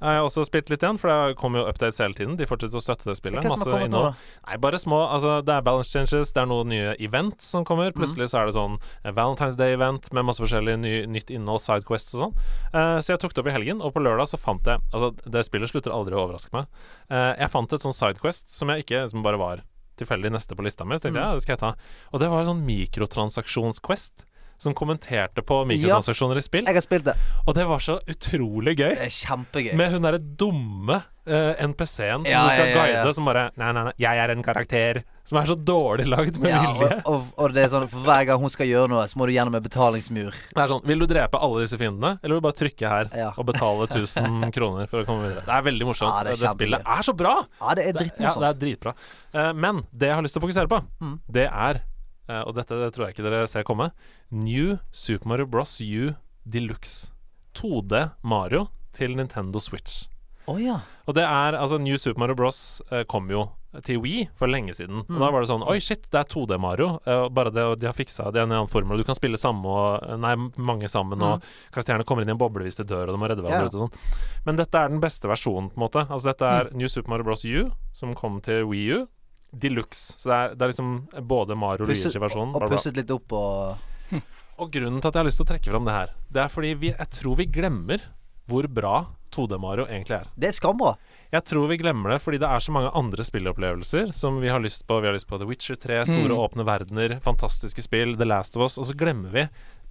har 0.00 0.24
også 0.26 0.44
spilt 0.44 0.68
litt 0.68 0.82
igjen, 0.84 0.98
for 1.00 1.08
det 1.08 1.36
kommer 1.40 1.62
jo 1.62 1.70
updates 1.70 1.98
hele 2.02 2.12
tiden. 2.14 2.36
De 2.36 2.44
fortsetter 2.46 2.76
å 2.76 2.82
støtte 2.84 3.08
det 3.08 3.16
spillet. 3.16 3.40
Hva 3.42 3.56
som 3.56 3.64
har 3.64 3.78
kommet 3.78 3.90
nå, 3.94 4.02
da? 4.02 4.10
Nei, 4.46 4.56
bare 4.60 4.78
små. 4.78 4.98
Altså, 5.08 5.38
det 5.46 5.54
er 5.54 5.62
balance 5.62 5.90
changes, 5.90 6.32
det 6.36 6.42
er 6.42 6.46
noen 6.50 6.68
nye 6.68 6.94
events 7.00 7.46
som 7.46 7.64
kommer. 7.64 7.88
Mhm. 7.90 7.96
Plutselig 7.96 8.28
så 8.30 8.42
er 8.42 8.46
det 8.50 8.54
sånn 8.58 8.76
eh, 9.04 9.12
Valentine's 9.12 9.56
Day-event 9.56 10.12
med 10.12 10.24
masse 10.28 10.42
forskjellig 10.44 10.78
ny, 10.78 10.92
nytt 11.06 11.30
innhold, 11.30 11.60
sidequests 11.64 12.14
og 12.14 12.26
sånn. 12.26 12.34
Uh, 12.74 12.98
så 13.00 13.14
jeg 13.14 13.20
tok 13.24 13.32
det 13.34 13.40
opp 13.40 13.48
i 13.48 13.56
helgen, 13.56 13.80
og 13.80 13.94
på 13.94 14.02
lørdag 14.04 14.28
så 14.28 14.36
fant 14.38 14.62
jeg 14.66 14.80
Altså, 14.92 15.14
det 15.24 15.44
spillet 15.46 15.70
slutter 15.70 15.90
aldri 15.92 16.14
å 16.14 16.26
overraske 16.26 16.52
meg. 16.52 16.66
Uh, 17.10 17.32
jeg 17.38 17.50
fant 17.50 17.72
et 17.72 17.80
sånn 17.80 17.96
sidequest 17.96 18.50
som 18.52 18.68
jeg 18.68 18.84
ikke 18.84 19.08
Som 19.10 19.22
bare 19.22 19.38
var 19.40 19.62
tilfeldig 19.96 20.28
neste 20.30 20.52
på 20.54 20.62
lista 20.62 20.84
mi. 20.84 20.96
Så 20.98 21.06
tenkte 21.08 21.16
jeg 21.16 21.24
Mhm. 21.24 21.30
ja, 21.30 21.34
det 21.34 21.42
skal 21.42 21.56
jeg 21.56 21.60
ta. 21.60 21.74
Og 22.12 22.20
det 22.20 22.28
var 22.28 22.40
en 22.44 22.50
sånn 22.52 22.66
mikrotransaksjonsquest. 22.68 24.26
Som 24.58 24.72
kommenterte 24.74 25.42
på 25.44 25.62
mikrotransaksjoner 25.68 26.38
i 26.40 26.44
spill. 26.44 26.64
Jeg 26.64 26.74
har 26.78 26.84
spilt 26.84 27.04
det. 27.10 27.16
Og 27.46 27.54
det 27.58 27.66
var 27.68 27.82
så 27.84 27.98
utrolig 28.08 28.76
gøy. 28.78 28.94
Det 28.96 29.04
er 29.10 29.12
kjempegøy. 29.12 29.74
Med 29.76 29.92
hun 29.92 30.06
derre 30.06 30.20
dumme 30.40 31.02
uh, 31.28 31.52
NPC-en 31.66 32.22
som 32.24 32.30
Ja, 32.30 32.46
du 32.46 32.54
skal 32.54 32.70
ja, 32.70 32.86
ja, 32.86 33.02
guide, 33.04 33.12
som 33.18 33.28
bare 33.28 33.42
Nei, 33.60 33.68
nei, 33.76 33.82
nei, 33.90 33.92
jeg 34.00 34.22
er 34.22 34.32
en 34.32 34.44
karakter. 34.46 35.02
Som 35.26 35.40
er 35.40 35.48
så 35.50 35.56
dårlig 35.58 36.06
lagd 36.06 36.36
med 36.40 36.52
Ja, 36.54 36.60
vilje. 36.70 37.00
og, 37.02 37.10
og, 37.12 37.24
og 37.42 37.54
det 37.56 37.64
er 37.66 37.70
sånn 37.72 37.88
for 37.90 38.04
hver 38.06 38.24
gang 38.28 38.38
hun 38.40 38.52
skal 38.54 38.68
gjøre 38.70 38.88
noe, 38.92 39.02
så 39.10 39.18
må 39.18 39.26
du 39.28 39.32
gjennom 39.34 39.56
en 39.58 39.64
betalingsmur. 39.64 40.36
Det 40.54 40.62
er 40.64 40.70
sånn 40.70 40.84
Vil 40.86 41.02
du 41.02 41.06
drepe 41.10 41.40
alle 41.42 41.64
disse 41.66 41.80
fiendene, 41.80 42.12
eller 42.22 42.36
vil 42.36 42.40
du 42.40 42.46
bare 42.46 42.58
trykke 42.62 42.92
her 42.94 43.10
og 43.34 43.48
betale 43.50 43.88
1000 43.90 44.46
kroner 44.56 44.86
for 44.88 45.02
å 45.02 45.08
komme 45.08 45.26
videre? 45.26 45.42
Det 45.48 45.56
er 45.58 45.66
veldig 45.66 45.88
morsomt. 45.90 46.14
Ja, 46.14 46.22
det 46.30 46.36
er 46.36 46.40
det, 46.46 46.54
spillet 46.54 46.88
er 46.96 47.08
så 47.10 47.16
bra! 47.18 47.34
Ja, 47.60 47.74
det 47.76 47.88
er 47.90 47.98
dritmorsomt. 48.00 48.40
ja, 48.40 48.46
det 48.46 48.54
er 48.54 48.62
dritbra. 48.62 48.94
Uh, 49.34 49.50
men 49.66 49.82
det 49.92 50.12
jeg 50.12 50.16
har 50.20 50.24
lyst 50.24 50.38
til 50.38 50.44
å 50.44 50.46
fokusere 50.46 50.70
på, 50.72 50.80
Mm. 51.02 51.18
det 51.28 51.48
er 51.50 51.82
eh, 52.28 52.42
Og 52.46 52.54
dette 52.58 52.78
det 52.80 52.92
tror 52.94 53.06
jeg 53.08 53.16
ikke 53.16 53.26
dere 53.28 53.46
ser 53.50 53.62
komme. 53.66 53.90
New 54.30 54.78
Super 54.92 55.28
Mario 55.28 55.46
Bros. 55.46 55.80
U 55.80 56.14
Deluxe. 56.46 57.10
2D 57.56 58.10
Mario 58.22 58.68
til 58.96 59.16
Nintendo 59.16 59.58
Switch. 59.60 60.06
Oh, 60.46 60.60
ja. 60.62 60.78
Og 61.08 61.14
det 61.16 61.24
er 61.26 61.56
altså 61.58 61.78
New 61.82 61.96
Super 61.98 62.20
Mario 62.22 62.36
Bros. 62.38 62.80
Uh, 62.92 63.02
kom 63.08 63.26
jo 63.32 63.48
til 63.84 63.98
Wii 64.00 64.28
for 64.38 64.48
lenge 64.48 64.72
siden. 64.72 65.00
Og 65.02 65.10
Mm. 65.10 65.18
da 65.20 65.30
var 65.34 65.40
det 65.42 65.48
sånn 65.50 65.64
Oi, 65.68 65.78
shit, 65.80 66.06
det 66.10 66.20
er 66.20 66.24
2D 66.30 66.56
Mario. 66.60 67.00
Uh, 67.04 67.26
bare 67.28 67.50
det, 67.52 67.64
og 67.66 67.80
de 67.80 67.86
har 67.88 67.92
fiksa 67.98 68.30
det 68.32 68.38
i 68.40 68.44
en 68.44 68.52
annen 68.54 68.70
formel. 68.70 68.94
Og 68.94 69.02
du 69.02 69.04
kan 69.08 69.18
spille 69.18 69.36
samme 69.36 69.66
og 69.66 70.06
Nei, 70.22 70.34
mange 70.56 70.88
sammen, 70.88 71.20
og 71.20 71.42
karakterene 71.74 72.04
kommer 72.06 72.22
inn 72.22 72.30
i 72.30 72.36
en 72.36 72.38
boble 72.40 72.62
hvis 72.64 72.78
de 72.78 72.84
dør, 72.88 73.08
og 73.10 73.16
de 73.16 73.20
må 73.20 73.28
redde 73.28 73.42
hverandre 73.42 73.66
yeah. 73.66 73.74
Ut 73.74 73.74
og 73.74 73.88
sånn. 73.88 74.46
Men 74.46 74.56
dette 74.62 74.78
er 74.80 74.88
den 74.94 75.00
beste 75.02 75.28
versjonen, 75.28 75.68
på 75.74 75.80
en 75.80 75.84
måte. 75.88 76.06
Altså 76.08 76.30
dette 76.30 76.46
er 76.60 76.70
New 76.78 76.88
Super 76.88 77.10
Mario 77.10 77.24
Bros. 77.28 77.44
U, 77.44 77.70
som 77.92 78.14
kom 78.14 78.40
til 78.40 78.64
Wii 78.70 78.86
U. 78.96 79.06
Deluxe. 79.52 80.16
Så 80.18 80.30
det 80.30 80.36
er, 80.36 80.54
det 80.54 80.62
er 80.66 80.72
liksom 80.72 80.94
både 81.28 81.56
Mario 81.58 81.86
og 81.86 81.92
Luigi-versjonen. 81.92 82.54
Og 82.56 82.64
bla. 82.64 82.70
pusset 82.74 82.96
litt 82.98 83.10
opp 83.14 83.32
og 83.32 83.76
Og 84.62 84.70
grunnen 84.72 85.02
til 85.02 85.08
at 85.10 85.14
jeg 85.14 85.20
har 85.20 85.26
lyst 85.28 85.36
til 85.42 85.44
å 85.44 85.50
trekke 85.50 85.68
fram 85.72 85.84
det 85.84 85.92
her, 85.92 86.12
det 86.32 86.40
er 86.40 86.48
fordi 86.48 86.70
vi, 86.80 86.88
jeg 86.94 87.10
tror 87.12 87.36
vi 87.36 87.44
glemmer 87.52 88.00
hvor 88.48 88.64
bra 88.72 88.94
2D 89.34 89.58
Mario 89.60 89.84
egentlig 89.90 90.14
er. 90.16 90.28
Det 90.38 90.48
er 90.48 90.54
skambra. 90.56 90.94
Jeg 91.34 91.44
tror 91.44 91.66
vi 91.68 91.76
glemmer 91.80 92.14
det 92.14 92.20
fordi 92.24 92.38
det 92.40 92.48
er 92.48 92.62
så 92.64 92.72
mange 92.72 92.92
andre 92.96 93.24
spillopplevelser 93.26 94.12
som 94.16 94.38
vi 94.40 94.48
har 94.48 94.62
lyst 94.64 94.86
på. 94.88 95.00
Vi 95.02 95.10
har 95.10 95.16
lyst 95.16 95.28
på 95.28 95.36
The 95.42 95.48
Witcher 95.50 95.76
3, 95.82 95.98
store 96.08 96.30
Mm. 96.32 96.38
åpne 96.46 96.64
verdener, 96.64 97.16
fantastiske 97.20 97.82
spill, 97.84 98.14
The 98.16 98.24
Last 98.24 98.56
of 98.56 98.62
Us, 98.64 98.78
og 98.78 98.86
så 98.88 98.96
glemmer 98.96 99.34
vi 99.34 99.44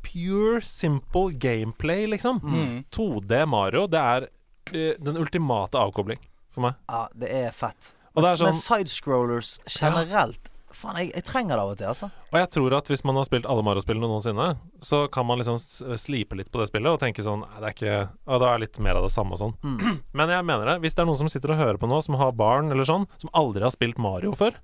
pure, 0.05 0.61
simple 0.65 1.33
gameplay, 1.33 2.07
liksom. 2.07 2.39
Mm. 2.41 2.83
2D 2.89 3.45
Mario, 3.45 3.85
det 3.91 3.99
er 4.01 4.27
uh, 4.71 4.95
den 5.03 5.17
ultimate 5.21 5.77
avkobling 5.77 6.19
for 6.55 6.61
meg. 6.69 6.79
Ja, 6.89 7.05
det 7.13 7.29
er 7.29 7.51
fett. 7.53 7.93
Er 8.15 8.43
Men 8.45 8.53
sånn- 8.55 8.61
sidescrollers 8.63 9.57
generelt 9.67 10.51
Faen, 10.75 10.97
jeg, 10.99 11.13
jeg 11.15 11.23
trenger 11.23 11.55
det 11.55 11.63
av 11.63 11.69
og 11.71 11.77
til, 11.79 11.87
altså. 11.87 12.07
Og 12.33 12.35
jeg 12.35 12.49
tror 12.51 12.73
at 12.75 12.89
hvis 12.91 13.03
man 13.07 13.15
har 13.15 13.23
spilt 13.23 13.45
alle 13.47 13.63
Mario-spillene 13.63 14.09
noensinne, 14.11 14.47
så 14.83 15.05
kan 15.07 15.23
man 15.23 15.39
liksom 15.39 15.55
slipe 15.95 16.35
litt 16.35 16.49
på 16.51 16.59
det 16.59 16.67
spillet 16.67 16.91
og 16.91 16.99
tenke 16.99 17.23
sånn 17.23 17.45
det 17.47 17.69
er 17.69 17.71
ikke 17.71 17.93
Og 18.27 18.41
da 18.43 18.49
er 18.51 18.59
litt 18.65 18.79
mer 18.83 18.99
av 18.99 19.05
det 19.07 19.13
samme 19.15 19.37
og 19.37 19.39
sånn. 19.39 19.53
Mm. 19.63 20.01
Men 20.19 20.33
jeg 20.35 20.47
mener 20.51 20.73
det. 20.73 20.75
Hvis 20.83 20.97
det 20.97 21.05
er 21.05 21.07
noen 21.07 21.21
som 21.21 21.31
sitter 21.31 21.55
og 21.55 21.61
hører 21.61 21.79
på 21.79 21.87
nå, 21.87 22.01
som 22.03 22.19
har 22.19 22.35
barn 22.35 22.75
eller 22.75 22.83
sånn, 22.83 23.07
som 23.23 23.31
aldri 23.31 23.63
har 23.63 23.71
spilt 23.71 24.01
Mario 24.03 24.35
før 24.35 24.59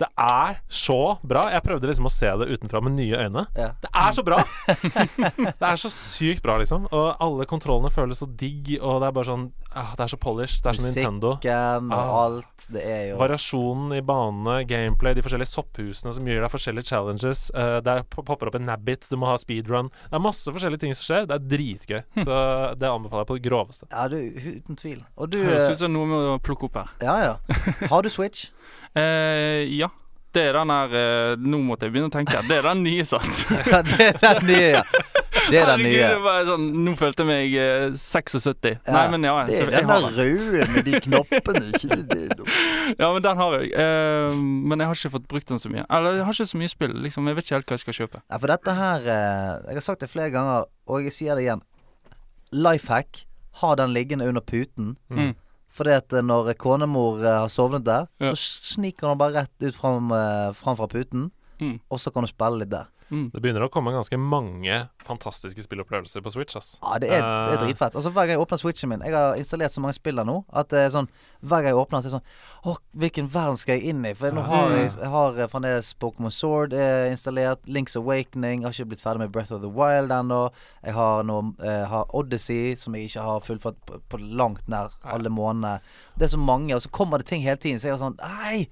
Det 0.00 0.08
er 0.18 0.56
så 0.68 0.96
bra. 1.22 1.44
Jeg 1.54 1.62
prøvde 1.62 1.86
liksom 1.90 2.08
å 2.08 2.12
se 2.12 2.30
det 2.40 2.48
utenfra 2.50 2.80
med 2.82 2.96
nye 2.98 3.18
øyne. 3.26 3.44
Ja. 3.54 3.68
Det 3.82 3.90
er 3.94 4.14
så 4.16 4.24
bra! 4.26 4.40
det 5.60 5.68
er 5.68 5.78
så 5.78 5.90
sykt 5.92 6.42
bra, 6.42 6.56
liksom. 6.58 6.88
Og 6.90 7.12
alle 7.22 7.46
kontrollene 7.50 7.92
føles 7.94 8.18
så 8.22 8.26
digg, 8.26 8.72
og 8.80 9.00
det 9.02 9.08
er 9.10 9.14
bare 9.14 9.28
sånn 9.28 9.44
ah, 9.70 9.92
Det 9.94 10.04
er 10.06 10.12
så 10.14 10.18
polished. 10.20 10.62
Det 10.64 10.72
er 10.72 10.78
som 10.80 10.88
Nintendo. 10.88 11.34
Musikken 11.36 11.92
og 11.92 11.94
Ah. 11.94 12.24
alt. 12.24 12.66
Det 12.74 12.82
er 12.82 13.02
jo 13.12 13.18
Variasjonen 13.20 13.94
i 13.96 14.00
banene, 14.06 14.56
gameplay, 14.68 15.14
de 15.14 15.22
forskjellige 15.24 15.52
sopphusene 15.52 16.12
som 16.16 16.26
gir 16.26 16.42
deg 16.42 16.50
forskjellige 16.52 16.90
challenges. 16.90 17.44
Uh, 17.54 17.78
der 17.84 18.02
popper 18.10 18.50
opp 18.50 18.58
en 18.58 18.66
nabbit, 18.68 19.06
du 19.10 19.16
må 19.20 19.30
ha 19.30 19.36
speedrun. 19.40 19.90
Det 20.10 20.18
er 20.18 20.24
masse 20.24 20.50
forskjellige 20.54 20.84
ting 20.86 20.94
som 20.98 21.06
skjer. 21.06 21.28
Det 21.30 21.38
er 21.38 21.46
dritgøy. 21.54 22.02
Så 22.24 22.40
det 22.80 22.90
anbefaler 22.90 23.24
jeg 23.24 23.30
på 23.30 23.38
det 23.38 23.46
groveste. 23.46 23.88
Ja, 23.92 24.08
du, 24.10 24.18
uten 24.58 24.76
tvil. 24.80 25.00
Og 25.16 25.30
du 25.30 25.38
Høres 25.44 25.68
eh, 25.68 25.74
ut 25.76 25.82
som 25.84 25.94
noe 25.94 26.08
med 26.10 26.30
å 26.34 26.38
plukke 26.42 26.66
opp 26.70 26.80
her. 26.82 26.92
Ja, 27.04 27.16
ja. 27.22 27.34
Har 27.90 28.02
du 28.02 28.10
Switch? 28.10 28.48
Eh, 28.94 29.64
ja. 29.74 29.90
Det 30.34 30.42
er 30.48 30.56
den 30.58 30.70
her 30.72 30.94
eh, 30.98 31.32
Nå 31.38 31.60
måtte 31.62 31.86
jeg 31.86 31.94
begynne 31.94 32.10
å 32.10 32.14
tenke. 32.14 32.40
Det 32.48 32.56
er 32.58 32.66
den 32.66 32.80
nye, 32.86 33.04
sant? 33.06 33.44
Ja, 33.70 33.82
det 33.86 34.08
er 34.10 34.40
den 34.40 34.48
nye, 34.50 34.70
ja. 34.80 34.82
Det 35.44 35.58
er 35.60 35.66
den 35.68 35.82
nye. 35.84 36.06
det 36.08 36.20
bare 36.24 36.44
sånn, 36.48 36.64
nå 36.86 36.94
følte 36.96 37.22
jeg 37.24 37.28
meg 37.28 37.54
eh, 37.60 37.96
76. 38.00 38.80
Ja, 38.88 38.94
Nei, 38.96 39.02
men 39.12 39.26
ja. 39.28 39.34
Det 39.46 39.58
er 39.60 39.72
den 39.74 39.90
har 39.90 40.06
der 40.06 40.16
røde 40.16 40.68
med 40.72 40.86
de 40.88 41.00
knoppene, 41.04 41.62
ikke 41.74 41.98
det? 42.00 42.20
det? 42.38 42.46
Ja, 43.02 43.10
men 43.12 43.20
den 43.24 43.38
har 43.42 43.56
jeg. 43.60 43.70
Eh, 43.84 44.38
men 44.40 44.80
jeg 44.82 44.90
har 44.90 44.98
ikke 44.98 45.12
fått 45.18 45.28
brukt 45.30 45.52
den 45.52 45.60
så 45.62 45.70
mye. 45.72 45.84
Eller 45.92 46.18
jeg 46.18 46.26
har 46.30 46.38
ikke 46.38 46.50
så 46.54 46.62
mye 46.62 46.72
spill. 46.72 46.96
Liksom, 47.04 47.28
Jeg 47.30 47.38
vet 47.38 47.46
ikke 47.48 47.58
helt 47.58 47.70
hva 47.70 47.78
jeg 47.78 47.84
skal 47.84 47.98
kjøpe. 48.00 48.22
Ja, 48.24 48.40
for 48.40 48.54
dette 48.54 48.76
her 48.80 49.06
eh, 49.06 49.52
Jeg 49.68 49.78
har 49.80 49.86
sagt 49.90 50.02
det 50.06 50.10
flere 50.12 50.32
ganger, 50.34 50.66
og 50.88 51.06
jeg 51.06 51.14
sier 51.18 51.38
det 51.38 51.46
igjen. 51.46 51.64
Life 52.54 52.90
hack. 52.92 53.24
Ha 53.60 53.74
den 53.78 53.92
liggende 53.94 54.26
under 54.30 54.42
puten. 54.42 54.94
Mm. 55.12 55.34
Fordi 55.74 55.90
at 55.96 56.12
eh, 56.14 56.22
når 56.22 56.52
konemor 56.60 57.18
eh, 57.24 57.38
har 57.42 57.48
sovnet 57.50 57.84
der, 57.84 58.06
Ja. 58.22 58.30
så 58.32 58.74
sniker 58.74 59.08
hun 59.10 59.18
bare 59.18 59.40
rett 59.42 59.62
ut 59.66 59.74
fram, 59.74 60.12
eh, 60.14 60.52
fram 60.54 60.76
fra 60.78 60.86
puten, 60.86 61.30
Mm. 61.60 61.78
og 61.90 61.98
så 62.02 62.10
kan 62.12 62.24
du 62.24 62.28
spille 62.28 62.58
litt 62.64 62.70
der. 62.70 62.86
Mm. 63.10 63.26
Det 63.34 63.40
begynner 63.44 63.66
å 63.66 63.70
komme 63.70 63.92
ganske 63.92 64.16
mange 64.18 64.88
fantastiske 65.04 65.62
spillopplevelser 65.66 66.22
på 66.24 66.30
Switch. 66.32 66.56
ass. 66.56 66.78
Ja, 66.82 66.98
det 66.98 67.10
er, 67.12 67.20
det 67.20 67.26
er 67.26 67.60
Eh, 67.60 67.66
dritfett. 67.66 67.94
Altså 67.94 68.10
Hver 68.10 68.24
gang 68.26 68.38
jeg 68.38 68.40
åpner 68.40 68.58
switchen 68.58 68.88
min 68.88 69.00
Jeg 69.04 69.12
har 69.12 69.36
installert 69.36 69.72
så 69.72 69.80
mange 69.84 69.94
spill 69.94 70.16
der 70.16 70.24
nå 70.24 70.44
at 70.52 70.68
det 70.72 70.78
er 70.86 70.88
sånn 70.94 71.08
hver 71.44 71.60
gang 71.60 71.74
jeg 71.74 71.76
åpner 71.76 72.00
så 72.00 72.08
er 72.08 72.08
det 72.08 72.14
sånn 72.14 72.70
Å, 72.72 72.76
hvilken 72.96 73.26
verden 73.28 73.58
skal 73.60 73.76
jeg 73.76 73.90
inn 73.92 74.04
i? 74.08 74.14
For 74.16 74.32
nå 74.32 74.40
har 74.48 74.70
jeg, 74.72 74.90
jeg 74.96 75.10
har 75.12 75.36
fremdeles 75.52 75.90
Pokémon 76.00 76.32
Sword 76.32 76.72
eh, 76.72 77.10
installert. 77.12 77.60
Link's 77.68 77.98
Awakening. 78.00 78.62
Jeg 78.62 78.70
har 78.70 78.72
ikke 78.78 78.88
blitt 78.94 79.04
ferdig 79.04 79.20
med 79.26 79.34
Breath 79.34 79.52
of 79.52 79.60
the 79.60 79.68
Wild 79.68 80.10
ennå. 80.16 80.48
Jeg 80.86 80.96
har 80.96 81.22
nå 81.28 81.36
eh, 81.60 81.84
har 81.90 82.08
Odyssey, 82.16 82.72
som 82.80 82.96
jeg 82.96 83.10
ikke 83.10 83.26
har 83.28 83.44
fullført 83.44 83.76
på, 83.84 84.00
på 84.08 84.22
langt 84.40 84.64
nær 84.72 84.96
alle 85.04 85.28
månedene. 85.28 85.82
Det 86.16 86.24
er 86.30 86.32
så 86.32 86.40
mange, 86.40 86.72
og 86.74 86.80
så 86.80 86.88
kommer 86.88 87.20
det 87.20 87.28
ting 87.28 87.44
hele 87.44 87.60
tiden. 87.60 87.76
Så 87.82 87.90
jeg 87.90 87.98
er 87.98 88.02
sånn 88.06 88.16
Nei! 88.24 88.64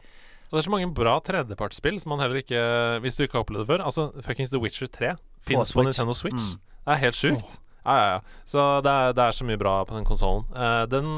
Og 0.52 0.58
det 0.58 0.60
er 0.60 0.66
så 0.68 0.72
mange 0.74 0.90
bra 0.92 1.14
tredjepartsspill 1.24 1.96
som 2.02 2.12
man 2.12 2.20
heller 2.20 2.42
ikke 2.42 2.60
Hvis 3.00 3.16
du 3.16 3.22
ikke 3.24 3.38
har 3.38 3.44
opplevd 3.46 3.64
det 3.64 3.70
før. 3.72 3.84
Altså, 3.88 4.10
fuckings 4.20 4.52
The 4.52 4.60
Witcher 4.60 4.90
3 4.92 5.14
fins 5.48 5.72
på, 5.72 5.82
Nintendo 5.86 6.12
Switch. 6.12 6.52
Mm. 6.52 6.74
Det 6.82 6.92
er 6.92 7.00
helt 7.06 7.16
sjukt. 7.18 7.54
Ja, 7.86 7.94
ja, 7.96 8.10
ja. 8.12 8.18
Så 8.46 8.66
det 8.84 8.92
er, 8.92 9.14
det 9.16 9.24
er 9.24 9.32
så 9.34 9.46
mye 9.48 9.58
bra 9.58 9.78
på 9.88 9.96
den 9.96 10.04
konsollen. 10.06 10.44
den 10.92 11.08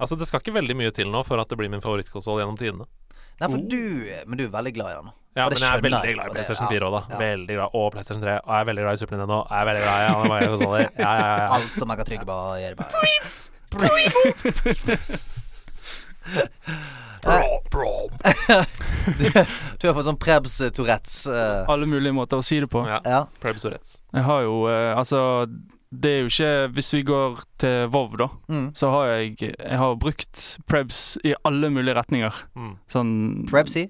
Altså, 0.00 0.16
det 0.16 0.26
skal 0.30 0.40
ikke 0.40 0.56
veldig 0.56 0.74
mye 0.80 0.90
til 0.96 1.12
nå 1.12 1.20
for 1.28 1.36
at 1.42 1.50
det 1.52 1.58
blir 1.60 1.68
min 1.68 1.84
favorittkonsoll 1.84 2.40
gjennom 2.40 2.56
tidene. 2.56 2.88
Nei, 3.40 3.48
for 3.48 3.58
du 3.60 3.82
Men 4.28 4.36
du 4.40 4.44
er 4.46 4.52
veldig 4.52 4.72
glad 4.76 4.88
i 4.90 4.96
den. 4.96 5.10
Ja, 5.36 5.44
men 5.46 5.60
jeg 5.60 5.68
er 5.70 5.80
veldig 5.84 6.14
glad 6.16 6.26
i 6.26 6.32
PlayStation 6.34 6.66
4 6.72 6.88
òg, 6.88 6.92
da. 6.96 7.02
ja. 7.12 7.18
Veldig 7.20 7.54
glad. 7.58 7.68
Og 7.78 7.92
PlayStation 7.94 8.22
3. 8.24 8.32
Og 8.40 8.50
jeg 8.50 8.60
er 8.64 8.68
veldig 8.70 8.82
glad 8.86 8.92
i 8.92 9.00
Super 9.04 9.14
Nintendo. 9.16 9.38
Jeg 9.44 9.58
er 9.60 9.66
veldig 9.68 9.84
glad 9.84 9.96
i 10.00 10.08
alle 10.14 10.28
mange 10.32 10.48
konsoller. 10.54 10.80
Ja, 10.98 11.12
ja, 11.20 11.28
ja. 11.36 11.46
Alt 11.58 11.74
som 11.78 11.86
jeg 11.92 11.96
kan 12.00 12.06
trykke 12.10 12.26
på, 12.26 12.36
og 12.48 12.58
gjøre 12.64 12.76
bare. 12.80 12.90
Du 19.80 19.86
har 19.88 19.94
fått 19.96 20.06
sånn 20.06 20.18
Prebz 20.20 20.58
eh, 20.64 20.70
Tourettes. 20.76 21.22
Uh. 21.30 21.64
Alle 21.72 21.86
mulige 21.88 22.12
måter 22.16 22.40
å 22.40 22.44
si 22.44 22.58
det 22.62 22.68
på. 22.72 22.80
ja. 22.88 22.98
ja. 23.04 23.20
Prebz 23.42 23.62
Tourettes. 23.64 23.98
Jeg 24.14 24.24
har 24.26 24.40
jo 24.44 24.54
uh, 24.68 24.92
Altså, 24.98 25.20
det 25.90 26.10
er 26.10 26.18
jo 26.24 26.28
ikke 26.30 26.50
Hvis 26.76 26.90
vi 26.94 27.00
går 27.08 27.40
til 27.62 27.88
Vov, 27.94 28.10
da, 28.20 28.28
Mm. 28.50 28.68
så 28.76 28.86
har 28.94 29.04
jeg 29.14 29.28
Jeg 29.50 29.78
har 29.80 29.96
brukt 30.00 30.36
Prebz 30.70 30.98
i 31.24 31.34
alle 31.44 31.70
mulige 31.72 31.96
retninger. 31.98 32.34
Mm. 32.58 32.74
Sånn 32.92 33.12
Prebzy. 33.50 33.84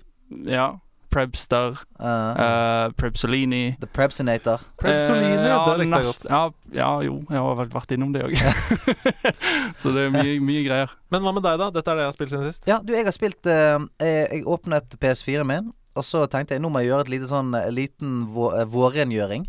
Ja. 0.47 0.69
Prebster. 1.11 1.79
Uh, 1.99 2.07
Uh, 2.41 2.93
Prebsolini. 2.97 3.77
The 3.81 3.89
Prebsinator. 3.91 4.63
Prebsolini, 4.81 5.33
ja, 5.35 5.57
det 5.67 5.77
likte 5.83 6.01
jeg 6.01 6.09
godt. 6.09 6.27
Ja, 6.31 6.43
ja, 6.77 6.91
jo, 7.05 7.17
jeg 7.31 7.43
har 7.43 7.57
vel 7.59 7.71
vært 7.73 7.95
innom 7.97 8.13
det 8.15 8.23
òg. 8.29 8.37
så 9.81 9.93
det 9.95 10.07
er 10.07 10.15
mye, 10.15 10.37
mye 10.45 10.63
greier. 10.67 10.95
Men 11.11 11.25
hva 11.25 11.35
med 11.37 11.45
deg, 11.47 11.59
da? 11.61 11.71
Dette 11.75 11.91
er 11.93 11.99
det 11.99 12.05
jeg 12.07 12.13
har 12.13 12.17
spilt 12.17 12.35
siden 12.35 12.47
sist. 12.49 12.69
Ja, 12.71 12.79
du, 12.85 12.95
jeg 12.95 13.07
har 13.09 13.17
spilt 13.17 13.51
eh, 13.51 13.77
Jeg, 14.03 14.29
jeg 14.31 14.47
åpnet 14.49 14.97
PS4-en 15.03 15.51
min, 15.51 15.73
Og 15.99 16.07
så 16.07 16.23
tenkte 16.31 16.55
jeg 16.55 16.63
nå 16.63 16.71
må 16.71 16.83
jeg 16.85 16.93
gjøre 16.93 17.09
et 17.09 17.13
lite 17.17 17.31
sånn 17.31 17.51
eh, 17.59 17.67
liten 17.75 18.23
vå, 18.35 18.53
eh, 18.61 18.69
vårrengjøring. 18.71 19.49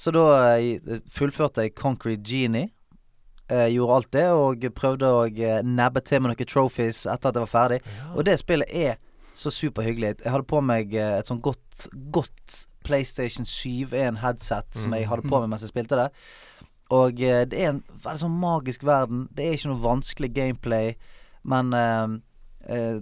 Så 0.00 0.12
da 0.16 0.26
eh, 0.58 0.98
fullførte 1.12 1.66
jeg 1.66 1.76
Concrete 1.78 2.24
Genie. 2.26 2.70
Eh, 3.50 3.68
gjorde 3.74 3.94
alt 3.98 4.10
det, 4.14 4.26
og 4.30 4.66
prøvde 4.78 5.08
å 5.10 5.22
eh, 5.26 5.60
nebbe 5.66 6.02
til 6.06 6.22
med 6.22 6.32
noen 6.34 6.50
trophies 6.50 7.02
etter 7.10 7.30
at 7.30 7.38
jeg 7.38 7.46
var 7.46 7.50
ferdig. 7.54 7.80
Og 8.14 8.26
det 8.28 8.36
spillet 8.42 8.70
er 8.70 8.98
så 9.36 9.52
superhyggelig. 9.54 10.16
Jeg 10.24 10.32
hadde 10.32 10.48
på 10.50 10.60
meg 10.64 10.94
eh, 10.96 11.18
et 11.20 11.28
sånn 11.28 11.42
godt, 11.44 11.86
godt 12.14 12.64
PlayStation 12.86 13.46
7-1-headset 13.46 14.78
som 14.82 14.94
jeg 14.96 15.08
hadde 15.10 15.28
på 15.28 15.40
meg 15.40 15.50
mens 15.52 15.64
jeg 15.64 15.72
spilte 15.72 15.98
det. 15.98 16.08
Og 16.94 17.22
eh, 17.22 17.44
det 17.48 17.60
er 17.60 17.72
en 17.74 17.82
veldig 18.02 18.22
sånn 18.24 18.38
magisk 18.42 18.84
verden. 18.86 19.26
Det 19.36 19.46
er 19.46 19.56
ikke 19.56 19.72
noe 19.72 19.84
vanskelig 19.84 20.32
gameplay, 20.36 20.94
men 21.48 21.74
eh, 21.76 22.16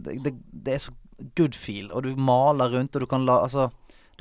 det, 0.04 0.18
det, 0.26 0.34
det 0.52 0.76
er 0.76 0.84
så 0.88 0.96
good 1.38 1.56
feel. 1.56 1.90
Og 1.92 2.04
du 2.04 2.12
maler 2.20 2.74
rundt, 2.76 2.96
og 2.96 3.04
du 3.04 3.10
kan, 3.10 3.24
la, 3.26 3.40
altså, 3.46 3.70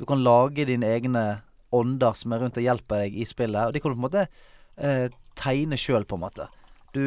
du 0.00 0.06
kan 0.08 0.24
lage 0.24 0.66
dine 0.68 0.88
egne 0.96 1.26
ånder 1.74 2.16
som 2.16 2.32
er 2.32 2.42
rundt 2.42 2.58
og 2.58 2.64
hjelper 2.64 3.04
deg 3.04 3.18
i 3.18 3.26
spillet. 3.28 3.68
Og 3.68 3.74
de 3.74 3.82
kan 3.82 3.92
du 3.92 3.98
på 3.98 4.00
en 4.00 4.06
måte 4.08 4.24
uh, 4.80 5.06
tegne 5.38 5.78
sjøl, 5.78 6.06
på 6.08 6.16
en 6.18 6.24
måte. 6.24 6.48
Du, 6.96 7.02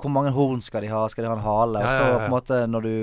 hvor 0.00 0.12
mange 0.12 0.32
horn 0.34 0.62
skal 0.64 0.84
de 0.84 0.92
ha? 0.92 1.04
Skal 1.12 1.26
de 1.26 1.30
ha 1.30 1.36
en 1.36 1.44
hale? 1.44 1.84
Og 1.84 1.92
så 1.92 2.06
på 2.08 2.24
en 2.24 2.32
måte 2.32 2.60
når 2.70 2.86
du 2.86 2.94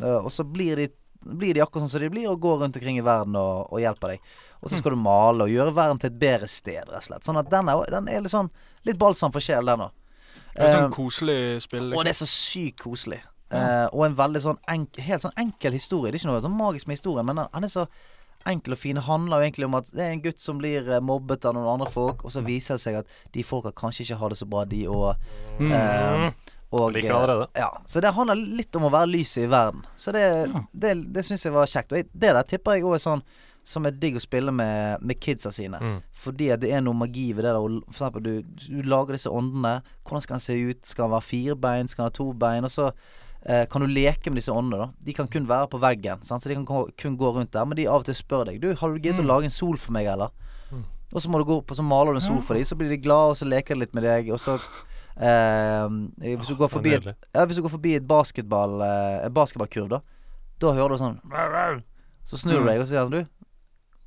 Og 0.00 0.30
så 0.32 0.44
blir 0.48 0.76
de, 0.80 0.86
blir 1.26 1.54
de 1.54 1.62
akkurat 1.62 1.84
sånn 1.84 1.92
som 1.92 2.00
de 2.00 2.08
blir, 2.12 2.28
og 2.30 2.40
går 2.40 2.62
rundt 2.64 2.78
omkring 2.80 2.98
i 2.98 3.04
verden 3.04 3.36
og, 3.36 3.68
og 3.72 3.82
hjelper 3.82 4.14
deg. 4.14 4.30
Og 4.62 4.70
så 4.70 4.78
skal 4.78 4.94
du 4.94 5.00
male 5.02 5.44
og 5.44 5.50
gjøre 5.50 5.74
verden 5.74 5.98
til 5.98 6.12
et 6.12 6.20
bedre 6.22 6.48
sted, 6.48 6.84
rett 6.86 7.02
og 7.02 7.08
slett. 7.08 7.26
Sånn 7.26 7.40
at 7.40 7.50
den 7.50 7.68
er, 7.68 7.82
den 7.90 8.08
er 8.08 8.22
litt 8.24 8.32
sånn 8.34 8.50
Litt 8.86 8.98
balsam 8.98 9.30
for 9.30 9.38
sjel, 9.42 9.68
den 9.68 9.84
òg. 9.84 9.92
Det 10.56 10.64
er 10.66 10.72
sånn 10.74 10.90
koselig 10.94 11.60
spill. 11.62 11.92
Og 11.92 12.02
det 12.02 12.10
Liksom. 12.10 12.10
er 12.10 12.18
så 12.18 12.26
sykt 12.26 12.80
koselig. 12.82 13.20
Uh, 13.52 13.86
og 13.92 14.06
en 14.06 14.16
veldig 14.16 14.40
sånn 14.42 14.58
enk, 14.72 14.96
helt 15.04 15.22
sånn 15.22 15.36
enkel 15.38 15.76
historie. 15.76 16.10
Det 16.10 16.16
er 16.16 16.22
ikke 16.24 16.30
noe 16.32 16.42
sånn 16.42 16.56
magisk 16.56 16.88
med 16.88 16.96
historien, 16.96 17.26
men 17.28 17.38
han, 17.42 17.50
han 17.52 17.66
er 17.68 17.70
så 17.70 17.84
enkel 18.48 18.74
og 18.74 18.80
fin. 18.80 18.96
Det 18.98 19.04
handler 19.06 19.38
jo 19.38 19.46
egentlig 19.46 19.68
om 19.68 19.76
at 19.78 19.90
det 19.92 20.02
er 20.02 20.14
en 20.16 20.22
gutt 20.24 20.40
som 20.42 20.58
blir 20.58 20.88
eh, 20.90 21.02
mobbet 21.04 21.44
av 21.46 21.54
noen 21.54 21.68
andre 21.74 21.86
folk, 21.92 22.24
og 22.26 22.32
så 22.34 22.42
viser 22.42 22.74
det 22.78 22.82
seg 22.82 22.98
at 23.02 23.12
de 23.36 23.44
folka 23.46 23.70
kanskje 23.76 24.06
ikke 24.06 24.18
har 24.22 24.34
det 24.34 24.40
så 24.40 24.48
bra, 24.50 24.64
de 24.66 24.80
òg. 24.90 25.28
Mm. 25.60 26.32
Og 26.72 26.92
Liker 26.94 27.10
eh, 27.10 27.16
allerede. 27.18 27.46
Ja, 27.58 27.70
så 27.86 28.00
det 28.00 28.14
handler 28.16 28.40
litt 28.40 28.76
om 28.78 28.88
å 28.88 28.92
være 28.92 29.10
lyset 29.12 29.44
i 29.44 29.50
verden. 29.52 29.84
Så 29.96 30.12
det, 30.16 30.24
det, 30.72 30.94
det 31.12 31.24
syns 31.26 31.44
jeg 31.44 31.54
var 31.54 31.68
kjekt. 31.68 31.92
Og 31.92 32.00
jeg, 32.00 32.08
det 32.12 32.32
der 32.32 32.46
tipper 32.48 32.78
jeg 32.78 32.86
òg 32.88 32.96
er 32.96 33.02
sånn 33.04 33.24
som 33.62 33.86
er 33.86 33.94
digg 33.94 34.16
å 34.18 34.22
spille 34.22 34.50
med, 34.54 35.02
med 35.06 35.20
kidsa 35.22 35.52
sine. 35.54 35.78
Mm. 35.78 35.98
Fordi 36.24 36.48
det 36.58 36.70
er 36.74 36.82
noe 36.82 36.98
magi 36.98 37.28
ved 37.36 37.46
det 37.46 37.52
der. 37.54 37.76
For 37.92 37.98
eksempel, 38.00 38.24
du, 38.24 38.62
du 38.66 38.88
lager 38.88 39.14
disse 39.14 39.30
åndene. 39.30 39.76
Hvordan 40.02 40.24
skal 40.24 40.38
han 40.38 40.44
se 40.44 40.56
ut? 40.58 40.80
Skal 40.88 41.06
han 41.06 41.14
være 41.14 41.28
firebein? 41.28 41.90
Skal 41.90 42.06
han 42.06 42.10
ha 42.10 42.16
to 42.16 42.26
bein? 42.34 42.66
Og 42.66 42.74
så 42.74 42.88
eh, 43.46 43.62
kan 43.70 43.84
du 43.84 43.90
leke 43.90 44.32
med 44.32 44.42
disse 44.42 44.54
åndene. 44.54 44.88
da 44.88 45.06
De 45.06 45.14
kan 45.14 45.30
kun 45.30 45.46
være 45.50 45.70
på 45.70 45.82
veggen, 45.82 46.24
sant? 46.26 46.42
så 46.42 46.50
de 46.50 46.58
kan 46.58 46.90
kun 47.04 47.18
gå 47.20 47.34
rundt 47.36 47.54
der. 47.54 47.68
Men 47.68 47.78
de 47.78 47.86
av 47.86 48.02
og 48.02 48.08
til 48.08 48.18
spør 48.18 48.48
deg 48.50 48.58
Du, 48.64 48.72
har 48.74 48.90
du 48.90 48.98
giddet 48.98 49.22
å 49.22 49.28
lage 49.28 49.50
en 49.50 49.54
sol 49.54 49.78
for 49.78 49.94
meg, 49.94 50.10
eller? 50.10 50.34
Mm. 50.72 50.82
Og 51.12 51.22
så 51.22 51.30
må 51.30 51.38
du 51.38 51.46
gå 51.46 51.60
opp 51.60 51.70
og 51.70 51.78
så 51.78 51.84
maler 51.86 52.16
du 52.16 52.22
en 52.22 52.30
sol 52.32 52.42
for 52.42 52.58
dem. 52.58 52.66
Så 52.66 52.78
blir 52.80 52.90
de 52.90 52.98
glade, 53.04 53.36
og 53.36 53.38
så 53.38 53.46
leker 53.46 53.76
de 53.76 53.84
litt 53.84 53.94
med 53.94 54.08
deg. 54.08 54.32
Og 54.34 54.42
så 54.42 54.58
eh, 55.20 55.88
Hvis 56.36 56.48
du 56.48 56.56
går 56.56 56.68
forbi 56.72 56.94
et, 56.96 57.06
ja, 57.34 57.44
hvis 57.44 57.56
du 57.56 57.62
går 57.62 57.70
forbi 57.76 57.94
et 57.98 58.06
basketball 58.08 58.80
eh, 58.82 59.28
basketballkurv, 59.28 59.88
da 59.88 60.00
Da 60.62 60.72
hører 60.72 60.96
du 60.96 61.02
sånn 61.02 61.20
Så 62.24 62.36
snur 62.38 62.60
du 62.60 62.64
Mm. 62.64 62.66
deg 62.72 62.80
og 62.80 62.86
sier 62.88 63.06
sånn 63.08 63.26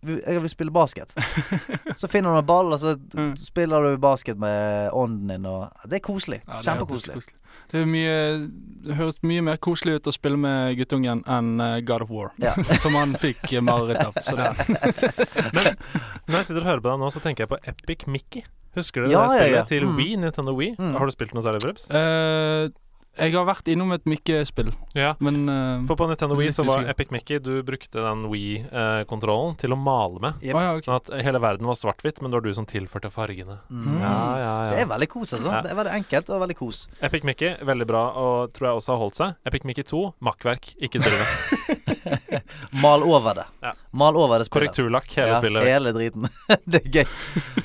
Du, 0.05 0.19
jeg 0.21 0.37
vil 0.41 0.49
spille 0.51 0.69
basket. 0.71 1.09
Så 1.97 2.05
finner 2.07 2.29
du 2.29 2.37
en 2.37 2.45
ball, 2.45 2.67
og 2.73 2.77
så 2.79 2.91
Mm. 3.17 3.31
spiller 3.41 3.81
du 3.81 3.97
basket 3.97 4.37
med 4.37 4.91
ånden 4.93 5.27
din. 5.31 5.45
Og 5.49 5.71
det 5.89 5.97
er 5.97 6.03
koselig. 6.05 6.41
Ja, 6.47 6.59
det 6.61 6.65
Kjempekoselig. 6.67 7.15
koselig. 7.15 7.39
Det, 7.71 7.81
er 7.81 7.85
mye, 7.89 8.49
det 8.85 8.95
høres 8.99 9.17
mye 9.23 9.41
mer 9.41 9.57
koselig 9.57 9.95
ut 9.95 10.05
å 10.07 10.13
spille 10.13 10.37
med 10.37 10.77
guttungen 10.77 11.23
enn 11.25 11.59
eh, 11.59 11.79
God 11.81 12.01
of 12.05 12.11
War, 12.11 12.29
Ja. 12.37 12.53
som 12.83 12.93
han 12.93 13.15
fikk 13.17 13.51
eh, 13.53 13.61
mareritt 13.65 14.05
av. 14.05 14.13
Så 14.21 14.35
det, 14.37 14.45
Når 16.27 16.37
jeg 16.37 16.45
sitter 16.51 16.61
og 16.61 16.67
hører 16.69 16.81
på 16.85 16.91
deg 16.91 16.99
nå, 17.01 17.09
så 17.15 17.23
tenker 17.23 17.45
jeg 17.47 17.49
på 17.55 17.59
Epic 17.73 18.05
Mickey. 18.07 18.43
Husker 18.75 19.03
du 19.05 19.09
Ja, 19.11 19.25
det 19.27 19.37
ja, 19.37 19.43
spillet 19.43 19.57
ja. 19.57 19.63
til 19.69 19.85
Mm. 19.87 19.95
Wii, 19.97 20.15
Nintendo 20.23 20.53
Wii? 20.57 20.75
Mm. 20.77 20.95
Har 20.99 21.05
du 21.05 21.11
spilt 21.15 21.33
noe 21.33 21.43
særlig, 21.45 21.61
Brubs? 21.63 21.87
Eh, 21.89 22.69
jeg 23.15 23.31
har 23.35 23.45
vært 23.47 23.69
innom 23.71 23.93
et 23.95 24.03
Mickey-spill. 24.09 24.71
Ja. 24.95 25.13
men 25.23 25.47
uh, 25.47 25.83
For 25.87 25.99
på 25.99 26.07
Nintendo 26.09 26.35
Wii 26.39 26.51
så 26.51 26.65
var 26.67 26.81
usikker. 26.81 26.91
Epic 26.91 27.13
Mickey 27.15 27.39
Du 27.43 27.51
brukte 27.65 28.03
den 28.03 28.25
Wii-kontrollen 28.31 29.55
til 29.61 29.75
å 29.75 29.77
male 29.79 30.21
med. 30.23 30.43
Yep. 30.43 30.55
Ah, 30.55 30.65
ja, 30.65 30.73
okay. 30.75 30.87
Sånn 30.89 30.99
at 30.99 31.11
hele 31.27 31.41
verden 31.43 31.69
var 31.69 31.79
svart-hvitt, 31.79 32.21
men 32.21 32.31
det 32.31 32.39
var 32.39 32.45
du 32.45 32.57
som 32.57 32.67
tilførte 32.69 33.11
fargene. 33.13 33.59
Mm. 33.69 34.01
Ja, 34.03 34.15
ja, 34.41 34.51
Det 34.73 34.83
er 34.83 34.91
veldig 34.91 35.09
kos, 35.15 35.33
altså. 35.37 35.53
Ja. 35.53 35.63
Det 35.65 35.71
er 35.71 35.79
veldig 35.79 35.95
enkelt 36.01 36.33
og 36.35 36.43
veldig 36.43 36.57
kos. 36.59 36.83
Epic 37.09 37.27
Mickey, 37.27 37.55
veldig 37.71 37.89
bra, 37.89 38.03
og 38.19 38.53
tror 38.55 38.69
jeg 38.69 38.81
også 38.81 38.95
har 38.95 39.01
holdt 39.05 39.21
seg. 39.21 39.39
Epic 39.47 39.67
Mickey 39.69 39.87
2, 39.87 40.03
makkverk. 40.29 40.73
Ikke 40.83 41.03
drive. 41.03 41.81
Mal 42.85 43.03
over 43.07 43.41
det. 43.41 43.49
Ja. 43.63 43.73
Mal 43.95 44.19
over 44.19 44.39
det 44.39 44.49
spillet. 44.49 44.71
Korrekturlakk, 44.71 45.11
hele 45.15 45.33
ja, 45.33 45.41
spillet. 45.41 45.67
Hele 45.71 45.95
driten. 45.95 46.29
det 46.71 46.83
er 46.83 46.89
gøy. 46.99 47.05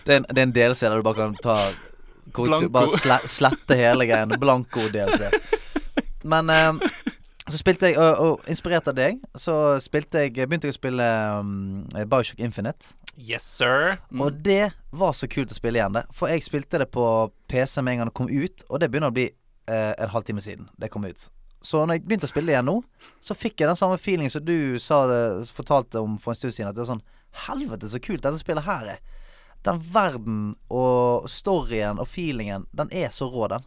Det 0.04 0.14
er 0.14 0.18
en, 0.22 0.28
det 0.30 0.38
er 0.38 0.46
en 0.46 0.58
delside 0.62 0.92
der 0.92 1.02
du 1.02 1.06
bare 1.06 1.24
kan 1.24 1.38
ta 1.42 1.58
Blanko. 2.34 2.68
Bare 2.74 3.00
sle, 3.00 3.18
slette 3.30 3.78
hele 3.78 4.06
greien. 4.08 4.34
Blanko-DLC. 4.40 5.30
Men 6.22 6.50
um, 6.50 6.80
så 7.50 7.58
spilte 7.58 7.90
jeg, 7.90 7.98
og, 7.98 8.20
og 8.24 8.50
inspirert 8.50 8.88
av 8.90 8.96
deg, 8.98 9.20
så 9.38 9.54
spilte 9.82 10.26
jeg 10.26 10.36
begynte 10.36 10.68
jeg 10.68 10.76
å 10.76 10.78
spille 10.78 11.10
um, 11.40 11.82
Bioshock 12.06 12.42
Infinite. 12.42 12.94
Yes, 13.20 13.44
sir. 13.44 13.98
Mm. 14.10 14.22
Og 14.24 14.38
det 14.44 14.70
var 14.96 15.12
så 15.16 15.28
kult 15.30 15.52
å 15.52 15.58
spille 15.58 15.80
igjen, 15.80 15.98
det. 15.98 16.06
For 16.16 16.30
jeg 16.30 16.44
spilte 16.46 16.80
det 16.80 16.88
på 16.94 17.04
PC 17.50 17.82
med 17.82 17.96
en 17.96 18.02
gang 18.02 18.10
det 18.12 18.16
kom 18.16 18.30
ut, 18.30 18.64
og 18.68 18.80
det 18.80 18.88
begynner 18.92 19.12
å 19.12 19.16
bli 19.16 19.26
eh, 19.28 19.92
en 19.92 20.12
halvtime 20.14 20.42
siden 20.44 20.70
det 20.80 20.88
kom 20.92 21.04
ut. 21.04 21.26
Så 21.60 21.82
når 21.84 21.98
jeg 21.98 22.06
begynte 22.06 22.28
å 22.28 22.32
spille 22.32 22.54
igjen 22.54 22.68
nå, 22.70 22.78
så 23.20 23.36
fikk 23.36 23.60
jeg 23.60 23.68
den 23.68 23.76
samme 23.76 23.98
feelingen 24.00 24.32
som 24.32 24.44
du 24.46 24.78
sa 24.80 25.02
fortalte 25.52 26.00
om 26.00 26.16
for 26.22 26.32
en 26.32 26.38
stund 26.38 26.56
siden. 26.56 26.70
At 26.70 26.78
det 26.78 26.86
er 26.86 26.94
sånn 26.94 27.06
Helvete, 27.46 27.86
så 27.86 28.00
kult 28.02 28.24
dette 28.24 28.40
spillet 28.40 28.66
her 28.66 28.94
er. 28.96 29.02
Den 29.66 29.80
verden 29.92 30.40
og 30.72 31.28
storyen 31.30 32.00
og 32.00 32.08
feelingen, 32.08 32.66
den 32.76 32.92
er 32.92 33.12
så 33.12 33.28
rå, 33.28 33.48
den. 33.52 33.66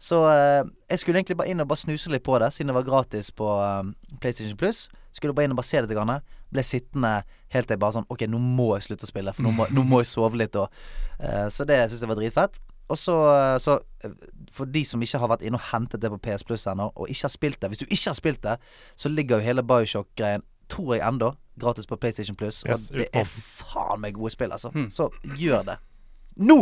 Så 0.00 0.22
eh, 0.30 0.64
jeg 0.88 1.02
skulle 1.02 1.20
egentlig 1.20 1.36
bare 1.36 1.52
inn 1.52 1.60
og 1.60 1.68
bare 1.68 1.82
snuse 1.82 2.12
litt 2.12 2.24
på 2.24 2.38
det, 2.40 2.48
siden 2.56 2.72
det 2.72 2.76
var 2.78 2.88
gratis 2.88 3.28
på 3.36 3.48
eh, 3.60 3.90
PlayStation 4.20 4.56
Plus. 4.60 4.86
Skulle 5.12 5.34
bare 5.36 5.48
inn 5.48 5.54
og 5.54 5.60
bare 5.60 5.68
se 5.68 5.80
det 5.80 5.90
litt. 5.90 5.98
Grann. 5.98 6.24
Ble 6.50 6.64
sittende 6.64 7.12
helt 7.54 7.68
til 7.68 7.76
jeg 7.76 7.82
bare 7.82 7.98
sånn 7.98 8.08
Ok, 8.10 8.24
nå 8.30 8.40
må 8.42 8.72
jeg 8.76 8.88
slutte 8.88 9.06
å 9.06 9.10
spille, 9.10 9.34
for 9.36 9.46
nå 9.46 9.52
må, 9.54 9.68
nå 9.74 9.84
må 9.86 10.00
jeg 10.02 10.12
sove 10.12 10.40
litt. 10.40 10.56
Og, 10.56 10.72
eh, 11.18 11.46
så 11.52 11.68
det 11.68 11.82
syns 11.90 12.04
jeg 12.04 12.12
var 12.12 12.20
dritfett. 12.20 12.60
Og 12.90 12.98
så, 12.98 13.16
eh, 13.36 13.56
så 13.62 13.78
eh, 14.04 14.14
For 14.52 14.66
de 14.66 14.82
som 14.86 15.02
ikke 15.02 15.20
har 15.22 15.30
vært 15.30 15.44
inne 15.46 15.60
og 15.60 15.68
hentet 15.70 16.02
det 16.02 16.10
på 16.10 16.20
PS 16.26 16.46
Plus 16.46 16.66
ennå, 16.70 16.90
og 16.94 17.10
ikke 17.10 17.28
har 17.28 17.34
spilt 17.34 17.60
det 17.60 17.70
Hvis 17.70 17.82
du 17.82 17.86
ikke 17.86 18.08
har 18.08 18.18
spilt 18.18 18.42
det, 18.46 18.56
så 18.98 19.12
ligger 19.12 19.38
jo 19.38 19.46
hele 19.46 19.66
Bioshock-greien, 19.66 20.44
tror 20.70 20.96
jeg 20.96 21.06
enda, 21.06 21.32
gratis 21.60 21.88
på 21.88 21.98
PlayStation 22.00 22.36
Plus. 22.36 22.62
Yes, 22.66 22.90
og 22.90 23.00
det 23.00 23.08
er 23.16 23.28
faen 23.28 24.02
meg 24.02 24.16
gode 24.18 24.32
spill, 24.34 24.52
altså. 24.52 24.72
Mm. 24.74 24.88
Så 24.92 25.08
gjør 25.38 25.64
det. 25.70 25.78
Nå! 26.40 26.58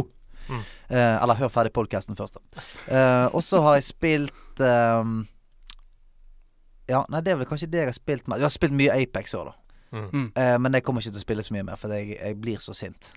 Mm. 0.48 0.62
Uh, 0.90 1.22
eller 1.22 1.36
hør 1.38 1.50
ferdig 1.52 1.72
podkasten 1.76 2.16
først, 2.16 2.38
da. 2.38 2.62
Uh, 2.88 3.34
og 3.36 3.42
så 3.44 3.60
har 3.64 3.76
jeg 3.76 3.84
spilt 3.90 4.62
um, 4.64 5.18
Ja, 6.88 7.02
nei, 7.12 7.20
det 7.20 7.34
er 7.34 7.42
vel 7.42 7.48
kanskje 7.50 7.68
det 7.68 7.82
jeg 7.82 7.90
har 7.90 7.96
spilt 7.96 8.28
med. 8.28 8.40
Jeg 8.40 8.48
har 8.48 8.54
spilt 8.54 8.76
mye 8.76 8.94
Apex 8.96 9.36
òg, 9.36 9.50
da. 9.50 9.67
Mm. 9.92 10.32
Eh, 10.36 10.58
men 10.60 10.74
jeg 10.76 10.82
kommer 10.84 11.00
ikke 11.00 11.14
til 11.14 11.20
å 11.22 11.24
spille 11.24 11.42
så 11.46 11.54
mye 11.54 11.64
mer, 11.64 11.76
for 11.80 11.92
jeg, 11.96 12.18
jeg 12.18 12.36
blir 12.40 12.58
så 12.60 12.74
sint. 12.76 13.10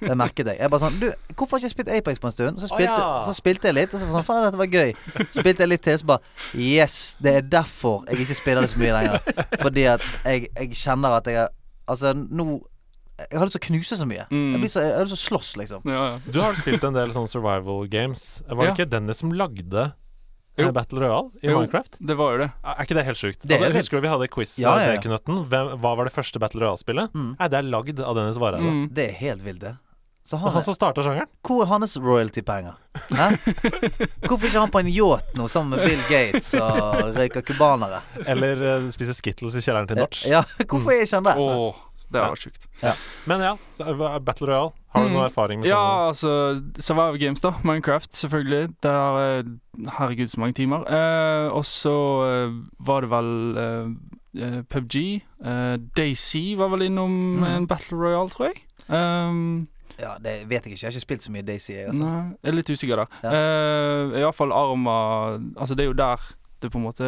Det 0.00 0.16
merket 0.16 0.48
jeg. 0.48 0.56
Jeg 0.58 0.70
bare 0.72 0.80
sånn 0.86 0.96
Du, 1.00 1.06
hvorfor 1.36 1.56
har 1.58 1.60
jeg 1.62 1.68
ikke 1.70 1.74
spilt 1.76 1.90
Apex 1.98 2.18
på 2.22 2.30
en 2.30 2.34
stund? 2.36 2.60
Så 2.62 2.70
spilte, 2.72 2.96
ja. 2.96 3.20
så 3.26 3.34
spilte 3.36 3.68
jeg 3.68 3.76
litt, 3.76 3.92
og 3.94 4.00
så 4.00 4.08
var 4.08 4.16
sånn 4.18 4.26
Faen, 4.30 4.44
dette 4.46 4.60
var 4.62 4.72
gøy. 4.72 4.94
Så 5.28 5.40
spilte 5.42 5.66
jeg 5.66 5.72
litt 5.74 5.84
til, 5.84 5.98
så 6.00 6.08
bare 6.14 6.58
Yes, 6.58 6.98
det 7.22 7.34
er 7.38 7.48
derfor 7.58 8.04
jeg 8.08 8.24
ikke 8.24 8.38
spiller 8.40 8.64
det 8.66 8.72
så 8.72 8.80
mye 8.82 8.96
lenger. 8.96 9.32
Fordi 9.62 9.86
at 9.92 10.06
jeg, 10.24 10.48
jeg 10.56 10.76
kjenner 10.84 11.18
at 11.20 11.28
jeg 11.30 11.42
har 11.44 11.52
Altså, 11.90 12.12
nå 12.14 12.44
Jeg 13.18 13.38
har 13.38 13.46
lyst 13.46 13.56
til 13.58 13.62
å 13.62 13.66
knuse 13.68 13.96
så 14.00 14.06
mye. 14.08 14.24
Mm. 14.32 14.52
Jeg, 14.54 14.60
blir 14.62 14.70
så, 14.72 14.80
jeg 14.82 14.94
har 14.96 15.04
lyst 15.06 15.14
til 15.14 15.20
å 15.20 15.26
slåss, 15.28 15.50
liksom. 15.60 15.82
Ja, 15.86 16.02
ja. 16.14 16.20
Du 16.32 16.40
har 16.40 16.56
spilt 16.58 16.82
en 16.88 16.96
del 16.96 17.12
sånne 17.14 17.28
survival 17.30 17.84
games. 17.92 18.40
Var 18.48 18.56
det 18.64 18.70
Ja. 18.70 18.74
ikke 18.78 18.88
Dennis 18.96 19.20
som 19.22 19.34
lagde 19.36 19.92
Jo. 20.60 20.72
Battle 20.76 21.00
Royale 21.00 21.30
i 21.40 21.48
Jo. 21.48 21.60
Minecraft? 21.60 21.94
Det 21.98 22.14
var 22.18 22.32
jo 22.34 22.38
det. 22.42 22.50
Er 22.64 22.82
ikke 22.84 22.94
det 22.98 23.04
helt 23.06 23.16
sjukt? 23.20 23.40
Det 23.46 23.54
altså, 23.56 23.68
jeg 23.70 23.76
husker 23.80 23.96
du 23.96 24.04
vi 24.04 24.10
hadde 24.12 24.28
quiz 24.34 24.58
Ja, 24.60 24.74
av 24.74 24.80
ja, 24.82 24.92
ja. 24.98 25.18
Hvem- 25.48 25.70
Hva 25.80 25.94
var 25.96 26.04
det 26.04 26.12
første 26.12 26.38
Battle 26.42 26.60
Royale-spillet? 26.60 27.14
Mm. 27.16 27.30
Nei, 27.38 27.48
det 27.48 27.58
er 27.62 27.70
lagd 27.72 28.00
av 28.04 28.14
Dennis 28.18 28.36
Vareide. 28.42 28.68
Mm. 28.68 28.84
Det 28.92 29.06
er 29.08 29.16
helt 29.22 29.42
vilt, 29.46 29.60
det. 29.64 29.76
Så 30.22 30.36
han 30.38 30.52
han 30.54 30.62
som 30.62 30.74
starta 30.76 31.02
sjangeren. 31.02 31.26
hvor 31.42 31.62
er 31.64 31.66
hans 31.72 31.96
royalty-penger? 31.98 32.76
Hæ? 33.10 33.30
Hvorfor 34.28 34.46
ikke 34.46 34.60
han 34.60 34.70
på 34.70 34.78
en 34.84 34.90
yacht 34.92 35.32
nå 35.34 35.48
sammen 35.50 35.74
med 35.74 35.88
Bill 35.88 36.02
Gates 36.06 36.52
og 36.60 37.16
røyker 37.16 37.42
cubanere? 37.42 37.98
Eller 38.26 38.62
uh, 38.84 38.90
spiser 38.94 39.16
Skittles 39.18 39.56
i 39.58 39.64
kjelleren 39.64 39.88
til 39.90 39.98
Notch. 39.98 40.26
Ja, 40.30 40.44
hvorfor 40.68 40.92
er 40.94 41.02
ikke 41.02 41.18
han 41.18 41.26
det? 41.26 41.34
Åh, 41.42 41.80
det 42.12 42.20
Ja. 42.22 42.28
var 42.28 42.36
sjukt. 42.36 42.66
Men 43.26 43.40
ja, 43.40 44.18
Battle 44.18 44.46
Royale. 44.46 44.72
Har 44.92 45.02
du 45.04 45.08
Mm. 45.08 45.14
noe 45.16 45.24
erfaring 45.30 45.60
med 45.60 45.68
Ja, 45.68 46.12
sånn? 46.12 46.60
altså 46.60 46.82
Survive 46.82 47.18
Games, 47.18 47.40
da. 47.40 47.50
Minecraft, 47.64 48.12
selvfølgelig. 48.12 48.74
Det 48.82 48.92
eh, 48.92 49.88
Herregud, 49.98 50.28
så 50.28 50.38
mange 50.38 50.52
timer. 50.54 50.84
Eh, 50.86 51.48
og 51.50 51.64
så 51.64 51.94
eh, 52.28 52.52
var 52.78 53.00
det 53.00 53.10
vel 53.10 53.58
eh, 53.58 53.86
eh, 54.44 54.62
PubG. 54.68 55.22
Eh, 55.44 55.76
Daisy 55.96 56.54
var 56.56 56.68
vel 56.68 56.82
innom 56.90 57.38
Mm. 57.40 57.44
en 57.44 57.66
Battle 57.66 57.96
Royale, 57.96 58.28
tror 58.28 58.52
jeg. 58.52 58.62
Um, 58.90 59.68
Ja, 60.00 60.14
det 60.18 60.48
vet 60.48 60.64
jeg 60.64 60.72
ikke. 60.72 60.80
Jeg 60.82 60.88
har 60.88 60.92
ikke 60.92 61.00
spilt 61.06 61.22
så 61.22 61.30
mye 61.30 61.42
Daisy, 61.46 61.72
jeg, 61.72 61.86
altså. 61.88 62.02
Nei, 62.02 62.36
jeg 62.42 62.52
er 62.52 62.56
litt 62.56 62.70
usikker 62.70 62.96
der. 62.96 63.06
Ja. 63.22 63.30
Eh, 63.30 64.20
Iallfall 64.20 64.52
Arma 64.52 65.38
Altså, 65.56 65.74
det 65.76 65.80
er 65.84 65.88
jo 65.88 65.92
der 65.92 66.16
det 66.62 66.70
på 66.72 66.78
en 66.80 66.86
måte 66.86 67.06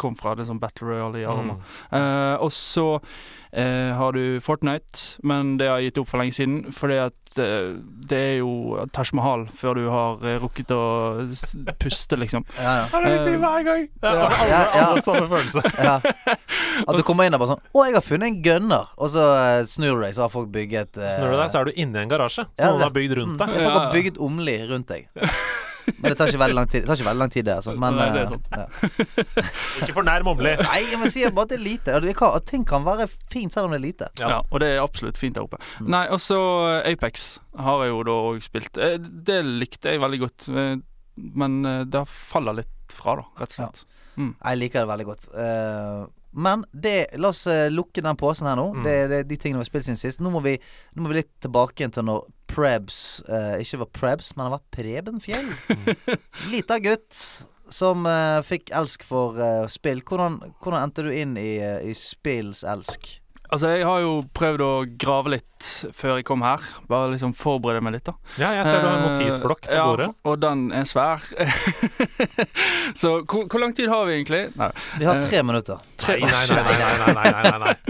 kom 0.00 0.16
fra. 0.18 0.34
Det 0.38 0.46
sånn 0.48 0.60
Battle 0.62 0.88
Royale 0.92 1.22
i 1.22 1.26
Arma. 1.28 1.56
Mm. 1.58 1.62
Uh, 1.92 2.36
og 2.44 2.52
så 2.54 2.86
uh, 3.00 3.90
har 3.98 4.12
du 4.16 4.40
Fortnite, 4.44 5.20
men 5.26 5.56
det 5.60 5.68
har 5.68 5.80
jeg 5.80 5.90
gitt 5.90 6.00
opp 6.04 6.08
for 6.12 6.22
lenge 6.22 6.36
siden. 6.36 6.60
Fordi 6.74 6.98
at 7.02 7.38
uh, 7.40 7.76
det 8.10 8.18
er 8.18 8.36
jo 8.40 8.86
Taj 8.94 9.12
Mahal 9.18 9.46
før 9.54 9.78
du 9.80 9.88
har 9.92 10.20
rukket 10.42 10.72
å 10.76 10.80
puste, 11.82 12.18
liksom. 12.20 12.44
Ja, 12.60 12.74
ja. 12.82 12.86
Det 12.90 13.00
er 13.00 13.16
det 13.16 13.34
vi 13.34 13.40
hver 13.44 13.66
gang! 13.68 13.86
Det 14.00 14.10
er 14.12 14.20
Ja. 14.20 14.26
alle, 14.28 14.48
Ja, 14.50 14.60
ja. 14.74 14.84
alle 14.90 15.02
samme 15.06 15.28
følelse. 15.30 15.64
ja. 15.90 15.96
At 16.86 16.96
du 16.96 17.02
kommer 17.06 17.28
inn 17.28 17.34
og 17.36 17.42
bare 17.42 17.54
sånn 17.54 17.64
'Å, 17.70 17.86
jeg 17.86 17.94
har 17.98 18.04
funnet 18.06 18.26
en 18.30 18.40
gunner', 18.44 18.92
og 18.96 19.08
så 19.12 19.24
snur 19.68 19.98
du 20.00 20.04
deg, 20.06 20.14
så 20.16 20.26
har 20.26 20.32
folk 20.32 20.50
bygget 20.52 20.96
Snur 20.96 21.30
du 21.32 21.36
deg, 21.38 21.50
så 21.52 21.60
er 21.60 21.70
du 21.70 21.72
inne 21.76 21.98
i 22.00 22.02
en 22.04 22.12
garasje 22.12 22.44
Ja, 22.58 22.66
som 22.70 22.76
noen 22.76 22.80
det- 22.80 22.88
har 22.88 22.96
bygd 22.98 23.16
rundt 23.20 23.36
mm, 23.36 23.40
deg. 23.44 23.56
Folk 23.64 23.74
har 23.78 23.86
ja. 23.86 23.92
bygget 23.94 24.18
omli 24.18 24.56
rundt 24.70 24.88
deg. 24.90 25.08
Men 25.98 26.06
det 26.10 26.16
tar 26.20 26.30
ikke 26.32 26.40
veldig 26.42 26.56
lang 26.58 26.68
tid. 26.70 26.82
Det 26.84 26.88
tar 26.90 26.98
ikke 27.00 27.08
veldig 27.10 27.22
lang 27.24 27.32
tid, 27.34 27.44
det. 27.48 27.54
Altså. 27.58 27.74
Men 27.80 27.98
Nei, 27.98 28.08
det 28.14 28.22
er 28.22 28.30
sånn. 28.30 28.44
ja. 28.54 28.66
Ikke 29.80 29.96
fornærm 29.96 30.30
Åmli. 30.32 30.52
Nei, 30.60 30.78
jeg 30.92 31.10
sier 31.14 31.32
bare 31.34 31.48
at 31.48 31.52
det 31.54 31.58
er 31.58 31.64
lite. 31.64 31.98
Det 32.04 32.14
kan, 32.18 32.36
ting 32.48 32.64
kan 32.68 32.84
være 32.86 33.08
fint 33.32 33.54
selv 33.54 33.68
om 33.68 33.74
det 33.74 33.80
er 33.80 33.86
lite. 33.86 34.10
Ja. 34.20 34.28
Ja. 34.36 34.38
og 34.50 34.60
det 34.62 34.68
er 34.74 34.82
absolutt 34.84 35.18
fint 35.20 35.36
der 35.38 35.46
oppe. 35.48 35.58
Mm. 35.80 35.88
Nei, 35.96 36.04
og 36.14 36.20
så 36.22 36.38
eh, 36.84 36.92
Apex 36.92 37.28
har 37.58 37.84
jeg 37.86 37.94
jo 37.94 38.02
da 38.08 38.16
òg 38.30 38.40
spilt. 38.46 38.78
Eh, 38.80 38.96
Det 39.00 39.40
likte 39.46 39.94
jeg 39.94 40.02
veldig 40.02 40.20
godt, 40.26 40.48
men 41.40 41.60
det 41.90 42.04
faller 42.08 42.60
litt 42.62 42.94
fra, 42.94 43.16
da, 43.20 43.26
rett 43.42 43.52
og 43.54 43.58
slett. 43.60 43.84
Jeg 44.20 44.58
liker 44.60 44.82
det 44.84 44.90
veldig 44.90 45.06
godt. 45.08 45.28
Eh, 45.32 46.00
men 46.30 46.62
det, 46.70 46.94
la 47.18 47.32
oss 47.32 47.42
lukke 47.74 48.02
den 48.06 48.18
posen 48.20 48.46
her 48.46 48.54
nå. 48.58 48.68
Mm. 48.76 48.84
Det, 48.86 48.92
det 49.10 49.16
er 49.18 49.24
de 49.26 49.36
tingene 49.42 49.58
vi 49.58 49.64
har 49.64 49.70
spilt 49.70 49.86
siden 49.88 49.98
sist. 49.98 50.20
Nå 50.22 50.30
må 50.30 50.42
vi, 50.44 50.52
nå 50.94 51.02
må 51.02 51.10
vi 51.10 51.16
litt 51.22 51.32
tilbake 51.42 51.82
igjen 51.82 51.94
til 51.96 52.06
når 52.06 52.20
Prebz 52.50 53.22
eh, 53.28 53.60
ikke 53.62 53.82
var 53.84 53.90
Prebz, 53.94 54.34
men 54.36 54.46
han 54.48 54.56
var 54.56 54.66
Preben 54.74 55.22
Fjell. 55.22 55.52
Lita 56.52 56.80
gutt 56.82 57.14
som 57.70 58.06
eh, 58.06 58.40
fikk 58.46 58.72
elsk 58.74 59.04
for 59.06 59.38
eh, 59.40 59.66
spill. 59.70 60.02
Hvordan, 60.06 60.40
hvordan 60.58 60.82
endte 60.82 61.06
du 61.06 61.12
inn 61.14 61.36
i, 61.38 61.60
uh, 61.62 61.78
i 61.86 61.94
spills 61.96 62.64
elsk? 62.66 63.19
Altså, 63.50 63.66
jeg 63.74 63.82
har 63.82 63.98
jo 64.04 64.10
prøvd 64.36 64.62
å 64.62 64.70
grave 65.00 65.32
litt 65.34 65.68
før 65.96 66.20
jeg 66.20 66.26
kom 66.28 66.44
her. 66.46 66.62
Bare 66.88 67.10
liksom 67.10 67.32
forberede 67.34 67.82
meg 67.82 67.96
litt, 67.96 68.06
da. 68.06 68.14
Ja, 68.38 68.52
jeg 68.54 68.68
ser 68.68 68.78
du 68.78 68.86
har 68.86 68.94
en 68.94 69.02
Eh, 69.02 69.08
notisblokk 69.10 69.64
på 69.66 69.74
ja, 69.74 69.86
bordet. 69.90 70.06
Og 70.24 70.36
den 70.40 70.68
er 70.72 70.86
svær. 70.86 71.24
så 73.00 73.12
hvor, 73.24 73.46
hvor 73.50 73.60
lang 73.62 73.74
tid 73.76 73.90
har 73.90 74.06
vi 74.06 74.14
egentlig? 74.20 74.42
Nei, 74.60 74.70
Vi 74.98 75.04
har 75.08 75.16
Eh, 75.18 75.26
tre 75.26 75.42
minutter. 75.42 75.82
tre 75.98 76.20
Nei, 76.20 76.30
nei, 76.30 76.46
nei, 76.46 76.62
nei, 76.62 76.78
nei, 76.78 77.14
nei, 77.14 77.32
nei, 77.32 77.42
nei, 77.50 77.58
nei. 77.66 77.76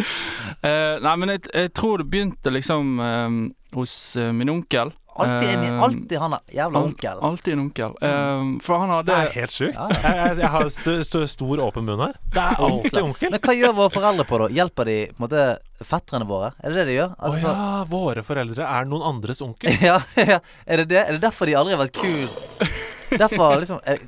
Eh, 0.60 0.98
nei 1.00 1.12
men 1.16 1.30
jeg, 1.32 1.46
jeg 1.56 1.70
tror 1.72 2.02
det 2.02 2.10
begynte 2.12 2.50
liksom 2.52 2.98
um, 3.00 3.36
hos 3.72 3.94
uh, 4.20 4.26
min 4.36 4.50
onkel. 4.52 4.90
Alltid, 5.20 5.50
en, 5.54 5.64
Eh, 5.70 5.82
alltid 5.82 6.18
han 6.18 6.34
er 6.36 6.54
jævla 6.56 6.82
onkel. 6.88 7.20
Alltid 7.28 7.52
en 7.52 7.62
onkel. 7.64 7.96
Um, 8.00 8.52
for 8.64 8.82
han 8.82 8.92
hadde 8.94 9.10
Det 9.10 9.16
er 9.16 9.34
helt 9.40 9.54
sjukt. 9.54 9.78
Ja, 9.78 9.88
ja. 10.04 10.28
Jeg, 10.34 10.50
har 10.54 10.68
st 10.72 10.96
st 11.06 11.22
stor 11.34 11.62
åpen 11.66 11.86
munn 11.88 12.02
her. 12.04 12.16
Det 12.34 12.44
er 12.44 12.62
alltid 12.68 13.00
onkel. 13.02 13.34
Men 13.34 13.44
hva 13.46 13.56
gjør 13.56 13.76
våre 13.80 13.94
foreldre 13.94 14.26
på, 14.28 14.40
da? 14.42 14.48
Hjelper 14.60 14.90
de 14.90 14.96
på 15.10 15.18
en 15.18 15.26
måte 15.26 15.44
fetterne 15.86 16.28
våre? 16.28 16.52
Er 16.60 16.72
det 16.72 16.80
det 16.82 16.86
de 16.90 16.96
gjør? 16.98 17.12
Å 17.14 17.30
Altså, 17.30 17.54
ja, 17.54 17.84
våre 17.90 18.24
foreldre 18.26 18.70
er 18.78 18.88
noen 18.90 19.06
andres 19.14 19.42
onkel. 19.44 19.76
ja, 19.90 20.00
ja. 20.16 20.40
Er 20.66 20.82
det 20.82 20.90
det? 20.94 21.04
Er 21.06 21.18
det 21.18 21.22
derfor 21.24 21.50
de 21.50 21.56
aldri 21.60 21.76
har 21.76 21.84
vært 21.84 22.00
kule? 22.00 22.70
Derfor 23.20 23.56
liksom 23.58 23.80
er, 23.90 23.98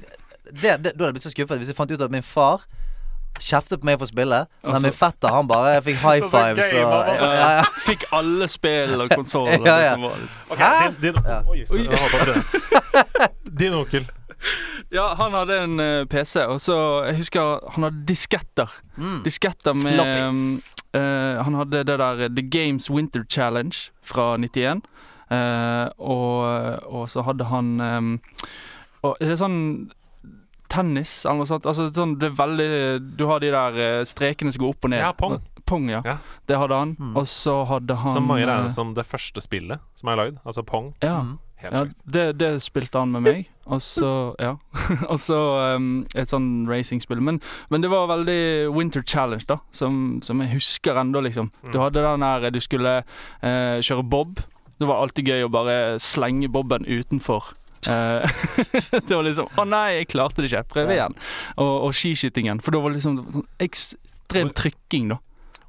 det, 0.46 0.76
det, 0.78 0.92
Da 0.94 1.02
hadde 1.02 1.08
jeg 1.08 1.14
blitt 1.16 1.24
så 1.24 1.32
skuffet 1.32 1.58
hvis 1.58 1.72
jeg 1.72 1.78
fant 1.78 1.90
ut 1.90 2.04
at 2.04 2.12
min 2.12 2.22
far 2.22 2.62
kjeftet 3.40 3.80
på 3.80 3.86
meg 3.88 3.98
for 3.98 4.06
å 4.06 4.12
spille, 4.12 4.40
men 4.62 4.74
Altså- 4.74 4.82
min 4.86 4.92
fetter 4.92 5.28
han 5.34 5.46
bare 5.48 5.80
fikk 5.82 5.96
high 6.02 6.22
fives 6.32 6.72
og 6.74 7.08
altså. 7.08 7.24
ja, 7.32 7.48
ja. 7.58 7.64
Fikk 7.88 8.04
alle 8.12 8.48
spill 8.48 9.00
og 9.00 9.08
konsoller. 9.18 9.64
Ja, 9.66 9.78
ja. 9.78 9.96
Liksom, 9.96 10.02
var 10.02 10.16
liksom. 10.20 10.40
Ok, 10.50 10.58
Hæ? 10.58 10.88
din, 11.00 11.02
din, 11.02 11.14
Ja. 11.26 11.40
Oi, 11.48 11.58
jeg. 11.58 11.68
Din 13.58 13.74
onkel. 13.74 14.06
Ja, 14.92 15.14
han 15.14 15.32
hadde 15.32 15.56
en 15.64 15.80
uh, 15.80 16.04
PC, 16.10 16.36
og 16.50 16.60
så 16.60 16.76
Jeg 17.06 17.16
husker 17.16 17.60
han 17.74 17.82
hadde 17.86 18.02
disketter. 18.08 18.68
Mm. 18.96 19.22
Disketter 19.24 19.72
med 19.72 20.00
um, 20.28 20.58
uh, 20.96 21.42
Han 21.46 21.54
hadde 21.54 21.84
det 21.86 21.98
der 21.98 22.20
eh, 22.26 22.28
The 22.28 22.42
Games 22.50 22.90
Winter 22.90 23.22
Challenge 23.30 23.76
fra 24.02 24.36
91. 24.36 24.82
uh, 25.30 25.86
og, 25.98 26.44
og 26.92 27.08
så 27.08 27.22
hadde 27.22 27.44
han 27.48 27.80
um, 27.80 28.18
og 29.02 29.16
Er 29.20 29.28
det 29.32 29.38
sånn 29.40 29.90
tennis 30.72 31.12
eller 31.26 31.42
noe 31.42 31.50
sånt? 31.52 31.68
Altså 31.68 31.86
sånn 31.92 32.16
Det 32.20 32.30
er 32.30 32.36
veldig 32.38 32.68
Du 33.20 33.26
har 33.28 33.42
de 33.44 33.52
der 33.52 33.76
eh, 33.84 34.02
strekene 34.08 34.52
som 34.54 34.64
går 34.64 34.74
opp 34.74 34.88
og 34.88 34.94
ned. 34.94 35.02
Ja, 35.04 35.12
pong. 35.12 35.38
Pong, 35.68 35.86
ja. 35.92 36.00
Ja. 36.08 36.16
Det 36.50 36.56
hadde 36.58 36.74
han. 36.80 36.96
Mm. 36.98 37.14
Og 37.20 37.28
så 37.30 37.60
hadde 37.70 37.94
han 38.00 38.10
Som 38.16 38.26
mange 38.30 38.42
eh, 38.46 38.50
regner 38.50 38.72
som 38.72 38.94
det 38.96 39.04
første 39.06 39.44
spillet 39.44 39.80
som 40.00 40.10
er 40.12 40.18
lagd. 40.24 40.40
Altså 40.48 40.64
Pong. 40.66 40.94
Ja. 41.04 41.20
Mm. 41.22 41.38
Ja, 41.62 41.84
det, 42.10 42.22
det 42.40 42.48
spilte 42.64 42.98
han 42.98 43.12
med 43.14 43.22
meg. 43.22 43.44
Og 43.70 43.78
så 43.84 44.08
Ja. 44.42 44.56
og 45.12 45.20
så 45.22 45.36
um, 45.76 46.00
et 46.18 46.26
sånn 46.32 46.66
racingspill. 46.66 47.20
Men, 47.22 47.38
men 47.70 47.84
det 47.84 47.90
var 47.92 48.08
veldig 48.10 48.72
Winter 48.74 49.04
Challenge, 49.06 49.46
da, 49.46 49.60
som, 49.70 50.18
som 50.26 50.42
jeg 50.42 50.56
husker 50.56 50.98
ennå, 50.98 51.22
liksom. 51.22 51.52
Du 51.70 51.78
Mm. 51.78 51.82
hadde 51.84 52.02
den 52.02 52.26
der 52.26 52.50
du 52.50 52.58
skulle 52.58 52.96
uh, 53.06 53.78
kjøre 53.78 54.02
bob. 54.02 54.42
Det 54.82 54.88
var 54.90 55.04
alltid 55.04 55.28
gøy 55.30 55.44
å 55.46 55.52
bare 55.54 55.76
slenge 56.02 56.50
boben 56.50 56.82
utenfor. 56.90 57.52
Eh, 57.88 58.30
det 59.08 59.10
var 59.16 59.24
liksom 59.26 59.48
Å 59.58 59.64
nei, 59.66 59.98
jeg 59.98 60.08
klarte 60.12 60.42
det 60.42 60.50
ikke. 60.52 60.64
Prøv 60.76 60.92
igjen. 60.94 61.16
Og, 61.56 61.74
og 61.88 61.96
skiskytingen. 61.98 62.62
For 62.62 62.74
da 62.74 62.82
var 62.84 62.92
det 62.92 63.00
liksom 63.00 63.20
sånn 63.34 63.46
ekstrem 63.62 64.52
trykking, 64.56 65.12
da. 65.14 65.18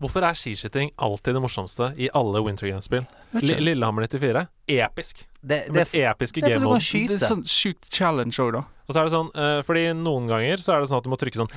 Hvorfor 0.03 0.25
er 0.27 0.35
skiskyting 0.35 0.89
alltid 0.99 1.37
det 1.37 1.41
morsomste 1.43 1.91
i 2.01 2.09
alle 2.17 2.41
Winter 2.43 2.67
Games-spill? 2.67 3.05
Lillehammer 3.39 4.03
94. 4.09 4.41
Episk. 4.75 5.21
Det, 5.39 5.61
Det 5.69 5.85
det, 5.91 6.01
episke 6.03 6.41
det 6.43 6.49
game 6.51 6.65
mode. 6.65 6.81
Det 6.83 7.15
er 7.15 7.23
sånn 7.23 7.45
sjukt 7.47 7.87
challenge 7.93 8.35
òg, 8.43 8.51
da. 8.57 8.63
Og 8.83 8.91
så 8.91 8.99
er 8.99 9.07
det 9.07 9.13
sånn, 9.13 9.29
uh, 9.37 9.61
fordi 9.63 9.85
noen 9.95 10.27
ganger 10.27 10.59
så 10.59 10.73
er 10.75 10.83
det 10.83 10.89
sånn 10.91 10.99
at 10.99 11.05
du 11.07 11.11
må 11.13 11.19
trykke 11.21 11.39
sånn 11.39 11.53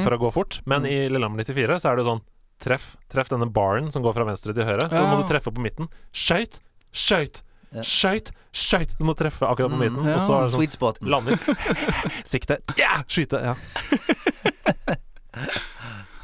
Mm. 0.00 0.04
for 0.06 0.16
å 0.16 0.20
gå 0.22 0.30
fort, 0.32 0.60
men 0.64 0.86
i 0.88 0.96
Lillehammer 1.12 1.44
94 1.44 1.76
så 1.82 1.90
er 1.92 1.96
det 2.00 2.06
sånn 2.08 2.22
treff, 2.64 2.86
treff 3.12 3.28
denne 3.28 3.50
baren 3.52 3.90
som 3.92 4.02
går 4.06 4.16
fra 4.16 4.24
venstre 4.24 4.54
til 4.56 4.64
høyre, 4.64 4.88
så 4.88 5.02
må 5.04 5.18
du 5.20 5.26
treffe 5.28 5.52
på 5.52 5.60
midten. 5.60 5.90
Skøyt, 6.16 6.60
skøyt, 6.96 7.42
Ja. 7.76 7.82
skøyt, 7.84 8.30
skøyt. 8.56 8.94
Du 8.98 9.04
må 9.04 9.12
treffe 9.18 9.44
akkurat 9.44 9.70
på 9.72 9.76
Mm, 9.76 9.82
midten, 9.84 10.08
ja. 10.08 10.14
og 10.16 10.20
så 10.24 10.38
er 10.38 10.44
det 10.46 10.50
sånn 10.54 10.60
Sweet 10.62 10.76
spot. 10.78 11.00
lander. 11.04 11.36
Sikte. 12.32 12.58
Ja! 12.80 13.02
Skyte. 13.06 13.42
Ja. 13.52 13.54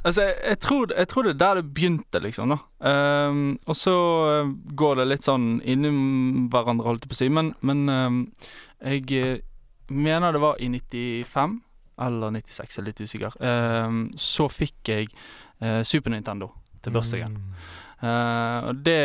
Altså, 0.04 0.22
jeg, 0.26 0.34
jeg, 0.48 0.58
tror, 0.58 0.92
jeg 0.98 1.08
tror 1.08 1.22
det 1.22 1.30
er 1.30 1.38
der 1.38 1.58
det 1.60 1.74
begynte, 1.76 2.18
liksom. 2.24 2.50
da 2.80 3.28
um, 3.30 3.42
Og 3.70 3.76
så 3.78 3.92
eh, 4.32 4.48
går 4.74 4.96
det 4.98 5.04
litt 5.12 5.22
sånn 5.28 5.44
inni 5.62 5.92
hverandre, 6.50 6.88
holdt 6.88 7.04
jeg 7.06 7.12
på 7.12 7.14
å 7.14 7.20
si. 7.20 7.28
Men, 7.30 7.52
men 7.62 7.84
um, 7.86 8.16
jeg 8.82 9.06
eh, 9.14 9.36
mener 9.94 10.34
det 10.34 10.40
var 10.42 10.58
i 10.58 10.66
95 10.74 11.54
eller 12.02 12.34
96, 12.34 12.74
jeg 12.74 12.82
er 12.82 12.88
litt 12.88 13.02
usikker. 13.04 13.36
Um, 13.46 14.00
så 14.18 14.48
fikk 14.50 14.90
jeg 14.90 15.06
uh, 15.62 15.84
Super 15.86 16.10
Nintendo 16.16 16.50
til 16.82 16.96
bursdagen. 16.96 17.36
Mm. 17.38 17.54
Uh, 18.02 18.58
og 18.72 18.82
det 18.82 18.98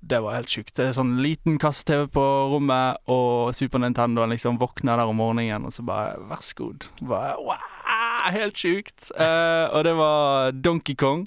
det 0.00 0.20
var 0.22 0.36
helt 0.38 0.50
sjukt. 0.52 0.74
Det 0.78 0.86
er 0.88 0.96
sånn 0.96 1.16
liten 1.22 1.58
kasse-TV 1.60 2.06
på 2.14 2.24
rommet, 2.52 3.00
og 3.10 3.54
Super 3.56 3.82
Nintendo 3.82 4.26
liksom 4.30 4.58
våkner 4.60 5.00
der 5.00 5.10
om 5.10 5.18
morgenen, 5.18 5.66
og 5.66 5.74
så 5.74 5.84
bare 5.86 6.18
Vær 6.30 6.42
så 6.44 6.58
god. 6.60 6.88
Bare, 7.02 7.34
wow, 7.42 8.28
helt 8.34 8.58
sjukt. 8.58 9.10
Eh, 9.18 9.66
og 9.72 9.84
det 9.88 9.96
var 9.98 10.52
Donkey 10.52 10.94
Kong. 10.98 11.26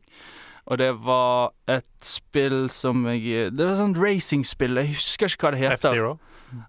Og 0.71 0.77
det 0.79 0.91
var 1.03 1.51
et 1.67 2.05
spill 2.05 2.69
som 2.71 3.01
jeg 3.09 3.49
Det 3.57 3.65
var 3.65 3.75
sånn 3.79 3.95
racingspill. 3.97 4.77
Jeg 4.79 4.93
husker 4.93 5.31
ikke 5.31 5.49
hva 5.49 5.55
det 5.55 5.63
heter. 5.65 5.89
F-Zero. 5.89 6.11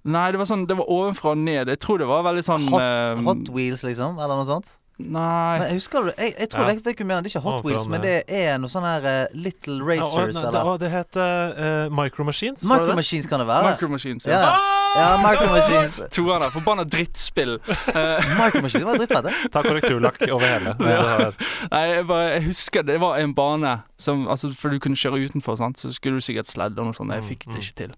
Nei, 0.06 0.28
det 0.30 0.38
var 0.38 0.46
sånn 0.46 0.66
Det 0.70 0.76
var 0.78 0.90
ovenfra 0.90 1.34
og 1.36 1.42
ned. 1.42 1.70
Jeg 1.70 1.80
tror 1.82 2.02
det 2.02 2.08
var 2.10 2.24
veldig 2.26 2.44
sånn 2.46 2.68
Hot, 2.70 2.82
eh, 2.82 3.22
hot 3.26 3.50
Wheels, 3.54 3.84
liksom? 3.86 4.18
Eller 4.18 4.38
noe 4.38 4.48
sånt? 4.48 4.76
Nei. 5.10 5.58
Men 5.58 5.66
jeg 5.68 5.78
husker 5.80 6.02
du 6.02 6.12
Jeg, 6.18 6.34
jeg 6.38 6.48
tror 6.50 6.60
Ja. 6.62 6.68
jeg 6.68 7.06
mener. 7.06 7.22
Det 7.22 7.34
er 7.34 7.38
ikke 7.38 7.44
Hot 7.48 7.64
Wheels, 7.64 7.86
men 7.88 8.00
det 8.02 8.22
er 8.28 8.58
noe 8.58 8.68
sånn 8.70 8.86
her 8.86 9.02
uh, 9.06 9.26
Little 9.34 9.80
Racers, 9.84 10.12
Ja, 10.14 10.22
og, 10.22 10.34
nei, 10.34 10.60
eller 10.60 10.72
det, 10.72 10.80
det 10.80 10.90
heter 10.90 11.86
uh, 11.88 12.02
Micro 12.02 12.24
Machines. 12.24 12.62
Micro? 12.68 12.94
Machines 12.94 13.26
kan 13.26 13.40
det 13.40 13.46
være. 13.48 13.70
Micro 13.72 13.88
Machines. 13.88 14.26
ja. 14.26 14.40
Ja. 14.40 14.81
Ja, 14.96 15.08
Micro 15.22 15.46
Machines. 15.52 16.00
Toerne. 16.10 16.48
Forbanna 16.52 16.84
drittspill. 16.84 17.58
Micro 18.40 18.62
Machines 18.62 18.84
var 18.84 18.98
drittfette. 18.98 19.22
det. 19.30 19.50
Ta 19.54 19.62
korrekturlakk 19.64 20.20
over 20.32 20.46
hele. 20.46 20.74
Ja. 20.80 21.30
Nei, 21.72 21.82
jeg, 21.92 22.06
bare, 22.10 22.26
jeg 22.36 22.44
husker 22.50 22.84
det 22.86 22.98
var 23.02 23.18
en 23.22 23.32
bane 23.36 23.78
som 24.02 24.26
Altså, 24.28 24.50
for 24.58 24.72
du 24.74 24.80
kunne 24.82 24.98
kjøre 24.98 25.20
utenfor, 25.28 25.56
sant, 25.60 25.78
så 25.78 25.92
skulle 25.94 26.18
du 26.18 26.24
sikkert 26.24 26.50
sledde 26.50 26.78
og 26.82 26.90
noe 26.90 26.96
sånt. 26.96 27.12
Jeg 27.14 27.22
Mm, 27.22 27.28
fikk 27.28 27.44
det 27.46 27.54
mm. 27.54 27.60
ikke 27.62 27.76
til. 27.78 27.92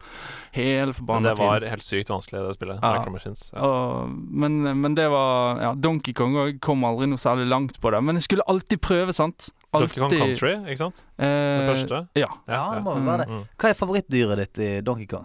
Hele 0.55 0.87
Men 0.87 0.95
forbanna 0.99 1.31
det 1.33 1.39
var 1.41 1.65
helt 1.73 1.83
sykt 1.87 2.11
vanskelig, 2.13 2.43
det 2.45 2.55
spillet. 2.59 2.79
Ja. 2.83 2.93
Micro 2.99 3.15
Machines. 3.15 3.45
Ja. 3.55 3.65
Og, 3.65 4.11
men, 4.45 4.59
men 4.83 4.95
det 4.99 5.07
var 5.11 5.61
Ja, 5.65 5.73
Donkey 5.75 6.13
Kong 6.15 6.37
og 6.37 6.51
jeg 6.53 6.61
kom 6.65 6.85
aldri 6.85 7.09
noe 7.11 7.19
særlig 7.23 7.49
langt 7.51 7.81
på 7.81 7.91
det. 7.95 8.03
Men 8.05 8.21
jeg 8.21 8.29
skulle 8.29 8.47
alltid 8.53 8.83
prøve, 8.85 9.13
sant. 9.17 9.49
Donkey 9.75 9.99
Kong 10.05 10.13
Country, 10.15 10.53
ikke 10.69 10.83
sant? 10.85 11.01
Det 11.19 11.27
Eh, 11.27 11.67
første. 11.73 12.05
Ja. 12.19 12.29
Ja, 12.51 12.63
det 12.77 12.83
må 12.85 12.95
være 13.01 13.25
det. 13.25 13.29
Mm. 13.33 13.45
Hva 13.59 13.71
er 13.73 13.79
favorittdyret 13.79 14.43
ditt 14.45 14.61
i 14.63 14.71
Donkey 14.87 15.07
Kong? 15.11 15.25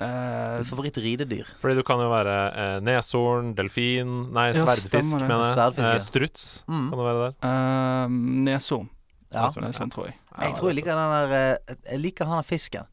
Eh, 0.00 0.56
Ditt 0.58 0.66
favoritt-ridedyr? 0.70 1.46
Fordi 1.60 1.74
du 1.76 1.82
kan 1.86 2.00
jo 2.00 2.08
være 2.10 2.36
uh, 2.56 2.78
neshorn, 2.82 3.52
delfin 3.54 4.32
Nei, 4.32 4.48
Ja, 4.52 4.62
sverdfisk, 4.64 5.12
mener 5.20 5.36
jeg. 5.36 5.52
Sverdfisk, 5.52 5.84
ja. 5.84 5.92
Eh, 5.94 6.06
struts 6.06 6.46
Mm. 6.68 6.88
kan 6.90 6.98
det 6.98 7.06
være 7.10 7.20
der. 7.26 7.34
Uh, 7.44 8.08
Neshorn. 8.48 8.88
Ja. 9.32 9.44
Neshorn, 9.46 9.64
Neshorn, 9.68 9.90
tror 9.92 10.06
jeg. 10.08 10.16
Jeg 10.40 10.54
tror 10.56 10.68
jeg 10.72 10.76
liker 10.80 10.96
den 10.96 11.30
der 11.30 11.58
Jeg 11.92 12.00
liker 12.00 12.24
han 12.26 12.40
der 12.42 12.48
fisken. 12.48 12.88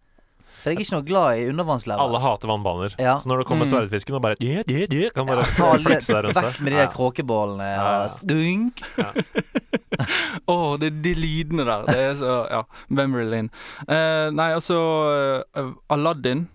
For 0.60 0.74
jeg 0.74 0.76
er 0.76 0.82
ikke 0.84 0.92
noe 0.98 1.06
glad 1.08 1.38
i 1.40 1.44
undervannslever. 1.48 2.02
Alle 2.04 2.20
hater 2.20 2.50
vannbaner. 2.52 2.96
Ja. 3.00 3.14
Så 3.24 3.30
når 3.32 3.38
det 3.40 3.48
kommer 3.48 3.64
Mm. 3.66 3.72
sverdfisken 3.72 4.16
og 4.18 4.22
bare 4.22 4.36
yeah, 4.44 4.62
yeah, 4.68 4.88
yeah, 4.92 5.10
Kan 5.16 5.26
bare 5.26 5.46
ja, 5.48 5.78
flekse 5.80 6.12
deg 6.14 6.26
rundt 6.26 6.36
seg. 6.36 6.50
vekk 6.50 6.60
med 6.66 6.74
de 6.74 6.78
der 6.82 6.92
kråkebålene 6.92 7.64
Ja. 7.64 8.04
og 8.04 8.10
stunk. 8.12 8.82
Å, 10.50 10.56
det 10.80 10.88
er 10.92 10.98
de 11.04 11.14
lydene 11.16 11.66
der. 11.68 11.86
Det 11.88 11.98
er 11.98 12.16
så 12.20 12.34
Ja. 12.52 12.62
Memory 12.90 13.26
lane. 13.32 13.50
Uh, 13.88 14.30
nei, 14.36 14.50
altså 14.56 14.80
uh, 15.56 15.72
Aladdin. 15.90 16.48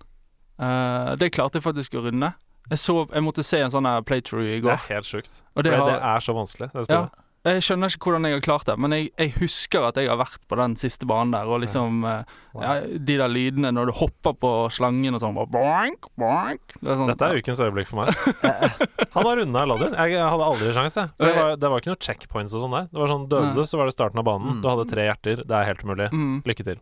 Eh, 0.59 1.15
det 1.21 1.31
klarte 1.35 1.59
jeg 1.59 1.63
faktisk 1.67 1.97
å 1.99 2.05
runde. 2.07 2.33
Jeg, 2.69 2.79
så, 2.81 2.95
jeg 3.13 3.21
måtte 3.21 3.43
se 3.45 3.59
en 3.61 3.69
sånn 3.73 3.85
playthrough 4.09 4.47
i 4.47 4.61
Det 4.63 4.71
er 4.73 4.87
helt 4.95 5.05
sjukt. 5.05 5.43
Og 5.55 5.63
det 5.67 5.75
har, 5.77 5.85
det 5.91 5.99
er 6.01 6.19
så 6.25 6.33
vanskelig, 6.33 6.71
det 6.73 6.89
Ja. 6.89 7.05
Jeg 7.45 7.61
skjønner 7.61 7.93
ikke 7.93 8.07
hvordan 8.09 8.23
jeg 8.25 8.33
har 8.33 8.41
klart 8.41 8.63
det, 8.65 8.73
men 8.81 8.89
jeg, 8.95 9.11
jeg 9.21 9.35
husker 9.37 9.83
at 9.85 9.99
jeg 10.01 10.07
har 10.09 10.17
vært 10.17 10.41
på 10.49 10.57
den 10.57 10.73
siste 10.81 11.05
banen 11.05 11.29
der, 11.35 11.45
og 11.45 11.59
liksom 11.61 11.99
eh, 12.09 12.23
Wow. 12.55 12.63
ja, 12.63 12.71
De 12.97 13.17
der 13.19 13.29
lydene 13.29 13.69
når 13.75 13.91
du 13.91 13.93
hopper 13.99 14.33
på 14.33 14.49
slangen 14.73 15.13
og 15.13 15.21
sånn, 15.21 15.35
bare 15.37 15.51
boink, 15.53 16.07
boink. 16.17 16.73
Det 16.81 16.89
er 16.89 16.97
sånn, 16.97 17.11
Dette 17.11 17.27
er 17.29 17.37
ukens 17.43 17.61
øyeblikk 17.61 17.91
for 17.91 18.01
meg. 18.01 18.17
Han 19.13 19.27
har 19.29 19.37
runda 19.43 19.61
Aladdin. 19.61 19.93
Jeg 19.93 20.25
hadde 20.25 20.47
aldri 20.49 20.73
sjans, 20.73 20.97
jeg. 20.97 21.11
Det 21.21 21.31
var, 21.37 21.53
det 21.61 21.69
var 21.75 21.83
ikke 21.83 21.93
noe 21.93 22.01
checkpoints 22.07 22.55
og 22.57 22.65
sånn 22.65 22.75
der. 22.79 22.89
Det 22.89 23.01
var 23.03 23.13
sånn 23.13 23.27
Døde 23.29 23.53
du, 23.53 23.61
så 23.69 23.77
var 23.77 23.91
det 23.91 23.93
starten 23.99 24.23
av 24.23 24.25
banen. 24.31 24.55
Mm. 24.55 24.61
Du 24.65 24.69
hadde 24.71 24.87
tre 24.89 25.05
hjerter. 25.11 25.45
Det 25.45 25.59
er 25.59 25.69
helt 25.69 25.85
umulig. 25.85 26.09
mm, 26.15 26.35
Lykke 26.49 26.65
til. 26.71 26.81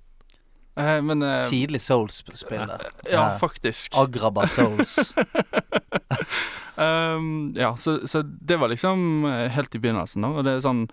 Eh, 0.75 0.99
Men 1.01 1.21
eh, 1.21 1.43
Tidlig 1.49 1.81
Souls-spiller. 1.81 2.81
Ja, 3.11 3.37
faktisk. 3.39 3.93
Agraba 3.97 4.47
Souls. 4.47 5.13
Um, 6.75 7.53
ja, 7.63 7.75
så, 7.77 8.07
så 8.07 8.21
det 8.21 8.57
var 8.57 8.71
liksom 8.71 9.25
eh, 9.25 9.49
helt 9.51 9.75
i 9.75 9.79
begynnelsen, 9.79 10.25
da. 10.25 10.33
Og 10.33 10.47
det 10.47 10.55
er 10.55 10.63
sånn 10.65 10.87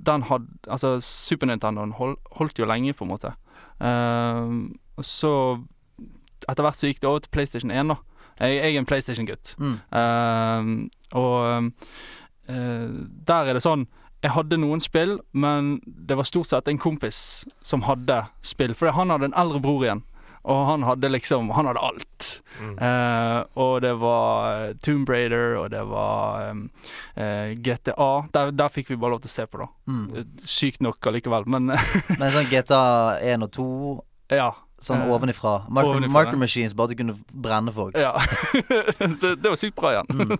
Den 0.00 0.24
hadde 0.26 0.48
Altså, 0.66 0.96
Super 1.04 1.50
Nintendoen 1.50 1.94
hold, 1.98 2.16
holdt 2.38 2.58
jo 2.58 2.68
lenge, 2.68 2.94
på 2.96 3.06
en 3.06 3.12
måte. 3.14 3.34
Um, 3.78 4.72
så 5.00 5.32
Etter 6.48 6.64
hvert 6.64 6.80
så 6.80 6.88
gikk 6.88 7.02
det 7.02 7.08
over 7.08 7.24
til 7.24 7.34
PlayStation 7.36 7.70
1, 7.70 7.92
da. 7.92 8.00
Jeg, 8.40 8.56
jeg 8.56 8.74
er 8.74 8.80
en 8.80 8.88
PlayStation-gutt. 8.88 9.54
Mm. 9.60 9.74
Um, 9.92 10.70
og 11.12 11.72
eh, 12.48 12.86
der 13.28 13.50
er 13.50 13.56
det 13.56 13.64
sånn 13.64 13.84
Jeg 14.20 14.34
hadde 14.34 14.58
noen 14.60 14.82
spill, 14.84 15.18
men 15.32 15.78
det 15.86 16.18
var 16.18 16.28
stort 16.28 16.50
sett 16.50 16.68
en 16.68 16.80
kompis 16.80 17.46
som 17.64 17.86
hadde 17.88 18.22
spill. 18.44 18.74
For 18.76 18.92
han 18.92 19.12
hadde 19.12 19.30
en 19.30 19.36
eldre 19.40 19.62
bror 19.64 19.84
igjen, 19.86 20.02
og 20.48 20.60
han 20.70 20.84
hadde 20.88 21.08
liksom 21.12 21.50
Han 21.52 21.68
hadde 21.68 21.80
alt. 21.84 22.28
Mm. 22.60 22.76
Eh, 22.78 23.38
og 23.60 23.80
det 23.84 23.94
var 24.00 24.68
eh, 24.68 24.74
Tomb 24.84 25.08
Raider, 25.08 25.56
og 25.60 25.70
det 25.72 25.82
var 25.88 26.50
um, 26.50 26.62
eh, 27.14 27.52
GTA. 27.56 28.10
Der, 28.32 28.52
der 28.52 28.72
fikk 28.72 28.90
vi 28.92 28.96
bare 29.00 29.16
lov 29.16 29.22
til 29.24 29.32
å 29.32 29.36
se 29.36 29.46
på, 29.48 29.60
da. 29.64 29.68
Mm. 29.88 30.06
Eh, 30.16 30.26
Sykt 30.44 30.84
nok 30.84 31.10
allikevel, 31.12 31.48
men 31.48 31.72
Men 31.72 32.32
sånn 32.34 32.48
GTA 32.52 33.20
1 33.34 33.46
og 33.48 33.52
2, 33.56 33.68
ja. 34.42 34.50
Sånn 34.80 35.02
ovenifra. 35.12 35.58
Marker. 35.68 36.36
Machines, 36.40 36.72
bare 36.74 36.88
at 36.88 36.94
du 36.94 37.00
kunne 37.02 37.14
brenne 37.30 37.72
folk. 37.76 37.96
ja. 38.00 38.14
det, 39.20 39.34
det 39.42 39.50
var 39.52 39.56
sykt 39.60 39.76
bra 39.76 39.90
igjen. 39.94 40.08
Mm. 40.16 40.36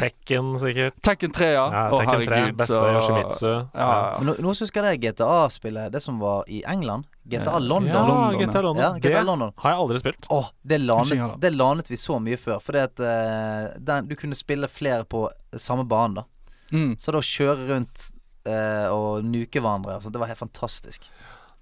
Tekken, 0.00 0.48
sikkert. 0.62 0.96
Tekken 1.06 1.34
3, 1.36 1.50
ja. 1.54 1.64
Ja, 1.70 1.84
Tekken 1.92 2.24
3. 2.24 2.26
herregud, 2.26 2.56
Beste 2.58 2.74
så- 2.74 2.88
Yoshimitsu. 2.96 3.50
Ja, 3.52 3.88
ja. 3.88 4.16
Men 4.18 4.30
nå, 4.30 4.36
nå 4.42 4.54
husker 4.58 4.88
jeg 4.90 5.00
det 5.00 5.08
GTA-spillet, 5.12 5.92
det 5.94 6.02
som 6.02 6.18
var 6.22 6.44
i 6.50 6.62
England. 6.66 7.06
GTA 7.24 7.54
Ja. 7.54 7.58
London. 7.62 7.88
Ja, 7.94 8.02
London, 8.08 8.40
GTA 8.42 8.60
London. 8.66 8.82
Ja, 8.84 8.90
GTA 8.98 9.18
det 9.20 9.24
London. 9.30 9.52
har 9.56 9.70
jeg 9.70 9.80
aldri 9.84 9.98
spilt. 10.02 10.26
Åh, 10.28 10.50
det 10.62 10.80
lanet, 10.82 11.40
det 11.40 11.52
lanet 11.54 11.90
vi 11.90 11.96
så 11.96 12.18
mye 12.20 12.36
før. 12.36 12.58
Fordi 12.60 12.82
at 12.84 12.98
den, 13.78 14.08
du 14.10 14.16
kunne 14.18 14.34
spille 14.36 14.68
flere 14.68 15.04
på 15.08 15.28
samme 15.56 15.86
bane, 15.88 16.20
da. 16.20 16.26
Mm. 16.74 16.96
Så 16.98 17.12
da 17.14 17.20
å 17.22 17.24
kjøre 17.24 17.68
rundt 17.70 18.08
uh, 18.48 18.88
og 18.92 19.24
nuke 19.24 19.60
hverandre, 19.62 19.94
altså, 20.00 20.10
det 20.12 20.20
var 20.20 20.28
helt 20.32 20.40
fantastisk. 20.42 21.06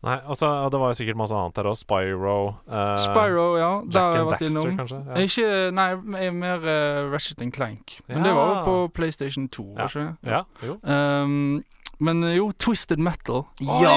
Nei, 0.03 0.17
altså, 0.27 0.49
Det 0.71 0.81
var 0.81 0.91
jo 0.91 0.95
sikkert 0.99 1.17
masse 1.21 1.35
annet 1.39 1.57
her 1.61 1.69
òg. 1.71 1.77
Spyro. 1.79 2.37
eh, 2.67 2.97
Spyro, 2.99 3.45
ja. 3.57 3.69
Der 3.87 3.93
Jack 3.93 4.03
har 4.03 4.13
jeg 4.13 4.21
and 4.23 4.31
vært 4.31 4.41
Daxter, 4.41 4.61
innom. 4.63 4.79
kanskje. 4.81 5.03
Er 5.07 5.27
Ikke, 5.29 5.73
nei, 5.73 5.89
jeg 6.19 6.27
er 6.27 6.33
mer 6.33 6.59
uh, 6.59 7.13
Ratchet 7.13 7.43
Clank. 7.55 8.01
Men 8.09 8.25
det 8.25 8.35
var 8.35 8.49
jo 8.51 8.65
på 8.67 8.93
PlayStation 8.95 9.49
2, 9.49 9.69
Ja. 9.79 9.83
var 9.83 9.89
ikke 9.89 10.01
det? 10.01 10.33
Ja, 10.33 10.43
jo. 10.67 10.79
Um, 10.83 11.63
men 12.03 12.21
jo, 12.35 12.49
Twisted 12.61 12.99
Metal. 13.03 13.45
Ja! 13.63 13.93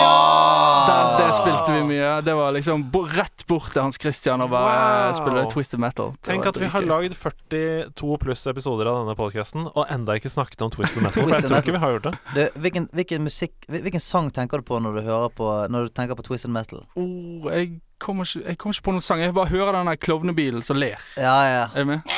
Der, 0.85 1.07
det 1.19 1.29
spilte 1.39 1.73
vi 1.73 1.81
mye. 1.89 2.09
Det 2.25 2.35
var 2.37 2.53
liksom 2.55 2.83
bo 2.93 3.01
rett 3.09 3.45
bort 3.49 3.71
til 3.73 3.81
Hans 3.81 3.97
Christian 4.01 4.43
og 4.45 4.51
bare 4.53 4.75
Wow. 4.75 5.09
eh, 5.09 5.15
spille 5.17 5.45
Twisted 5.51 5.81
Metal. 5.81 6.11
Det 6.19 6.29
Tenk 6.29 6.45
at 6.51 6.59
vi 6.61 6.69
har 6.69 6.85
lagd 6.85 7.15
42 7.17 8.17
pluss 8.21 8.45
episoder 8.51 8.89
av 8.91 8.99
denne 9.01 9.15
podkasten 9.17 9.67
og 9.71 9.81
enda 9.93 10.15
ikke 10.19 10.29
snakket 10.33 10.61
om 10.67 10.73
Twisted 10.75 11.01
Metal. 11.05 11.25
Jeg 11.33 11.47
tror 11.49 11.63
ikke 11.63 11.75
vi 11.77 11.81
har 11.83 11.95
gjort 11.97 12.07
det. 12.11 12.13
Du, 12.35 12.59
hvilken, 12.65 12.87
hvilken 12.93 13.25
musikk 13.25 13.53
Hvilken 13.71 14.03
sang 14.03 14.29
tenker 14.33 14.61
du 14.61 14.67
på 14.67 14.77
når 14.83 14.99
du 14.99 15.01
hører 15.07 15.31
på 15.33 15.47
Når 15.73 15.87
du 15.87 15.95
tenker 15.97 16.17
på 16.19 16.25
Twisted 16.27 16.51
Metal? 16.53 16.83
oh, 16.95 17.49
jeg, 17.51 17.79
kommer 18.01 18.27
ikke, 18.27 18.43
jeg 18.51 18.57
kommer 18.61 18.77
ikke 18.77 18.85
på 18.89 18.93
noen 18.95 19.05
sang. 19.05 19.23
Jeg 19.23 19.33
bare 19.33 19.49
hører 19.49 19.79
den 19.79 19.89
der 19.89 19.97
klovnebilen 19.97 20.61
som 20.65 20.77
ler. 20.77 21.01
Ja, 21.17 21.35
ja. 21.49 21.65
Er 21.73 21.85
du 21.85 21.91
med? 21.95 22.15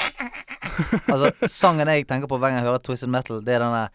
Altså, 1.07 1.31
sangen 1.49 1.87
jeg 1.89 2.07
tenker 2.09 2.27
på 2.29 2.37
hver 2.41 2.51
gang 2.51 2.59
jeg 2.61 2.67
hører 2.67 2.83
Twisted 2.83 3.09
Metal, 3.13 3.39
det 3.45 3.55
er 3.57 3.63
denne 3.65 3.87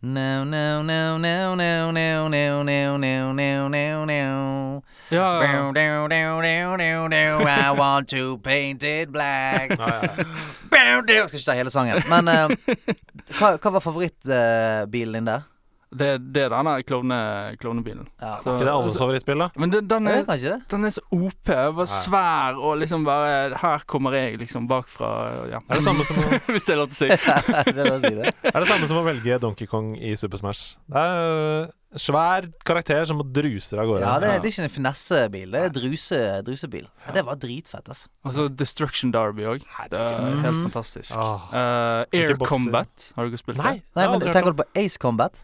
No, 0.00 0.44
no, 0.44 0.80
no, 0.82 1.18
no, 1.18 1.56
no, 1.56 1.90
no, 1.90 2.28
no, 2.28 2.62
no, 2.62 2.96
no, 2.96 3.32
no, 3.32 3.68
no, 3.68 4.04
no. 4.04 4.82
Ja, 5.10 5.42
ja. 5.42 5.42
Down, 5.42 5.74
down, 5.74 6.08
down, 6.08 6.42
down, 6.78 7.10
down, 7.10 7.46
I 7.48 7.72
want 7.72 8.08
to 8.10 8.38
paint 8.38 8.84
it 8.84 9.10
black. 9.10 9.70
Ja, 9.70 10.00
down. 10.70 11.08
Jeg 11.08 11.28
skal 11.28 11.38
ikke 11.40 11.46
ta 11.50 11.56
hele 11.58 11.70
sangen. 11.74 11.98
Men 12.06 12.28
eh, 12.30 12.46
hva, 13.40 13.56
hva 13.58 13.72
var 13.74 13.82
favorittbilen 13.82 15.18
din 15.18 15.26
der? 15.32 15.42
Det, 15.88 16.08
det 16.34 16.42
er 16.44 16.50
denne 16.52 16.74
klovne, 16.84 17.18
klovnebilen. 17.60 18.06
Ja, 18.20 18.34
Så- 18.44 18.52
Ikke 18.58 18.66
det 18.68 18.72
alles 18.74 18.98
favorittbil, 19.00 19.38
da? 19.40 19.48
Men 19.56 19.70
den, 19.72 19.86
den, 19.88 20.04
det 20.04 20.16
er 20.18 20.32
er, 20.34 20.42
det. 20.58 20.58
den 20.70 20.84
er 20.84 20.90
så 20.90 21.00
OP. 21.16 21.48
Bare 21.48 21.86
svær 21.88 22.58
og 22.60 22.76
liksom 22.82 23.04
bare 23.06 23.56
Her 23.56 23.78
kommer 23.88 24.12
jeg 24.12 24.38
liksom 24.38 24.68
bakfra. 24.68 25.48
Ja. 25.48 25.62
Er 25.68 25.74
det 25.80 25.84
samme 25.84 26.04
som 26.04 26.20
å, 26.20 26.28
Hvis 26.52 26.68
det 26.68 26.74
er 26.76 26.82
lov 26.82 26.92
til 26.92 27.08
å 27.08 27.16
si. 27.16 27.32
det 27.78 27.86
er 27.88 27.98
si 28.04 28.14
det. 28.20 28.34
er 28.52 28.60
det 28.60 28.68
samme 28.68 28.88
som 28.90 29.00
å 29.00 29.06
velge 29.08 29.40
Donkey 29.40 29.66
Kong 29.66 29.94
i 29.96 30.12
Super 30.20 30.36
Smash? 30.42 30.76
Det 30.92 31.00
er 31.00 31.24
øh, 31.24 31.72
svær 31.96 32.50
karakter 32.68 33.08
som 33.08 33.24
druser 33.24 33.80
av 33.80 33.88
gårde. 33.88 34.04
Ja, 34.04 34.14
det, 34.20 34.34
det 34.44 34.50
er 34.50 34.52
ikke 34.52 34.68
en 34.68 34.76
finessebil. 34.76 35.50
Det 35.56 35.64
er 35.64 35.72
druse, 35.72 36.20
drusebil. 36.44 36.84
Ja, 37.06 37.16
det 37.16 37.24
var 37.24 37.40
dritfett, 37.40 37.88
altså. 37.88 38.10
Altså 38.28 38.48
Destruction 38.52 39.10
Derby 39.14 39.48
òg. 39.48 39.64
Det 39.88 39.96
er 40.04 40.20
Mhm. 40.28 40.42
helt 40.44 40.62
fantastisk. 40.68 41.16
Oh. 41.16 41.48
Uh, 41.48 42.04
Air 42.12 42.36
Combat, 42.44 43.12
har 43.16 43.24
dere 43.32 43.40
spilt 43.40 43.56
Nei, 43.64 43.78
det? 43.80 43.82
Nei, 43.96 44.08
men 44.12 44.20
Tenker 44.28 44.52
du 44.52 44.60
på 44.60 44.68
Ace 44.76 44.98
Combat? 45.00 45.40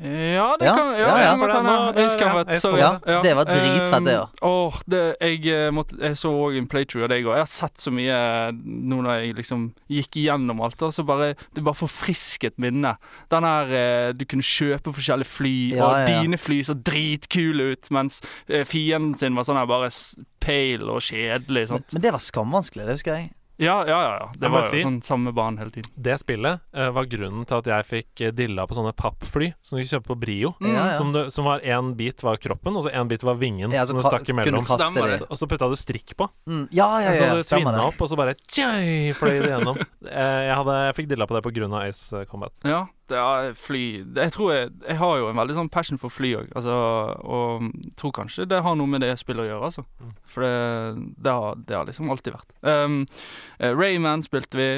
Ja, 0.00 0.56
det 0.60 0.68
kan 0.68 0.92
Ja, 0.92 0.98
ja, 0.98 1.06
ja. 1.08 1.36
jeg 1.36 1.40
det- 1.40 1.62
nå- 1.64 1.92
det- 1.94 2.04
Ace 2.06 2.18
ja, 2.20 2.58
sorry. 2.60 2.78
Ja, 2.78 3.22
det 3.22 3.34
var 3.34 3.44
dritfett, 3.44 4.04
det, 4.04 4.12
ja. 4.12 4.26
Um, 4.42 4.72
det, 4.86 5.16
jeg, 5.20 5.46
eh, 5.46 5.70
måtte, 5.70 5.98
jeg 5.98 6.12
så 6.16 6.30
òg 6.30 6.56
en 6.58 6.68
playthrough 6.68 7.04
av 7.04 7.08
deg 7.08 7.24
òg. 7.24 7.34
Jeg 7.34 7.40
har 7.40 7.46
sett 7.46 7.74
så 7.78 7.90
mye 7.90 8.14
eh, 8.14 8.52
nå 8.52 9.02
når 9.02 9.20
jeg 9.24 9.34
liksom 9.36 9.74
gikk 9.90 10.20
igjennom 10.22 10.60
alt. 10.62 10.76
Da, 10.78 10.90
så 10.90 11.04
bare, 11.04 11.34
det 11.54 11.64
bare 11.64 11.74
forfrisket 11.74 12.58
minnet. 12.58 12.96
Den 13.28 13.42
her 13.42 13.64
eh, 13.66 14.12
Du 14.12 14.24
kunne 14.24 14.42
kjøpe 14.42 14.92
forskjellige 14.94 15.26
fly, 15.26 15.72
og 15.72 15.78
ja, 15.78 15.98
ja. 16.06 16.20
dine 16.22 16.38
fly 16.38 16.62
så 16.62 16.74
dritkule 16.74 17.72
ut, 17.72 17.90
mens 17.90 18.20
fienden 18.46 19.18
sin 19.18 19.34
var 19.34 19.42
sånn 19.44 19.56
her 19.58 19.66
bare 19.66 19.90
pale 20.38 20.88
og 20.94 21.00
kjedelig. 21.02 21.70
Men, 21.70 21.84
men 21.92 22.02
det 22.02 22.12
var 22.12 22.20
skamvanskelig, 22.22 22.86
det 22.86 22.94
husker 23.00 23.14
jeg. 23.18 23.32
Ja, 23.58 23.82
ja, 23.88 23.98
ja. 24.02 24.12
ja. 24.20 24.26
Det 24.38 24.50
var 24.52 24.62
jo 24.62 24.70
si- 24.70 24.82
sånn 24.84 25.00
samme 25.02 25.32
barn 25.34 25.56
hele 25.58 25.72
tiden. 25.74 25.90
Det 25.98 26.14
spillet 26.20 26.60
uh, 26.78 26.90
var 26.94 27.08
grunnen 27.10 27.46
til 27.48 27.58
at 27.58 27.70
jeg 27.72 27.86
fikk 27.88 28.22
eh, 28.22 28.34
dilla 28.34 28.66
på 28.70 28.76
sånne 28.78 28.92
pappfly 28.94 29.48
som 29.58 29.74
du 29.74 29.82
kunne 29.82 29.90
kjøpe 29.90 30.12
på 30.12 30.18
Brio. 30.22 30.52
Mm. 30.62 30.68
Ja, 30.70 30.84
ja. 30.92 30.98
Som, 31.00 31.10
det, 31.16 31.24
som 31.34 31.48
var 31.48 31.64
én 31.66 31.90
bit 31.98 32.22
var 32.22 32.38
kroppen, 32.38 32.78
og 32.78 32.86
så 32.86 32.92
én 32.94 33.10
bit 33.10 33.26
var 33.26 33.40
vingen. 33.40 33.74
Ja, 33.74 33.82
som 33.88 33.98
du 33.98 34.04
stakk 34.06 34.30
imellom. 34.30 34.62
du 34.62 35.00
det. 35.02 35.18
Og 35.26 35.40
så 35.40 35.48
putta 35.50 35.70
du 35.70 35.74
strikk 35.78 36.14
på. 36.18 36.28
Mm, 36.46 36.68
ja, 36.70 36.88
ja, 37.02 37.16
så 37.16 37.24
ja, 37.24 37.34
du 37.34 37.42
stemmer 37.42 37.72
tvinna 37.74 37.88
opp, 37.90 37.98
og 37.98 38.12
så 38.12 38.20
bare 38.20 38.36
tjøy, 38.46 39.10
fløy 39.18 39.40
det 39.42 39.50
gjennom. 39.50 39.82
uh, 40.06 40.42
jeg, 40.48 40.54
hadde, 40.60 40.78
jeg 40.86 40.98
fikk 41.00 41.10
dilla 41.16 41.26
på 41.26 41.38
det 41.38 41.44
på 41.48 41.54
grunn 41.58 41.74
av 41.74 41.88
Ace 41.88 42.22
Combat. 42.30 42.54
Ja, 42.62 42.84
er 43.16 43.54
fly 43.56 43.82
Jeg 44.02 44.32
tror 44.34 44.52
jeg, 44.52 44.70
jeg 44.88 44.96
har 45.00 45.16
jo 45.18 45.28
en 45.30 45.40
veldig 45.40 45.56
sånn 45.56 45.70
passion 45.72 46.00
for 46.00 46.12
fly 46.12 46.34
òg, 46.42 46.52
altså, 46.58 46.76
og 47.24 47.70
tror 47.96 48.14
kanskje 48.20 48.48
det 48.50 48.60
har 48.64 48.76
noe 48.76 48.90
med 48.90 49.04
det 49.04 49.14
spillet 49.20 49.46
å 49.46 49.48
gjøre, 49.48 49.70
altså. 49.70 49.84
Mm. 50.02 50.14
For 50.28 50.44
det, 50.44 50.54
det, 51.16 51.32
har, 51.32 51.58
det 51.68 51.76
har 51.76 51.88
liksom 51.88 52.12
alltid 52.12 52.36
vært. 52.36 52.54
Um, 52.62 53.02
eh, 53.58 53.74
Rayman 53.74 54.24
spilte 54.26 54.60
vi. 54.60 54.70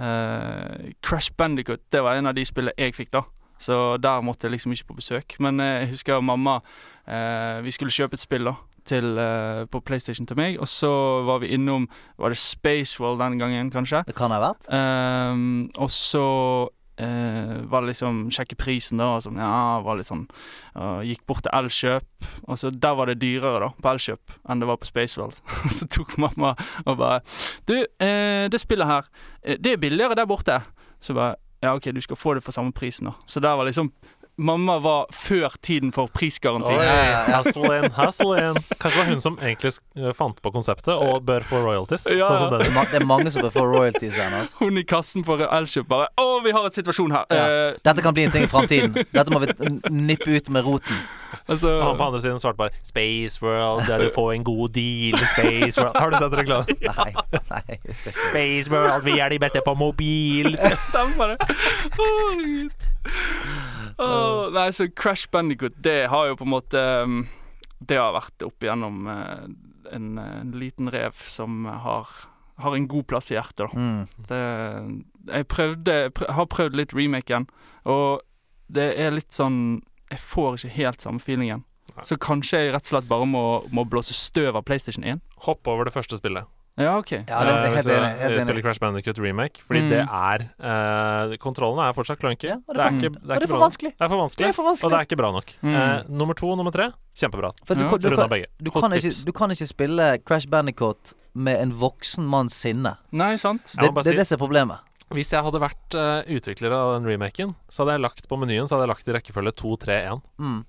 Uh, 0.00 0.92
Crash 1.04 1.32
Bandicoot, 1.36 1.82
det 1.92 2.00
var 2.04 2.16
en 2.16 2.30
av 2.30 2.36
de 2.36 2.44
spillene 2.48 2.76
jeg 2.78 2.96
fikk, 2.96 3.12
da. 3.16 3.24
Så 3.60 3.76
der 4.00 4.22
måtte 4.24 4.48
jeg 4.48 4.54
liksom 4.54 4.72
ikke 4.72 4.92
på 4.92 4.98
besøk. 5.02 5.36
Men 5.44 5.60
jeg 5.60 5.90
husker 5.90 6.22
mamma 6.24 6.62
uh, 7.04 7.60
Vi 7.60 7.74
skulle 7.76 7.92
kjøpe 7.92 8.16
et 8.16 8.24
spill, 8.24 8.48
da. 8.48 8.56
Til, 8.88 9.12
uh, 9.20 9.66
på 9.68 9.82
PlayStation 9.84 10.26
til 10.26 10.38
meg, 10.40 10.56
og 10.58 10.66
så 10.68 10.88
var 11.28 11.42
vi 11.42 11.52
innom 11.52 11.84
Var 12.18 12.32
det 12.32 12.38
Space 12.40 12.96
World 13.02 13.20
den 13.20 13.38
gangen, 13.38 13.68
kanskje? 13.70 14.00
Det 14.08 14.16
kan 14.16 14.32
ha 14.32 14.40
vært. 14.40 14.70
Um, 14.72 15.68
og 15.76 15.90
så 15.92 16.24
var 17.70 17.86
liksom 17.86 18.26
sjekke 18.34 18.58
prisen, 18.60 19.00
da. 19.00 19.14
Og 19.16 19.24
sånn, 19.24 19.38
ja, 19.40 19.80
var 19.84 19.98
litt 19.98 20.08
sånn 20.10 20.26
og 20.80 21.04
Gikk 21.08 21.22
bort 21.28 21.44
til 21.46 21.54
Elkjøp, 21.56 22.28
og 22.46 22.58
så 22.60 22.70
der 22.70 22.96
var 22.98 23.10
det 23.10 23.18
dyrere 23.22 23.62
da 23.64 23.70
på 23.74 23.92
Elkjøp 23.92 24.36
enn 24.50 24.62
det 24.62 24.68
var 24.70 24.80
på 24.80 24.88
Spaceworld. 24.88 25.38
Så 25.76 25.88
tok 25.90 26.16
mamma 26.20 26.54
og 26.84 26.98
bare 27.00 27.20
Du, 27.68 27.76
eh, 27.78 28.46
det 28.50 28.60
spillet 28.62 28.88
her, 28.88 29.08
eh, 29.42 29.58
det 29.60 29.74
er 29.74 29.82
billigere 29.82 30.18
der 30.18 30.28
borte. 30.30 30.60
Så 31.00 31.16
bare 31.16 31.36
Ja, 31.60 31.74
OK, 31.76 31.90
du 31.92 32.00
skal 32.00 32.16
få 32.16 32.32
det 32.34 32.40
for 32.44 32.56
samme 32.56 32.72
prisen, 32.72 33.10
da. 33.10 33.12
Så 33.28 33.40
der 33.40 33.52
var 33.56 33.68
liksom 33.68 33.90
mamma 34.40 34.78
var 34.78 35.06
før 35.12 35.52
tiden 35.62 35.92
for 35.92 36.08
prisgaranti. 36.12 36.72
Oh, 36.72 36.80
yeah. 36.82 37.10
ja, 37.10 37.20
ja. 37.28 37.38
hustle 37.42 37.78
in, 37.78 37.90
hustle 37.96 38.36
in. 38.40 38.58
Kanskje 38.80 38.90
det 38.90 38.98
var 38.98 39.10
hun 39.10 39.20
som 39.20 39.38
egentlig 39.38 39.72
eh, 39.96 40.12
fant 40.16 40.40
på 40.42 40.52
konseptet 40.54 40.94
og 40.94 41.22
bør 41.28 41.44
få 41.46 41.62
royalties. 41.64 42.06
Ja, 42.10 42.30
Sånn 42.32 42.46
som 42.46 42.58
Det 42.58 42.70
det 42.70 43.00
er 43.00 43.06
mange 43.06 43.30
som 43.32 43.44
bør 43.44 43.54
få 43.54 43.66
royalties 43.68 44.16
her. 44.16 44.32
Altså. 44.40 44.58
Hun 44.64 44.80
i 44.80 44.84
kassen 44.88 45.24
for 45.26 45.42
Elkjøp 45.44 45.88
bare 45.90 46.08
'Å, 46.16 46.28
vi 46.44 46.54
har 46.56 46.64
en 46.64 46.74
situasjon 46.74 47.12
her'. 47.14 47.26
Ja. 47.30 47.46
Eh, 47.46 47.80
Dette 47.84 48.02
kan 48.02 48.14
bli 48.16 48.24
en 48.24 48.34
ting 48.34 48.44
i 48.44 48.50
framtiden. 48.50 48.94
Dette 49.12 49.30
må 49.30 49.42
vi 49.44 49.52
nippe 49.90 50.30
ut 50.30 50.48
med 50.50 50.64
roten. 50.64 50.96
altså, 51.48 51.68
Og 51.78 51.84
han 51.84 51.96
på 51.96 52.06
andre 52.08 52.20
siden 52.20 52.38
svarte 52.42 52.56
bare 52.56 52.70
'Space 52.82 53.42
World, 53.42 53.86
der 53.86 53.98
du 54.04 54.10
får 54.14 54.32
en 54.34 54.44
god 54.44 54.68
deal'. 54.76 55.26
Space 55.34 55.80
World 55.80 55.96
Har 55.96 56.10
du 56.10 56.16
sett 56.16 56.32
reklamen? 56.32 56.66
Nei, 56.80 57.12
nei, 57.50 57.78
Space 57.92 58.70
World, 58.70 59.04
vi 59.04 59.18
er 59.20 59.28
de 59.28 59.38
beste 59.38 59.60
på 59.64 59.74
mobil. 59.74 60.56
Stemmer 60.56 61.34
det. 61.34 61.38
Å, 62.00 62.08
Å, 63.98 64.48
nei, 64.54 64.68
så 64.76 64.86
Crash 64.96 65.30
Bandicoot, 65.32 65.76
det 65.82 66.08
har 66.12 66.30
jo 66.30 66.38
på 66.38 66.46
en 66.46 66.52
måte 66.52 66.82
um, 67.04 67.22
Det 67.80 67.98
har 67.98 68.12
vært 68.14 68.44
opp 68.46 68.64
igjennom 68.64 69.08
eh, 69.10 69.46
en, 69.96 70.10
en 70.20 70.52
liten 70.60 70.90
rev 70.92 71.16
som 71.26 71.64
har, 71.66 72.10
har 72.60 72.76
en 72.76 72.88
god 72.90 73.08
plass 73.10 73.30
i 73.32 73.38
hjertet, 73.38 73.66
da. 73.66 73.70
mm. 73.74 74.26
Det, 74.28 74.42
jeg 75.30 75.48
prøvde, 75.52 75.96
prøv, 76.16 76.30
har 76.36 76.50
prøvd 76.52 76.78
litt 76.78 76.94
remaken, 76.96 77.48
og 77.88 78.20
det 78.70 78.92
er 79.02 79.10
litt 79.16 79.34
sånn 79.34 79.80
Jeg 80.12 80.22
får 80.22 80.60
ikke 80.60 80.76
helt 80.76 81.02
samme 81.02 81.22
feelingen. 81.22 81.64
Nei. 81.96 82.04
Så 82.06 82.16
kanskje 82.22 82.64
jeg 82.64 82.72
rett 82.74 82.86
og 82.86 82.92
slett 82.92 83.10
bare 83.10 83.26
må, 83.26 83.44
må 83.74 83.84
blåse 83.88 84.14
støv 84.14 84.58
av 84.58 84.64
PlayStation 84.66 85.06
1? 85.06 85.22
Hopp 85.46 85.66
over 85.70 85.88
det 85.88 85.94
første 85.94 86.18
spillet. 86.20 86.46
Ja, 86.80 86.94
OK. 86.98 87.10
Ja, 87.12 87.20
det, 87.20 87.26
det 87.26 87.92
er 87.94 88.04
Eh, 88.04 88.18
helt 88.20 88.34
enig. 88.34 88.42
Spiller. 88.46 88.62
Crash 88.64 88.80
Bandicoot 88.82 89.18
remake. 89.22 89.62
Fordi 89.66 89.80
Mm. 89.84 89.88
det 89.90 90.00
er 90.06 90.44
uh, 90.64 91.36
Kontrollene 91.42 91.88
er 91.88 91.94
fortsatt 91.96 92.18
clunky. 92.22 92.48
Ja, 92.50 92.56
det, 92.56 92.76
er 92.76 92.88
for- 92.88 92.98
ikke, 92.98 93.10
det, 93.14 93.22
er 93.22 93.34
det 93.34 93.42
ikke 93.42 93.52
for 93.54 93.64
vanskelig. 93.66 93.92
Det 93.96 94.04
er 94.04 94.08
for 94.08 94.20
vanskelig, 94.22 94.84
og 94.84 94.90
det 94.90 94.98
er 94.98 95.06
ikke 95.08 95.20
bra 95.20 95.30
nok. 95.36 95.54
Mm. 95.62 95.74
Uh, 95.74 96.10
nummer 96.22 96.34
to 96.40 96.50
og 96.50 96.56
nummer 96.60 96.72
tre 96.74 96.90
kjempebra. 97.20 97.52
For 97.66 97.74
du, 97.74 97.84
Ja, 97.84 97.88
kan- 97.90 98.00
du, 98.00 98.28
begge. 98.34 98.46
du, 98.62 98.70
kan 98.70 98.92
ikke, 98.96 99.14
du 99.26 99.32
kan 99.32 99.50
ikke 99.50 99.66
spille 99.68 100.18
Crash 100.24 100.48
Bandicoot 100.48 101.14
med 101.34 101.60
en 101.60 101.72
voksen 101.72 102.24
manns 102.26 102.54
sinne. 102.54 102.96
Nei, 103.12 103.36
sant? 103.36 103.74
Det, 103.78 103.92
det 103.94 104.06
er 104.14 104.16
det 104.22 104.26
som 104.26 104.36
er 104.38 104.42
problemet. 104.46 104.78
Hvis 105.10 105.32
jeg 105.34 105.42
hadde 105.42 105.58
vært 105.58 105.94
uh, 105.98 106.22
utvikler 106.30 106.70
av 106.70 106.92
den 107.00 107.08
remaken, 107.10 107.54
så 107.68 107.82
hadde 107.82 107.96
jeg 107.98 108.02
lagt 108.04 108.28
på 108.30 108.36
menyen 108.38 108.68
Så 108.70 108.76
hadde 108.78 108.86
jeg 108.86 108.92
lagt 108.94 109.08
i 109.10 109.14
rekkefølge 109.16 109.52
2, 109.58 109.76
3, 109.82 109.96
1. 110.06 110.20
Mm. 110.38 110.60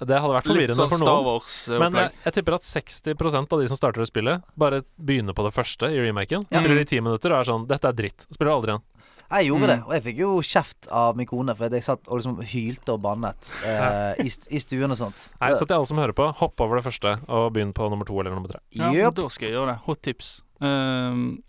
Det 0.00 0.18
hadde 0.20 0.34
vært 0.34 0.48
forvirrende 0.50 0.74
sånn 0.74 0.90
for 0.90 0.98
noen. 1.04 1.44
Men 1.70 1.76
uh, 1.76 1.90
men 1.90 1.98
jeg, 2.02 2.12
jeg 2.24 2.32
tipper 2.38 2.54
at 2.56 2.62
60% 2.66 3.52
av 3.54 3.60
de 3.62 3.68
som 3.70 3.78
starter 3.78 4.02
det 4.02 4.08
spillet, 4.10 4.42
bare 4.58 4.82
begynner 4.98 5.32
på 5.38 5.44
det 5.46 5.52
første 5.54 5.86
i 5.94 6.00
remaken. 6.02 6.46
Ja. 6.50 6.60
Spiller 6.60 6.80
i 6.82 6.88
ti 6.90 6.98
minutter 7.00 7.30
og 7.32 7.38
er 7.40 7.48
sånn 7.52 7.66
'Dette 7.70 7.88
er 7.88 7.92
dritt'. 8.02 8.26
Spiller 8.34 8.52
aldri 8.56 8.74
igjen. 8.74 8.82
Jeg 9.34 9.46
gjorde 9.48 9.64
Mm. 9.64 9.70
det, 9.72 9.78
og 9.86 9.92
jeg 9.94 10.02
fikk 10.04 10.18
jo 10.18 10.30
kjeft 10.42 10.88
av 10.92 11.16
min 11.16 11.26
kone 11.26 11.54
for 11.56 11.68
jeg 11.72 11.82
satt 11.82 12.08
og 12.08 12.18
liksom 12.20 12.42
hylte 12.44 12.92
og 12.92 13.00
bannet 13.02 13.52
eh, 13.64 14.14
i, 14.20 14.28
st- 14.28 14.50
i 14.52 14.58
stuen 14.60 14.90
og 14.92 14.98
sånt. 14.98 15.28
Nei, 15.40 15.54
Så 15.56 15.64
til 15.66 15.74
alle 15.78 15.86
som 15.86 15.96
hører 15.96 16.12
på, 16.12 16.26
hopp 16.38 16.60
over 16.60 16.76
det 16.76 16.84
første 16.84 17.14
og 17.26 17.52
begynn 17.54 17.72
på 17.72 17.88
nummer 17.90 18.04
to 18.04 18.18
eller 18.20 18.34
nummer 18.34 18.48
tre. 18.52 18.60
Ja, 18.76 18.92
yep. 18.92 19.14
Da 19.14 19.26
skal 19.32 19.48
jeg 19.48 19.56
gjøre 19.56 19.72
det. 19.72 19.78
Hot 19.86 20.02
tips. 20.02 20.42
Um, 20.60 21.42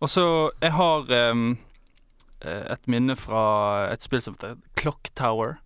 og 0.00 0.08
så 0.12 0.50
Jeg 0.62 0.72
har 0.72 1.10
um, 1.32 1.58
et 2.44 2.86
minne 2.86 3.16
fra 3.16 3.88
et 3.90 4.02
spill 4.04 4.20
som 4.20 4.34
heter 4.36 4.56
Clock 4.76 5.08
Tower. 5.16 5.56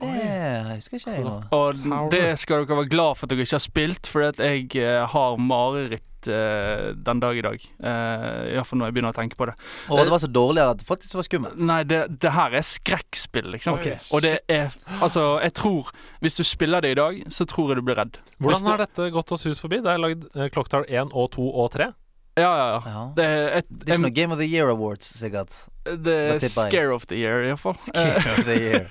Det 0.00 0.76
husker 0.76 1.00
ikke 1.00 1.14
jeg 1.16 1.24
nå. 1.26 1.34
Og 1.54 2.10
det 2.12 2.26
skal 2.42 2.62
dere 2.62 2.78
være 2.82 2.92
glad 2.92 3.18
for 3.18 3.26
at 3.26 3.32
dere 3.32 3.46
ikke 3.46 3.58
har 3.58 3.64
spilt, 3.64 4.10
at 4.28 4.42
jeg 4.42 4.68
eh, 4.80 5.02
har 5.12 5.36
mareritt 5.42 6.28
eh, 6.30 6.90
den 6.94 7.22
dag 7.22 7.38
i 7.38 7.44
dag. 7.44 7.66
Uh, 7.78 8.54
Iallfall 8.54 8.80
når 8.80 8.90
jeg 8.90 8.96
begynner 8.96 9.14
å 9.14 9.18
tenke 9.18 9.38
på 9.38 9.48
det. 9.50 9.54
Og 9.90 10.02
det 10.02 10.14
var 10.14 10.22
så 10.22 10.30
dårlig 10.30 10.64
at 10.64 10.82
det 10.82 10.88
faktisk 10.88 11.18
var 11.18 11.28
skummelt. 11.28 11.62
Nei, 11.62 11.80
det, 11.88 12.00
det 12.22 12.34
her 12.34 12.58
er 12.58 12.66
skrekkspill, 12.66 13.50
liksom. 13.56 13.78
Okay. 13.78 13.98
Og 14.14 14.24
det 14.24 14.38
er 14.48 14.74
Altså, 14.98 15.38
jeg 15.42 15.54
tror 15.56 15.90
Hvis 16.24 16.36
du 16.38 16.42
spiller 16.46 16.82
det 16.82 16.90
i 16.94 16.98
dag, 16.98 17.22
så 17.32 17.46
tror 17.48 17.72
jeg 17.72 17.80
du 17.80 17.86
blir 17.86 17.98
redd. 17.98 18.18
Hvordan 18.38 18.64
du- 18.64 18.70
har 18.72 18.84
dette 18.84 19.10
gått 19.14 19.32
oss 19.32 19.46
hus 19.48 19.62
forbi? 19.62 19.82
Det 19.84 19.94
er 19.94 20.02
lagd 20.02 20.28
uh, 20.36 20.48
Clock 20.52 20.72
1 20.74 21.14
og 21.14 21.32
2 21.36 21.48
og 21.48 21.72
3. 21.76 21.92
Ja, 22.38 22.50
ja, 22.58 22.66
ja. 22.70 22.92
Ja. 22.92 23.02
Det 23.16 23.24
er, 23.24 23.48
et, 23.58 23.66
Det 23.68 23.88
er 23.88 23.98
ikke 23.98 24.04
noe 24.06 24.14
Game 24.14 24.34
of 24.34 24.40
the 24.40 24.46
Year 24.46 24.70
Awards, 24.72 25.10
sikkert. 25.18 25.56
det 25.84 26.14
er 26.14 26.38
scare 26.52 26.92
of 26.94 27.06
the 27.08 27.16
year, 27.16 27.42
iallfall. 27.48 27.76
Scare 27.80 28.34
of 28.34 28.44
the 28.46 28.56
Year. 28.66 28.88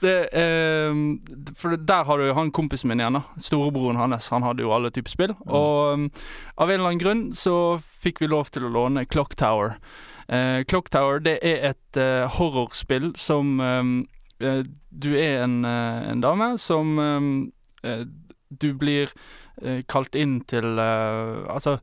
Det, 0.00 0.14
ehm, 0.32 1.02
for 1.58 1.76
der 1.76 2.04
har 2.06 2.18
du 2.18 2.32
han 2.34 2.52
kompisen 2.54 2.88
min 2.88 3.02
igjen. 3.02 3.18
da 3.18 3.24
Storebroren 3.42 3.98
hans. 3.98 4.28
Han 4.34 4.46
hadde 4.46 4.62
jo 4.62 4.72
alle 4.74 4.90
typer 4.94 5.10
spill. 5.10 5.34
Og 5.46 5.94
um, 5.94 6.10
av 6.56 6.70
en 6.70 6.78
eller 6.78 6.92
annen 6.92 7.02
grunn 7.02 7.24
så 7.34 7.56
fikk 8.02 8.22
vi 8.22 8.30
lov 8.30 8.52
til 8.54 8.68
å 8.68 8.72
låne 8.72 9.06
Clock 9.10 9.34
Tower. 9.36 9.76
Uh, 10.30 10.62
Clock 10.68 10.90
Tower 10.92 11.22
det 11.24 11.38
er 11.42 11.70
et 11.72 11.98
uh, 11.98 12.28
horrorspill 12.36 13.14
som 13.16 13.58
um, 13.60 13.92
uh, 14.44 14.60
Du 14.90 15.14
er 15.16 15.42
en, 15.46 15.64
en 15.64 16.20
dame 16.20 16.50
som 16.60 16.98
um, 16.98 17.30
Du 18.48 18.72
blir 18.76 19.12
kalt 19.90 20.14
inn 20.14 20.38
til 20.46 20.78
Altså, 20.78 21.78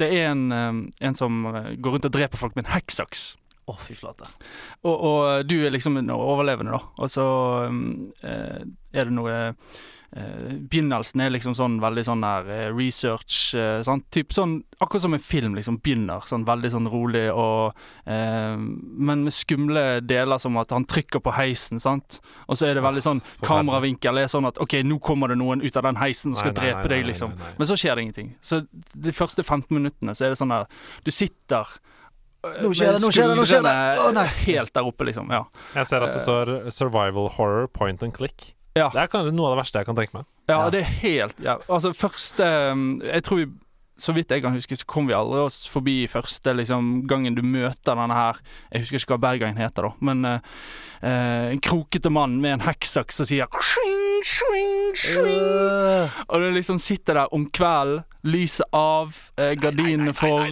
det 0.00 0.10
er 0.18 0.28
en, 0.32 0.44
um, 0.52 0.84
en 1.00 1.16
som 1.18 1.40
eh, 1.50 1.72
går 1.78 1.96
rundt 1.96 2.08
og 2.08 2.14
dreper 2.14 2.40
folk 2.40 2.54
med 2.56 2.66
en 2.66 2.74
hekksaks. 2.74 3.32
Å, 3.64 3.74
fy 3.80 3.96
flate. 3.96 4.28
Og, 4.84 4.92
og 4.92 5.48
du 5.48 5.56
er 5.64 5.72
liksom 5.72 5.96
en 5.96 6.12
overlevende, 6.12 6.76
da. 6.76 6.82
Og 7.00 7.12
så 7.12 7.26
um, 7.70 8.10
eh, 8.26 8.64
er 8.92 9.08
det 9.08 9.16
noe 9.16 9.32
eh, 9.32 9.78
Begynnelsen 10.14 11.24
er 11.24 11.32
liksom 11.34 11.56
sånn 11.58 11.80
veldig 11.82 12.04
sånn 12.06 12.20
der 12.22 12.50
eh, 12.54 12.68
research 12.70 13.54
sånn. 13.86 14.02
Typ 14.14 14.34
sånn, 14.34 14.60
Akkurat 14.78 15.02
som 15.02 15.16
en 15.16 15.22
film 15.22 15.56
liksom 15.58 15.80
begynner. 15.82 16.22
Sånn 16.28 16.44
veldig 16.46 16.70
sånn 16.70 16.86
rolig 16.90 17.24
og 17.32 17.74
eh, 18.06 18.54
Men 18.54 19.24
med 19.26 19.34
skumle 19.34 19.84
deler 20.06 20.38
som 20.42 20.58
at 20.60 20.70
han 20.74 20.86
trykker 20.86 21.22
på 21.24 21.34
heisen, 21.34 21.82
sant. 21.82 22.20
Og 22.46 22.58
så 22.60 22.68
er 22.68 22.78
det 22.78 22.84
veldig 22.86 23.02
sånn. 23.02 23.22
Kameravinkel 23.42 24.22
er 24.22 24.30
sånn 24.30 24.46
at 24.46 24.60
OK, 24.62 24.78
nå 24.86 25.00
kommer 25.02 25.32
det 25.32 25.40
noen 25.40 25.64
ut 25.64 25.80
av 25.80 25.88
den 25.88 25.98
heisen 25.98 26.34
og 26.34 26.38
skal 26.42 26.54
Nei, 26.54 26.60
nei, 26.60 26.70
drepe 26.70 26.86
nei, 26.86 26.92
deg, 26.94 27.08
liksom. 27.10 27.34
nei, 27.34 27.48
nei. 27.50 27.56
Men 27.58 27.70
så 27.72 27.78
skjer 27.80 27.98
det 27.98 28.06
ingenting. 28.06 28.30
Så 28.44 28.62
de 28.70 29.14
første 29.16 29.42
15 29.42 29.66
minuttene 29.74 30.14
så 30.14 30.28
er 30.28 30.34
det 30.34 30.40
sånn 30.40 30.54
der 30.54 30.70
Du 31.04 31.10
sitter 31.14 31.74
Nå 32.44 32.74
skjer 32.76 32.92
det, 32.92 33.00
nå 33.00 33.08
skjer 33.08 33.30
det, 33.30 33.36
nå 33.38 33.44
skjer 33.48 33.62
det. 33.64 33.78
Å, 34.04 34.10
nei. 34.12 34.26
Helt 34.44 34.74
der 34.76 34.84
oppe, 34.84 35.06
liksom. 35.08 35.30
Ja. 35.32 35.46
Jeg 35.78 35.88
ser 35.88 36.04
at 36.04 36.12
det 36.12 36.20
står 36.20 36.68
'survival 36.68 37.30
horror 37.38 37.66
point 37.72 38.02
and 38.04 38.12
click'. 38.12 38.52
Ja. 38.74 38.88
Det 38.90 39.04
er 39.04 39.10
kanskje 39.10 39.34
noe 39.34 39.50
av 39.50 39.54
det 39.54 39.60
verste 39.62 39.82
jeg 39.82 39.88
kan 39.88 39.98
tenke 39.98 40.16
meg. 40.18 40.30
ja, 40.50 40.58
det 40.72 40.80
er 40.82 40.96
helt 41.04 41.38
ja. 41.42 41.58
Altså, 41.70 41.92
første 41.94 42.48
um, 42.72 42.88
Jeg 43.04 43.22
tror 43.26 43.38
vi 43.44 43.52
så 43.94 44.10
vidt 44.10 44.32
jeg 44.34 44.42
kan 44.42 44.56
huske, 44.56 44.74
så 44.74 44.86
kom 44.90 45.06
vi 45.06 45.14
aldri 45.14 45.38
oss 45.38 45.60
forbi 45.70 46.08
første 46.10 46.50
liksom, 46.58 47.04
gangen 47.06 47.36
du 47.36 47.44
møter 47.46 47.94
denne 47.94 48.16
her 48.16 48.40
Jeg 48.72 48.82
husker 48.82 48.98
ikke 48.98 49.14
hva 49.14 49.20
Bergen 49.28 49.60
heter, 49.60 49.86
da, 49.86 49.92
men 50.02 50.26
uh, 50.26 50.56
eh, 50.98 51.52
en 51.52 51.62
krokete 51.62 52.10
mann 52.10 52.40
med 52.42 52.56
en 52.56 52.64
hekksaks 52.66 53.22
som 53.22 53.28
sier 53.30 53.46
swing. 53.62 54.02
Øh, 54.24 54.73
Og 56.28 56.40
du 56.40 56.50
liksom 56.54 56.78
sitter 56.78 57.14
der 57.14 57.34
om 57.34 57.46
kvelden, 57.50 58.04
lyset 58.24 58.64
av, 58.72 59.12
eh, 59.36 59.52
gardinene 59.60 60.14
for 60.16 60.46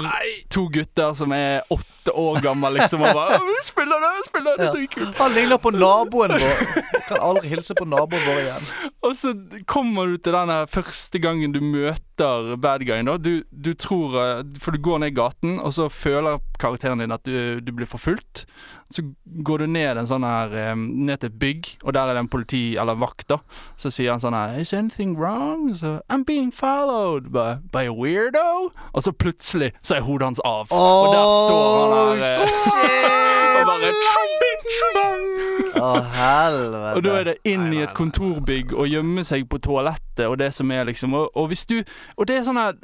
to 0.53 0.66
gutter 0.68 1.14
som 1.16 1.32
er 1.32 1.62
åtte 1.72 2.12
år 2.12 2.40
gamle, 2.45 2.68
liksom, 2.76 3.01
og 3.01 3.14
bare 3.14 3.38
'Vi 3.38 3.62
spiller 3.64 4.01
det, 4.03 4.11
vi 4.18 4.22
spiller 4.28 4.57
det, 4.59 4.68
dritkult'. 4.74 5.16
Han 5.18 5.32
ligner 5.32 5.57
på 5.59 5.70
naboen 5.70 6.30
vår. 6.30 7.03
Kan 7.09 7.18
aldri 7.20 7.49
hilse 7.49 7.74
på 7.74 7.84
naboen 7.88 8.22
vår 8.26 8.40
igjen. 8.43 8.68
Og 9.03 9.16
så 9.16 9.32
kommer 9.66 10.07
du 10.07 10.16
til 10.18 10.32
denne 10.32 10.66
første 10.68 11.18
gangen 11.18 11.53
du 11.53 11.61
møter 11.61 11.97
bad 12.17 12.85
guyen, 12.87 13.07
da. 13.07 13.17
Du, 13.17 13.43
du 13.51 13.73
tror 13.75 14.17
eh, 14.21 14.45
For 14.61 14.73
du 14.73 14.83
går 14.83 14.99
ned 14.99 15.15
gaten, 15.17 15.59
og 15.61 15.73
så 15.73 15.89
føler 15.89 16.41
karakteren 16.61 16.99
din 17.03 17.13
at 17.13 17.25
du, 17.25 17.61
du 17.61 17.73
blir 17.73 17.87
forfulgt. 17.87 18.45
Så 18.93 19.03
går 19.25 19.59
du 19.59 19.67
ned 19.67 19.97
en 19.97 20.09
sånn 20.09 20.25
her 20.27 20.53
eh, 20.53 20.75
Ned 20.77 21.23
til 21.23 21.31
et 21.31 21.39
bygg, 21.41 21.71
og 21.85 21.95
der 21.97 22.11
er 22.11 22.19
det 22.19 22.25
en 22.27 22.33
politi 22.33 22.63
eller 22.77 22.99
vakt, 23.01 23.29
da. 23.33 23.41
Så 23.81 23.93
sier 23.93 24.13
han 24.13 24.23
sånn 24.23 24.37
her 24.37 24.59
Is 24.61 24.75
anything 24.77 25.17
wrong? 25.17 25.73
Så 25.75 26.01
I'm 26.13 26.27
being 26.29 26.53
followed 26.53 27.33
by, 27.33 27.57
by 27.73 27.87
a 27.89 27.95
weirdo. 27.95 28.71
Og 28.93 29.07
så 29.07 29.13
plutselig 29.13 29.73
så 29.83 29.97
er 29.99 30.07
hodet 30.07 30.33
hans 30.33 30.45
av. 30.45 30.69
og 30.71 31.13
der 31.15 31.27
står 31.47 31.65
han 31.81 31.97
her 31.97 32.21
shit. 32.21 33.11
og 33.63 33.67
bare 33.73 33.97
«Tring, 34.11 34.69
tring». 34.79 35.41
Å, 35.83 36.05
helvete. 36.14 36.95
Og 36.97 37.05
da 37.07 37.18
er 37.18 37.28
det 37.33 37.37
inn 37.49 37.66
Nei, 37.66 37.74
i 37.74 37.80
nei, 37.80 37.85
et 37.89 37.95
kontorbygg 37.99 38.74
og 38.76 38.89
gjemme 38.91 39.24
seg 39.26 39.45
på 39.51 39.61
toalettet 39.62 40.24
og 40.28 40.39
det 40.41 40.53
som 40.55 40.70
er 40.74 40.89
liksom 40.89 41.14
Og, 41.18 41.30
og 41.39 41.51
hvis 41.53 41.66
du 41.68 41.78
Og 42.16 42.26
det 42.28 42.39
er 42.39 42.49
sånn 42.49 42.61
her 42.61 42.78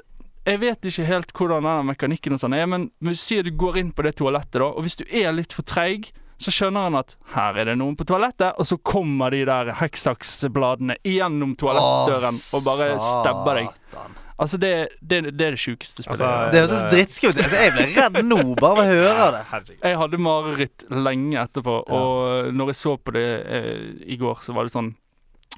jeg 0.48 0.62
vet 0.62 0.86
ikke 0.88 1.04
helt 1.04 1.32
hvordan 1.36 1.66
den 1.66 1.88
mekanikken 1.90 2.32
og 2.32 2.40
sånn 2.40 2.54
er, 2.56 2.64
men 2.64 2.86
sier 3.20 3.44
du 3.44 3.50
går 3.52 3.82
inn 3.82 3.90
på 3.92 4.00
det 4.06 4.14
toalettet, 4.16 4.56
da, 4.62 4.70
og 4.70 4.86
hvis 4.86 4.96
du 4.96 5.02
er 5.04 5.34
litt 5.36 5.52
for 5.52 5.66
treig, 5.68 6.08
så 6.40 6.52
skjønner 6.54 6.86
han 6.86 6.96
at 7.00 7.16
her 7.34 7.58
er 7.58 7.68
det 7.68 7.74
noen 7.80 7.98
på 7.98 8.06
toalettet, 8.08 8.54
og 8.56 8.64
så 8.64 8.78
kommer 8.80 9.34
de 9.34 9.42
der 9.48 9.74
hekksaksbladene 9.80 10.96
gjennom 11.04 11.52
toalettdøren 11.58 12.38
og 12.56 12.64
bare 12.64 12.88
stabber 13.02 13.60
deg. 13.60 14.08
Altså, 14.38 14.58
det, 14.62 14.72
det, 15.02 15.18
det 15.34 15.46
er 15.48 15.56
det 15.56 15.58
sjukeste 15.58 16.04
spillet. 16.04 16.20
Altså, 16.22 16.50
Det 16.52 16.60
hørtes 16.62 16.84
drittskummelt 16.92 17.40
ut. 17.40 17.42
Altså, 17.42 17.58
jeg 17.64 17.72
ble 17.74 17.86
redd 17.96 18.28
nå, 18.28 18.38
bare 18.60 18.70
av 18.70 18.78
å 18.78 18.86
høre 18.86 19.26
det. 19.34 19.42
Herregud. 19.50 19.80
Jeg 19.82 19.98
hadde 20.02 20.20
mareritt 20.22 20.86
lenge 21.08 21.42
etterpå, 21.42 21.76
og 21.98 22.54
når 22.54 22.72
jeg 22.72 22.80
så 22.84 22.94
på 23.02 23.14
det 23.18 23.28
eh, 23.58 23.84
i 24.06 24.18
går, 24.20 24.38
så 24.46 24.54
var 24.54 24.68
det 24.68 24.74
sånn 24.76 24.94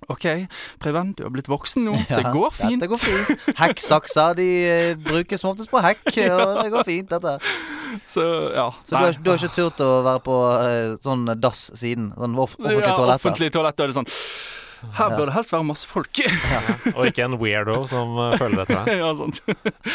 OK, 0.09 0.25
Preben, 0.81 1.11
du 1.13 1.27
har 1.27 1.33
blitt 1.35 1.51
voksen 1.51 1.85
nå. 1.85 1.99
det 2.09 2.23
går 2.33 2.55
fint. 2.57 2.81
Dette 2.81 2.89
går 2.89 3.03
fint. 3.03 3.51
Hekksakser 3.59 4.39
de 4.39 4.49
eh, 4.65 4.95
brukes 4.97 5.43
som 5.43 5.51
oftest 5.53 5.69
på 5.73 5.83
hekk, 5.85 6.07
og 6.39 6.63
det 6.63 6.71
går 6.73 6.89
fint, 6.89 7.13
dette. 7.13 7.37
Så 8.09 8.25
ja. 8.55 8.71
Så 8.87 8.95
du 8.95 8.97
har, 8.97 9.19
du 9.19 9.31
har 9.33 9.43
ikke 9.43 9.59
turt 9.59 9.85
å 9.85 9.91
være 10.07 10.23
på 10.25 10.39
eh, 10.63 10.97
sånn 11.05 11.29
dass 11.43 11.67
siden? 11.77 12.15
Sånn 12.17 12.39
off 12.39 12.57
offentlige 12.57 12.87
ja, 12.87 12.97
toaletter? 12.97 13.21
Offentlige 13.21 13.57
toaletter 13.59 13.85
er 13.85 13.93
det 13.93 13.99
sånn 14.01 14.11
Her 14.99 15.15
bør 15.17 15.27
det 15.31 15.35
helst 15.37 15.53
være 15.53 15.67
masse 15.69 15.87
folk. 15.91 16.21
Og 16.97 17.07
ikke 17.11 17.25
en 17.27 17.39
weirdo 17.41 17.81
som 17.91 18.17
eh, 18.19 18.37
følger 18.41 18.63
etter 18.65 18.85
deg. 18.85 18.99
ja, 19.03 19.11
sant. 19.19 19.41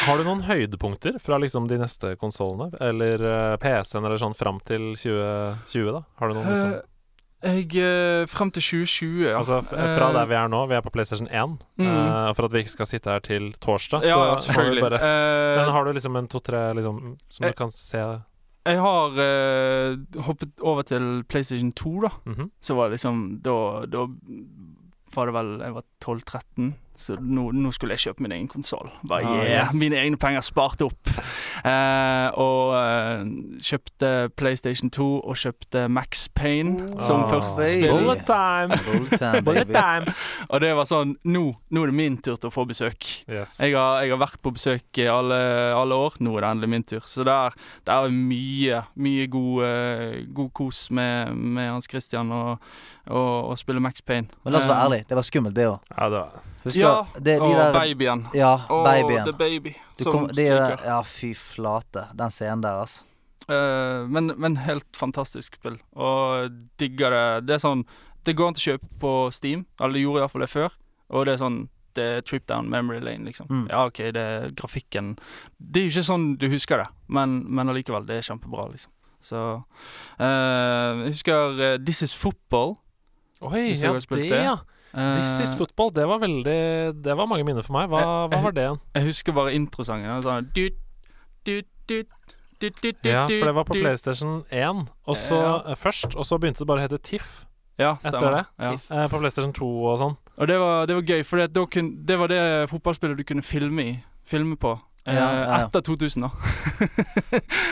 Har 0.06 0.18
du 0.20 0.24
noen 0.26 0.44
høydepunkter 0.46 1.18
fra 1.22 1.38
liksom 1.42 1.68
de 1.70 1.78
neste 1.82 2.14
konsollene? 2.20 2.70
Eller 2.80 3.22
eh, 3.22 3.54
PC-en 3.62 4.04
eller 4.06 4.20
sånn 4.22 4.36
fram 4.38 4.60
til 4.68 4.92
2020, 4.98 5.90
da? 5.96 6.04
Har 6.20 6.28
du 6.32 6.38
noen 6.38 6.52
liksom 6.52 6.76
Eh, 7.46 7.58
Jeg 7.76 8.28
Frem 8.32 8.48
til 8.50 8.62
2020, 8.64 9.26
ja. 9.28 9.34
Altså 9.38 9.58
fra 9.68 10.06
der 10.16 10.24
vi 10.30 10.34
er 10.38 10.48
nå, 10.50 10.62
vi 10.70 10.74
er 10.78 10.80
på 10.82 10.90
PlayStation 10.94 11.28
1, 11.28 11.58
Mm. 11.76 11.84
Uh, 11.86 12.30
for 12.34 12.46
at 12.48 12.54
vi 12.54 12.62
ikke 12.64 12.72
skal 12.72 12.88
sitte 12.88 13.12
her 13.12 13.20
til 13.20 13.50
torsdag, 13.62 14.06
Ja, 14.08 14.16
så 14.40 14.46
selvfølgelig. 14.48 14.80
bare 14.86 14.98
uh, 15.02 15.58
Men 15.60 15.72
har 15.74 15.84
du 15.84 15.92
liksom 15.92 16.16
en 16.16 16.26
to-tre 16.32 16.62
liksom, 16.78 17.02
som 17.28 17.44
Eh, 17.44 17.52
du 17.52 17.58
kan 17.60 17.70
se 17.70 18.00
Jeg 18.66 18.80
har 18.80 19.20
uh, 19.20 20.22
hoppet 20.26 20.48
over 20.64 20.82
til 20.88 21.22
PlayStation 21.28 21.70
2, 21.76 21.92
da. 22.06 22.10
Mhm. 22.24 22.48
Så 22.60 22.74
var 22.74 22.88
det 22.88 22.96
liksom 22.96 23.20
Da, 23.44 23.84
da 23.86 24.06
var 25.16 25.30
det 25.30 25.36
vel 25.36 25.52
Jeg 25.64 25.76
var 25.76 25.86
12-13. 26.04 26.72
Så 26.96 27.16
nå, 27.20 27.50
nå 27.52 27.70
skulle 27.74 27.92
jeg 27.96 28.06
kjøpe 28.08 28.24
min 28.24 28.32
egen 28.32 28.48
konsoll. 28.48 28.88
Bare 29.08 29.26
Ah, 29.26 29.42
yeah, 29.44 29.66
yes. 29.66 29.74
mine 29.76 29.96
egne 30.00 30.16
penger 30.20 30.40
spart 30.46 30.80
opp. 30.86 31.10
Eh, 31.66 32.28
og 32.40 32.74
eh, 32.78 33.24
kjøpte 33.62 34.10
PlayStation 34.38 34.90
2 34.92 35.06
og 35.20 35.36
kjøpte 35.40 35.86
Max 35.92 36.26
Payne 36.36 36.88
som 37.02 37.24
Ah, 37.24 37.30
første 37.30 37.66
spill. 37.70 37.90
Bullet 37.92 38.24
time! 38.30 38.78
Bullet 38.86 39.44
Bullet 39.44 39.66
baby. 39.68 39.76
time! 39.76 40.14
Og 40.50 40.60
det 40.64 40.72
var 40.78 40.88
sånn 40.88 41.14
Nå, 41.26 41.44
nå 41.74 41.82
er 41.84 41.92
det 41.92 41.96
min 41.98 42.16
tur 42.22 42.36
til 42.40 42.50
å 42.50 42.54
få 42.54 42.66
besøk. 42.68 43.08
Yes. 43.28 43.58
Jeg 43.62 43.74
har, 43.76 44.02
jeg 44.04 44.12
har 44.14 44.20
vært 44.22 44.40
på 44.44 44.52
besøk 44.56 45.00
i 45.02 45.08
alle, 45.10 45.38
alle 45.76 45.96
år. 46.06 46.16
Nå 46.24 46.36
er 46.38 46.46
det 46.46 46.50
endelig 46.54 46.72
min 46.76 46.86
tur. 46.86 47.04
Så 47.08 47.24
det 47.26 47.34
er, 47.34 47.56
er 47.92 48.10
mye, 48.14 48.82
mye 49.02 49.26
god, 49.32 49.62
uh, 49.66 50.18
god 50.36 50.52
kos 50.56 50.86
med, 50.96 51.34
med 51.36 51.70
Hans 51.74 51.88
Christian 51.90 52.30
og, 52.32 52.62
og, 53.06 53.50
og 53.52 53.56
spille 53.60 53.82
Max 53.84 54.00
Payne. 54.06 54.28
Men 54.44 54.54
la 54.56 54.62
oss 54.62 54.68
være 54.70 54.84
ærlig, 54.88 55.00
det 55.10 55.18
var 55.18 55.26
skummelt, 55.26 55.56
det 55.56 55.66
òg. 55.70 55.80
Ja, 55.96 56.10
det 56.12 56.20
var 56.22 56.52
Husker 56.66 56.82
Ja, 56.82 56.94
det, 57.14 57.36
de 57.38 57.46
og 57.46 57.52
der 57.58 57.76
babyen. 57.76 58.24
Ja, 58.34 58.54
babyen. 58.68 59.06
babyen. 59.06 59.28
the 59.28 59.36
baby 59.38 59.74
som 60.00 60.12
kom, 60.12 60.26
de 60.28 60.34
skriker. 60.34 60.76
der, 60.76 60.88
ja, 60.88 61.02
fy 61.06 61.30
flate. 61.38 62.08
Den 62.18 62.34
scenen 62.34 62.64
der, 62.64 62.80
altså. 62.82 63.04
Uh, 63.46 64.02
men, 64.10 64.32
men 64.36 64.56
helt 64.58 64.88
fantastisk 64.98 65.60
spill. 65.60 65.78
Og 65.94 66.50
digger 66.80 67.14
det. 67.14 67.46
Det 67.46 67.54
er 67.54 67.62
sånn 67.62 67.86
Det 68.26 68.34
går 68.34 68.48
an 68.50 68.56
til 68.58 68.64
å 68.64 68.72
kjøpe 68.72 68.88
på 68.98 69.14
Steam. 69.30 69.66
Eller 69.78 69.94
det 69.94 70.02
gjorde 70.02 70.24
iallfall 70.24 70.42
det 70.42 70.50
før. 70.50 70.74
Og 71.14 71.26
det 71.28 71.36
er 71.36 71.42
sånn 71.44 71.60
det 71.96 72.04
er 72.04 72.24
trip 72.26 72.44
down 72.50 72.66
memory 72.68 73.00
lane, 73.00 73.24
liksom. 73.24 73.46
Mm. 73.48 73.68
Ja, 73.70 73.86
OK, 73.86 74.02
det 74.12 74.20
er 74.20 74.50
grafikken 74.52 75.14
Det 75.56 75.80
er 75.80 75.86
jo 75.86 75.92
ikke 75.94 76.02
sånn 76.10 76.26
du 76.36 76.44
husker 76.52 76.82
det, 76.82 76.90
men, 77.08 77.38
men 77.48 77.72
allikevel, 77.72 78.04
det 78.04 78.18
er 78.18 78.26
kjempebra, 78.26 78.66
liksom. 78.74 78.92
Så 79.24 79.42
uh, 80.20 80.26
Jeg 81.06 81.14
husker 81.14 81.56
uh, 81.56 81.70
This 81.80 82.02
Is 82.04 82.12
Football. 82.12 82.76
Oi, 83.40 83.70
ja, 83.72 83.94
det, 83.96 84.20
det. 84.28 84.42
ja. 84.44 84.58
Eh, 84.96 85.16
This 85.20 85.40
is 85.44 85.54
football. 85.54 85.90
Det 85.92 86.06
var 86.08 86.18
veldig 86.22 87.02
Det 87.04 87.16
var 87.16 87.26
mange 87.28 87.44
minner 87.44 87.62
for 87.62 87.72
meg. 87.76 87.88
Hva, 87.90 88.00
Jeg- 88.00 88.30
hva 88.32 88.42
var 88.42 88.52
det 88.56 88.62
igjen? 88.64 88.80
Jeg 88.94 89.04
husker 89.04 89.32
bare 89.36 89.52
introsangen. 89.54 90.22
Sånn, 90.24 90.48
du, 90.54 90.70
du, 91.44 91.62
du, 91.88 92.02
du, 92.60 92.70
du, 92.70 92.92
du, 92.92 93.08
Ja, 93.10 93.26
for 93.26 93.44
det 93.50 93.54
var 93.54 93.64
på. 93.68 93.74
PlayStation 93.76 94.44
1 94.50 94.88
og 95.06 95.16
så, 95.16 95.36
Ja. 95.42 95.70
eh, 95.72 95.74
først, 95.76 96.16
og 96.16 96.24
så 96.24 96.38
begynte 96.40 96.58
det 96.64 96.66
bare 96.66 96.80
å 96.80 96.88
hete 96.88 96.98
TIFF 97.02 97.44
Ja, 97.78 97.94
etter 97.96 98.18
stemmer. 98.18 98.32
det. 98.32 98.46
Ja. 98.58 98.72
eh, 99.04 99.08
på 99.08 99.18
PlayStation 99.20 99.52
2 99.52 99.68
og 99.92 99.98
sånn. 100.00 100.16
Og 100.38 100.46
det 100.48 100.58
var, 100.58 100.86
det 100.86 100.94
var 100.96 101.02
gøy, 101.02 101.22
for 101.24 101.36
det, 101.46 101.52
kun- 101.70 102.04
det 102.06 102.18
var 102.18 102.28
det 102.28 102.70
fotballspillet 102.70 103.16
du 103.18 103.24
kunne 103.24 103.42
filme 103.42 103.82
i. 103.82 104.02
Filme 104.24 104.56
på. 104.56 104.80
Eh, 105.06 105.14
Ja, 105.14 105.30
ja, 105.30 105.44
ja. 105.60 105.66
Etter 105.68 105.82
2000, 105.82 106.22
da. 106.22 106.30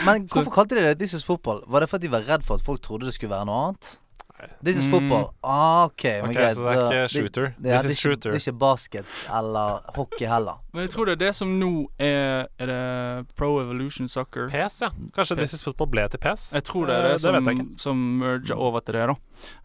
Men 0.05 0.27
hvorfor 0.31 0.51
kalte 0.53 0.75
de 0.77 0.81
det 0.85 0.99
This 0.99 1.13
is 1.13 1.23
football? 1.23 1.63
Var 1.67 1.79
det 1.81 1.89
fordi 1.89 2.07
de 2.07 2.11
var 2.11 2.21
redd 2.29 2.43
for 2.43 2.55
at 2.55 2.61
folk 2.61 2.81
trodde 2.81 3.05
det 3.05 3.13
skulle 3.13 3.31
være 3.35 3.45
noe 3.49 3.67
annet? 3.69 3.97
Nei. 4.39 4.47
This 4.63 4.77
is 4.77 4.85
Mm. 4.85 4.91
football. 4.91 5.33
Ah, 5.43 5.85
OK. 5.85 6.03
men 6.03 6.33
greit. 6.33 6.55
Så 6.57 6.63
det 6.65 6.75
er 6.75 7.05
ikke 7.05 7.09
shooter. 7.13 7.41
Det, 7.43 7.63
det, 7.63 7.71
This 7.71 7.83
det, 7.83 7.91
is 7.91 7.97
ikke, 7.97 8.01
shooter. 8.01 8.31
det 8.31 8.35
er 8.41 8.51
ikke 8.51 8.59
basket 8.59 9.05
eller 9.39 9.79
hockey 9.95 10.27
heller. 10.27 10.57
Men 10.73 10.81
jeg 10.81 10.89
tror 10.91 11.05
det 11.05 11.11
er 11.15 11.21
det 11.25 11.35
som 11.35 11.47
nå 11.59 11.87
er 11.99 12.47
Er 12.59 12.65
det 12.67 13.35
Pro 13.37 13.59
Evolution 13.61 14.07
Soccer? 14.07 14.49
PS, 14.49 14.81
ja. 14.81 14.89
Kanskje 15.15 15.35
PES. 15.35 15.41
This 15.49 15.53
is 15.53 15.63
football 15.63 15.87
ble 15.87 16.07
til 16.09 16.19
PS? 16.19 16.51
Jeg 16.53 16.63
tror 16.63 16.85
det 16.87 16.95
er 16.95 17.05
Eh, 17.05 17.11
det, 17.13 17.21
som, 17.21 17.45
vet 17.45 17.79
som 17.81 17.97
merger 18.19 18.55
over 18.55 18.79
til 18.81 18.93
det, 18.95 19.07
da. 19.07 19.15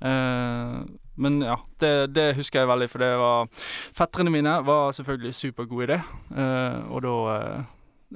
Uh, 0.02 0.86
men 1.16 1.42
ja, 1.42 1.56
det, 1.80 2.14
det 2.14 2.28
husker 2.36 2.60
jeg 2.62 2.68
veldig, 2.70 2.88
for 2.90 2.98
det 3.02 3.10
var 3.18 3.48
Fetterne 3.96 4.30
mine 4.32 4.54
var 4.66 4.92
selvfølgelig 4.96 5.34
supergode 5.34 5.84
i 5.84 5.90
det, 5.92 6.00
uh, 6.30 6.92
og 6.94 7.02
da 7.04 7.14
eh, 7.34 7.64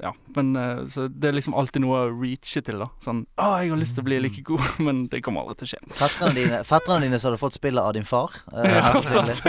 ja, 0.02 0.10
men 0.34 0.56
eh, 0.58 0.80
Så 0.90 1.06
det 1.08 1.28
er 1.30 1.36
liksom 1.36 1.54
alltid 1.54 1.84
noe 1.84 2.00
å 2.06 2.10
reache 2.10 2.62
til, 2.66 2.80
da. 2.82 2.88
Sånn 3.04 3.24
Å, 3.38 3.50
jeg 3.62 3.70
har 3.74 3.78
lyst 3.78 3.94
til 3.98 4.02
å 4.04 4.08
bli 4.08 4.18
like 4.24 4.42
god, 4.46 4.64
men 4.86 5.04
det 5.12 5.20
kommer 5.22 5.44
aldri 5.44 5.60
til 5.62 5.68
å 5.68 5.72
skje. 5.74 5.82
Fetterne 6.00 6.34
dine, 6.38 6.58
fetterne 6.66 7.06
dine 7.06 7.20
som 7.22 7.30
hadde 7.32 7.42
fått 7.44 7.58
spillet 7.60 7.82
av 7.84 7.94
din 7.96 8.08
far. 8.08 8.34
eh, 8.56 8.74
Ja, 8.80 8.92
sant. 9.06 9.42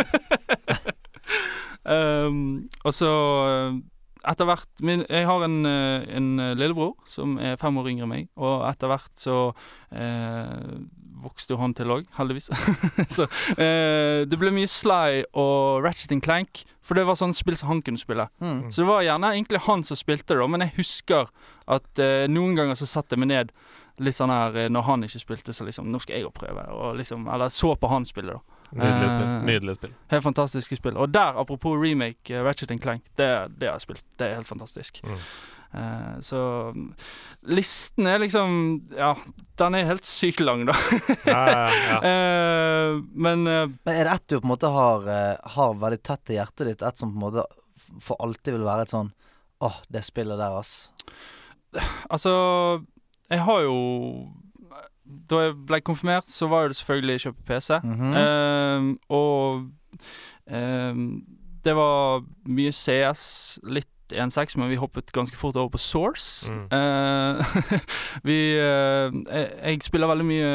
um, 1.95 2.39
og 2.83 2.93
så 2.95 3.11
eh, 3.49 3.81
etter 4.25 4.47
hvert 4.49 4.81
min, 4.81 5.03
Jeg 5.05 5.27
har 5.29 5.43
en, 5.45 5.57
eh, 5.69 6.05
en 6.17 6.29
lillebror 6.57 6.95
som 7.09 7.35
er 7.37 7.59
fem 7.61 7.77
år 7.77 7.91
yngre 7.91 8.07
enn 8.07 8.13
meg, 8.15 8.29
og 8.41 8.63
etter 8.71 8.89
hvert 8.89 9.11
så 9.21 9.35
eh, 9.93 10.79
vokste 11.25 11.55
jo 11.55 11.59
han 11.61 11.75
til 11.77 11.91
òg, 11.97 12.07
heldigvis. 12.17 12.51
så 13.17 13.27
eh, 13.57 14.23
det 14.29 14.39
ble 14.41 14.53
mye 14.55 14.69
Sly 14.71 15.25
og 15.33 15.85
Ratchet 15.85 16.15
Clank, 16.23 16.63
for 16.85 16.97
det 16.97 17.05
var 17.07 17.17
sånne 17.19 17.37
spill 17.37 17.57
som 17.59 17.73
han 17.73 17.83
kunne 17.85 18.01
spille. 18.01 18.27
Mm. 18.39 18.69
Så 18.69 18.83
det 18.83 18.89
var 18.89 19.05
gjerne 19.05 19.33
egentlig 19.33 19.65
han 19.65 19.85
som 19.87 19.99
spilte 19.99 20.37
det, 20.37 20.49
men 20.51 20.65
jeg 20.65 20.77
husker 20.79 21.31
at 21.65 22.01
eh, 22.01 22.27
noen 22.31 22.57
ganger 22.57 22.77
så 22.79 22.89
satte 22.89 23.17
jeg 23.17 23.25
meg 23.25 23.33
ned 23.33 23.55
litt 24.03 24.17
sånn 24.17 24.33
her 24.33 24.57
eh, 24.59 24.71
når 24.71 24.87
han 24.89 25.07
ikke 25.07 25.21
spilte, 25.21 25.55
så 25.55 25.67
liksom 25.67 25.87
Nå 25.91 26.01
skal 26.03 26.19
jeg 26.19 26.25
jo 26.25 26.33
prøve, 26.35 26.65
og 26.75 26.97
liksom 26.99 27.29
Eller 27.31 27.51
så 27.53 27.75
på 27.79 27.89
han 27.91 28.07
spille, 28.07 28.35
da. 28.35 28.55
Nydelig 28.75 29.11
spill. 29.13 29.27
Eh, 29.27 29.43
Nydelig 29.45 29.75
spill. 29.77 29.93
Helt 30.11 30.25
fantastiske 30.25 30.79
spill. 30.79 30.97
Og 30.99 31.13
der, 31.13 31.37
apropos 31.39 31.77
remake, 31.79 32.33
uh, 32.33 32.43
Ratchet 32.43 32.73
Clank, 32.81 33.05
det, 33.15 33.29
det 33.59 33.69
har 33.69 33.77
jeg 33.77 33.85
spilt. 33.85 34.03
Det 34.19 34.27
er 34.27 34.39
helt 34.39 34.49
fantastisk. 34.49 34.99
Mm. 35.05 35.21
Eh, 35.73 36.19
så 36.23 36.73
listen 37.41 38.07
er 38.07 38.21
liksom 38.23 38.53
Ja, 38.95 39.15
den 39.59 39.75
er 39.75 39.89
helt 39.89 40.07
sykt 40.07 40.39
lang, 40.39 40.65
da. 40.69 40.75
Ja, 41.25 41.41
ja, 41.49 41.65
ja. 41.89 41.99
Eh, 42.11 43.01
men 43.11 43.47
eh, 43.47 43.67
Men 43.83 43.93
er 43.93 44.07
det 44.07 44.13
ett 44.13 44.27
du 44.29 44.37
på 44.39 44.45
en 44.45 44.53
måte 44.53 44.71
har, 44.71 45.07
har 45.57 45.77
veldig 45.81 46.01
tett 46.05 46.23
til 46.27 46.39
hjertet 46.39 46.69
ditt? 46.69 46.85
Et 46.85 47.01
som 47.01 47.11
på 47.11 47.19
en 47.19 47.25
måte 47.27 47.45
for 48.03 48.19
alltid 48.23 48.57
vil 48.57 48.67
være 48.67 48.85
et 48.85 48.93
sånn 48.93 49.11
Åh, 49.63 49.77
det 49.89 50.03
spillet 50.03 50.39
der, 50.39 50.57
ass. 50.59 50.91
altså 52.11 52.33
Jeg 53.31 53.39
har 53.47 53.61
jo 53.63 53.77
Da 55.29 55.45
jeg 55.45 55.55
ble 55.69 55.79
konfirmert, 55.85 56.27
så 56.31 56.49
var 56.51 56.65
jo 56.65 56.73
det 56.73 56.77
selvfølgelig 56.79 57.21
kjøpe 57.23 57.45
PC. 57.47 57.79
Mm 57.83 57.95
-hmm. 57.99 58.13
uh, 58.19 58.95
og 59.09 59.69
uh, 60.51 60.95
det 61.63 61.75
var 61.75 62.23
mye 62.45 62.71
CS, 62.71 63.59
litt 63.63 63.94
1.6, 64.13 64.57
men 64.59 64.69
vi 64.69 64.79
hoppet 64.81 65.11
ganske 65.15 65.37
fort 65.37 65.55
over 65.55 65.69
på 65.73 65.81
Source. 65.81 66.51
Mm. 66.51 66.67
Uh, 66.71 67.79
vi 68.27 68.37
uh, 68.59 69.09
jeg, 69.29 69.49
jeg 69.63 69.81
spiller 69.87 70.11
veldig 70.11 70.27
mye 70.27 70.51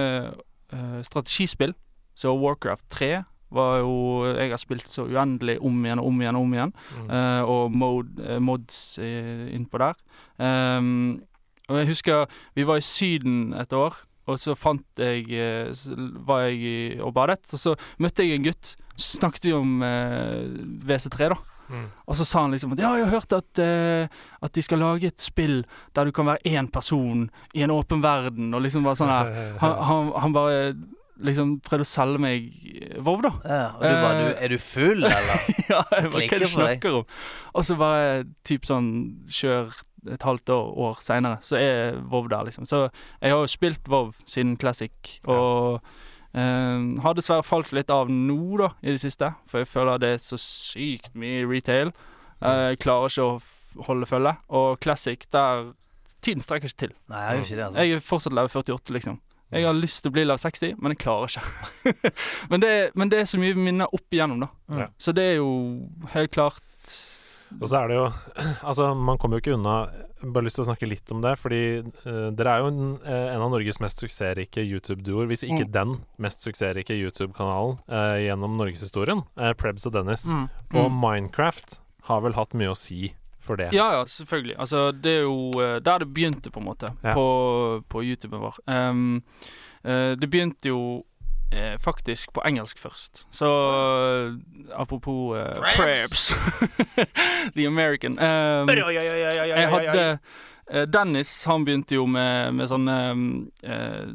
uh, 0.75 1.01
strategispill, 1.07 1.75
så 2.15 2.35
Warcraft 2.37 2.87
3 2.91 3.13
var 3.51 3.81
jo 3.81 4.27
Jeg 4.31 4.51
har 4.53 4.61
spilt 4.63 4.87
så 4.87 5.09
uendelig 5.11 5.57
om 5.59 5.85
igjen 5.85 5.99
og 5.99 6.07
om 6.07 6.21
igjen 6.23 6.37
og 6.39 6.45
om 6.47 6.53
igjen. 6.55 6.73
Mm. 6.95 7.09
Og 7.51 7.73
mod, 7.75 8.21
mods 8.39 8.77
innpå 9.03 9.81
der. 9.83 9.99
Um, 10.39 11.19
og 11.67 11.81
jeg 11.81 11.89
husker 11.91 12.31
vi 12.55 12.67
var 12.67 12.79
i 12.79 12.85
Syden 12.85 13.53
et 13.59 13.73
år, 13.73 13.97
og 14.31 14.39
så 14.39 14.57
fant 14.59 15.01
jeg 15.01 15.27
eh, 15.35 15.71
Var 16.27 16.47
jeg 16.49 16.59
i, 16.61 16.75
og 17.01 17.15
badet, 17.17 17.43
og 17.53 17.63
så 17.63 17.75
møtte 18.03 18.27
jeg 18.27 18.39
en 18.39 18.47
gutt. 18.47 18.75
Så 18.97 19.19
snakket 19.19 19.49
vi 19.49 19.55
om 19.57 19.81
eh, 19.87 20.51
WC3, 20.87 21.31
da. 21.33 21.39
Mm. 21.71 21.89
Og 22.11 22.19
så 22.19 22.27
sa 22.27 22.45
han 22.45 22.55
liksom 22.55 22.75
at 22.75 22.83
ja, 22.83 22.93
jeg 22.99 23.07
har 23.07 23.17
hørt 23.21 23.35
at, 23.37 23.63
uh, 23.63 24.23
at 24.43 24.55
de 24.57 24.63
skal 24.67 24.83
lage 24.83 25.11
et 25.11 25.23
spill 25.23 25.61
der 25.97 26.09
du 26.09 26.15
kan 26.15 26.27
være 26.27 26.43
én 26.51 26.71
person 26.73 27.29
i 27.55 27.63
en 27.63 27.75
åpen 27.75 28.03
verden, 28.03 28.53
og 28.55 28.65
liksom 28.65 28.87
bare 28.87 28.99
sånn 28.99 29.13
her 29.13 29.31
han, 29.63 29.77
han, 29.91 30.11
han 30.25 30.35
bare 30.35 30.65
liksom 31.21 31.59
prøvde 31.65 31.85
å 31.85 31.89
selge 31.89 32.21
meg 32.23 32.47
Vov, 33.05 33.23
da. 33.25 33.31
Ja, 33.45 33.61
og 33.77 33.83
du 33.85 33.95
bare 34.01 34.17
Eh. 34.17 34.25
du, 34.25 34.45
Er 34.45 34.49
du 34.49 34.59
full, 34.59 35.05
eller? 35.05 35.47
ja, 35.71 35.83
jeg 35.85 35.89
bare, 35.91 36.11
hva 36.11 36.23
er 36.25 36.33
det 36.33 36.41
du 36.41 36.53
snakker 36.55 36.99
om? 37.01 37.17
Og 37.55 37.67
så 37.69 37.77
bare 37.81 38.25
typ 38.47 38.69
sånn 38.69 38.91
kjør 39.29 39.75
et 40.15 40.23
halvt 40.25 40.49
år, 40.55 40.71
år 40.81 41.01
seinere, 41.05 41.41
så 41.45 41.59
er 41.61 41.99
Vov 42.09 42.31
der, 42.33 42.47
liksom. 42.49 42.65
Så 42.69 42.87
jeg 43.21 43.35
har 43.35 43.43
jo 43.43 43.51
spilt 43.53 43.89
Vov 43.91 44.15
siden 44.25 44.57
Classic, 44.61 45.19
og 45.29 45.77
eh, 45.77 46.09
har 46.35 47.15
dessverre 47.19 47.43
falt 47.43 47.73
litt 47.75 47.91
av 47.91 48.11
nå, 48.11 48.57
da, 48.61 48.69
i 48.83 48.93
det 48.95 49.01
siste. 49.03 49.33
For 49.51 49.59
jeg 49.63 49.67
føler 49.71 49.99
det 49.99 50.13
er 50.15 50.23
så 50.23 50.39
sykt 50.39 51.15
mye 51.19 51.43
retail. 51.51 51.91
Eh, 52.41 52.71
Jeg 52.71 52.79
klarer 52.85 53.11
ikke 53.11 53.27
å 53.27 53.85
holde 53.89 54.07
følge. 54.07 54.37
Og 54.49 54.79
Classic, 54.81 55.27
der 55.33 55.73
Tiden 56.21 56.43
strekker 56.45 56.69
ikke 56.69 56.83
til. 56.83 56.91
Nei, 57.09 57.21
jeg 57.25 57.37
gjør 57.37 57.45
ikke 57.47 57.57
det, 57.57 57.65
altså. 57.65 57.81
Jeg 57.81 57.93
er 57.97 58.01
fortsatt 58.05 58.35
level 58.37 58.51
48, 58.53 58.93
liksom. 58.93 59.21
Jeg 59.51 59.65
har 59.65 59.73
lyst 59.75 60.03
til 60.05 60.11
å 60.11 60.15
bli 60.15 60.25
level 60.27 60.39
60, 60.39 60.75
men 60.79 60.93
jeg 60.93 60.99
klarer 61.01 61.31
ikke. 61.33 62.13
men, 62.53 62.61
det, 62.61 62.73
men 62.95 63.11
det 63.11 63.23
er 63.23 63.31
så 63.31 63.41
mye 63.41 63.57
minner 63.57 63.89
opp 63.97 64.13
igjennom, 64.15 64.45
da. 64.45 64.51
Ja. 64.83 64.89
Så 65.01 65.15
det 65.17 65.25
er 65.31 65.39
jo 65.41 65.49
helt 66.13 66.31
klart 66.37 66.61
Og 67.59 67.67
så 67.67 67.81
er 67.81 67.89
det 67.91 67.97
jo 67.99 68.05
Altså, 68.69 68.95
man 68.95 69.19
kommer 69.19 69.37
jo 69.39 69.43
ikke 69.43 69.57
unna 69.57 69.75
Bare 70.23 70.45
lyst 70.47 70.59
til 70.61 70.63
å 70.65 70.69
snakke 70.69 70.87
litt 70.89 71.11
om 71.15 71.23
det, 71.25 71.33
fordi 71.41 71.61
uh, 71.83 72.29
dere 72.37 72.53
er 72.55 72.61
jo 72.63 72.69
en, 72.71 72.83
eh, 73.03 73.29
en 73.35 73.41
av 73.47 73.51
Norges 73.55 73.81
mest 73.81 74.03
suksessrike 74.03 74.61
YouTube-duoer, 74.63 75.27
hvis 75.31 75.43
ikke 75.49 75.65
Mm. 75.65 75.73
den 75.73 75.95
mest 76.21 76.45
suksessrike 76.45 76.93
YouTube-kanalen 76.95 77.79
uh, 77.89 78.19
gjennom 78.21 78.59
norgeshistorien. 78.61 79.25
uh, 79.41 79.53
Prebz 79.57 79.87
og 79.89 79.95
Dennis. 79.97 80.27
Mm. 80.29 80.45
Og 80.77 80.91
Mm. 80.91 81.01
Minecraft 81.01 81.81
har 82.11 82.21
vel 82.21 82.37
hatt 82.37 82.53
mye 82.55 82.71
å 82.71 82.77
si 82.77 83.15
for 83.41 83.57
det. 83.57 83.73
Ja, 83.73 83.91
ja, 83.97 84.05
selvfølgelig. 84.05 84.57
Altså, 84.61 84.93
det 84.93 85.11
er 85.19 85.23
jo 85.25 85.51
der 85.81 85.99
det 86.05 86.13
begynte, 86.15 86.51
på 86.53 86.61
en 86.61 86.67
måte, 86.69 86.93
Ja. 87.03 87.15
på, 87.17 87.83
på 87.89 88.05
YouTuben 88.05 88.41
vår. 88.45 88.61
Um, 88.69 89.23
uh, 89.85 90.15
det 90.21 90.29
begynte 90.31 90.69
jo 90.69 91.05
eh, 91.53 91.77
faktisk 91.83 92.33
på 92.37 92.43
engelsk 92.47 92.79
først. 92.79 93.25
Så 93.35 93.49
eh, 93.51 94.35
apropos 94.79 95.37
uh, 95.37 95.75
Prebz. 95.77 96.31
The 97.57 97.67
American. 97.67 98.19
Um, 98.19 98.69
jeg 98.71 99.69
hadde 99.71 100.19
eh, 100.71 100.87
Dennis, 100.87 101.45
han 101.45 101.65
begynte 101.67 101.95
jo 101.99 102.07
med, 102.07 102.53
med 102.55 102.69
sånne 102.71 102.99
um, 103.13 103.25
eh, 103.65 104.13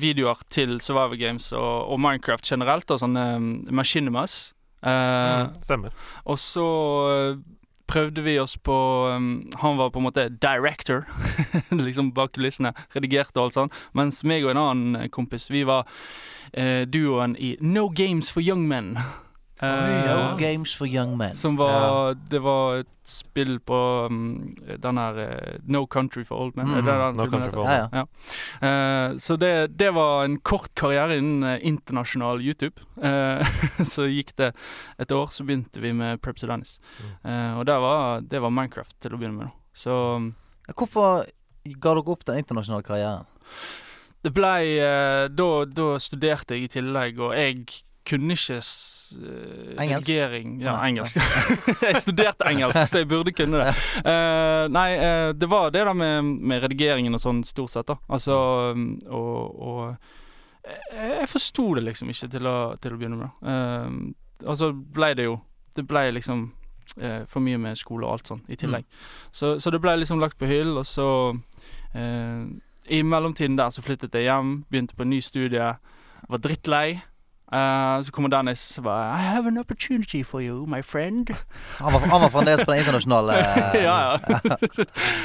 videoer 0.00 0.40
til 0.52 0.78
Survivor 0.80 1.16
Games 1.20 1.50
og, 1.52 1.90
og 1.92 2.00
Minecraft 2.00 2.46
generelt, 2.52 2.90
og 2.90 3.00
sånne 3.02 3.26
um, 3.36 3.50
machinimas. 3.70 4.38
Eh, 4.50 4.56
Mm, 4.80 5.50
stemmer. 5.62 5.90
og 6.24 6.38
så 6.40 6.62
eh, 7.12 7.34
prøvde 7.90 8.22
vi 8.22 8.36
oss 8.38 8.56
på 8.56 8.76
um, 9.10 9.50
Han 9.62 9.78
var 9.80 9.90
på 9.90 9.98
en 9.98 10.06
måte 10.06 10.28
director, 10.28 11.06
liksom 11.86 12.12
bak 12.14 12.34
kulissene. 12.36 12.72
Redigerte 12.94 13.40
og 13.40 13.48
alt 13.48 13.58
sånt. 13.58 13.80
Mens 13.98 14.22
meg 14.24 14.46
og 14.46 14.54
en 14.54 14.62
annen 14.62 15.00
eh, 15.00 15.10
kompis, 15.12 15.50
vi 15.50 15.64
var 15.68 15.88
uh, 15.88 16.82
duoen 16.86 17.36
i 17.38 17.56
No 17.60 17.88
Games 17.88 18.30
for 18.30 18.44
Young 18.44 18.66
Men. 18.70 18.94
Eh, 19.62 20.06
No 20.06 20.36
games 20.40 20.72
for 20.74 20.88
young 20.88 21.16
men. 21.18 21.34
som 21.34 21.56
var 21.56 22.14
Det 22.14 22.38
var 22.40 22.80
et 22.80 22.88
spill 23.04 23.58
på 23.60 24.06
um, 24.06 24.56
den 24.78 24.96
her 24.96 25.18
eh, 25.18 25.58
No 25.66 25.86
Country 25.86 26.22
for 26.24 26.40
Old 26.40 26.56
Men. 26.56 26.68
Mm, 26.70 26.84
det 26.86 26.94
No 26.94 27.24
filmen 27.24 27.30
Country 27.30 27.46
heter? 27.46 27.58
for 27.58 27.64
Ja, 27.64 27.88
ja. 27.92 29.10
uh, 29.10 29.16
så 29.18 29.36
det, 29.36 29.76
det 29.78 29.90
var 29.94 30.24
en 30.24 30.38
kort 30.40 30.70
karriere 30.74 31.16
innen 31.18 31.42
uh, 31.44 31.66
internasjonal 31.66 32.40
YouTube. 32.40 32.80
Eh, 33.02 33.46
så 33.92 34.06
gikk 34.06 34.32
det 34.36 34.52
et 34.98 35.12
år, 35.12 35.26
så 35.34 35.44
begynte 35.44 35.82
vi 35.82 35.92
med 35.96 36.20
Preps 36.22 36.44
og 36.46 36.52
Dennis. 36.54 36.78
Mm. 37.00 37.12
Eh, 37.32 37.58
og 37.58 37.66
det 37.66 37.78
var, 37.82 38.20
det 38.20 38.42
var 38.44 38.54
Minecraft 38.54 38.96
til 39.00 39.14
å 39.16 39.20
begynne 39.20 39.42
med. 39.42 39.50
Da. 39.50 39.76
Så 39.82 39.98
um, 40.16 40.32
Hvorfor 40.70 41.24
ga 41.66 41.94
dere 41.96 42.12
opp 42.14 42.24
den 42.28 42.40
internasjonale 42.44 42.86
karrieren? 42.86 43.26
det 44.20 44.34
blei 44.36 44.76
eh, 44.76 45.26
da, 45.32 45.48
da 45.64 45.94
studerte 46.02 46.52
jeg 46.56 46.66
i 46.66 46.72
tillegg, 46.74 47.20
og 47.24 47.32
jeg 47.32 47.62
kunne 48.06 48.34
ikke 48.34 48.56
eh, 48.56 49.82
Engelsk? 49.82 50.08
Regering, 50.08 50.60
Ja, 50.62 50.76
engelsk. 50.86 51.16
jeg 51.86 52.02
studerte 52.02 52.46
engelsk, 52.48 52.86
så 52.88 53.02
jeg 53.02 53.08
burde 53.10 53.32
kunne 53.32 53.64
det. 53.64 53.74
Uh, 54.04 54.66
nei, 54.72 54.88
uh, 54.96 55.32
det 55.36 55.50
var 55.50 55.70
det 55.74 55.84
da 55.88 55.94
med, 55.96 56.24
med 56.24 56.64
redigeringen 56.64 57.16
og 57.16 57.22
sånn, 57.22 57.42
stort 57.46 57.74
sett, 57.74 57.88
da. 57.90 57.98
Altså 58.10 58.36
um, 58.76 58.94
Og, 59.10 59.60
og 59.60 60.70
jeg, 60.94 61.28
forsto 61.32 61.74
det 61.78 61.84
liksom 61.88 62.12
ikke 62.12 62.30
til 62.30 62.48
å, 62.48 62.56
til 62.80 62.94
å 62.94 63.00
begynne 63.00 63.18
med. 63.18 63.30
da. 63.42 63.52
Eh, 63.52 64.48
og 64.48 64.56
så 64.56 64.70
blei 64.72 65.14
det 65.16 65.26
jo 65.26 65.34
Det 65.76 65.82
blei 65.88 66.10
liksom 66.12 66.50
for 67.30 67.38
mye 67.38 67.58
med 67.60 67.78
skole 67.78 68.02
og 68.02 68.16
alt 68.16 68.28
sånn 68.28 68.40
i 68.50 68.56
tillegg. 68.58 68.82
Så, 69.30 69.52
så 69.62 69.70
det 69.70 69.78
blei 69.80 69.92
liksom 70.00 70.18
lagt 70.20 70.40
på 70.40 70.48
hyll, 70.50 70.72
og 70.80 70.82
så 70.88 71.06
I 71.94 72.98
mellomtiden 73.06 73.54
der 73.56 73.70
så 73.70 73.84
flyttet 73.86 74.16
jeg 74.18 74.26
hjem, 74.26 74.64
begynte 74.66 74.96
på 74.98 75.06
en 75.06 75.12
ny 75.14 75.20
studie, 75.22 75.68
var 76.28 76.42
drittlei. 76.42 76.98
Eh, 77.50 78.02
så 78.06 78.12
kommer 78.14 78.30
Dennis 78.30 78.62
og 78.78 78.84
bare 78.86 79.06
I 79.10 79.22
have 79.26 79.48
an 79.50 79.58
opportunity 79.58 80.22
for 80.22 80.40
you, 80.40 80.66
my 80.70 80.82
friend. 80.82 81.32
Han 81.78 81.92
var, 81.92 82.04
han 82.06 82.22
var 82.22 82.30
fremdeles 82.30 82.62
på 82.64 82.70
den 82.70 82.84
internasjonale 82.84 83.32
uh, 83.32 83.74
ja, 83.88 83.96
ja. 84.06 84.18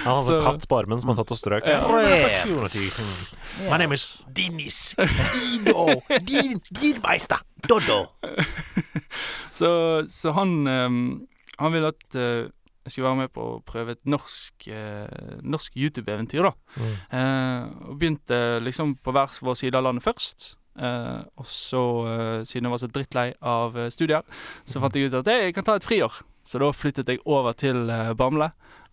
Han 0.05 0.23
hadde 0.23 0.39
katt 0.41 0.65
på 0.69 0.79
armen 0.79 1.01
som 1.01 1.13
han 1.13 1.19
satt 1.19 1.35
og 1.35 1.39
strøk. 1.39 1.69
Ja. 1.69 1.83
Opportunity. 1.85 2.89
Mm. 2.97 3.69
My 3.69 3.77
name 3.77 3.93
is 3.93 4.07
Dennis. 4.35 4.95
Dino. 5.35 6.01
Din, 6.25 6.61
din 6.81 7.01
meister. 7.05 7.45
Doddo. 7.69 8.05
Så, 9.55 9.69
så 10.11 10.33
han 10.35 10.67
um, 10.67 11.27
Han 11.57 11.71
ville 11.71 11.87
at 11.87 12.15
uh, 12.19 12.49
jeg 12.85 12.91
skulle 12.91 13.07
være 13.07 13.19
med 13.23 13.31
på 13.33 13.45
å 13.55 13.61
prøve 13.65 13.95
et 13.95 14.01
norsk, 14.05 14.67
eh, 14.69 15.39
norsk 15.41 15.73
YouTube-eventyr, 15.73 16.45
da. 16.45 16.51
Mm. 16.77 16.91
Eh, 17.17 17.63
og 17.89 17.95
begynte 17.97 18.37
liksom 18.61 18.93
på 19.01 19.13
hver 19.15 19.33
vår 19.41 19.57
side 19.57 19.79
av 19.79 19.87
landet 19.87 20.05
først. 20.05 20.51
Eh, 20.75 21.21
og 21.39 21.47
så, 21.47 21.83
eh, 22.11 22.43
siden 22.47 22.67
jeg 22.67 22.73
var 22.73 22.81
så 22.83 22.91
drittlei 22.91 23.29
av 23.39 23.77
eh, 23.79 23.91
studier, 23.93 24.25
så 24.67 24.81
fant 24.83 24.95
jeg 24.95 25.09
ut 25.09 25.19
at 25.21 25.31
hey, 25.31 25.47
jeg 25.47 25.57
kan 25.57 25.67
ta 25.67 25.77
et 25.79 25.87
friår. 25.87 26.21
Så 26.45 26.61
da 26.61 26.69
flyttet 26.75 27.09
jeg 27.09 27.23
over 27.25 27.55
til 27.57 27.87
Bamble, 28.19 28.51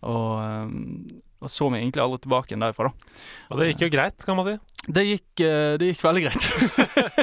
og, 0.09 0.39
og 1.37 1.51
så 1.51 1.67
meg 1.69 1.83
egentlig 1.83 2.01
aldri 2.01 2.23
tilbake 2.23 2.49
igjen 2.49 2.63
derifra, 2.65 2.89
da. 2.89 3.11
Og 3.51 3.59
det 3.59 3.67
gikk 3.69 3.83
jo 3.85 3.89
greit, 3.93 4.25
kan 4.25 4.39
man 4.39 4.47
si. 4.47 4.55
Det 4.83 5.03
gikk, 5.05 5.43
det 5.79 5.91
gikk 5.91 6.01
veldig 6.03 6.23
greit. 6.25 6.47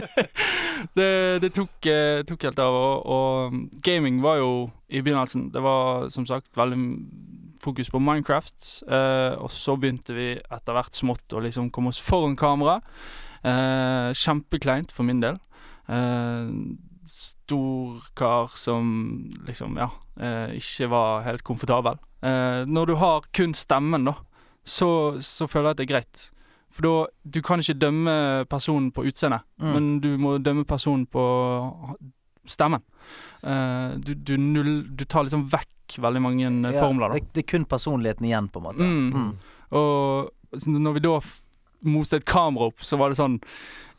det, 0.97 1.11
det 1.43 1.51
tok, 1.57 1.91
tok 2.31 2.47
helt 2.47 2.63
av. 2.63 2.79
Og, 2.79 3.11
og 3.11 3.83
gaming 3.83 4.23
var 4.23 4.39
jo 4.39 4.53
i 4.89 5.03
begynnelsen 5.03 5.51
Det 5.53 5.61
var 5.67 6.07
som 6.15 6.25
sagt 6.31 6.55
veldig 6.57 6.79
fokus 7.61 7.91
på 7.91 8.01
Minecraft. 8.01 8.83
Eh, 8.89 9.35
og 9.39 9.51
så 9.53 9.77
begynte 9.77 10.17
vi 10.17 10.31
etter 10.39 10.77
hvert 10.77 10.97
smått 10.97 11.37
å 11.37 11.43
liksom 11.45 11.71
komme 11.75 11.93
oss 11.93 12.01
foran 12.03 12.39
kamera. 12.39 12.81
Eh, 13.45 14.11
kjempekleint 14.13 14.93
for 14.93 15.03
min 15.09 15.21
del. 15.23 15.39
Eh, 15.89 16.51
stor 17.11 18.03
kar 18.15 18.51
som 18.57 19.31
liksom, 19.47 19.77
ja, 19.81 19.89
eh, 20.21 20.57
ikke 20.61 20.89
var 20.93 21.23
helt 21.27 21.43
komfortabel. 21.47 21.99
Eh, 22.23 22.65
når 22.69 22.87
du 22.87 22.95
har 23.01 23.25
kun 23.33 23.55
stemmen, 23.57 24.05
da, 24.05 24.15
så, 24.65 24.91
så 25.25 25.49
føler 25.49 25.71
jeg 25.71 25.77
at 25.77 25.81
det 25.81 25.87
er 25.89 25.95
greit. 25.95 26.27
For 26.71 26.87
da 26.87 26.93
Du 27.27 27.41
kan 27.43 27.59
ikke 27.59 27.79
dømme 27.83 28.45
personen 28.49 28.93
på 28.95 29.03
utseendet, 29.09 29.43
Mm. 29.61 29.73
men 29.75 29.89
du 30.01 30.17
må 30.19 30.37
dømme 30.39 30.65
personen 30.65 31.07
på 31.07 31.25
stemmen. 32.47 32.83
Eh, 33.43 33.97
du, 33.99 34.15
du, 34.15 34.37
null, 34.39 34.85
du 34.97 35.05
tar 35.05 35.25
liksom 35.27 35.49
vekk 35.51 35.99
veldig 35.99 36.23
mange 36.23 36.47
Ja, 36.73 36.81
formler, 36.81 37.09
da. 37.11 37.19
det, 37.19 37.33
det 37.35 37.43
er 37.45 37.51
kun 37.51 37.65
personligheten 37.67 38.27
igjen, 38.29 38.49
på 38.49 38.61
en 38.61 38.69
måte. 38.69 38.87
Mm. 38.87 39.11
Mm. 39.11 39.33
Og 39.73 40.69
når 40.71 40.93
vi 40.97 41.01
da 41.09 41.17
moste 41.87 42.19
et 42.21 42.27
kamera 42.29 42.69
opp, 42.71 42.83
så 42.85 42.99
var 43.01 43.13
det 43.13 43.19
sånn 43.21 43.39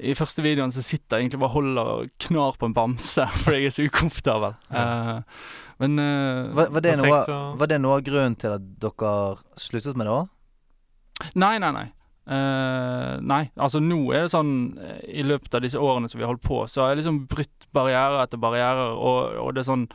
I 0.02 0.14
første 0.18 0.44
videoen 0.46 0.74
så 0.74 0.84
sitter 0.86 1.18
jeg 1.18 1.28
egentlig 1.28 1.42
bare 1.44 1.56
holder 1.56 1.90
og 1.96 2.12
knar 2.26 2.58
på 2.60 2.70
en 2.70 2.76
bamse 2.78 3.26
fordi 3.44 3.64
jeg 3.64 3.72
er 3.72 3.76
så 3.78 3.88
ukomfortabel. 3.90 4.54
Eh, 4.74 5.40
men 5.82 5.98
uh, 5.98 6.52
Var, 6.58 6.70
var, 6.76 6.84
det 6.86 6.98
noe, 7.00 7.24
så- 7.26 7.40
var 7.58 7.70
det 7.72 7.80
noe 7.82 7.98
av 7.98 8.06
grunnen 8.06 8.36
til 8.38 8.54
at 8.54 8.68
dere 8.84 9.16
sluttet 9.58 9.98
med 9.98 10.06
det 10.10 10.14
òg? 10.14 10.30
Nei, 11.42 11.56
nei, 11.62 11.72
nei. 11.74 11.88
Uh, 12.32 13.18
nei, 13.26 13.48
altså 13.58 13.82
nå 13.82 13.98
er 14.14 14.28
det 14.28 14.32
sånn 14.32 14.52
eh, 14.78 15.00
I 15.20 15.24
løpet 15.26 15.56
av 15.58 15.64
disse 15.66 15.80
årene 15.82 16.08
som 16.08 16.20
vi 16.20 16.24
har 16.24 16.30
holdt 16.30 16.46
på, 16.46 16.60
så 16.70 16.84
har 16.84 16.92
jeg 16.94 17.00
liksom 17.02 17.18
brutt 17.30 17.66
barriere 17.74 18.22
etter 18.22 18.40
barrierer, 18.40 18.94
og, 18.94 19.34
og 19.42 19.50
det 19.58 19.64
er 19.64 19.68
sånn 19.68 19.88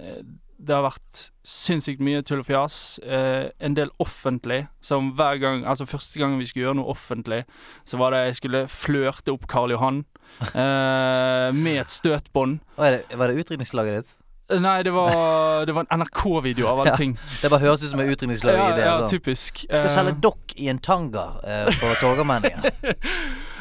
eh, 0.00 0.22
Det 0.64 0.74
har 0.74 0.82
vært 0.86 1.22
sinnssykt 1.44 2.00
mye 2.00 2.22
tull 2.24 2.40
og 2.40 2.46
fjas. 2.48 2.98
eh, 3.04 3.50
en 3.60 3.74
del 3.76 3.90
offentlig, 4.00 4.66
som 4.80 5.12
hver 5.18 5.36
gang 5.42 5.64
Altså 5.66 5.84
første 5.86 6.18
gang 6.18 6.38
vi 6.38 6.46
skulle 6.48 6.66
gjøre 6.68 6.78
noe 6.80 6.88
offentlig, 6.94 7.44
så 7.84 7.98
var 8.00 8.10
det 8.16 8.22
jeg 8.26 8.36
skulle 8.40 8.64
flørte 8.68 9.32
opp 9.34 9.46
Karl 9.50 9.70
Johan 9.76 10.04
eh, 10.54 11.52
med 11.52 11.80
et 11.84 11.90
støtbånd. 11.92 12.60
Er 12.78 12.90
det- 12.98 13.16
Var 13.18 13.28
det 13.28 13.44
utdrikningslaget 13.44 13.98
ditt? 14.04 14.14
Eh, 14.50 14.58
Nei, 14.60 14.82
det 14.82 14.92
var, 14.92 15.64
det 15.64 15.74
var 15.74 15.86
en 15.90 16.00
NRK-video 16.00 16.66
av 16.68 16.78
alle 16.82 16.90
Ja, 16.92 16.96
ting. 16.96 17.14
Det 17.42 17.50
bare 17.50 17.60
høres 17.60 17.82
ut 17.84 17.90
som 17.90 18.00
en 18.00 18.08
utdrikningslag 18.12 18.54
Ja, 18.58 18.76
ja, 18.76 18.98
sånn. 19.00 19.10
typisk. 19.18 19.64
Skal 19.64 19.84
Eh, 19.86 19.88
selge 19.88 20.16
dokk 20.20 20.52
i 20.60 20.68
en 20.68 20.78
tanga 20.78 21.30
eh, 21.44 21.70
på 21.80 21.94
Torgallmenningen. 22.00 22.62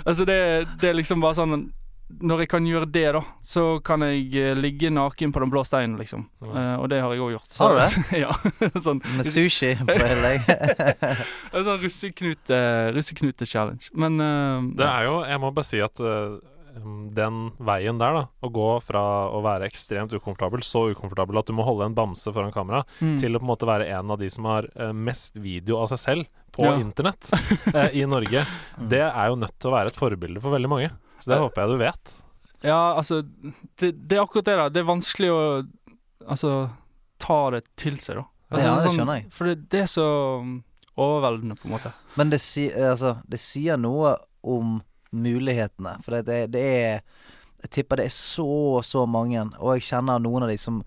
Altså 0.06 0.26
det, 0.28 0.68
det 0.82 0.90
er 0.90 0.94
liksom 0.98 1.22
bare 1.24 1.36
sånn 1.38 1.70
Når 2.22 2.44
jeg 2.44 2.50
kan 2.52 2.66
gjøre 2.68 2.88
det, 2.94 3.06
da, 3.16 3.22
så 3.42 3.64
kan 3.86 4.04
jeg 4.06 4.28
eh, 4.38 4.54
ligge 4.58 4.92
naken 4.94 5.34
på 5.34 5.42
den 5.44 5.52
blå 5.54 5.64
steinen, 5.66 5.98
liksom. 6.00 6.28
Ja. 6.44 6.52
Uh, 6.54 6.76
og 6.84 6.90
det 6.92 7.00
har 7.02 7.14
jeg 7.16 7.24
òg 7.26 7.34
gjort. 7.36 7.58
Har 7.60 7.74
du 7.74 7.82
det? 7.82 8.22
ja. 8.24 8.34
sånn, 8.86 9.02
Med 9.18 9.28
sushi 9.28 9.74
på 9.80 9.98
hele 9.98 10.34
deg. 10.34 10.50
en 11.54 11.68
sånn 11.68 11.82
russeknute, 11.82 12.60
russeknute-challenge. 12.96 13.92
Men 13.98 14.20
uh, 14.22 14.60
Det 14.78 14.90
er 14.90 15.08
jo 15.10 15.16
Jeg 15.28 15.42
må 15.44 15.54
bare 15.56 15.68
si 15.68 15.82
at 15.84 16.04
um, 16.04 17.10
den 17.14 17.42
veien 17.62 18.00
der, 18.02 18.20
da, 18.20 18.24
å 18.44 18.52
gå 18.54 18.70
fra 18.84 19.04
å 19.34 19.42
være 19.46 19.68
ekstremt 19.70 20.14
ukomfortabel, 20.18 20.64
så 20.66 20.88
ukomfortabel 20.94 21.42
at 21.42 21.50
du 21.50 21.54
må 21.58 21.66
holde 21.68 21.90
en 21.90 21.98
bamse 21.98 22.34
foran 22.34 22.54
kamera, 22.56 22.82
mm. 23.00 23.18
til 23.22 23.36
å 23.36 23.42
på 23.42 23.46
en 23.46 23.52
måte 23.52 23.70
være 23.70 23.92
en 23.94 24.14
av 24.14 24.22
de 24.22 24.30
som 24.34 24.50
har 24.50 24.66
mest 24.98 25.38
video 25.38 25.78
av 25.84 25.92
seg 25.94 26.02
selv 26.02 26.32
på 26.54 26.66
Ja. 26.66 26.76
internett 26.82 27.30
eh, 27.74 28.02
i 28.02 28.06
Norge, 28.06 28.46
Mm. 28.78 28.90
det 28.90 29.02
er 29.06 29.28
jo 29.30 29.36
nødt 29.38 29.54
til 29.60 29.70
å 29.70 29.74
være 29.74 29.92
et 29.92 29.98
forbilde 29.98 30.42
for 30.42 30.54
veldig 30.54 30.70
mange. 30.70 30.90
Så 31.24 31.32
det 31.34 31.40
håper 31.42 31.64
jeg 31.64 31.72
du 31.74 31.82
vet. 31.84 32.14
Ja, 32.64 32.82
altså 33.00 33.22
det, 33.24 33.90
det 34.08 34.18
er 34.18 34.22
akkurat 34.24 34.46
det, 34.48 34.56
da. 34.60 34.68
Det 34.72 34.84
er 34.84 34.88
vanskelig 34.88 35.32
å 35.34 35.42
altså 36.28 36.54
ta 37.24 37.40
det 37.56 37.64
til 37.80 37.98
seg, 38.04 38.20
da. 38.22 38.28
Altså, 38.54 38.64
Ja, 38.68 38.76
det 38.76 38.86
sånn- 38.86 38.98
skjønner 39.00 39.20
jeg. 39.20 39.28
For 39.34 39.50
det, 39.50 39.56
det 39.74 39.82
er 39.84 39.90
så 39.92 40.08
overveldende, 41.00 41.56
på 41.60 41.68
en 41.68 41.74
måte. 41.78 41.92
Men 42.16 42.30
det, 42.30 42.40
si, 42.44 42.68
altså, 42.72 43.16
det 43.28 43.40
sier 43.42 43.80
noe 43.82 44.16
om 44.44 44.82
mulighetene. 45.14 45.96
For 46.06 46.18
det, 46.20 46.26
det, 46.30 46.40
det 46.54 46.64
er 46.84 47.02
Jeg 47.64 47.70
tipper 47.78 47.96
det 48.02 48.06
er 48.10 48.12
så, 48.12 48.82
så 48.84 49.06
mange, 49.08 49.40
og 49.64 49.78
jeg 49.78 49.86
kjenner 49.88 50.20
noen 50.20 50.44
av 50.44 50.50
de 50.52 50.58
som 50.60 50.82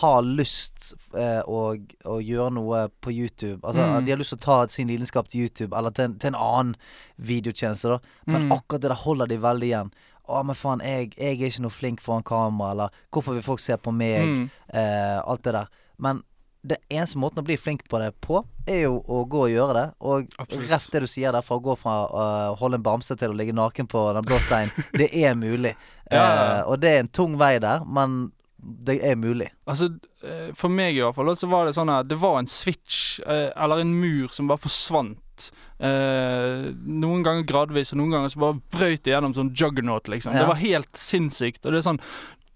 har 0.00 0.22
lyst 0.22 0.94
eh, 1.14 1.42
å, 1.46 1.76
å 2.04 2.16
gjøre 2.20 2.50
noe 2.56 2.88
på 3.00 3.12
YouTube. 3.14 3.60
Altså 3.62 3.84
Mm. 3.86 4.04
De 4.04 4.10
har 4.12 4.18
lyst 4.18 4.32
til 4.34 4.38
å 4.40 4.44
ta 4.44 4.56
sin 4.68 4.88
lidenskap 4.90 5.28
til 5.30 5.40
YouTube 5.46 5.76
eller 5.78 5.90
til 5.94 6.04
en, 6.08 6.18
til 6.18 6.28
en 6.34 6.40
annen 6.42 6.74
videotjeneste. 7.16 7.88
da 7.88 7.98
Men 8.26 8.42
Mm. 8.48 8.52
akkurat 8.58 8.80
det 8.82 8.90
der 8.90 9.02
holder 9.04 9.26
de 9.26 9.36
veldig 9.38 9.66
igjen. 9.70 9.90
Å, 10.28 10.42
men 10.44 10.54
faen, 10.58 10.80
jeg, 10.82 11.12
jeg 11.16 11.38
er 11.40 11.46
ikke 11.46 11.62
noe 11.62 11.70
flink 11.70 12.00
foran 12.02 12.22
kamera, 12.26 12.72
eller 12.72 12.88
hvorfor 13.12 13.34
vil 13.34 13.42
folk 13.46 13.60
se 13.62 13.76
på 13.76 13.92
meg? 13.94 14.26
Mm. 14.26 14.50
eh, 14.74 15.20
alt 15.22 15.42
det 15.44 15.52
der. 15.54 15.68
Men 15.98 16.22
det 16.66 16.78
eneste 16.90 17.16
måten 17.22 17.38
å 17.38 17.46
bli 17.46 17.54
flink 17.56 17.84
på 17.88 18.00
det 18.02 18.08
på, 18.20 18.40
er 18.66 18.80
jo 18.88 18.96
å 19.06 19.20
gå 19.30 19.44
og 19.46 19.50
gjøre 19.52 19.74
det. 19.74 19.84
Og 20.00 20.26
Absolutt. 20.42 20.68
rett 20.70 20.90
det 20.92 21.00
du 21.00 21.06
sier 21.06 21.30
der, 21.32 21.42
fra 21.46 21.54
å 21.56 21.62
gå 21.62 21.76
fra 21.78 21.94
å 22.10 22.56
holde 22.58 22.74
en 22.80 22.82
bamse 22.82 23.14
til 23.16 23.30
å 23.30 23.36
ligge 23.38 23.54
naken 23.54 23.86
på 23.86 24.02
den 24.18 24.24
blå 24.26 24.40
steinen, 24.42 24.72
det 24.98 25.12
er 25.14 25.34
mulig. 25.38 25.76
Ja, 26.10 26.16
ja, 26.18 26.34
ja. 26.34 26.56
Eh, 26.58 26.62
og 26.72 26.80
det 26.82 26.90
er 26.90 26.98
en 27.04 27.08
tung 27.14 27.38
vei 27.38 27.60
der, 27.62 27.84
men 27.86 28.32
det 28.56 28.98
er 29.04 29.18
mulig. 29.20 29.50
Altså, 29.68 29.90
eh, 30.24 30.52
for 30.56 30.72
meg 30.72 30.96
i 30.96 31.02
hvert 31.04 31.16
fall, 31.16 31.30
så 31.36 31.48
var 31.50 31.66
det 31.66 31.76
sånn 31.76 31.92
at 31.92 32.08
det 32.08 32.18
var 32.20 32.38
en 32.40 32.48
switch, 32.50 33.20
eh, 33.26 33.50
eller 33.52 33.82
en 33.82 33.92
mur, 34.00 34.28
som 34.32 34.48
bare 34.48 34.62
forsvant. 34.64 35.50
Eh, 35.78 36.72
noen 36.72 37.24
ganger 37.26 37.44
gradvis, 37.46 37.92
og 37.92 38.00
noen 38.00 38.16
ganger 38.16 38.32
så 38.32 38.42
bare 38.46 38.60
brøyt 38.72 39.04
det 39.04 39.12
gjennom 39.12 39.36
sånn 39.36 39.52
juggernaut, 39.52 40.08
liksom. 40.08 40.32
Ja. 40.32 40.44
Det 40.44 40.52
var 40.54 40.62
helt 40.62 40.96
sinnssykt. 40.96 41.64
Og 41.66 41.72
det 41.74 41.82
er 41.82 41.90
sånn 41.90 42.02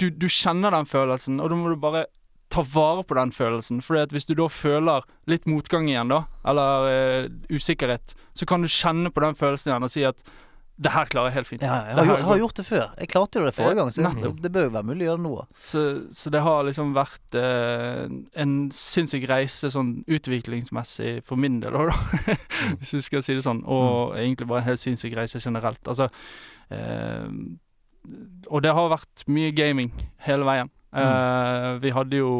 du, 0.00 0.08
du 0.08 0.30
kjenner 0.32 0.72
den 0.72 0.88
følelsen, 0.88 1.40
og 1.44 1.52
da 1.52 1.58
må 1.60 1.68
du 1.68 1.76
bare 1.80 2.06
ta 2.50 2.64
vare 2.66 3.04
på 3.06 3.14
den 3.14 3.30
følelsen. 3.36 3.82
For 3.84 4.00
hvis 4.10 4.26
du 4.26 4.34
da 4.38 4.48
føler 4.50 5.04
litt 5.30 5.46
motgang 5.46 5.90
igjen, 5.90 6.10
da, 6.10 6.24
eller 6.50 6.88
eh, 6.90 7.26
usikkerhet, 7.52 8.16
så 8.34 8.48
kan 8.48 8.64
du 8.64 8.70
kjenne 8.72 9.12
på 9.12 9.22
den 9.22 9.36
følelsen 9.38 9.70
igjen 9.70 9.86
og 9.86 9.92
si 9.92 10.06
at 10.08 10.24
det 10.80 10.92
her 10.94 11.08
klarer 11.12 11.28
jeg 11.28 11.36
helt 11.36 11.48
fint. 11.50 11.64
Ja, 11.66 11.74
jeg 11.90 11.96
har, 11.98 12.06
jeg 12.08 12.24
har 12.24 12.38
gjort 12.40 12.56
det 12.56 12.64
før. 12.64 12.84
Jeg 12.96 13.08
klarte 13.12 13.40
jo 13.40 13.44
det 13.44 13.52
forrige 13.52 13.76
gang, 13.76 13.90
så 13.92 14.04
Nettopp. 14.06 14.38
det, 14.40 14.50
bør 14.54 14.64
jo 14.64 14.72
være 14.78 14.88
mulig 14.88 15.04
å 15.04 15.08
gjøre 15.10 15.20
det 15.20 15.24
nå. 15.26 15.32
Så, 15.72 15.82
så 16.16 16.32
det 16.32 16.40
har 16.46 16.64
liksom 16.64 16.94
vært 16.96 17.36
eh, 17.36 18.06
en 18.44 18.54
sinnssyk 18.72 19.26
reise 19.28 19.68
sånn 19.74 19.90
utviklingsmessig 20.08 21.18
for 21.28 21.40
min 21.40 21.60
del 21.60 21.76
òg, 21.76 21.92
da. 21.92 22.36
Hvis 22.80 22.94
vi 22.96 23.02
skal 23.04 23.26
si 23.26 23.36
det 23.36 23.44
sånn. 23.44 23.60
Og 23.68 24.16
egentlig 24.16 24.48
bare 24.48 24.64
en 24.64 24.70
helt 24.70 24.80
sinnssyk 24.80 25.18
reise 25.20 25.42
generelt. 25.44 25.84
Altså 25.84 26.08
eh, 26.72 27.28
Og 28.48 28.64
det 28.64 28.72
har 28.80 28.92
vært 28.96 29.28
mye 29.28 29.52
gaming 29.52 29.92
hele 30.24 30.48
veien. 30.48 30.72
Eh, 30.96 31.70
vi 31.84 31.92
hadde 31.94 32.24
jo 32.24 32.34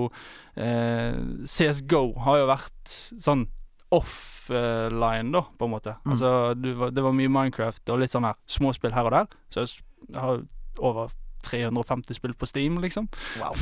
eh, 0.56 1.20
CSGO 1.44 2.06
har 2.24 2.40
jo 2.40 2.52
vært 2.56 3.00
sånn 3.20 3.50
offline, 3.90 5.32
da, 5.34 5.42
på 5.58 5.64
en 5.68 5.70
måte. 5.74 5.94
Mm. 6.04 6.12
Altså 6.14 6.30
du, 6.58 6.72
var- 6.78 6.90
det 6.94 7.02
var 7.04 7.12
mye 7.16 7.28
Minecraft 7.32 7.90
og 7.94 8.00
litt 8.02 8.12
sånn 8.14 8.26
her 8.28 8.38
småspill 8.50 8.94
her 8.94 9.08
og 9.10 9.14
der. 9.16 9.26
Så 9.52 9.64
jeg 9.66 10.18
har 10.20 10.42
over 10.78 11.10
350 11.44 12.14
spill 12.18 12.34
på 12.36 12.46
Steam, 12.46 12.78
liksom. 12.82 13.06
Wow. 13.40 13.54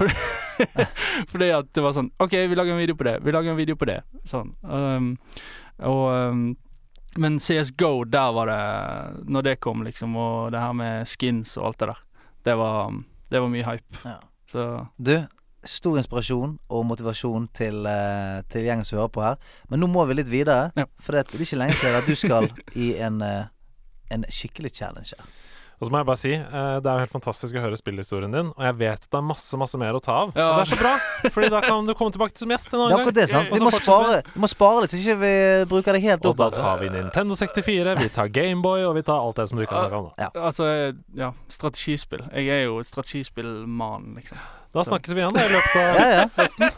Fordi 1.31 1.51
at 1.55 1.69
det 1.77 1.83
var 1.85 1.95
sånn 1.95 2.09
OK, 2.19 2.35
vi 2.51 2.57
lager 2.59 2.75
en 2.75 2.81
video 2.83 2.97
på 2.99 3.07
det. 3.07 3.19
Vi 3.23 3.35
lager 3.35 3.53
en 3.55 3.61
video 3.61 3.77
på 3.79 3.87
det. 3.89 4.01
Sånn. 4.27 4.55
Um, 4.67 5.13
og 5.87 6.05
um, 6.35 6.41
Men 7.19 7.39
CSGO, 7.41 8.03
der 8.11 8.33
var 8.35 8.51
det 8.51 9.29
Når 9.31 9.43
det 9.47 9.55
kom, 9.63 9.85
liksom, 9.87 10.17
og 10.19 10.51
det 10.53 10.61
her 10.61 10.75
med 10.77 11.07
skins 11.09 11.55
og 11.59 11.69
alt 11.71 11.79
det 11.85 11.89
der, 11.93 12.01
det 12.49 12.57
var, 12.59 12.91
det 13.31 13.41
var 13.45 13.53
mye 13.53 13.67
hype. 13.67 14.03
Ja. 14.05 14.19
Så 14.49 14.65
Du, 14.99 15.15
stor 15.69 15.99
inspirasjon 16.01 16.57
og 16.73 16.87
motivasjon 16.91 17.49
til, 17.55 17.85
uh, 17.87 18.41
til 18.51 18.67
gjengen 18.69 18.85
som 18.89 18.99
hører 19.03 19.13
på 19.15 19.23
her. 19.27 19.37
Men 19.71 19.81
nå 19.85 19.91
må 19.93 20.07
vi 20.09 20.19
litt 20.19 20.33
videre. 20.33 20.71
Ja. 20.79 20.89
For 21.01 21.13
det 21.15 21.27
er 21.27 21.45
ikke 21.47 21.61
lenge 21.61 21.79
til 21.83 21.95
at 22.01 22.09
du 22.09 22.15
skal 22.19 22.49
i 22.75 22.95
en, 23.05 23.21
uh, 23.23 23.45
en 24.11 24.25
skikkelig 24.33 24.75
challenge 24.81 25.15
her. 25.19 25.29
Og 25.79 25.87
så 25.87 25.93
må 25.95 26.01
jeg 26.01 26.07
bare 26.09 26.19
si, 26.19 26.31
eh, 26.35 26.79
det 26.83 26.89
er 26.91 26.97
jo 26.99 27.03
helt 27.05 27.13
fantastisk 27.15 27.55
å 27.55 27.61
høre 27.63 27.77
spillhistorien 27.79 28.33
din, 28.35 28.49
og 28.51 28.63
jeg 28.67 28.75
vet 28.81 29.05
det 29.07 29.15
er 29.15 29.23
masse, 29.23 29.55
masse 29.63 29.79
mer 29.79 29.95
å 29.95 30.01
ta 30.03 30.17
av. 30.25 30.33
Ja. 30.35 30.49
Og 30.51 30.57
det 30.59 30.65
er 30.65 30.71
så 30.73 30.79
bra, 30.81 30.95
Fordi 31.37 31.51
da 31.55 31.61
kan 31.63 31.87
du 31.87 31.93
komme 31.95 32.11
tilbake 32.17 32.35
som 32.35 32.51
gjest 32.51 32.73
en 32.75 32.81
annen 32.83 32.99
gang. 33.05 33.13
det, 33.15 33.29
sant? 33.31 33.53
Vi 33.55 33.61
må 33.63 33.71
spare, 33.71 34.17
vi 34.35 34.43
må 34.43 34.51
spare 34.51 34.81
litt, 34.83 34.91
så 34.91 34.99
ikke 34.99 35.15
vi 35.23 35.31
bruker 35.71 35.95
det 35.95 36.01
helt 36.03 36.27
Og 36.27 36.33
opp. 36.33 36.41
da 36.41 36.49
Altså. 36.49 36.65
tar 36.67 36.83
vi 36.83 36.89
Nintendo 36.97 37.39
64, 37.39 37.95
vi 38.03 38.09
tar 38.11 38.27
Gameboy, 38.35 38.83
og 38.89 38.97
vi 38.99 39.05
tar 39.07 39.23
alt 39.23 39.39
det 39.39 39.47
som 39.53 39.61
du 39.61 39.63
ikke 39.63 39.77
har 39.79 39.87
snakka 39.87 40.01
om. 40.03 40.11
Da. 40.19 40.31
Altså, 40.51 40.67
ja, 41.23 41.31
strategispill. 41.47 42.27
Jeg 42.35 42.49
er 42.59 42.65
jo 42.67 42.81
et 42.83 42.91
strategispillmann, 42.91 44.17
liksom. 44.19 44.43
Da 44.75 44.85
snakkes 44.85 45.13
vi 45.15 45.21
igjen 45.23 45.35
da, 45.35 45.45
i 45.45 45.49
løpet 45.53 45.77
av 45.77 45.95
Ja, 45.99 46.09
ja. 46.15 46.25
høsten. 46.37 46.69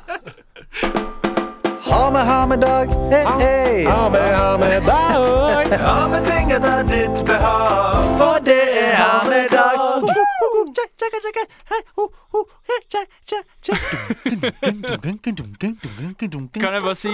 Ha 1.91 2.11
med, 2.15 2.23
ha 2.29 2.47
med 2.47 2.61
dag. 2.63 2.89
Hei, 3.11 3.25
hei. 3.41 3.85
Ha 3.85 4.09
med, 4.13 4.35
ha 4.37 4.57
med 4.61 4.83
dag. 4.87 5.73
Ha 5.81 5.97
med 6.13 6.25
ting 6.29 6.53
etter 6.55 6.85
ditt 6.87 7.23
behag, 7.27 8.11
for 8.21 8.43
det 8.47 8.59
er 8.79 8.95
ha 9.01 9.15
med 9.29 9.49
dag. 9.51 9.79
Kan 16.61 16.75
jeg 16.75 16.83
bare 16.83 16.95
si 16.99 17.13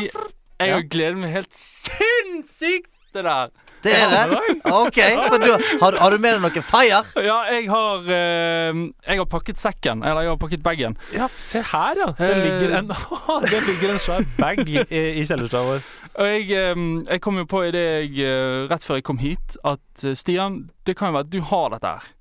Jeg 0.60 0.72
har 0.72 0.84
gledet 0.90 1.18
meg 1.20 1.30
helt 1.36 1.52
sinnssykt 1.56 2.90
til 3.12 3.20
det 3.20 3.24
der. 3.28 3.50
Det 3.86 3.94
er 3.96 4.12
det? 4.12 4.54
Ok. 4.66 4.98
For 5.30 5.38
du, 5.42 5.50
har, 5.82 5.94
du- 5.94 5.98
har 6.02 6.10
du 6.10 6.18
med 6.22 6.34
deg 6.36 6.42
noe 6.44 6.62
fire? 6.66 6.98
Ja, 7.22 7.36
jeg 7.54 7.68
har 7.70 8.08
eh, 8.16 8.80
Jeg 9.06 9.20
har 9.22 9.28
pakket 9.30 9.60
sekken. 9.62 10.02
Eller 10.02 10.26
jeg 10.26 10.32
har 10.34 10.40
pakket 10.42 10.64
bagen. 10.66 10.96
Ja, 11.14 11.28
se 11.38 11.62
her, 11.72 12.00
ja. 12.02 12.08
Det 12.18 12.32
ligger 12.42 12.74
en, 12.80 12.90
det 13.52 13.62
ligger 13.68 13.94
en 13.94 14.02
svær 14.02 14.26
bag 14.40 14.62
i, 14.68 14.80
i 14.90 15.24
kjellerstua 15.28 15.62
vår. 15.70 15.86
Og 16.16 16.28
jeg, 16.32 16.50
eh, 16.56 16.82
jeg 17.12 17.20
kom 17.24 17.38
jo 17.38 17.46
på 17.50 17.62
i 17.68 17.72
det 17.74 17.86
jeg 17.86 18.26
eh, 18.26 18.66
Rett 18.70 18.84
før 18.88 18.98
jeg 19.00 19.06
kom 19.06 19.18
hit, 19.22 19.56
at 19.68 20.04
eh, 20.04 20.14
Stian, 20.16 20.62
det 20.88 20.96
kan 20.98 21.10
jo 21.12 21.18
være 21.18 21.28
at 21.28 21.32
du 21.34 21.40
har 21.52 21.72
dette 21.76 21.94
her. 21.94 22.12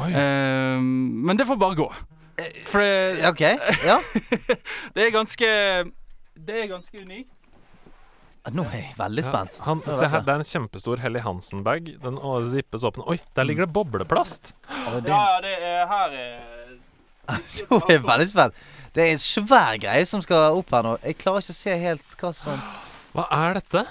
Oi. 0.00 0.08
Eh, 0.16 0.80
men 1.28 1.36
det 1.40 1.46
får 1.48 1.58
bare 1.60 1.76
gå. 1.82 1.90
For 2.66 2.80
det, 2.80 3.24
Ok. 3.28 3.42
Ja. 3.86 3.98
det 4.96 5.04
er 5.06 5.10
ganske 5.14 5.48
Det 6.48 6.56
er 6.62 6.70
ganske 6.70 7.02
unikt. 7.04 7.28
Nå 8.50 8.64
er 8.72 8.80
jeg 8.80 8.94
veldig 8.98 9.22
spent. 9.22 9.58
Ja, 9.60 9.64
han, 9.68 9.82
se 9.86 10.08
her, 10.10 10.22
det 10.26 10.32
er 10.32 10.40
en 10.42 10.48
kjempestor 10.48 10.98
Helly 10.98 11.20
Hansen-bag. 11.22 11.92
Den 12.02 12.18
å, 12.18 12.40
zippes 12.50 12.82
åpen. 12.82 13.04
Oi, 13.06 13.20
der 13.38 13.46
ligger 13.46 13.68
det 13.68 13.74
bobleplast! 13.76 14.50
Ja, 14.66 14.96
ja, 14.98 15.26
det 15.44 15.54
er 15.60 15.86
her 15.86 16.16
er 16.18 16.62
nå 17.70 17.78
er 17.86 17.92
jeg 17.94 18.02
veldig 18.02 18.28
spent. 18.32 18.62
Det 18.92 19.04
er 19.04 19.12
en 19.14 19.22
svær 19.22 19.76
greie 19.80 20.06
som 20.10 20.22
skal 20.24 20.58
opp 20.58 20.74
her 20.74 20.82
nå. 20.84 20.96
Jeg 21.06 21.20
klarer 21.22 21.44
ikke 21.44 21.54
å 21.54 21.60
se 21.60 21.76
helt 21.84 22.16
hva 22.18 22.32
som 22.34 22.58
Hva 23.14 23.28
er 23.36 23.60
dette? 23.60 23.84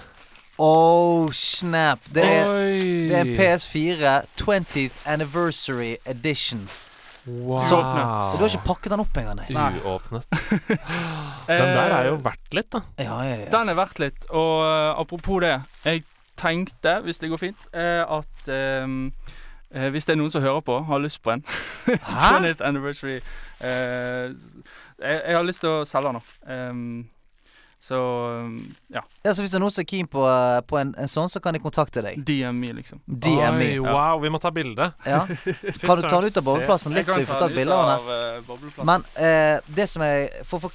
Oh, 0.62 1.32
snap. 1.34 2.04
Det 2.14 2.26
er, 2.28 2.52
det 3.10 3.18
er 3.22 3.32
PS4 3.38 4.16
20th 4.38 5.08
Anniversary 5.10 5.96
Edition. 6.06 6.68
Wow. 7.26 7.60
Så, 7.62 7.78
så 7.78 8.38
du 8.40 8.44
har 8.44 8.50
ikke 8.50 8.66
pakket 8.66 8.94
den 8.96 9.04
opp 9.04 9.18
engang? 9.22 9.38
nei? 9.38 9.50
Nei. 9.54 9.82
Uåpnet. 9.86 10.26
Den 11.52 11.76
der 11.76 11.94
er 12.00 12.10
jo 12.10 12.16
verdt 12.24 12.58
litt, 12.58 12.72
da. 12.74 12.82
Ja, 12.98 13.20
ja, 13.28 13.36
ja. 13.44 13.52
Den 13.54 13.70
er 13.70 13.78
verdt 13.78 14.02
litt. 14.02 14.26
Og 14.30 14.64
uh, 14.66 14.98
apropos 14.98 15.44
det. 15.44 15.54
Jeg 15.86 16.04
tenkte, 16.42 16.98
hvis 17.06 17.22
det 17.22 17.30
går 17.30 17.42
fint, 17.42 17.68
uh, 17.76 18.18
at 18.18 18.52
um, 18.84 19.12
uh, 19.76 19.88
hvis 19.94 20.10
det 20.10 20.16
er 20.16 20.22
noen 20.24 20.34
som 20.34 20.42
hører 20.42 20.66
på, 20.66 20.80
har 20.90 21.04
lyst 21.04 21.22
på 21.22 21.36
en 21.36 21.46
20th 21.86 22.66
anniversary 22.70 23.20
eh, 23.62 24.34
jeg, 25.02 25.22
jeg 25.28 25.36
har 25.36 25.46
lyst 25.46 25.64
til 25.64 25.72
å 25.72 25.86
selge 25.88 26.12
den 26.12 26.20
nå. 26.20 26.24
Ehm, 26.54 26.92
så 27.82 27.98
um, 28.46 28.76
ja. 28.94 29.02
Ja, 29.24 29.34
så 29.34 29.42
hvis 29.42 29.50
det 29.50 29.58
er 29.58 29.64
noen 29.64 29.74
som 29.74 29.82
er 29.82 29.88
keen 29.90 30.08
på, 30.10 30.22
eh, 30.30 30.60
på 30.70 30.78
en, 30.78 30.92
en 31.02 31.10
sånn, 31.10 31.32
så 31.34 31.42
kan 31.42 31.56
de 31.58 31.62
kontakte 31.64 32.04
deg. 32.06 32.20
DME, 32.28 32.76
liksom. 32.78 33.02
DME. 33.10 33.72
Oi, 33.80 33.80
wow, 33.82 34.22
vi 34.22 34.30
må 34.30 34.38
ta 34.42 34.52
bilde. 34.54 34.92
Ja. 35.02 35.24
Kan 35.82 35.98
du 35.98 36.06
ta 36.06 36.20
den 36.22 36.30
ut 36.30 36.38
av 36.38 36.46
bobleplassen 36.46 36.94
litt, 36.94 37.10
så 37.10 37.18
vi 37.24 37.26
får 37.26 37.42
tatt 37.42 37.58
bilde 37.58 37.74
av 37.74 38.06
den? 38.06 38.70
Men 38.86 39.06
eh, 39.18 39.58
det 39.66 39.88
som 39.90 40.06
jeg 40.06 40.30
For 40.46 40.70
å 40.70 40.72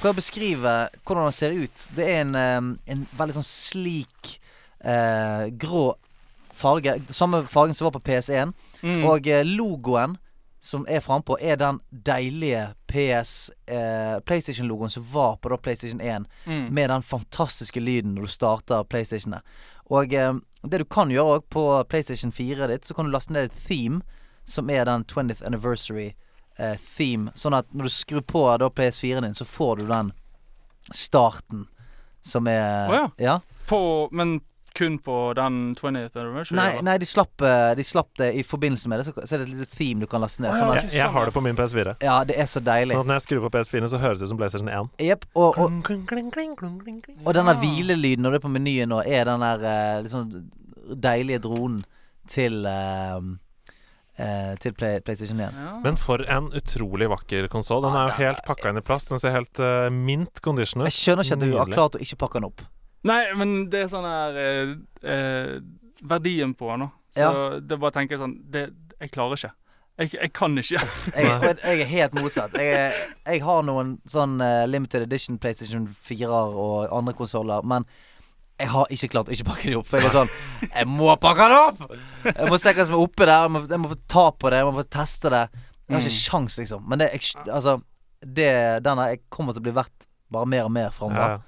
prøve 0.00 0.16
å 0.16 0.18
beskrive 0.18 0.72
hvordan 1.06 1.28
den 1.28 1.34
ser 1.36 1.54
ut 1.54 1.84
Det 1.94 2.08
er 2.10 2.24
en, 2.24 2.34
en 2.34 3.04
veldig 3.18 3.36
sånn 3.38 3.46
slik 3.46 4.32
eh, 4.82 5.46
grå 5.62 5.92
farge. 6.58 6.98
Samme 7.14 7.44
fargen 7.46 7.78
som 7.78 7.86
var 7.86 7.94
på 8.00 8.02
PS1. 8.10 8.50
mm. 8.82 9.04
Og 9.06 9.30
eh, 9.30 9.46
logoen 9.46 10.18
som 10.62 10.86
er 10.88 11.00
frampå, 11.02 11.36
er 11.40 11.56
den 11.58 11.80
deilige 11.90 12.68
PS 12.86 13.50
eh, 13.66 14.20
PlayStation-logoen 14.22 14.90
som 14.90 15.02
var 15.12 15.36
på 15.36 15.50
da 15.50 15.56
PlayStation 15.58 16.00
1, 16.00 16.28
mm. 16.46 16.68
med 16.74 16.90
den 16.90 17.02
fantastiske 17.02 17.80
lyden 17.80 18.14
når 18.14 18.28
du 18.28 18.32
starter 18.32 18.84
PlayStationet. 18.84 19.42
Og 19.90 20.14
eh, 20.14 20.36
det 20.62 20.78
du 20.78 20.84
kan 20.86 21.10
gjøre 21.10 21.38
òg 21.40 21.48
på 21.50 21.64
PlayStation 21.90 22.30
4 22.32 22.70
ditt, 22.70 22.86
så 22.86 22.94
kan 22.94 23.08
du 23.08 23.10
laste 23.10 23.34
ned 23.34 23.50
et 23.50 23.58
theme, 23.66 24.04
som 24.44 24.70
er 24.70 24.86
den 24.86 25.02
20th 25.10 25.42
anniversary 25.46 26.12
eh, 26.58 26.78
theme. 26.78 27.34
Sånn 27.34 27.58
at 27.58 27.74
når 27.74 27.90
du 27.90 27.94
skrur 27.96 28.22
på 28.22 28.46
da 28.62 28.70
PS4-en 28.70 29.26
din, 29.26 29.34
så 29.34 29.48
får 29.48 29.82
du 29.82 29.90
den 29.90 30.14
starten 30.94 31.66
som 32.22 32.46
er 32.46 32.86
oh, 32.86 32.94
ja. 33.00 33.10
ja. 33.18 33.36
På, 33.66 33.82
men 34.14 34.38
kun 34.76 34.98
på 35.02 35.16
den 35.38 35.58
20th 35.78 36.16
anniversary? 36.20 36.56
Nei, 36.58 36.82
nei 36.86 36.94
de, 37.02 37.06
slapp, 37.08 37.42
eh, 37.44 37.72
de 37.78 37.84
slapp 37.86 38.10
det 38.20 38.30
i 38.38 38.42
forbindelse 38.46 38.88
med 38.92 39.00
det. 39.02 39.06
Så, 39.08 39.14
så 39.26 39.36
er 39.36 39.42
det 39.42 39.48
et 39.48 39.54
lite 39.60 39.76
theme 39.76 40.04
du 40.04 40.08
kan 40.10 40.22
laste 40.24 40.42
ned. 40.44 40.52
Ja, 40.52 40.58
Sånn 40.62 40.72
at, 40.72 40.82
Jeg, 40.88 40.94
jeg 41.00 41.14
har 41.16 41.28
det 41.28 41.34
på 41.36 41.42
min 41.44 41.58
PS4. 41.58 41.94
ja, 42.02 42.16
det 42.28 42.38
er 42.40 42.48
så 42.50 42.62
deilig. 42.64 42.94
Sånn 42.96 43.04
at 43.04 43.10
når 43.12 43.20
jeg 43.20 43.26
skrur 43.28 43.44
på 43.46 43.52
PS4-en, 43.56 43.90
så 43.92 44.00
høres 44.02 44.22
det 44.22 44.28
ut 44.28 44.32
som 44.34 44.40
PlayStation 44.40 44.72
1. 44.72 44.90
Yep, 45.06 45.28
Og, 45.34 45.48
og, 45.58 45.78
Kling, 45.86 46.06
kling, 46.08 46.32
kling, 46.32 46.56
kling, 46.56 46.76
kling, 46.82 46.98
kling. 47.04 47.20
og 47.24 47.34
denne 47.36 47.54
hvilelyden 47.60 48.22
når 48.26 48.36
du 48.36 48.40
er 48.40 48.44
på 48.46 48.52
menyen 48.52 48.92
nå, 48.92 49.02
er 49.06 49.28
den 49.30 49.44
der 49.46 50.10
sånn 50.12 50.28
deilige 51.02 51.42
dronen 51.44 51.80
til 52.30 52.64
eh, 52.66 53.16
uh, 54.20 54.52
til 54.62 54.74
Play, 54.78 55.00
PlayStation 55.02 55.40
1. 55.40 55.56
Ja. 55.56 55.72
Men 55.82 55.96
for 55.98 56.22
en 56.30 56.50
utrolig 56.54 57.08
vakker 57.10 57.48
konsoll. 57.52 57.82
Den 57.86 57.96
er 57.98 58.10
jo 58.12 58.18
helt 58.20 58.44
pakka 58.46 58.70
inn 58.70 58.78
i 58.78 58.84
plast. 58.84 59.10
Den 59.10 59.22
ser 59.22 59.34
helt 59.34 59.58
mint 59.94 60.40
condition 60.44 60.82
ut. 60.84 60.88
Jeg 60.90 60.98
skjønner 60.98 61.26
ikke 61.26 61.38
at 61.40 61.44
du 61.44 61.56
har 61.58 61.72
klart 61.72 61.98
å 61.98 62.02
ikke 62.02 62.20
pakke 62.24 62.40
den 62.40 62.48
opp. 62.52 62.62
Nei, 63.08 63.22
men 63.34 63.54
det 63.72 63.80
er 63.84 63.88
sånn 63.90 64.04
her 64.06 64.36
eh, 64.38 64.74
eh, 65.02 65.56
Verdien 66.06 66.54
på 66.58 66.68
den, 66.70 66.84
da. 66.86 66.90
Så 67.12 67.32
det 67.60 67.74
er 67.74 67.80
bare 67.82 67.90
å 67.92 67.96
tenke 67.96 68.16
sånn 68.18 68.36
det, 68.50 68.68
Jeg 69.00 69.10
klarer 69.14 69.36
ikke. 69.36 69.50
Jeg, 70.00 70.12
jeg 70.16 70.30
kan 70.32 70.54
ikke. 70.58 70.80
Jeg, 71.18 71.26
og 71.36 71.44
jeg 71.60 71.82
er 71.84 71.90
helt 71.90 72.14
motsatt. 72.16 72.54
Jeg, 72.56 72.70
er- 72.72 73.10
jeg 73.34 73.42
har 73.44 73.60
noen 73.66 73.96
sånn 74.08 74.38
eh, 74.40 74.62
limited 74.70 75.04
edition 75.04 75.36
PlayStation 75.38 75.84
4-er 76.08 76.56
og 76.62 76.88
andre 76.96 77.12
konsoller, 77.18 77.62
men 77.68 77.84
jeg 78.62 78.68
har 78.70 78.86
ikke 78.94 79.08
klart 79.10 79.28
å 79.28 79.34
ikke 79.34 79.46
pakke 79.50 79.68
de 79.68 79.76
opp. 79.78 79.86
For 79.90 79.98
jeg 79.98 80.06
er 80.08 80.14
sånn 80.14 80.32
Jeg 80.70 80.86
må 80.88 81.12
pakke 81.20 81.46
dem 81.50 81.68
opp! 81.68 81.94
Jeg 82.30 82.48
må 82.52 82.58
se 82.62 82.72
hva 82.76 82.84
som 82.88 82.94
er 82.96 83.02
oppe 83.04 83.26
der. 83.28 83.44
Jeg 83.48 83.52
må, 83.52 83.62
jeg 83.74 83.82
må 83.82 83.90
få 83.92 83.98
ta 84.14 84.24
på 84.38 84.50
det. 84.52 84.60
Jeg 84.62 84.68
må 84.68 84.74
få 84.78 84.84
teste 84.96 85.32
det. 85.34 85.44
Jeg 85.52 85.96
har 85.96 86.04
ikke 86.04 86.12
Mm. 86.14 86.20
sjans, 86.22 86.58
liksom. 86.62 86.84
Men 86.88 87.02
det, 87.02 87.08
jeg, 87.16 87.46
altså 87.52 87.76
det, 88.22 88.50
den 88.86 89.00
her 89.02 89.12
jeg 89.16 89.22
kommer 89.34 89.52
til 89.56 89.60
å 89.64 89.66
bli 89.66 89.74
verdt 89.76 90.06
bare 90.32 90.48
mer 90.48 90.68
og 90.68 90.72
mer 90.72 90.92
Ja, 90.94 91.26
ja. 91.34 91.40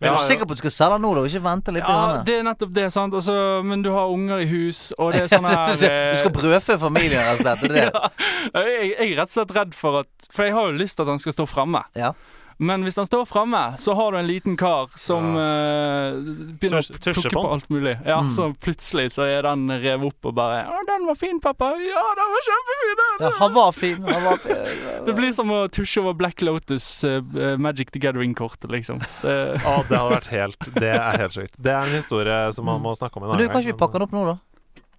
Men 0.00 0.08
er 0.10 0.16
du 0.16 0.24
sikker 0.26 0.48
på 0.48 0.56
at 0.56 0.60
du 0.60 0.64
skal 0.64 0.74
selge 0.76 0.98
nå, 1.02 1.10
da? 1.16 1.24
Ikke 1.30 1.42
vente 1.44 1.74
litt? 1.74 1.86
Ja, 1.86 2.22
det 2.26 2.38
er 2.40 2.46
nettopp 2.46 2.72
det, 2.76 2.86
sant. 2.94 3.16
Altså, 3.16 3.36
men 3.66 3.84
du 3.84 3.90
har 3.94 4.12
unger 4.12 4.42
i 4.44 4.48
hus, 4.50 4.88
og 4.98 5.12
det 5.14 5.24
er 5.26 5.32
sånn 5.32 5.48
her 5.48 5.74
du 5.76 6.20
skal 6.22 6.34
brødfø 6.34 6.78
familien, 6.82 7.22
rett 7.22 7.40
og 7.40 7.44
slett? 7.44 7.66
Det 7.66 7.74
det? 7.76 7.84
ja, 7.90 8.64
jeg, 8.66 8.90
jeg 8.94 9.12
er 9.12 9.20
rett 9.20 9.30
og 9.32 9.36
slett 9.36 9.54
redd 9.56 9.76
for 9.76 10.02
at 10.04 10.30
For 10.32 10.48
jeg 10.48 10.56
har 10.56 10.70
jo 10.70 10.80
lyst 10.80 10.98
til 10.98 11.06
at 11.06 11.14
han 11.14 11.22
skal 11.22 11.36
stå 11.36 11.48
fremme. 11.50 11.84
Ja. 11.98 12.14
Men 12.58 12.82
hvis 12.86 12.96
han 12.96 13.04
står 13.04 13.26
fremme, 13.28 13.60
så 13.78 13.92
har 13.94 14.12
du 14.12 14.18
en 14.18 14.26
liten 14.26 14.54
kar 14.56 14.88
som 14.96 15.34
eh, 15.36 16.14
begynner 16.56 16.80
Tus- 16.80 16.88
å 16.90 17.00
plukke 17.02 17.32
på 17.34 17.42
på 17.42 17.50
alt 17.52 17.68
mulig. 17.68 17.98
Ja, 18.06 18.20
Mm. 18.26 18.30
Så 18.32 18.46
plutselig 18.64 19.10
så 19.12 19.26
er 19.28 19.42
den 19.44 19.68
revet 19.70 20.06
opp 20.08 20.24
og 20.30 20.34
bare 20.34 20.62
'Å, 20.64 20.78
den 20.88 21.04
var 21.06 21.14
fin, 21.20 21.38
pappa'. 21.40 21.68
'Ja, 21.76 22.04
den 22.16 22.32
var 22.32 22.42
kjempefin', 22.48 22.96
den'. 23.02 23.20
Ja, 23.26 23.30
han 23.38 23.52
var 23.54 23.72
fin. 23.72 24.02
Han 24.02 24.24
var 24.24 24.36
fin. 24.36 25.04
Det 25.06 25.14
blir 25.14 25.32
som 25.32 25.50
å 25.50 25.68
tusje 25.68 26.00
over 26.00 26.14
Black 26.14 26.40
Lotus 26.42 27.04
uh, 27.04 27.20
Magic 27.58 27.90
the 27.92 27.98
Gathering-kortet, 27.98 28.70
liksom. 28.70 28.98
Det, 29.22 29.60
Å, 29.64 29.84
det 29.88 29.96
hadde 29.98 30.10
vært 30.16 30.26
helt 30.32 30.58
Det 30.74 30.90
er 30.96 31.18
helt 31.18 31.32
sjukt. 31.36 31.54
Det 31.58 31.72
er 31.72 31.84
en 31.86 31.94
historie 31.94 32.52
som 32.52 32.64
man 32.64 32.80
må 32.80 32.94
snakke 32.96 33.16
om 33.20 33.24
en 33.24 33.28
Men 33.30 33.38
du, 33.38 33.44
annen 33.44 33.52
kan 33.52 33.60
ikke 33.62 33.76
vi 33.76 33.78
pakke 33.84 33.92
den 34.00 34.02
opp 34.08 34.12
nå, 34.16 34.24
da? 34.32 34.38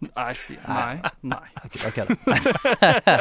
Nei, 0.01 0.33
Stian. 0.33 0.61
Nei. 0.67 1.01
nei. 1.21 1.47
Ok, 1.65 1.75
ok 1.89 1.97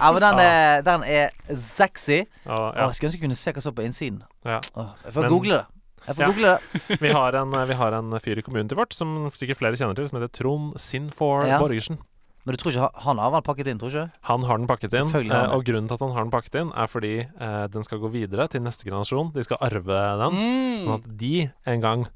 ja, 0.00 0.10
men 0.12 0.20
den 0.22 0.40
er, 0.42 0.82
den 0.86 1.04
er 1.04 1.30
sexy. 1.56 2.22
Ja, 2.46 2.56
Åh, 2.56 2.66
ja. 2.76 2.86
jeg 2.86 2.94
skulle 2.98 3.10
ønske 3.10 3.18
jeg 3.20 3.24
kunne 3.26 3.38
se 3.40 3.52
hva 3.56 3.64
som 3.64 3.72
er 3.74 3.78
på 3.80 3.86
innsiden. 3.86 4.20
Ja. 4.46 4.60
Åh, 4.74 4.92
jeg 5.04 5.12
får 5.16 5.26
Men- 5.26 5.30
google 5.34 5.58
det. 5.60 5.66
Jeg 6.06 6.14
får 6.16 6.22
Ja. 6.22 6.26
google 6.30 6.46
det. 6.52 6.98
Vi, 7.02 7.08
har 7.12 7.34
en, 7.34 7.50
vi 7.68 7.74
har 7.74 7.92
en 7.98 8.12
fyr 8.22 8.38
i 8.38 8.42
kommunen 8.46 8.68
til 8.70 8.78
vårt 8.78 8.92
som 8.94 9.30
sikkert 9.34 9.58
flere 9.58 9.76
kjenner 9.76 9.96
til, 9.98 10.06
som 10.08 10.20
heter 10.20 10.32
Trond 10.38 10.76
Sinfor 10.78 11.46
Ja. 11.48 11.58
Borgersen. 11.58 11.98
Men 12.46 12.54
du 12.54 12.60
tror 12.62 12.70
ikke 12.70 12.90
han- 13.02 13.18
har 13.18 13.30
den 13.34 13.42
pakket 13.42 13.66
inn, 13.66 13.78
tror 13.80 13.90
du 13.90 13.96
ikke? 13.98 14.12
Han 14.28 14.42
har 14.46 14.56
den 14.58 14.68
pakket 14.70 14.92
inn, 14.94 15.10
han 15.10 15.32
eh, 15.32 15.50
og 15.56 15.64
grunnen 15.66 15.88
til 15.88 15.94
at 15.98 16.00
han 16.04 16.12
har 16.14 16.22
den 16.22 16.30
pakket 16.30 16.54
inn, 16.60 16.70
er 16.78 16.86
fordi 16.86 17.14
eh, 17.26 17.66
den 17.66 17.82
skal 17.82 17.98
gå 17.98 18.06
videre 18.12 18.46
til 18.48 18.62
neste 18.62 18.84
generasjon. 18.86 19.32
De 19.34 19.42
skal 19.42 19.58
arve 19.60 19.98
den, 20.22 20.36
Mm. 20.38 20.78
sånn 20.84 20.94
at 21.00 21.08
de 21.18 21.50
en 21.66 21.80
gang 21.82 22.06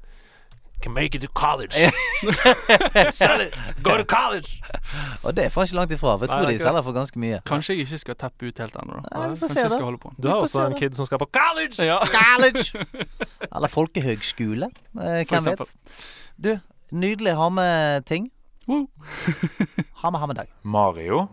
can 0.81 0.93
make 0.93 1.15
it 1.15 1.21
to 1.21 1.27
college. 1.33 1.73
Sell 3.19 3.41
it! 3.41 3.53
Go 3.83 3.97
to 3.97 4.03
college! 4.03 4.61
Og 5.23 5.35
det 5.37 5.45
er 5.45 5.49
faen 5.53 5.67
ikke 5.69 5.75
langt 5.79 5.91
ifra, 5.95 6.15
for 6.17 6.25
jeg 6.25 6.29
tror 6.31 6.39
det 6.41 6.45
er 6.45 6.51
de 6.51 6.57
ikke 6.57 6.65
selger 6.67 6.81
for 6.87 6.95
ganske 6.97 7.19
mye. 7.23 7.39
Kanskje 7.45 7.73
jeg 7.75 7.85
ikke 7.85 7.97
skal 8.03 8.15
tappe 8.25 8.47
ut 8.49 8.61
helt 8.63 8.75
ennå, 8.81 8.97
da. 8.99 9.13
Nei, 9.19 9.29
vi 9.33 9.39
får 9.39 9.47
Kanskje 9.47 9.53
se 9.53 9.59
jeg 9.59 9.69
det. 9.69 9.77
skal 9.77 9.85
holde 9.89 10.01
på. 10.05 10.13
Du 10.17 10.27
Vi 10.27 10.33
har 10.33 10.43
også 10.47 10.65
en 10.65 10.71
det. 10.75 10.79
kid 10.83 10.95
som 10.99 11.05
skal 11.09 11.21
på 11.23 11.29
college! 11.39 11.85
Ja. 11.85 11.99
College! 12.19 12.85
Eller 13.55 13.67
folkehøgskole. 13.77 14.71
Eh, 14.71 15.25
For 15.27 15.39
hvem 15.39 15.49
vet? 15.51 15.75
Du, 16.43 16.51
nydelig 16.91 17.35
ha 17.37 17.49
med 17.49 18.05
ting. 18.09 18.29
Woo. 18.67 18.87
Ha 20.03 20.09
med 20.09 20.19
ha 20.19 20.25
med 20.25 20.35
dag. 20.43 20.47
Mario 20.63 21.27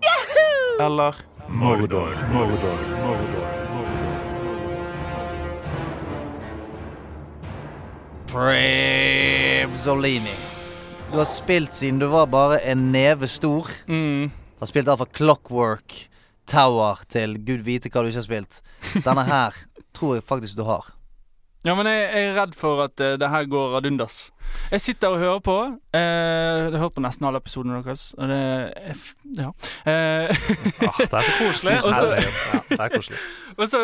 eller 0.80 1.16
Mordor? 1.48 2.12
Mordor. 2.32 2.78
Mordor. 3.02 3.47
Prevzolini. 8.28 10.34
Du 11.10 11.16
har 11.16 11.24
spilt 11.24 11.74
siden 11.74 11.98
du 11.98 12.06
var 12.12 12.26
bare 12.28 12.58
en 12.60 12.90
neve 12.92 13.28
stor. 13.28 13.70
Mm. 13.86 14.28
Har 14.60 14.68
spilt 14.68 14.88
alt 14.88 15.00
fra 15.00 15.06
Clockwork 15.16 15.96
Tower 16.48 17.00
til 17.08 17.38
gud 17.40 17.64
vite 17.64 17.88
hva 17.88 18.02
du 18.04 18.10
ikke 18.10 18.20
har 18.20 18.28
spilt. 18.28 18.60
Denne 19.06 19.24
her 19.24 19.56
tror 19.96 20.18
jeg 20.18 20.26
faktisk 20.28 20.60
du 20.60 20.66
har. 20.68 20.92
Ja, 21.66 21.74
men 21.74 21.86
jeg, 21.90 22.02
jeg 22.14 22.26
er 22.30 22.36
redd 22.38 22.52
for 22.56 22.84
at 22.84 23.00
uh, 23.02 23.16
det 23.18 23.28
her 23.32 23.44
går 23.50 23.76
ad 23.76 23.86
undas. 23.90 24.30
Jeg 24.70 24.80
sitter 24.80 25.08
og 25.08 25.18
hører 25.18 25.40
på. 25.44 25.56
Uh, 25.66 25.98
jeg 25.98 26.70
har 26.72 26.78
hørt 26.84 26.94
på 26.94 27.02
nesten 27.02 27.26
alle 27.28 27.40
episodene 27.42 27.80
deres. 27.82 28.14
Og 28.18 28.28
det 28.30 28.38
er 28.38 29.02
Ja. 29.40 29.48
Uh, 29.50 30.30
Ah, 30.88 31.00
det 31.02 31.12
er 31.12 31.26
så 31.26 31.34
koselig. 31.40 31.74
Og 31.82 31.94
så- 31.94 32.06
Herregud. 32.14 32.38
ja, 32.54 32.60
det 32.70 32.80
er 32.80 32.88
koselig. 32.94 33.18
og 33.58 33.68
så 33.68 33.82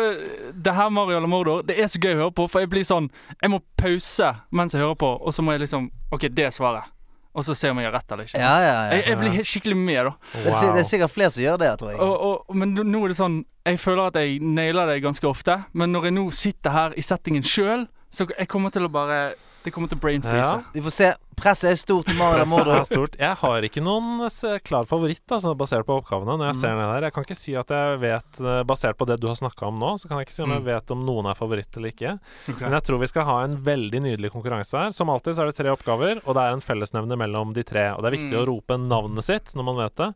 Det 0.65 0.75
her 0.75 0.89
Mario 0.89 1.15
eller 1.19 1.27
Mordor, 1.29 1.61
det 1.67 1.75
er 1.83 1.87
så 1.91 1.99
gøy 1.99 2.15
å 2.15 2.21
høre 2.23 2.31
på, 2.31 2.47
for 2.47 2.63
jeg 2.63 2.69
blir 2.71 2.87
sånn 2.87 3.09
Jeg 3.41 3.51
må 3.51 3.59
pause 3.77 4.31
mens 4.55 4.73
jeg 4.73 4.81
hører 4.81 4.95
på, 5.03 5.11
og 5.21 5.33
så 5.35 5.43
må 5.43 5.51
jeg 5.51 5.65
liksom 5.67 5.91
OK, 6.15 6.21
det 6.31 6.45
er 6.47 6.55
svaret. 6.55 6.87
Og 7.35 7.43
så 7.43 7.55
se 7.57 7.69
om 7.71 7.79
jeg 7.81 7.89
har 7.89 7.97
rett 7.97 8.13
eller 8.15 8.29
ikke. 8.29 8.39
Ja, 8.39 8.53
ja, 8.63 8.67
ja. 8.71 8.83
Jeg, 8.95 9.03
jeg 9.09 9.19
blir 9.19 9.49
skikkelig 9.51 9.77
med, 9.77 9.99
da. 10.07 10.13
Det, 10.31 10.53
er, 10.53 10.69
det 10.77 10.83
er 10.85 10.87
sikkert 10.87 11.11
flere 11.11 11.33
som 11.35 11.43
gjør 11.43 11.59
det, 11.59 11.71
tror 11.81 11.91
jeg. 11.91 11.99
Og, 12.05 12.13
og, 12.29 12.55
men 12.55 12.71
nå 12.79 13.01
er 13.03 13.11
det 13.11 13.17
sånn 13.19 13.41
Jeg 13.67 13.81
føler 13.81 14.11
at 14.13 14.19
jeg 14.21 14.39
nailer 14.39 14.87
det 14.91 15.01
ganske 15.03 15.27
ofte, 15.27 15.57
men 15.73 15.91
når 15.91 16.07
jeg 16.07 16.15
nå 16.15 16.25
sitter 16.37 16.75
her 16.75 16.95
i 16.95 17.03
settingen 17.03 17.43
sjøl, 17.43 17.87
så 18.13 18.27
jeg 18.29 18.47
kommer 18.47 18.71
til 18.71 18.87
å 18.87 18.91
bare 18.93 19.19
Det 19.65 19.71
kommer 19.73 19.89
til 19.89 19.97
brain 19.97 20.21
freeze. 20.21 20.45
Ja. 20.53 20.61
Vi 20.75 20.81
får 20.85 20.93
se. 20.93 21.07
Presset 21.35 21.71
er 21.73 21.75
stort 21.75 22.05
Presset 22.07 22.67
er 22.71 22.83
stort. 22.87 23.15
Jeg 23.19 23.35
har 23.41 23.65
ikke 23.67 23.81
noen 23.83 24.21
s- 24.29 24.61
klar 24.63 24.85
favoritt 24.87 25.25
altså, 25.35 25.51
basert 25.57 25.83
på 25.87 25.97
oppgavene. 25.99 26.37
Når 26.39 26.45
jeg 26.47 26.55
Mm. 26.55 26.59
ser 26.61 26.75
ned 26.77 26.93
der 26.93 27.01
Jeg 27.09 27.13
kan 27.13 27.23
ikke 27.25 27.35
si 27.35 27.55
at 27.59 27.67
jeg 27.67 27.99
vet 27.99 28.39
eh, 28.39 28.63
Basert 28.63 28.95
på 28.97 29.05
det 29.09 29.19
du 29.19 29.27
har 29.27 29.35
snakka 29.35 29.67
om 29.67 29.77
nå, 29.81 29.89
så 29.99 30.07
kan 30.07 30.19
jeg 30.21 30.27
ikke 30.27 30.35
si 30.37 30.43
om 30.43 30.51
jeg 30.53 30.61
Mm. 30.61 30.65
vet 30.69 30.91
om 30.91 31.03
noen 31.05 31.25
er 31.29 31.33
favoritt 31.35 31.75
eller 31.75 31.89
ikke. 31.91 32.13
Okay. 32.47 32.63
Men 32.63 32.71
jeg 32.77 32.83
tror 32.83 32.99
vi 32.99 33.07
skal 33.07 33.23
ha 33.25 33.43
en 33.43 33.57
veldig 33.57 34.01
nydelig 34.05 34.31
konkurranse 34.31 34.77
her. 34.79 34.91
Som 34.91 35.09
alltid 35.09 35.33
så 35.35 35.41
er 35.43 35.51
det 35.51 35.57
tre 35.57 35.69
oppgaver, 35.75 36.21
og 36.25 36.35
det 36.35 36.43
er 36.45 36.53
en 36.53 36.61
fellesnevner 36.61 37.17
mellom 37.17 37.53
de 37.53 37.63
tre. 37.63 37.89
Og 37.97 38.01
det 38.03 38.13
er 38.13 38.17
viktig 38.17 38.31
Mm. 38.31 38.43
å 38.45 38.47
rope 38.47 38.77
navnet 38.79 39.23
sitt 39.23 39.51
når 39.55 39.63
man 39.65 39.75
vet 39.75 39.95
det. 39.95 40.13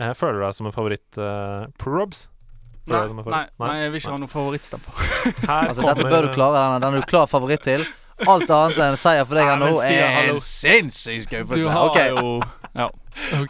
Eh, 0.00 0.12
føler 0.14 0.38
du 0.40 0.44
deg 0.46 0.54
som 0.54 0.66
en 0.66 0.72
favoritt, 0.72 1.18
uh, 1.18 1.66
Probs? 1.76 2.28
Nei, 2.84 3.06
nei, 3.06 3.46
nei, 3.60 3.76
jeg 3.78 3.90
vil 3.92 4.00
ikke 4.00 4.10
ha 4.10 4.16
noen 4.18 4.28
favorittstempo. 4.28 4.90
Altså, 5.46 5.82
dette 5.86 6.02
bør 6.10 6.22
du 6.26 6.32
klare. 6.34 6.58
Den, 6.72 6.80
den 6.80 6.94
er 6.94 7.00
du 7.00 7.06
klar 7.06 7.26
favoritt 7.30 7.62
til. 7.62 7.84
Alt 8.28 8.50
annet 8.50 8.78
enn 8.78 8.96
seier 9.00 9.24
for 9.26 9.38
deg 9.38 9.48
her 9.48 9.56
nå 9.60 9.70
er 9.82 10.02
hallo. 10.16 10.34
en 10.36 10.40
sinnssyk 10.40 11.30
Du 11.30 11.68
har 11.68 11.90
okay. 11.90 12.08
jo 12.10 12.40
Ja. 12.74 12.88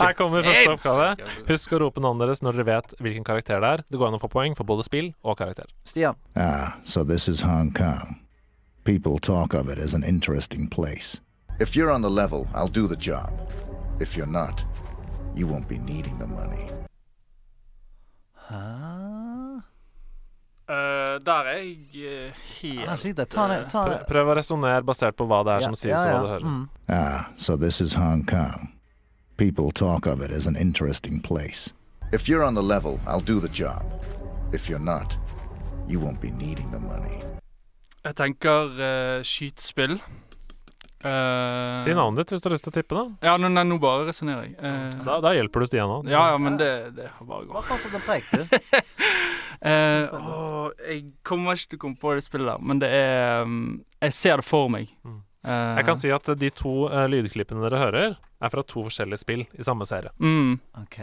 Her 0.00 0.12
kommer 0.18 0.42
første 0.42 0.72
oppgave. 0.72 1.10
Husk 1.46 1.72
å 1.72 1.78
rope 1.78 2.00
navnet 2.02 2.26
deres 2.26 2.40
når 2.42 2.56
dere 2.58 2.64
vet 2.66 2.94
hvilken 2.98 3.22
karakter 3.24 3.60
det 3.62 3.68
er. 3.68 3.84
Det 3.90 4.00
går 4.00 4.08
an 4.10 4.16
å 4.18 4.22
få 4.22 4.30
poeng 4.32 4.56
for 4.58 4.66
både 4.66 4.82
spill 4.82 5.12
og 5.22 5.36
karakter. 5.38 5.68
Stian. 5.86 6.18
Ah, 6.34 6.74
so 6.82 7.04
this 7.04 7.28
is 7.28 7.44
Hong 7.46 7.70
Kong. 7.70 8.18
People 8.84 9.18
talk 9.20 9.54
of 9.54 9.68
it 9.68 9.78
as 9.78 9.94
an 9.94 10.02
interesting 10.02 10.66
place. 10.66 11.20
If 11.60 11.76
you're 11.76 11.92
on 11.92 12.02
the 12.02 12.10
level, 12.10 12.48
I'll 12.54 12.66
do 12.72 12.88
the 12.88 12.96
job. 12.96 13.30
If 14.00 14.16
you're 14.16 14.26
not, 14.26 14.64
you 15.36 15.46
won't 15.46 15.68
be 15.68 15.78
needing 15.78 16.18
the 16.18 16.26
money. 16.26 16.66
Hæ? 18.50 19.62
Eh, 20.68 21.18
der 21.26 21.48
er 21.50 21.56
jeg 21.58 21.78
uh, 22.30 22.44
Ja, 22.62 22.90
helt 22.92 23.00
sliter. 23.02 23.24
Ta 23.26 23.48
det. 23.50 23.58
Ta 23.72 23.82
Prøv, 23.84 23.94
det. 23.98 24.06
prøv 24.08 24.28
å 24.30 24.36
resonnere 24.38 24.82
basert 24.86 25.16
på 25.18 25.26
hva 25.26 25.42
det 25.44 25.56
er 25.58 25.66
som 25.66 25.74
sies, 25.74 25.98
og 25.98 26.06
hva 26.06 26.22
du 26.22 26.28
hører. 26.30 26.46
Mm. 26.46 26.68
Ah, 26.88 27.24
so 27.36 27.56
this 27.56 27.80
is 27.80 27.94
Hong 27.98 28.22
Kong. 28.24 28.70
People 29.36 29.72
talk 29.72 30.06
of 30.06 30.20
it 30.22 30.30
as 30.30 30.46
an 30.46 30.56
interesting 30.56 31.20
place. 31.20 31.72
If 32.12 32.28
you're 32.28 32.44
on 32.44 32.54
the 32.54 32.62
level, 32.62 33.00
I'll 33.06 33.24
do 33.24 33.40
the 33.40 33.48
job. 33.48 33.82
If 34.52 34.68
you're 34.70 34.78
not, 34.84 35.16
you 35.88 35.98
won't 35.98 36.20
be 36.20 36.30
needing 36.30 36.70
the 36.70 36.78
money. 36.80 37.18
Jeg 38.04 38.14
tenker 38.18 38.70
uh, 38.78 39.22
skytespill. 39.22 39.98
Eh, 41.02 41.78
Si 41.82 41.90
navnet 41.94 42.20
ditt 42.22 42.30
hvis 42.36 42.42
du 42.44 42.46
har 42.48 42.52
lyst 42.54 42.62
til 42.68 42.70
å 42.70 42.74
tippe, 42.76 42.94
da. 42.94 43.04
Ja, 43.26 43.36
nå, 43.40 43.48
nei, 43.50 43.64
nå 43.66 43.78
bare 43.82 44.04
resonnerer 44.06 44.44
jeg. 44.46 44.54
Uh, 44.62 45.02
Da, 45.06 45.16
da 45.24 45.32
hjelper 45.34 45.64
du 45.64 45.66
Stian 45.66 45.90
òg. 45.90 46.06
ja, 46.10 46.28
ja, 46.30 46.38
men 46.38 46.56
det, 46.60 46.68
det 46.94 47.08
bare 47.26 47.46
gå. 47.48 47.52
Bare 47.56 47.66
fortsett 47.66 47.96
å 47.98 48.02
preik, 48.06 48.28
du. 48.30 48.46
Eh, 49.62 50.14
åh, 50.18 50.70
jeg 50.88 51.12
kommer 51.22 51.54
ikke 51.54 51.74
til 51.74 51.78
å 51.78 51.82
komme 51.84 52.00
på 52.02 52.14
det 52.16 52.24
spillet 52.26 52.48
der, 52.50 52.62
men 52.66 52.80
det 52.82 52.88
er 52.90 53.42
um, 53.46 53.84
Jeg 54.02 54.12
ser 54.16 54.40
det 54.42 54.44
for 54.44 54.68
meg. 54.72 54.90
Mm. 55.06 55.20
Eh, 55.44 55.76
Jeg 55.78 55.84
kan 55.86 55.96
si 56.00 56.10
at 56.10 56.26
de 56.38 56.50
to 56.50 56.72
uh, 56.90 57.04
lydklippene 57.10 57.62
dere 57.62 57.78
hører, 57.78 58.16
er 58.42 58.50
fra 58.50 58.62
to 58.66 58.82
forskjellige 58.88 59.22
spill 59.22 59.44
i 59.54 59.62
samme 59.62 59.86
serie. 59.86 60.10
mm, 60.18 60.58
OK. 60.82 60.98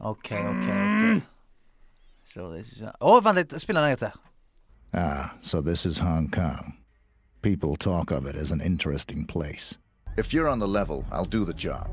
OK, 0.00 0.32
OK. 0.32 0.68
ok 0.70 1.22
So 2.24 2.52
this 2.54 2.72
is... 2.76 2.82
Å, 3.00 3.20
vent 3.20 3.36
litt. 3.40 3.54
Spill 3.58 3.74
den 3.76 3.84
en 3.88 3.96
gang 3.96 3.98
til. 4.04 4.20
Ah, 4.94 5.32
so 5.40 5.60
this 5.60 5.84
is 5.84 5.98
Hong 5.98 6.28
Kong. 6.30 6.76
People 7.42 7.74
talk 7.76 8.12
of 8.12 8.24
it 8.26 8.36
as 8.36 8.52
an 8.52 8.60
interesting 8.60 9.24
place. 9.26 9.76
If 10.16 10.32
you're 10.32 10.48
on 10.48 10.60
the 10.60 10.68
level, 10.68 11.04
I'll 11.10 11.24
do 11.28 11.44
the 11.44 11.54
job. 11.54 11.88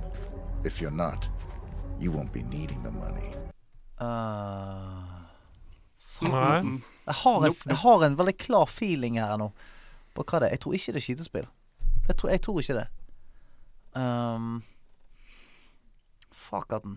If 0.63 0.79
you're 0.81 0.91
not, 0.91 1.27
you 1.99 2.11
won't 2.11 2.31
be 2.31 2.43
needing 2.43 2.83
the 2.83 2.91
money. 2.91 3.33
Uh, 3.97 5.25
Nei. 6.27 6.61
mm, 6.61 6.77
jeg, 7.05 7.17
har 7.23 7.45
en, 7.47 7.55
jeg 7.65 7.79
har 7.83 8.05
en 8.05 8.17
veldig 8.17 8.37
klar 8.37 8.69
feeling 8.69 9.19
her 9.21 9.37
nå 9.41 9.51
på 10.17 10.25
hva 10.25 10.41
det 10.41 10.49
er. 10.49 10.57
Jeg 10.57 10.63
tror 10.65 10.77
ikke 10.77 10.95
det 10.95 11.01
er 11.01 11.05
skytespill. 11.05 11.51
Jeg 12.07 12.17
tror, 12.17 12.31
jeg 12.33 12.41
tror 12.45 12.59
ikke 12.63 12.79
det. 12.79 12.87
Um, 13.97 14.57
Fuck 16.47 16.71
at 16.77 16.83
den. 16.85 16.95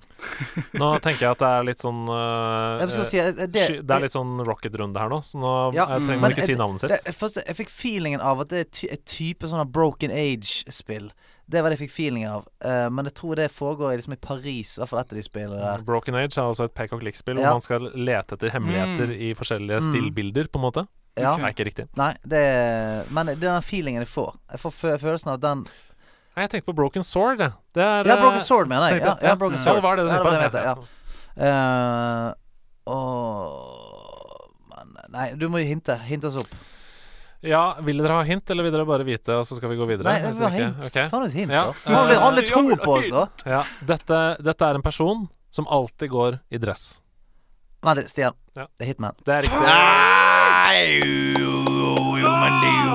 Nå 0.79 0.91
tenker 1.03 1.25
jeg 1.25 1.35
at 1.35 1.41
det 1.43 1.49
er 1.49 1.65
litt 1.67 1.83
sånn 1.83 2.05
uh, 2.07 2.79
Jeg 2.79 2.93
skal 2.95 3.07
si, 3.09 3.19
eh, 3.19 3.31
det, 3.51 3.65
Det 3.83 3.97
er 3.97 4.05
litt 4.05 4.15
sånn 4.15 4.45
rocket-runde 4.47 5.01
her 5.01 5.11
nå, 5.11 5.19
så 5.27 5.41
nå 5.43 5.55
Ja, 5.75 5.89
trenger 5.97 6.23
man 6.23 6.35
ikke 6.37 6.47
si 6.47 6.55
navnet 6.59 6.85
sitt. 6.85 6.93
det, 6.93 7.01
jeg, 7.09 7.17
først, 7.19 7.41
jeg 7.43 7.59
fikk 7.59 7.73
feelingen 7.75 8.23
av 8.23 8.45
at 8.45 8.53
det 8.53 8.61
er 8.63 8.69
ty, 8.71 8.91
et 8.95 9.03
type 9.11 9.51
sånn 9.51 9.65
broken 9.75 10.15
age-spill. 10.15 11.11
Det 11.51 11.63
var 11.63 11.71
det 11.73 11.79
jeg 11.81 11.89
fikk 11.89 11.95
feeling 11.97 12.25
av. 12.31 12.45
Uh, 12.65 12.87
men 12.95 13.09
jeg 13.09 13.15
tror 13.19 13.35
det 13.41 13.49
foregår 13.51 13.93
i 13.93 13.97
liksom 13.99 14.13
i 14.15 14.21
Paris, 14.23 14.77
i 14.77 14.81
hvert 14.81 14.89
fall 14.93 15.01
etter 15.03 15.19
de 15.19 15.23
spillene 15.27 15.59
der. 15.61 15.83
Broken 15.83 16.15
Age 16.15 16.37
er 16.39 16.45
altså 16.47 16.65
et 16.69 16.75
pek 16.79 16.93
og 16.95 17.01
click-spill 17.03 17.39
Ja. 17.41 17.49
hvor 17.51 17.59
man 17.59 17.67
skal 17.67 17.89
lete 17.99 18.37
etter 18.39 18.51
hemmeligheter 18.55 19.11
i 19.11 19.33
forskjellige 19.35 19.81
Mm. 19.81 19.89
stillbilder, 19.91 20.49
på 20.53 20.61
en 20.61 20.65
måte. 20.69 20.87
Ja. 21.19 21.35
Det 21.37 21.43
er 21.45 21.53
ikke 21.53 21.67
riktig. 21.67 21.89
Nei, 21.99 22.13
det 22.23 23.11
Men 23.11 23.27
det 23.27 23.43
er 23.43 23.59
den 23.59 23.63
feelingen 23.67 24.01
jeg 24.05 24.09
får. 24.09 24.37
Jeg 24.53 24.61
får 24.61 24.71
fø- 24.79 24.99
følelsen 25.03 25.29
av 25.29 25.35
at 25.35 25.41
den 25.41 25.67
Nei, 26.37 26.43
Jeg 26.47 26.51
tenkte 26.51 26.67
på 26.73 26.77
Broken 26.77 27.03
Sword, 27.03 27.39
jeg. 27.41 27.53
Det 27.75 27.83
er 27.83 28.05
Ja, 28.07 28.17
Broken 28.23 28.41
Sword, 28.41 28.69
mener 28.69 28.89
jeg. 28.95 29.01
Ja, 29.03 29.17
ja, 29.21 29.35
Broken 29.35 29.59
Ja, 29.59 29.63
Sword. 29.65 29.75
det 29.75 29.83
var 29.83 29.97
det 29.97 30.05
du 30.07 30.11
Ja, 30.11 30.17
tenkte 30.17 30.31
det 30.31 30.39
var 30.39 30.49
på. 30.49 30.53
det 30.53 30.63
jeg 30.63 30.77
mente, 30.77 30.87
ja. 31.43 32.31
Uh, 32.31 32.35
og 33.51 34.51
men, 34.71 34.97
Nei, 35.11 35.35
du 35.35 35.49
må 35.49 35.59
jo 35.63 35.67
hinte. 35.71 35.97
Hinte 36.07 36.29
oss 36.31 36.37
opp. 36.37 36.53
Ja, 37.41 37.77
Vil 37.81 38.03
dere 38.03 38.19
ha 38.19 38.25
hint, 38.29 38.51
eller 38.53 38.67
vil 38.67 38.73
dere 38.75 38.85
bare 38.89 39.05
vite, 39.07 39.33
og 39.41 39.47
så 39.49 39.57
skal 39.57 39.71
vi 39.73 39.77
gå 39.81 39.87
videre? 39.89 40.11
Nei, 40.11 40.21
vi 40.27 40.33
vil 40.37 40.45
ha 40.45 40.51
hint. 40.55 40.83
Okay. 40.91 41.09
Ta 41.09 41.23
et 41.25 41.37
hint, 41.37 41.53
Ja, 41.55 41.63
da. 41.71 41.93
Nå 41.93 42.01
har 42.05 42.25
alle 42.29 42.43
to 42.49 42.65
på 42.85 42.97
oss, 42.99 43.09
da. 43.13 43.27
Ja, 43.49 43.63
dette, 43.89 44.19
dette 44.45 44.69
er 44.69 44.75
en 44.81 44.85
person 44.85 45.29
som 45.51 45.69
alltid 45.69 46.13
går 46.13 46.41
i 46.53 46.61
dress. 46.61 47.01
Vent 47.81 47.97
litt, 48.03 48.11
Stian. 48.13 48.37
Ja. 48.59 48.67
Det 48.77 48.85
er 48.85 48.91
Hitman. 48.93 49.17
Det 49.25 49.39
er 49.39 49.49
riktig. 49.49 49.61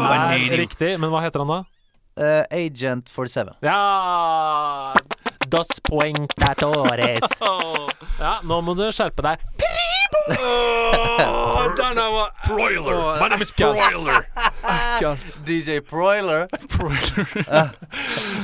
Det 0.06 0.54
er 0.54 0.62
riktig, 0.62 0.92
men 1.02 1.10
hva 1.10 1.24
heter 1.26 1.42
han 1.42 1.50
da? 1.56 1.60
Uh, 2.16 2.44
Agent 2.54 3.10
47. 3.12 3.50
Ja 3.66 4.94
Dos 5.52 5.68
puentatores. 5.84 7.26
Ja, 8.16 8.38
nå 8.48 8.62
må 8.64 8.72
du 8.80 8.86
skjerpe 8.96 9.20
deg. 9.26 9.42
Den 10.26 11.96
var 11.96 12.48
Broiler. 12.48 13.20
My 13.22 13.30
name 13.30 13.42
is 13.42 13.52
Broiler. 13.52 14.26
DJ 15.46 15.80
Broiler. 15.80 16.48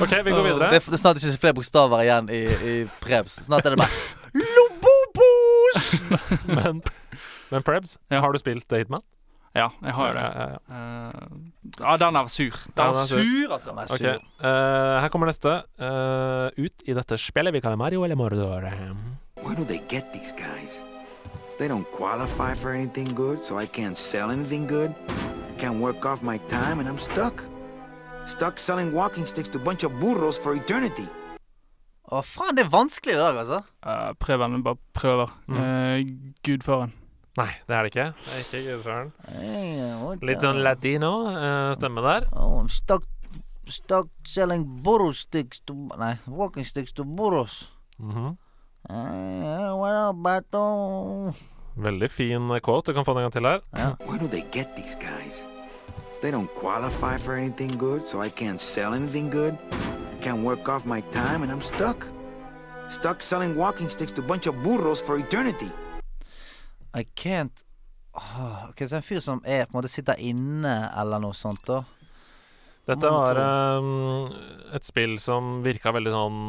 OK, 0.02 0.12
vi 0.26 0.32
går 0.32 0.44
videre. 0.44 0.70
Det 0.70 0.76
er, 0.76 0.80
det 0.80 0.94
er 0.94 0.98
snart 1.02 1.24
ikke 1.24 1.38
flere 1.42 1.54
bokstaver 1.58 2.04
igjen 2.06 2.30
i, 2.30 2.42
i 2.46 2.76
Prebz. 3.02 3.40
Snart 3.48 3.66
er 3.66 3.76
det 3.76 3.82
bare 3.82 3.90
Lobobos! 4.34 5.88
Men, 6.58 6.84
men 7.52 7.64
Prebz, 7.64 7.98
har 8.12 8.32
du 8.32 8.40
spilt 8.40 8.72
Hitman? 8.72 9.02
Ja, 9.56 9.68
jeg 9.84 9.94
har 9.94 10.08
jo 10.08 10.14
det. 10.16 10.22
Ja, 10.22 10.44
ja, 10.44 10.48
ja. 10.48 10.60
Uh, 10.72 11.40
ja, 11.82 11.98
den 12.00 12.16
er 12.16 12.28
sur. 12.32 12.62
Den 12.78 12.86
er 12.86 12.94
sur. 12.94 13.20
sur, 13.20 13.54
altså. 13.54 13.70
Den 13.70 13.80
er 13.80 13.88
sur. 13.88 13.96
Okay. 13.96 14.16
Uh, 14.40 15.02
Her 15.04 15.08
kommer 15.12 15.28
neste. 15.28 15.58
Uh, 15.82 16.64
ut 16.64 16.88
i 16.88 16.96
dette 16.96 17.18
spillet 17.20 17.54
vi 17.54 17.60
kaller 17.60 17.76
Mario 17.82 18.06
eller 18.08 18.16
Mordor. 18.16 18.70
Where 19.44 19.56
do 19.56 19.66
they 19.66 19.82
get 19.90 20.14
these 20.14 20.32
guys? 20.38 20.80
They 21.58 21.68
don't 21.68 21.90
qualify 21.92 22.56
for 22.56 22.72
anything 22.72 23.06
good, 23.16 23.44
so 23.44 23.58
I 23.58 23.66
can't 23.66 23.98
sell 23.98 24.32
anything 24.32 24.68
good. 24.68 24.94
Can't 25.58 25.80
work 25.80 26.06
off 26.06 26.22
my 26.24 26.38
time, 26.50 26.80
and 26.80 26.90
I'm 26.90 26.98
stuck. 26.98 27.44
Stuck 28.28 28.58
selling 28.58 28.94
walking 28.94 29.26
sticks 29.26 29.50
to 29.50 29.58
a 29.58 29.62
bunch 29.62 29.84
of 29.84 29.92
burros 30.00 30.38
for 30.38 30.56
eternity. 30.56 31.08
Å, 32.12 32.20
faen, 32.28 32.58
det 32.58 32.66
er 32.66 32.72
vanskelig 32.74 33.14
i 33.16 33.20
dag, 33.22 33.38
altså. 33.40 33.62
Uh, 33.86 34.12
Preben 34.20 34.60
bare 34.66 34.80
prøver. 34.98 35.32
Mm. 35.48 35.60
Uh, 35.62 36.34
Gudfaren. 36.44 36.92
Nei, 37.40 37.48
det 37.70 37.76
er 37.78 37.86
det 37.86 37.92
ikke. 37.94 38.08
Det 38.26 38.34
er 38.36 38.42
ikke 38.44 38.64
Gudfaren. 38.68 39.12
Hey, 39.32 39.78
what 40.02 40.26
Litt 40.28 40.44
sånn 40.44 40.60
latino 40.66 41.12
uh, 41.32 41.72
stemme 41.78 42.04
der. 42.04 42.28
Oh, 42.36 42.58
I'm 42.60 42.68
stuck, 42.74 43.06
stuck 43.72 44.10
selling 44.28 44.66
burro 44.84 45.14
sticks 45.16 45.64
to 45.70 45.78
Nei, 45.96 46.18
walking 46.28 46.68
sticks 46.68 46.92
to 47.00 47.08
burros. 47.08 47.64
Mm 48.02 48.12
Eh, 48.12 48.22
Bato? 48.22 48.51
Veldig 51.76 52.12
fin 52.12 52.60
quote. 52.62 52.92
Du 52.92 52.94
kan 52.94 53.06
få 53.06 53.14
den 53.14 53.24
en 53.24 53.30
gang 53.30 53.34
til 53.34 53.46
her. 53.48 53.60
Where 54.08 54.20
do 54.20 54.28
they 54.28 54.44
get 54.52 54.76
these 54.76 54.96
guys? 54.96 55.46
They 56.22 56.32
don't 56.32 56.50
qualify 56.60 57.18
for 57.18 57.34
anything 57.34 57.72
good, 57.80 58.08
so 58.08 58.22
I 58.22 58.30
can't 58.30 58.60
sell 58.62 58.94
anything 58.94 59.32
good. 59.32 59.58
Can't 60.22 60.44
work 60.44 60.70
off 60.70 60.86
my 60.86 61.02
time, 61.12 61.42
and 61.44 61.52
I'm 61.52 61.62
stuck. 61.62 62.08
Stuck 62.92 63.22
selling 63.22 63.56
walking 63.56 63.90
sticks 63.90 64.12
to 64.12 64.22
a 64.22 64.26
bunch 64.28 64.48
of 64.48 64.56
burros 64.64 65.00
for 65.02 65.18
eternity. 65.18 65.72
I 66.94 67.04
can't 67.16 67.64
Åh, 68.14 68.70
Ok, 68.70 68.82
Så 68.88 68.96
en 68.96 69.02
fyr 69.02 69.20
som 69.20 69.42
er 69.46 69.66
på 69.66 69.72
en 69.72 69.78
måte 69.80 69.88
sitter 69.88 70.20
inne 70.20 70.92
eller 71.00 71.20
noe 71.20 71.34
sånt, 71.34 71.64
da. 71.68 71.84
Dette 72.90 73.12
var 73.14 73.38
eh, 73.38 74.76
et 74.76 74.88
spill 74.88 75.20
som 75.22 75.60
virka 75.62 75.92
veldig 75.94 76.12
sånn 76.16 76.40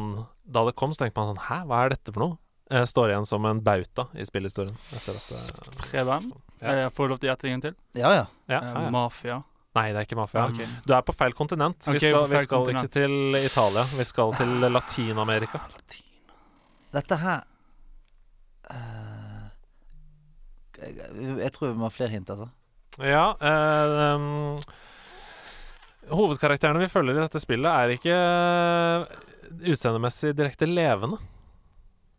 Da 0.49 0.63
det 0.65 0.73
kom, 0.79 0.93
så 0.95 1.03
tenkte 1.03 1.21
man 1.21 1.33
sånn 1.33 1.43
Hæ, 1.45 1.59
hva 1.69 1.83
er 1.85 1.93
dette 1.93 2.13
for 2.15 2.25
noe? 2.25 2.37
Jeg 2.73 2.87
står 2.89 3.11
igjen 3.11 3.27
som 3.29 3.45
en 3.45 3.59
bauta 3.61 4.07
i 4.17 4.23
spillhistorien. 4.25 4.73
Etter 4.95 5.13
dette. 5.13 5.39
Preben. 5.83 6.29
Ja. 6.57 6.71
Eh, 6.71 6.85
får 6.95 7.05
jeg 7.05 7.11
lov 7.11 7.19
til 7.19 7.27
å 7.27 7.31
gjette 7.33 7.45
en 7.49 7.53
gang 7.53 7.63
til? 7.67 7.75
Ja, 7.99 8.13
ja. 8.15 8.23
Ja, 8.49 8.59
Eh, 8.63 8.77
ja. 8.85 8.89
Mafia. 8.95 9.35
Nei, 9.75 9.83
det 9.91 9.99
er 9.99 10.07
ikke 10.07 10.17
mafia. 10.17 10.45
Okay. 10.49 10.69
Du 10.85 10.93
er 10.95 11.01
på 11.05 11.13
feil 11.17 11.33
kontinent. 11.37 11.77
Vi 11.85 11.99
skal, 12.01 12.25
vi 12.29 12.41
skal 12.45 12.63
kontinent. 12.63 12.87
ikke 12.87 12.93
til 12.93 13.37
Italia. 13.41 13.83
Vi 13.97 14.05
skal 14.09 14.33
til 14.37 14.55
Latin-Amerika. 14.73 15.61
Dette 16.97 17.17
her 17.17 17.39
uh, 18.69 19.45
jeg, 20.77 20.97
jeg 21.41 21.51
tror 21.55 21.71
vi 21.71 21.77
må 21.77 21.89
ha 21.89 21.93
flere 21.93 22.13
hint, 22.13 22.29
altså. 22.33 22.49
Ja 23.01 23.33
Uh, 23.41 24.15
um, 24.15 24.59
Hovedkarakterene 26.11 26.81
vi 26.83 26.89
følger 26.91 27.15
i 27.15 27.21
dette 27.23 27.39
spillet, 27.41 27.69
er 27.71 27.93
ikke 27.95 28.15
eh, 28.15 29.05
utseendemessig 29.71 30.33
direkte 30.35 30.67
levende. 30.67 31.17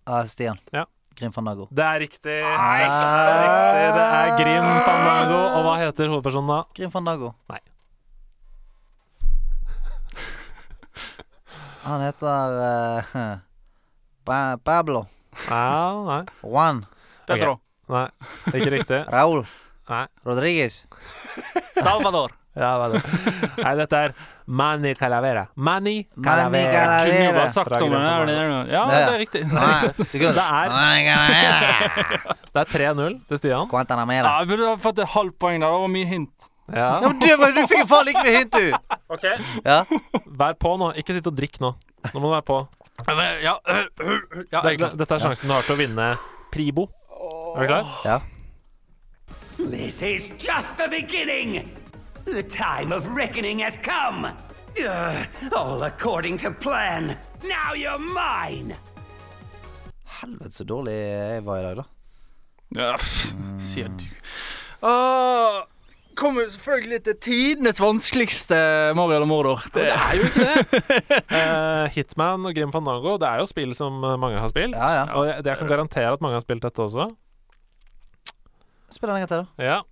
Uh, 0.08 0.24
Stian. 0.28 0.58
Ja. 0.72 0.84
Grim 1.14 1.32
Fandago. 1.32 1.68
Det 1.70 1.84
er 1.84 2.00
riktig. 2.02 2.22
Det 2.24 2.34
er 2.42 2.78
riktig. 2.80 3.94
Det 3.94 4.04
er 4.04 4.32
Grim 4.40 4.66
Fandago. 4.86 5.38
Og 5.54 5.62
hva 5.66 5.74
heter 5.78 6.10
hovedpersonen 6.10 6.50
da? 6.50 6.58
Grim 6.74 6.90
Fandago. 6.90 7.30
Nei. 7.52 7.60
Han 11.86 12.00
heter 12.02 12.58
uh, 12.58 13.38
Pa 14.26 14.38
Pablo. 14.64 15.04
Ja, 15.46 16.02
nei. 16.08 16.22
Juan. 16.42 16.84
Pedro. 17.28 17.58
Nei, 17.92 18.08
ikke 18.54 18.70
riktig. 18.72 19.04
Raúl. 19.12 19.44
Nei. 19.90 20.06
Rodriguez. 20.24 20.86
Salvador. 21.76 22.32
Ja, 22.54 22.68
hva 22.78 22.86
det? 22.92 23.00
Nei, 23.58 23.74
dette 23.80 23.98
er 24.06 24.12
Mani 24.46 24.92
Calavera. 24.94 25.48
Mani 25.56 25.94
Mani 26.14 26.24
Calavera. 26.26 26.70
Calavera. 26.70 27.04
Kunne 27.08 27.24
jo 27.24 27.32
bare 27.34 27.50
sagt 27.50 27.72
sånn. 27.80 27.94
Ja, 28.70 28.82
det 28.86 28.98
er 29.02 29.18
riktig. 29.24 29.42
Nei, 29.50 29.90
Det 30.12 30.22
er- 30.30 30.74
Mani 30.74 31.04
Calavera. 31.08 32.36
Det 32.54 32.62
er 32.62 32.68
3-0 32.70 33.16
til 33.28 33.40
Stian. 33.40 33.66
Ja, 33.74 34.38
jeg 34.38 34.48
burde 34.52 34.68
ha 34.70 34.76
fått 34.84 34.98
et 35.02 35.08
halvt 35.16 35.38
poeng 35.42 35.58
der. 35.58 35.66
Det 35.74 35.80
var 35.82 35.88
mye 35.96 36.06
hint. 36.06 36.50
Ja. 36.72 37.00
Ja, 37.02 37.08
men 37.10 37.18
du, 37.20 37.26
du 37.26 37.66
fikk 37.68 37.82
jo 37.82 37.88
faen 37.90 38.08
ikke 38.08 38.22
mye 38.24 38.36
hint, 38.38 38.54
du! 38.54 38.98
Ok, 39.12 39.24
Ja. 39.66 39.80
Vær 40.38 40.54
på 40.56 40.76
nå. 40.80 40.92
Ikke 40.96 41.12
sitt 41.18 41.26
og 41.28 41.34
drikk 41.36 41.58
nå. 41.60 41.74
Nå 42.14 42.20
må 42.22 42.30
du 42.30 42.32
være 42.36 42.46
på. 42.48 42.60
Ja, 43.08 43.14
men, 43.18 43.42
ja, 43.42 43.56
ja, 43.66 44.62
Det, 44.62 44.70
jeg 44.70 44.78
klar. 44.78 44.94
dette 44.96 45.14
er 45.18 45.24
sjansen 45.26 45.50
du 45.50 45.54
har 45.58 45.66
til 45.66 45.74
å 45.74 45.80
vinne 45.82 46.06
Pribo. 46.54 46.86
Er 47.58 47.66
du 47.66 47.66
klar? 47.74 47.90
ja. 48.06 48.20
This 49.58 50.00
is 50.02 50.30
just 50.38 50.76
the 50.78 50.88
beginning. 50.88 51.68
The 52.26 52.42
time 52.42 52.92
of 52.92 53.06
reckoning 53.16 53.60
has 53.60 53.76
come. 53.76 54.24
Uh, 54.80 55.24
all 55.54 55.82
according 55.82 56.38
to 56.38 56.50
plan. 56.50 57.16
Now 57.42 57.74
you're 57.76 57.98
mine. 57.98 58.74
Helvete, 60.20 60.50
så 60.54 60.64
dårlig 60.64 60.94
jeg 60.94 61.44
var 61.44 61.58
i 61.60 61.62
dag, 61.66 61.76
da. 61.82 61.84
Ja, 62.74 62.96
sier 63.60 63.92
du. 63.92 64.06
Uh, 64.84 65.62
kommer 66.18 66.48
selvfølgelig 66.50 67.02
til 67.06 67.16
tidenes 67.22 67.80
vanskeligste 67.82 68.56
Mario 68.96 69.18
eller 69.20 69.28
Mordor. 69.30 69.62
Det 69.74 69.86
er 69.92 70.16
jo 70.18 70.26
ikke 70.30 70.48
det. 70.48 71.22
uh, 71.28 71.86
Hitman 71.94 72.46
og 72.48 72.54
Grim 72.56 72.72
Fandango 72.74 73.16
Det 73.20 73.28
er 73.28 73.42
jo 73.42 73.48
spill 73.50 73.74
som 73.76 74.00
eh, 74.02 74.16
mange 74.20 74.40
har 74.40 74.50
spilt. 74.50 74.74
Ja, 74.74 74.90
ja. 75.02 75.04
Og 75.12 75.28
jeg, 75.28 75.42
jeg 75.44 75.60
kan 75.60 75.70
garantere 75.70 76.12
at 76.16 76.24
mange 76.24 76.40
har 76.40 76.44
spilt 76.46 76.64
dette 76.66 76.82
også. 76.88 77.10
Spill 78.94 79.10
en 79.12 79.20
gang 79.22 79.28
til, 79.30 79.44
da. 79.44 79.68
Ja. 79.74 79.82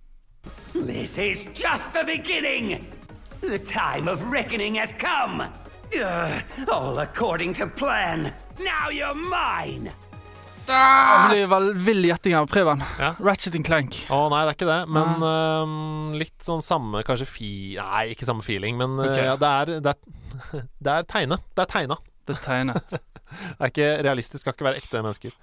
This 0.73 1.17
is 1.17 1.45
just 1.53 1.93
the 1.93 2.03
beginning. 2.05 2.85
The 3.41 3.59
time 3.59 4.07
of 4.07 4.31
reckoning 4.31 4.75
has 4.75 4.93
come. 4.93 5.43
Uh, 5.93 6.39
all 6.71 6.99
according 6.99 7.53
to 7.53 7.67
plan. 7.67 8.31
Now 8.59 8.89
you're 8.89 9.13
mine. 9.15 9.91
Det 10.65 11.29
blir 11.29 11.47
vel 11.51 11.73
vill 11.75 12.05
gjetting 12.07 12.35
av 12.39 12.47
Preben. 12.47 12.83
Ja. 12.99 13.13
Ratchet 13.19 13.55
and 13.55 13.65
Clank. 13.67 13.97
Å 14.09 14.21
nei, 14.31 14.43
det 14.45 14.53
er 14.53 14.57
ikke 14.57 14.69
det. 14.69 14.77
Men 14.95 15.25
uh, 15.25 16.13
litt 16.17 16.37
sånn 16.45 16.63
samme 16.63 17.01
Kanskje 17.03 17.27
fi... 17.27 17.49
Nei, 17.81 18.05
ikke 18.15 18.25
samme 18.29 18.45
feeling, 18.45 18.77
men 18.79 18.95
eh, 19.03 19.11
Ok. 19.11 19.19
ja, 19.27 19.35
det 19.41 19.49
er 19.49 19.73
Det 19.83 19.91
er, 19.91 20.63
det 20.87 20.93
er 20.95 21.09
tegne. 21.11 21.37
Det 21.53 21.65
er 21.65 21.71
tegna. 21.73 21.97
Det 22.23 22.37
er 22.37 22.45
tegnet. 22.45 22.95
Det 22.95 23.01
er 23.59 23.69
ikke 23.73 23.89
realistisk. 24.07 24.45
Skal 24.45 24.55
ikke 24.55 24.69
være 24.69 24.79
ekte 24.79 25.03
mennesker. 25.03 25.35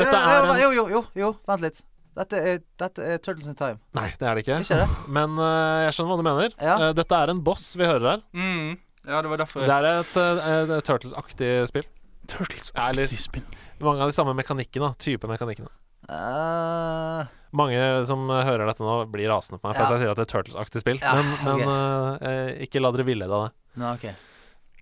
Dette 0.00 0.16
er 0.16 0.48
en, 0.48 0.56
Jo, 0.64 0.72
jo, 0.80 0.88
jo, 0.96 1.04
jo. 1.16 1.30
Vent 1.52 1.68
litt. 1.68 1.84
Dette 2.16 2.38
er, 2.40 2.60
dette 2.80 3.04
er 3.04 3.18
Turtles 3.20 3.46
in 3.50 3.56
Time. 3.58 3.76
Nei, 3.98 4.06
det 4.16 4.24
er 4.28 4.38
det 4.38 4.44
ikke. 4.46 4.58
Ikke 4.64 4.78
det? 4.80 4.88
Men 5.18 5.36
uh, 5.36 5.84
jeg 5.84 5.96
skjønner 5.98 6.12
hva 6.14 6.16
du 6.22 6.26
mener. 6.30 6.54
Ja. 6.64 6.76
Uh, 6.80 6.90
dette 6.96 7.18
er 7.22 7.32
en 7.34 7.42
boss 7.44 7.66
vi 7.76 7.84
hører 7.88 8.06
her. 8.14 8.22
Mm. 8.32 8.76
Ja, 9.06 9.20
det 9.22 9.30
var 9.30 9.38
derfor 9.44 9.66
Det 9.68 9.74
er 9.76 9.88
et, 10.00 10.16
uh, 10.16 10.78
Turtles-aktig 10.88 11.50
spill. 11.70 11.84
Turtles-aktig 12.32 13.20
spill. 13.20 13.44
Mange 13.84 14.02
av 14.02 14.10
de 14.10 14.16
samme 14.16 14.32
mekanikkene. 14.38 14.94
Type 14.98 15.28
mekanikkene. 15.30 15.68
Eh, 16.06 17.26
Mange 17.56 17.78
som 18.06 18.28
hører 18.30 18.66
dette 18.68 18.84
nå, 18.84 18.92
blir 19.10 19.26
rasende 19.30 19.58
på 19.58 19.66
meg 19.68 19.74
for 19.76 19.82
Ja. 19.82 19.86
at 19.86 19.94
jeg 19.96 20.02
sier 20.04 20.12
at 20.12 20.18
det 20.20 20.24
er 20.26 20.32
Turtles-aktig 20.32 20.82
spill. 20.82 20.98
Ja, 21.02 21.14
men 21.18 21.32
men 21.44 21.54
ok. 21.54 21.66
eh, 21.66 22.28
eh, 22.30 22.50
ikke 22.66 22.82
la 22.82 22.92
dere 22.94 23.06
villede 23.08 23.32
av 23.34 23.46
det. 23.46 23.52
Nei, 23.82 23.92
okay. 23.98 24.14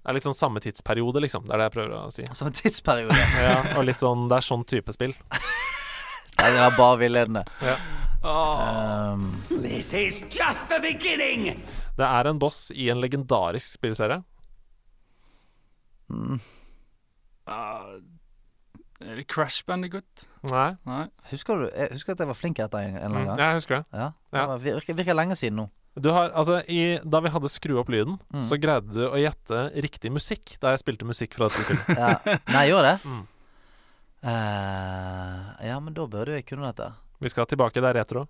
Det 0.05 0.11
er 0.13 0.17
litt 0.19 0.27
sånn 0.27 0.37
samme 0.37 0.61
tidsperiode, 0.61 1.21
liksom. 1.25 1.47
Det 1.49 1.55
er 1.57 1.63
det 1.63 1.69
jeg 1.71 1.75
prøver 1.79 1.95
å 1.97 2.13
si. 2.13 2.27
Samme 2.37 2.53
tidsperiode. 2.53 3.17
Ja, 3.41 3.55
og 3.79 3.85
litt 3.89 4.01
sånn, 4.05 4.27
Det 4.29 4.37
er 4.37 4.45
sånn 4.45 4.65
type 4.69 4.93
spill. 4.97 5.15
Nei, 6.45 6.53
det 6.53 6.61
var 6.61 6.77
bare 6.79 7.01
villedende. 7.01 7.45
Ah, 7.65 7.77
Um, 8.25 9.25
This 9.51 9.91
is 9.93 10.21
just 10.33 10.69
the 10.71 10.79
beginning! 10.81 11.59
Det 11.99 12.07
er 12.07 12.29
en 12.31 12.39
boss 12.41 12.71
i 12.73 12.87
en 12.89 13.01
legendarisk 13.03 13.75
spillserie. 13.77 14.23
ah, 17.47 17.99
er 19.05 19.17
det 19.19 19.27
Crash 19.29 19.65
Bandicoot? 19.69 20.27
Nei, 20.49 20.71
Nei. 20.89 21.05
husker 21.31 21.65
du 21.65 21.67
jeg 21.69 21.91
husker 21.93 22.15
at 22.15 22.23
jeg 22.25 22.31
var 22.31 22.39
flink 22.39 22.59
i 22.61 22.65
dette 22.65 22.81
en, 22.81 22.97
en 22.97 23.03
eller 23.03 23.19
annen 23.21 23.35
mm, 23.35 23.41
Ja, 23.43 23.49
jeg 23.53 23.61
husker 23.61 23.77
det. 23.77 23.85
Ja. 23.93 24.09
Ja. 24.33 24.41
Det 24.41 24.47
var- 24.55 24.63
virker, 24.69 24.95
virker 25.03 25.15
lenge 25.21 25.37
siden 25.37 25.61
nå. 25.61 25.69
Du 26.01 26.09
har, 26.11 26.33
altså, 26.35 26.57
i, 26.69 26.99
Da 27.07 27.21
vi 27.23 27.31
hadde 27.31 27.49
skru 27.53 27.77
opp 27.79 27.89
lyden, 27.93 28.17
Mm. 28.33 28.43
så 28.49 28.57
greide 28.59 28.91
du 28.97 29.05
å 29.07 29.15
gjette 29.21 29.61
riktig 29.85 30.11
musikk 30.11 30.57
da 30.61 30.73
jeg 30.75 30.81
spilte 30.83 31.05
musikk 31.07 31.35
fra 31.37 31.49
dette 31.49 31.63
spillet. 31.63 31.99
Ja. 32.01 32.39
Nei, 32.51 32.65
gjør 32.73 32.83
det? 32.89 32.97
Mm. 33.05 33.23
Eh, 34.25 35.67
ja, 35.69 35.81
men 35.81 35.93
da 35.95 36.07
burde 36.09 36.39
jeg 36.39 36.47
kunne 36.49 36.71
dette. 36.73 36.91
Vi 37.21 37.29
skal 37.33 37.47
tilbake, 37.51 37.81
det 37.81 37.91
er 37.93 37.99
retro. 38.03 38.27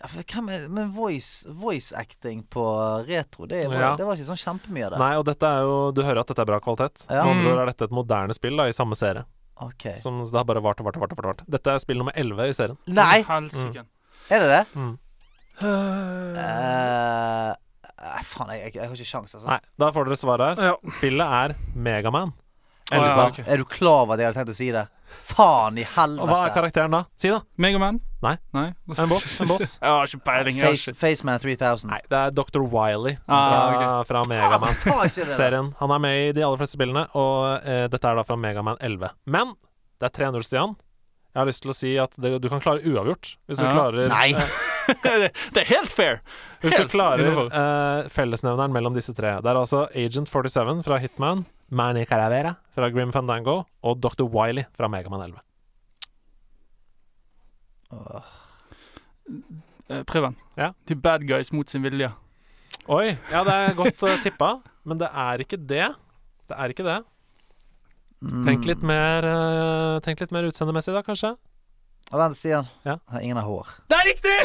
Ja, 0.00 0.08
er, 0.48 0.68
men 0.72 0.88
voice, 0.96 1.44
voice 1.52 1.92
acting 1.92 2.42
på 2.48 2.62
retro, 3.06 3.44
det 3.46 3.66
var, 3.68 3.74
Ja. 3.76 3.90
det 3.96 4.06
var 4.08 4.16
ikke 4.16 4.30
sånn 4.30 4.40
kjempemye 4.40 4.86
av 4.86 4.94
det. 4.94 4.98
Nei, 5.02 5.10
og 5.20 5.24
dette 5.28 5.44
er 5.44 5.60
jo 5.68 5.92
Du 5.92 6.00
hører 6.02 6.20
at 6.22 6.26
dette 6.32 6.40
er 6.40 6.48
bra 6.48 6.58
kvalitet. 6.60 7.04
Ja. 7.10 7.24
Med 7.24 7.36
andre 7.36 7.44
Mm. 7.44 7.52
ord 7.52 7.60
er 7.60 7.66
dette 7.66 7.84
et 7.84 7.90
moderne 7.90 8.32
spill 8.34 8.56
da 8.56 8.64
i 8.64 8.72
samme 8.72 8.96
serie. 8.96 9.24
Okay. 9.60 9.96
Som 9.96 10.22
det 10.24 10.32
har 10.32 10.44
bare 10.44 10.62
vart 10.62 10.80
og 10.80 10.86
vart 10.86 10.96
og 10.96 11.00
vart. 11.02 11.12
og 11.12 11.24
vart. 11.24 11.44
Dette 11.50 11.66
er 11.74 11.78
spill 11.78 11.98
nummer 11.98 12.12
11 12.16 12.48
i 12.48 12.52
serien. 12.52 12.78
Nei! 12.86 13.22
Mm. 13.22 13.86
Er 14.30 14.38
det 14.40 14.48
det? 14.48 14.66
Mm. 14.74 14.98
Uh, 15.60 17.52
faen, 18.24 18.48
jeg, 18.56 18.60
jeg, 18.62 18.74
jeg 18.76 18.86
har 18.88 18.94
ikke 18.96 19.04
sjans, 19.04 19.34
altså. 19.36 19.46
Nei, 19.50 19.58
da 19.76 19.90
får 19.92 20.04
dere 20.08 20.16
svaret 20.16 20.46
her. 20.58 20.70
Ja. 20.70 20.76
Spillet 20.96 21.26
er 21.26 21.54
Megaman. 21.76 22.32
Er, 22.90 23.04
ja, 23.06 23.26
okay. 23.28 23.44
er 23.46 23.60
du 23.62 23.64
klar 23.70 24.02
over 24.04 24.14
at 24.16 24.20
jeg 24.22 24.30
hadde 24.30 24.40
tenkt 24.40 24.54
å 24.54 24.58
si 24.58 24.70
det? 24.74 24.86
Faen 25.30 25.78
i 25.78 25.84
helvete. 25.86 26.22
Og 26.22 26.30
hva 26.30 26.38
er 26.48 26.52
karakteren 26.54 26.94
da? 26.94 27.00
Si, 27.18 27.30
da. 27.30 27.40
Megaman? 27.62 28.00
Nei. 28.22 28.34
Nei. 28.54 28.66
En 28.98 29.08
boss. 29.10 29.28
En 29.42 29.48
boss. 29.50 29.72
Jeg 29.80 29.90
har 29.90 30.10
ikke 30.10 30.20
peiling. 30.26 30.58
Face. 30.62 30.92
Faceman 31.00 31.40
3000. 31.42 31.90
Nei, 31.90 32.00
det 32.10 32.18
er 32.20 32.34
Dr. 32.36 32.60
Wiley 32.70 33.16
Ah, 33.26 33.72
fra, 33.78 33.88
fra 34.10 34.22
Megaman. 34.28 34.74
sa 34.78 34.96
ikke 35.08 35.24
det 35.24 35.30
da. 35.32 35.38
Serien. 35.38 35.72
Han 35.80 35.94
er 35.96 36.02
med 36.04 36.18
i 36.28 36.32
de 36.36 36.44
aller 36.46 36.60
fleste 36.60 36.76
spillene, 36.78 37.06
og 37.18 37.64
eh, 37.64 37.86
dette 37.90 38.10
er 38.10 38.18
da 38.20 38.26
fra 38.28 38.36
Megaman 38.38 38.78
11. 38.82 39.14
Men 39.30 39.54
det 40.00 40.10
er 40.10 40.16
3-0, 40.20 40.44
Stian. 40.46 40.76
Jeg 41.30 41.38
har 41.44 41.46
lyst 41.46 41.62
til 41.62 41.70
å 41.70 41.76
si 41.78 41.90
at 42.02 42.16
det, 42.18 42.34
du 42.42 42.48
kan 42.50 42.62
klare 42.62 42.82
uavgjort. 42.82 43.36
Hvis 43.46 43.60
du 43.62 43.64
Ja. 43.66 43.70
klarer 43.74 44.10
Nei. 44.10 44.32
eh, 44.34 45.30
det, 45.54 45.62
er 45.62 45.68
helt 45.70 45.90
fair. 45.94 46.20
Hvis 46.62 46.74
du 46.76 46.88
klarer 46.90 47.46
eh, 47.48 48.08
fellesnevneren 48.12 48.74
mellom 48.74 48.94
disse 48.98 49.14
tre. 49.16 49.36
Det 49.40 49.48
er 49.52 49.58
altså 49.62 49.86
Agent 49.94 50.28
47 50.28 50.82
fra 50.86 50.98
Hitman, 51.02 51.46
Manny 51.70 52.04
Caravera 52.06 52.56
fra 52.74 52.90
Grim 52.90 53.12
Fandango 53.14 53.62
og 53.86 54.00
Dr. 54.02 54.26
Wiley 54.26 54.66
fra 54.76 54.88
Megaman 54.90 55.22
11. 55.28 55.38
Eh, 59.90 60.02
Prøv 60.06 60.28
den. 60.28 60.36
Ja. 60.58 60.72
Til 60.86 60.98
bad 61.02 61.26
guys 61.28 61.52
mot 61.54 61.70
sin 61.70 61.82
vilje. 61.82 62.10
Oi, 62.90 63.14
ja, 63.30 63.42
det 63.46 63.54
er 63.54 63.76
godt 63.78 64.02
uh, 64.02 64.16
tippa, 64.22 64.54
men 64.86 64.98
det 64.98 65.10
er 65.10 65.42
ikke 65.42 65.58
det. 65.58 65.88
Det 66.50 66.56
er 66.56 66.74
ikke 66.74 66.86
det. 66.86 66.98
Mm. 68.20 68.42
Tenk 68.46 68.66
litt 68.68 68.82
mer 68.84 69.24
uh, 69.24 70.00
Tenk 70.04 70.20
litt 70.20 70.32
mer 70.34 70.48
utseendemessig, 70.48 70.92
da, 70.94 71.02
kanskje. 71.06 71.34
Og 72.10 72.18
Vent, 72.18 72.36
Stian. 72.36 72.66
Ja. 72.86 72.98
Ingen 73.20 73.38
har 73.38 73.46
hår. 73.46 73.68
Det 73.90 73.98
er 74.00 74.08
riktig! 74.08 74.36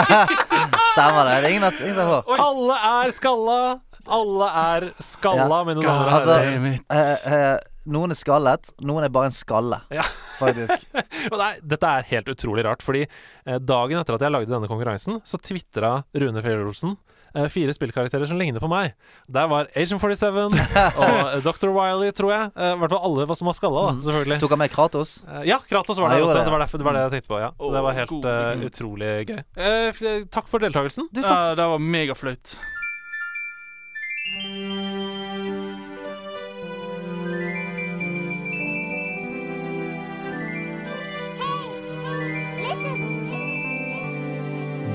Stemmer 0.92 1.28
det? 1.28 1.36
Det 1.44 1.46
er 1.46 1.54
ingen, 1.54 1.78
ingen 1.86 2.00
har 2.00 2.10
hår. 2.10 2.34
Alle 2.48 2.78
er 2.90 3.14
skalla! 3.14 3.60
Alle 4.08 4.48
er 4.62 4.88
skalla, 5.02 5.58
Ja. 5.60 5.64
mine 5.64 5.82
damer 5.82 6.06
og 6.06 6.14
herrer. 6.14 6.80
Eh, 6.90 7.34
eh, 7.34 7.58
noen 7.86 8.10
er 8.10 8.18
skallet, 8.18 8.72
noen 8.80 9.04
er 9.04 9.08
bare 9.12 9.26
en 9.30 9.36
skalle, 9.36 9.80
Ja. 9.90 10.02
faktisk. 10.38 10.86
Nei, 11.42 11.52
dette 11.62 11.86
er 11.86 12.02
helt 12.14 12.28
utrolig 12.28 12.64
rart, 12.64 12.82
fordi 12.82 13.06
eh, 13.46 13.58
dagen 13.58 13.98
etter 14.00 14.14
at 14.14 14.20
jeg 14.26 14.30
lagde 14.32 14.50
denne 14.52 14.68
konkurransen, 14.70 15.20
så 15.24 15.38
tvitra 15.40 16.02
Rune 16.14 16.42
Fjell-Olsen 16.44 16.96
eh, 17.34 17.46
fire 17.52 17.72
spillkarakterer 17.76 18.26
som 18.26 18.38
ligner 18.40 18.60
på 18.60 18.68
meg. 18.70 18.94
Der 19.30 19.46
var 19.46 19.68
Agent 19.76 20.00
47 20.02 20.32
og 20.50 20.54
eh, 20.58 21.36
Dr. 21.44 21.70
Wiley, 21.70 22.10
tror 22.16 22.32
jeg. 22.34 22.50
Eh, 22.56 22.72
I 22.74 22.80
hvert 22.80 22.90
fall 22.96 23.04
alle 23.06 23.36
som 23.38 23.46
var 23.46 23.54
skalla, 23.58 23.84
da, 23.92 24.02
selvfølgelig. 24.08 24.40
Tok 24.42 24.50
han 24.56 24.62
med 24.64 24.74
Kratos? 24.74 25.14
Eh, 25.28 25.44
ja, 25.52 25.60
Kratos 25.70 26.00
var 26.02 26.10
der 26.10 26.24
også. 26.26 26.40
det. 26.40 26.44
Det 26.48 26.52
var, 26.56 26.64
derfor, 26.66 26.78
det 26.82 26.88
var 26.90 26.98
det 26.98 27.06
jeg 27.06 27.14
tenkte 27.18 27.32
på. 27.36 27.40
ja 27.44 27.52
Så 27.60 27.72
det 27.76 27.84
var 27.86 27.96
helt 28.00 28.28
eh, 28.34 28.66
utrolig 28.66 29.14
gøy. 29.30 29.40
Eh, 29.56 30.12
takk 30.32 30.48
for 30.50 30.58
deltakelsen. 30.58 31.08
Du, 31.12 31.22
takk. 31.22 31.30
Ja, 31.30 31.54
det 31.54 31.70
var 31.74 31.78
megaflaut. 31.78 32.56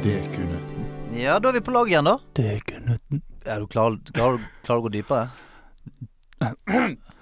Dekunøtten. 0.06 0.86
Ja, 1.20 1.40
da 1.40 1.49
er 1.49 1.57
vi 1.57 1.62
på 1.66 1.74
lag 1.76 1.91
igjen, 1.91 2.07
da. 2.07 2.16
Døgnøtten. 2.40 3.22
Er 3.44 3.60
du 3.60 3.68
klar, 3.68 3.98
klar, 4.16 4.40
klar 4.64 4.80
å 4.80 4.86
gå 4.86 4.94
dypere? 4.95 5.28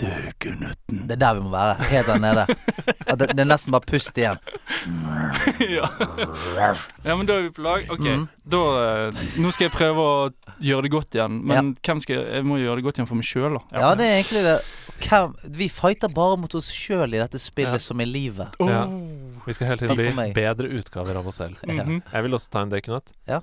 Døgnøtten. 0.00 1.02
Det 1.08 1.16
er 1.16 1.20
der 1.20 1.34
vi 1.36 1.42
må 1.44 1.50
være. 1.52 1.88
Helt 1.90 2.06
der 2.10 2.20
nede. 2.22 2.44
At 3.06 3.18
det, 3.20 3.28
det 3.36 3.44
er 3.44 3.48
nesten 3.50 3.74
bare 3.74 3.86
pust 3.86 4.18
igjen. 4.18 4.40
ja. 5.76 5.88
ja, 7.04 7.14
men 7.16 7.28
da 7.28 7.36
er 7.38 7.46
vi 7.48 7.52
på 7.56 7.64
lag. 7.64 7.86
OK. 7.92 8.04
mm. 8.06 8.26
Da 8.50 8.60
eh, 8.80 9.24
Nå 9.42 9.52
skal 9.54 9.68
jeg 9.68 9.74
prøve 9.74 10.04
å 10.04 10.14
gjøre 10.64 10.86
det 10.86 10.92
godt 10.94 11.18
igjen. 11.18 11.40
Men 11.46 11.74
hvem 11.84 12.00
skal 12.02 12.16
jeg 12.16 12.40
Jeg 12.40 12.46
må 12.48 12.58
gjøre 12.60 12.80
det 12.80 12.86
godt 12.88 13.00
igjen 13.00 13.10
for 13.10 13.20
meg 13.20 13.28
sjøl, 13.28 13.58
da. 13.58 13.62
Ja, 13.82 13.92
det 13.98 14.08
er 14.08 14.16
egentlig 14.20 14.44
det. 14.46 14.56
Hvem, 15.00 15.36
vi 15.56 15.68
fighter 15.72 16.12
bare 16.12 16.36
mot 16.40 16.54
oss 16.58 16.68
sjøl 16.74 17.14
i 17.16 17.20
dette 17.22 17.40
spillet 17.40 17.78
Ja. 17.80 17.84
som 17.84 18.00
er 18.02 18.08
livet. 18.10 18.56
Oh. 18.60 18.68
Ja. 18.68 18.82
Vi 19.46 19.56
skal 19.56 19.72
hele 19.72 19.80
tiden 19.86 19.96
bli 19.96 20.32
bedre 20.36 20.68
utgaver 20.80 21.20
av 21.20 21.30
oss 21.30 21.40
selv. 21.40 21.56
Mhm. 21.66 22.02
Jeg 22.12 22.26
vil 22.26 22.36
også 22.36 22.50
ta 22.52 22.64
en 22.66 22.72
dekunøtt. 22.74 23.14
Ja. 23.28 23.40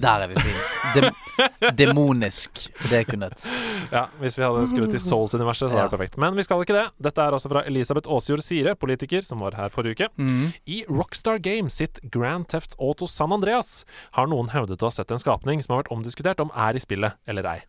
Der 0.00 0.22
er 0.24 0.30
vi 0.30 0.40
fine. 0.40 0.60
Dem, 0.94 1.72
demonisk 1.76 2.62
dekunøtt. 2.90 3.44
Ja, 3.92 4.06
Hvis 4.20 4.38
vi 4.38 4.44
hadde 4.46 4.62
skrevet 4.70 4.94
i 4.96 5.00
Souls-universet, 5.02 5.66
så 5.66 5.74
hadde 5.74 5.82
det 5.82 5.88
vært 5.88 5.96
perfekt. 5.96 6.18
Men 6.22 6.38
vi 6.38 6.44
skal 6.46 6.62
ikke 6.64 6.76
det. 6.76 6.86
Dette 7.08 7.24
er 7.24 7.36
altså 7.36 7.50
fra 7.52 7.64
Elisabeth 7.68 8.08
Aasjord 8.08 8.44
Sire, 8.46 8.76
politiker, 8.80 9.24
som 9.26 9.42
var 9.44 9.58
her 9.58 9.72
forrige 9.72 9.98
uke. 9.98 10.08
Mm. 10.16 10.46
I 10.64 10.78
Rockstar 10.88 11.42
Games 11.42 11.76
sitt 11.82 12.00
Grand 12.14 12.48
Theft 12.48 12.78
Auto 12.78 13.08
San 13.10 13.34
Andreas 13.36 13.82
har 14.16 14.30
noen 14.30 14.52
hevdet 14.54 14.80
å 14.80 14.88
ha 14.88 14.94
sett 14.94 15.12
en 15.12 15.20
skapning 15.20 15.60
som 15.64 15.74
har 15.74 15.84
vært 15.84 15.92
omdiskutert 15.98 16.40
om 16.40 16.54
er 16.56 16.78
i 16.78 16.82
spillet 16.82 17.18
eller 17.28 17.50
ei. 17.50 17.60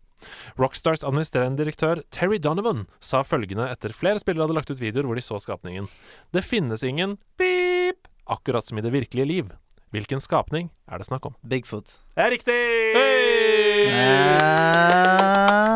Rockstars 0.61 1.03
administrerende 1.07 1.63
direktør 1.63 2.03
Terry 2.13 2.37
Donovan 2.37 2.85
sa 3.01 3.23
følgende 3.25 3.65
etter 3.73 3.95
flere 3.97 4.21
spillere 4.21 4.45
hadde 4.45 4.57
lagt 4.59 4.71
ut 4.71 4.81
videoer 4.81 5.09
hvor 5.09 5.17
de 5.17 5.25
så 5.25 5.39
skapningen. 5.41 5.89
Det 6.31 6.45
finnes 6.45 6.85
ingen 6.85 7.17
pip, 7.41 8.07
akkurat 8.29 8.67
som 8.67 8.77
i 8.77 8.85
det 8.85 8.93
virkelige 8.93 9.27
liv. 9.27 9.51
Hvilken 9.91 10.21
skapning 10.23 10.69
er 10.87 11.01
det 11.01 11.05
snakk 11.09 11.25
om? 11.27 11.33
Bigfoot. 11.43 11.97
Det 12.15 12.23
er 12.23 12.29
riktig! 12.31 12.59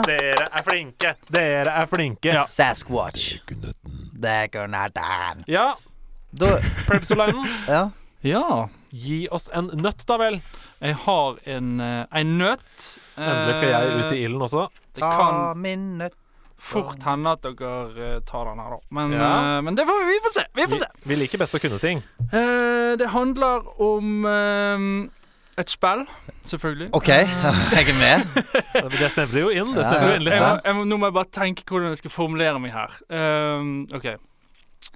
Dere 0.07 0.45
er 0.47 0.63
flinke! 0.63 1.11
Dere 1.35 1.73
er 1.81 1.89
flinke! 1.91 2.31
Ja. 2.31 2.45
Sasquatch. 2.47 3.41
Dekunøtten. 4.15 5.43
Ja, 5.51 5.73
Prebzolinen. 6.87 7.43
Ja. 7.75 7.89
Ja. 8.25 8.69
gi 8.95 9.25
oss 9.35 9.49
en 9.53 9.67
nøtt, 9.83 10.05
da 10.07 10.15
vel. 10.17 10.39
Jeg 10.79 10.95
har 11.03 11.35
en, 11.51 11.79
eh, 11.83 12.05
en 12.15 12.37
nøtt. 12.39 12.85
Endelig 13.19 13.57
skal 13.59 13.73
jeg 13.73 13.97
ut 13.99 14.15
i 14.15 14.21
ilden 14.23 14.41
også. 14.47 14.69
Ta 14.95 15.11
kan 15.19 15.59
min 15.61 15.83
nøtt. 15.99 16.15
Fort 16.65 17.03
hende 17.05 17.31
at 17.35 17.43
dere 17.45 17.73
eh, 18.15 18.15
tar 18.27 18.47
den 18.49 18.59
her, 18.63 18.75
da. 18.75 18.79
Men, 18.97 19.11
Ja. 19.15 19.27
eh, 19.57 19.61
men 19.67 19.75
det 19.77 19.85
får 19.87 19.99
vi, 20.01 20.07
vi 20.13 20.23
får 20.25 20.33
se. 20.39 20.45
Vi 20.55 20.61
Vi, 20.63 20.67
får 20.73 20.81
se. 20.85 20.89
vi 21.11 21.15
liker 21.19 21.41
best 21.43 21.55
å 21.57 21.61
kunne 21.63 21.79
ting. 21.83 22.01
Eh, 22.31 22.95
det 22.99 23.09
handler 23.13 23.67
om 23.81 24.25
eh, 24.25 24.87
et 25.61 25.69
spill, 25.71 26.03
selvfølgelig. 26.43 26.89
OK, 26.97 27.07
jeg 27.07 27.87
er 27.87 27.99
med. 27.99 28.25
Det 28.99 29.11
snevrer 29.13 29.39
jo 29.45 29.49
inn. 29.55 29.69
Det 29.75 29.85
snevrer 29.87 30.09
jo 30.09 30.15
inn 30.19 30.25
litt. 30.27 30.33
jeg 30.35 30.61
jeg 30.65 30.87
nå 30.89 30.97
må 30.99 31.07
jeg 31.07 31.15
bare 31.15 31.31
tenke 31.31 31.63
hvordan 31.69 31.93
jeg 31.93 32.01
skal 32.03 32.11
formulere 32.11 32.59
meg 32.59 32.73
her. 32.75 32.97
Ehm, 33.09 33.87
OK. 33.95 34.09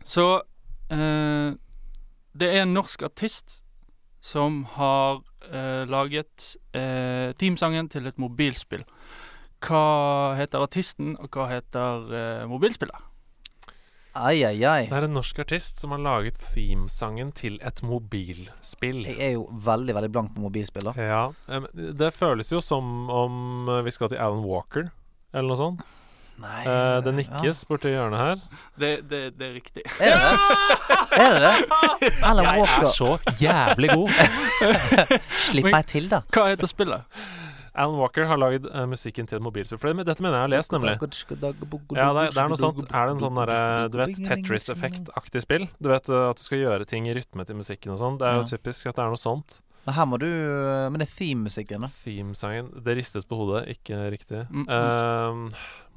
Så 0.04 0.26
uh, 0.92 1.50
Det 2.40 2.50
er 2.50 2.62
en 2.66 2.74
norsk 2.76 3.04
artist 3.08 3.62
som 4.22 4.66
har 4.76 5.22
uh, 5.54 5.84
laget 5.88 6.56
uh, 6.76 7.32
teamsangen 7.40 7.88
til 7.90 8.08
et 8.12 8.20
mobilspill. 8.20 8.84
Hva 9.66 10.36
heter 10.40 10.64
artisten, 10.64 11.16
og 11.20 11.36
hva 11.36 11.50
heter 11.52 12.10
uh, 12.14 12.50
mobilspillet? 12.50 13.06
Ai, 14.20 14.42
ai, 14.44 14.58
ai. 14.66 14.88
Det 14.90 14.98
er 14.98 15.06
en 15.06 15.14
norsk 15.14 15.38
artist 15.44 15.78
som 15.80 15.94
har 15.94 16.02
laget 16.02 16.40
themesangen 16.50 17.30
til 17.38 17.60
et 17.66 17.82
mobilspill. 17.86 19.04
Jeg 19.06 19.20
er 19.22 19.36
jo 19.38 19.46
veldig, 19.54 19.96
veldig 19.96 20.10
blank 20.12 20.34
på 20.36 20.44
mobilspill, 20.44 20.90
da. 20.90 20.94
Ja, 20.98 21.62
det 21.74 22.10
føles 22.18 22.50
jo 22.52 22.60
som 22.64 23.08
om 23.14 23.70
eh, 23.70 23.84
vi 23.86 23.94
skal 23.94 24.10
til 24.12 24.20
Alan 24.20 24.44
Walker, 24.44 24.90
eller 25.32 25.52
noe 25.52 25.60
sånt. 25.60 25.86
Nei 26.40 26.64
uh, 26.64 27.02
det 27.04 27.12
ja. 27.12 27.16
nikkes 27.18 27.66
borti 27.68 27.92
hjørnet 27.92 28.20
her. 28.20 28.44
Det, 28.80 28.92
det, 29.12 29.22
det 29.36 29.50
er 29.50 29.56
riktig. 29.58 29.84
Er 30.00 30.16
det 30.16 30.20
det? 30.24 30.38
Er 31.20 31.36
det 31.36 31.42
det? 31.44 32.12
Alan 32.24 32.48
Jeg 32.48 32.70
er 32.80 32.94
så 32.96 33.12
jævlig 33.42 33.92
god. 33.92 34.22
Slipp 35.50 35.70
meg 35.70 35.86
til, 35.92 36.08
da. 36.12 36.24
Hva 36.32 36.48
heter 36.54 36.72
spillet? 36.72 37.20
Alan 37.76 37.98
Walker 38.00 38.26
har 38.30 38.40
lagd 38.42 38.66
uh, 38.70 38.86
musikken 38.90 39.28
til 39.30 39.38
et 39.40 39.44
mobilspill. 39.46 39.80
For 39.82 39.94
dette 39.94 40.24
mener 40.24 40.40
jeg 40.40 40.46
har 40.48 40.54
lest, 40.56 40.74
nemlig. 40.74 40.96
Ja, 41.98 42.10
det, 42.16 42.26
er- 42.28 42.36
det 42.36 42.44
er 42.44 42.52
noe 42.52 42.60
sånt. 42.60 42.84
Er 42.90 43.10
det 43.10 43.16
en 43.16 43.24
sånn 43.24 43.40
derre 43.42 43.62
Du 43.94 43.98
vet 44.02 44.20
Tetris-effekt-aktig 44.28 45.42
spill? 45.46 45.68
Du 45.80 45.90
vet 45.92 46.10
eh, 46.10 46.28
at 46.32 46.38
du 46.40 46.44
skal 46.46 46.64
gjøre 46.66 46.86
ting 46.90 47.08
i 47.10 47.16
rytme 47.18 47.46
til 47.46 47.60
musikken 47.60 47.94
og 47.96 48.00
sånn. 48.02 48.20
Det 48.22 48.28
er 48.30 48.40
jo 48.42 48.48
typisk 48.50 48.90
at 48.92 48.96
det 49.00 49.06
er 49.06 49.14
noe 49.16 49.22
sånt. 49.22 49.60
Men 49.88 49.96
her 49.96 50.06
må 50.12 50.18
du 50.20 50.28
Men 50.92 51.00
det 51.00 51.08
er 51.08 51.14
theme-musikken, 51.18 51.86
da. 51.86 51.88
Themesangen 52.04 52.68
Det 52.84 52.98
ristes 53.00 53.24
på 53.26 53.38
hodet, 53.40 53.62
ikke 53.78 54.02
riktig. 54.12 54.42
Mm, 54.52 54.66
mm. 54.68 54.74
Ehm, 54.76 55.46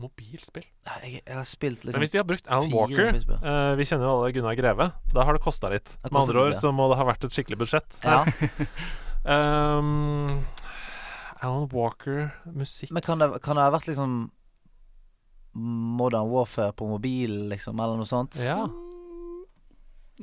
mobilspill. 0.00 0.64
Jeg, 1.02 1.18
jeg 1.26 1.34
har 1.36 1.44
spilt 1.50 1.82
liksom 1.82 1.98
Men 1.98 2.04
hvis 2.06 2.14
de 2.14 2.20
har 2.22 2.28
brukt 2.30 2.46
Alan 2.48 2.70
Walker 2.72 3.10
eh, 3.10 3.74
Vi 3.80 3.84
kjenner 3.90 4.06
jo 4.06 4.14
alle 4.14 4.30
Gunnar 4.38 4.56
Greve. 4.56 4.86
Da 5.12 5.26
har 5.26 5.36
det 5.36 5.42
kosta 5.44 5.68
litt. 5.74 5.96
Det 5.98 6.12
Med 6.12 6.22
andre 6.22 6.46
ord 6.46 6.56
så 6.62 6.72
må 6.72 6.88
det 6.92 7.00
ha 7.02 7.08
vært 7.10 7.26
et 7.28 7.36
skikkelig 7.36 7.58
budsjett. 7.64 7.98
Ja. 8.06 8.22
Ehm, 9.22 10.40
Alan 11.42 11.68
Walker, 11.72 12.30
musikk 12.54 12.92
Men 12.94 13.02
kan 13.02 13.18
det, 13.18 13.28
kan 13.42 13.58
det 13.58 13.66
ha 13.66 13.74
vært 13.74 13.90
liksom 13.90 14.30
Modern 15.52 16.30
Warfare 16.30 16.72
på 16.72 16.86
mobil, 16.88 17.34
liksom, 17.50 17.76
eller 17.82 17.98
noe 18.00 18.08
sånt? 18.08 18.38
Ja. 18.40 18.62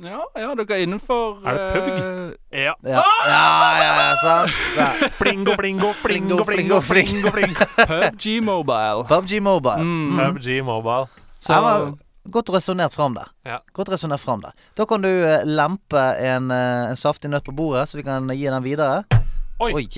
Ja, 0.00 0.22
ja, 0.38 0.54
dere 0.56 0.76
er 0.78 0.84
innenfor 0.86 1.42
Er 1.44 1.58
det 1.58 1.64
PUBG? 1.74 2.00
Uh, 2.00 2.32
ja. 2.56 2.74
Ja, 2.82 3.02
ja, 3.28 3.44
ja, 3.76 3.90
ja 4.00 4.16
sant? 4.22 4.60
Ja. 4.78 4.88
Flingo, 5.18 5.54
flingo, 5.60 5.92
flingo, 6.00 6.44
Flingo, 6.48 6.80
flingo, 6.80 7.32
flingo. 7.34 7.66
PubG 7.90 8.40
Mobile. 8.42 9.04
PubG 9.10 9.42
Mobile. 9.42 9.84
Mm. 9.84 10.16
PubG 10.16 10.62
Mobile. 10.64 11.06
Så 11.38 11.52
Jeg 11.52 11.62
var 11.62 11.92
godt 12.32 12.50
resonnert 12.54 12.94
fram 12.96 13.14
der. 13.14 13.28
Ja. 13.44 13.58
Godt 13.76 13.92
resonert 13.92 14.20
fram 14.20 14.40
der. 14.40 14.56
Da 14.76 14.86
kan 14.88 15.02
du 15.02 15.08
eh, 15.08 15.44
lempe 15.44 16.00
en, 16.16 16.50
eh, 16.50 16.90
en 16.90 16.96
saftig 16.96 17.30
nøtt 17.30 17.44
på 17.44 17.52
bordet, 17.52 17.88
så 17.88 18.00
vi 18.00 18.06
kan 18.06 18.28
gi 18.32 18.46
den 18.48 18.64
videre. 18.64 19.19
Oi. 19.60 19.74
Oi, 19.76 19.88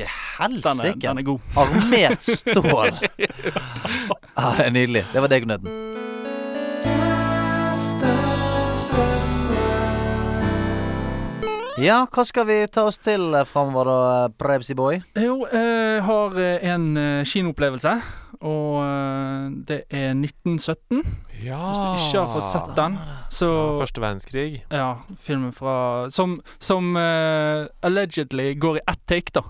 helsike! 0.40 0.98
den 0.98 1.18
er 1.18 1.22
god. 1.22 1.40
Armert 1.62 2.22
stål. 2.22 2.90
Ja, 4.34 4.48
det 4.56 4.64
er 4.66 4.70
nydelig. 4.74 5.05
Det 5.12 5.22
var 5.22 5.30
deg, 5.30 5.44
degonøtten. 5.44 5.70
Ja, 11.78 12.02
hva 12.10 12.24
skal 12.26 12.48
vi 12.51 12.59
ta 12.74 12.84
oss 12.90 12.98
til 13.02 13.32
eh, 13.39 13.47
framover 13.48 13.89
da, 13.89 14.01
Prebzy 14.39 14.74
boy? 14.76 14.98
Jo, 15.18 15.39
jeg 15.47 16.02
har 16.05 16.36
eh, 16.43 16.66
en 16.74 16.90
eh, 17.01 17.22
kinoopplevelse, 17.26 17.94
og 18.43 18.82
eh, 18.85 19.51
det 19.69 19.81
er 19.90 20.12
1917. 20.14 21.02
Ja. 21.44 21.59
Hvis 21.70 21.78
du 21.78 22.06
ikke 22.06 22.23
har 22.23 22.31
fått 22.35 22.52
sett 22.52 22.70
den, 22.78 22.98
så 23.31 23.48
Ja, 23.51 23.78
Første 23.81 24.01
verdenskrig. 24.05 24.64
Ja, 24.70 24.93
filmen 25.19 25.52
fra 25.52 26.10
Som, 26.10 26.40
som 26.62 26.97
uh, 26.97 27.66
allegedly 27.82 28.55
går 28.60 28.77
i 28.77 28.86
ett 28.89 29.02
take, 29.10 29.32
da. 29.35 29.43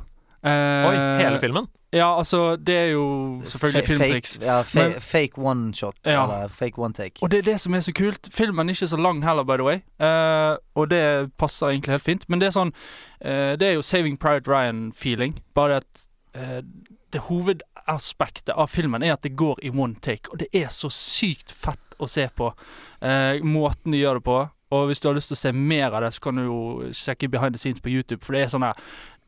Uh, 0.42 0.88
Oi, 0.88 0.96
hele 1.22 1.40
filmen? 1.40 1.68
Ja, 1.92 2.06
altså, 2.18 2.56
det 2.56 2.74
er 2.76 2.86
jo 2.94 3.40
selvfølgelig 3.44 3.84
filmtriks. 3.86 4.38
Ja, 4.42 4.62
fa 4.62 4.78
Men- 4.88 4.92
fake 5.00 5.36
one 5.38 5.74
shot, 5.74 5.94
Ja. 6.06 6.22
eller 6.24 6.48
fake 6.48 6.78
one 6.78 6.94
take. 6.94 7.12
Og 7.22 7.30
det 7.30 7.38
er 7.38 7.42
det 7.52 7.60
som 7.60 7.74
er 7.74 7.80
så 7.80 7.92
kult. 7.92 8.28
Filmen 8.32 8.68
er 8.68 8.72
ikke 8.72 8.86
så 8.88 8.96
lang 8.96 9.20
heller, 9.24 9.44
by 9.44 9.56
the 9.60 9.64
way. 9.64 9.82
uh, 10.00 10.56
og 10.74 10.88
det 10.90 11.32
passer 11.38 11.66
egentlig 11.66 11.92
helt 11.92 12.02
fint. 12.02 12.24
Men 12.28 12.40
det 12.40 12.46
er 12.48 12.56
sånn 12.56 12.72
uh, 13.24 13.52
Det 13.60 13.62
er 13.68 13.72
jo 13.76 13.82
Saving 13.82 14.16
Private 14.18 14.48
Ryan-feeling. 14.50 15.36
Bare 15.54 15.68
det 15.68 15.76
at 15.76 16.06
uh, 16.40 16.62
det 17.12 17.20
hovedaspektet 17.86 18.54
av 18.54 18.66
filmen 18.66 19.02
er 19.02 19.14
at 19.14 19.22
det 19.22 19.36
går 19.36 19.58
i 19.62 19.70
one 19.70 19.94
take. 20.00 20.30
Og 20.30 20.38
det 20.38 20.48
er 20.52 20.68
så 20.68 20.90
sykt 20.90 21.52
fett 21.52 21.96
å 21.98 22.08
se 22.08 22.28
på. 22.28 22.52
Eh, 23.00 23.42
måten 23.42 23.92
de 23.92 23.98
gjør 23.98 24.14
det 24.14 24.24
på. 24.24 24.48
Og 24.72 24.86
hvis 24.88 25.00
du 25.00 25.08
har 25.08 25.14
lyst 25.14 25.28
til 25.28 25.36
å 25.36 25.42
se 25.42 25.52
mer 25.52 25.92
av 25.92 26.02
det, 26.02 26.12
så 26.14 26.20
kan 26.20 26.36
du 26.36 26.44
jo 26.46 26.90
sjekke 26.92 27.28
behind 27.28 27.54
the 27.54 27.58
scenes 27.58 27.80
på 27.80 27.92
YouTube. 27.92 28.24
For 28.24 28.32
det 28.32 28.42
er 28.42 28.52
sånn 28.54 28.64
her 28.64 28.78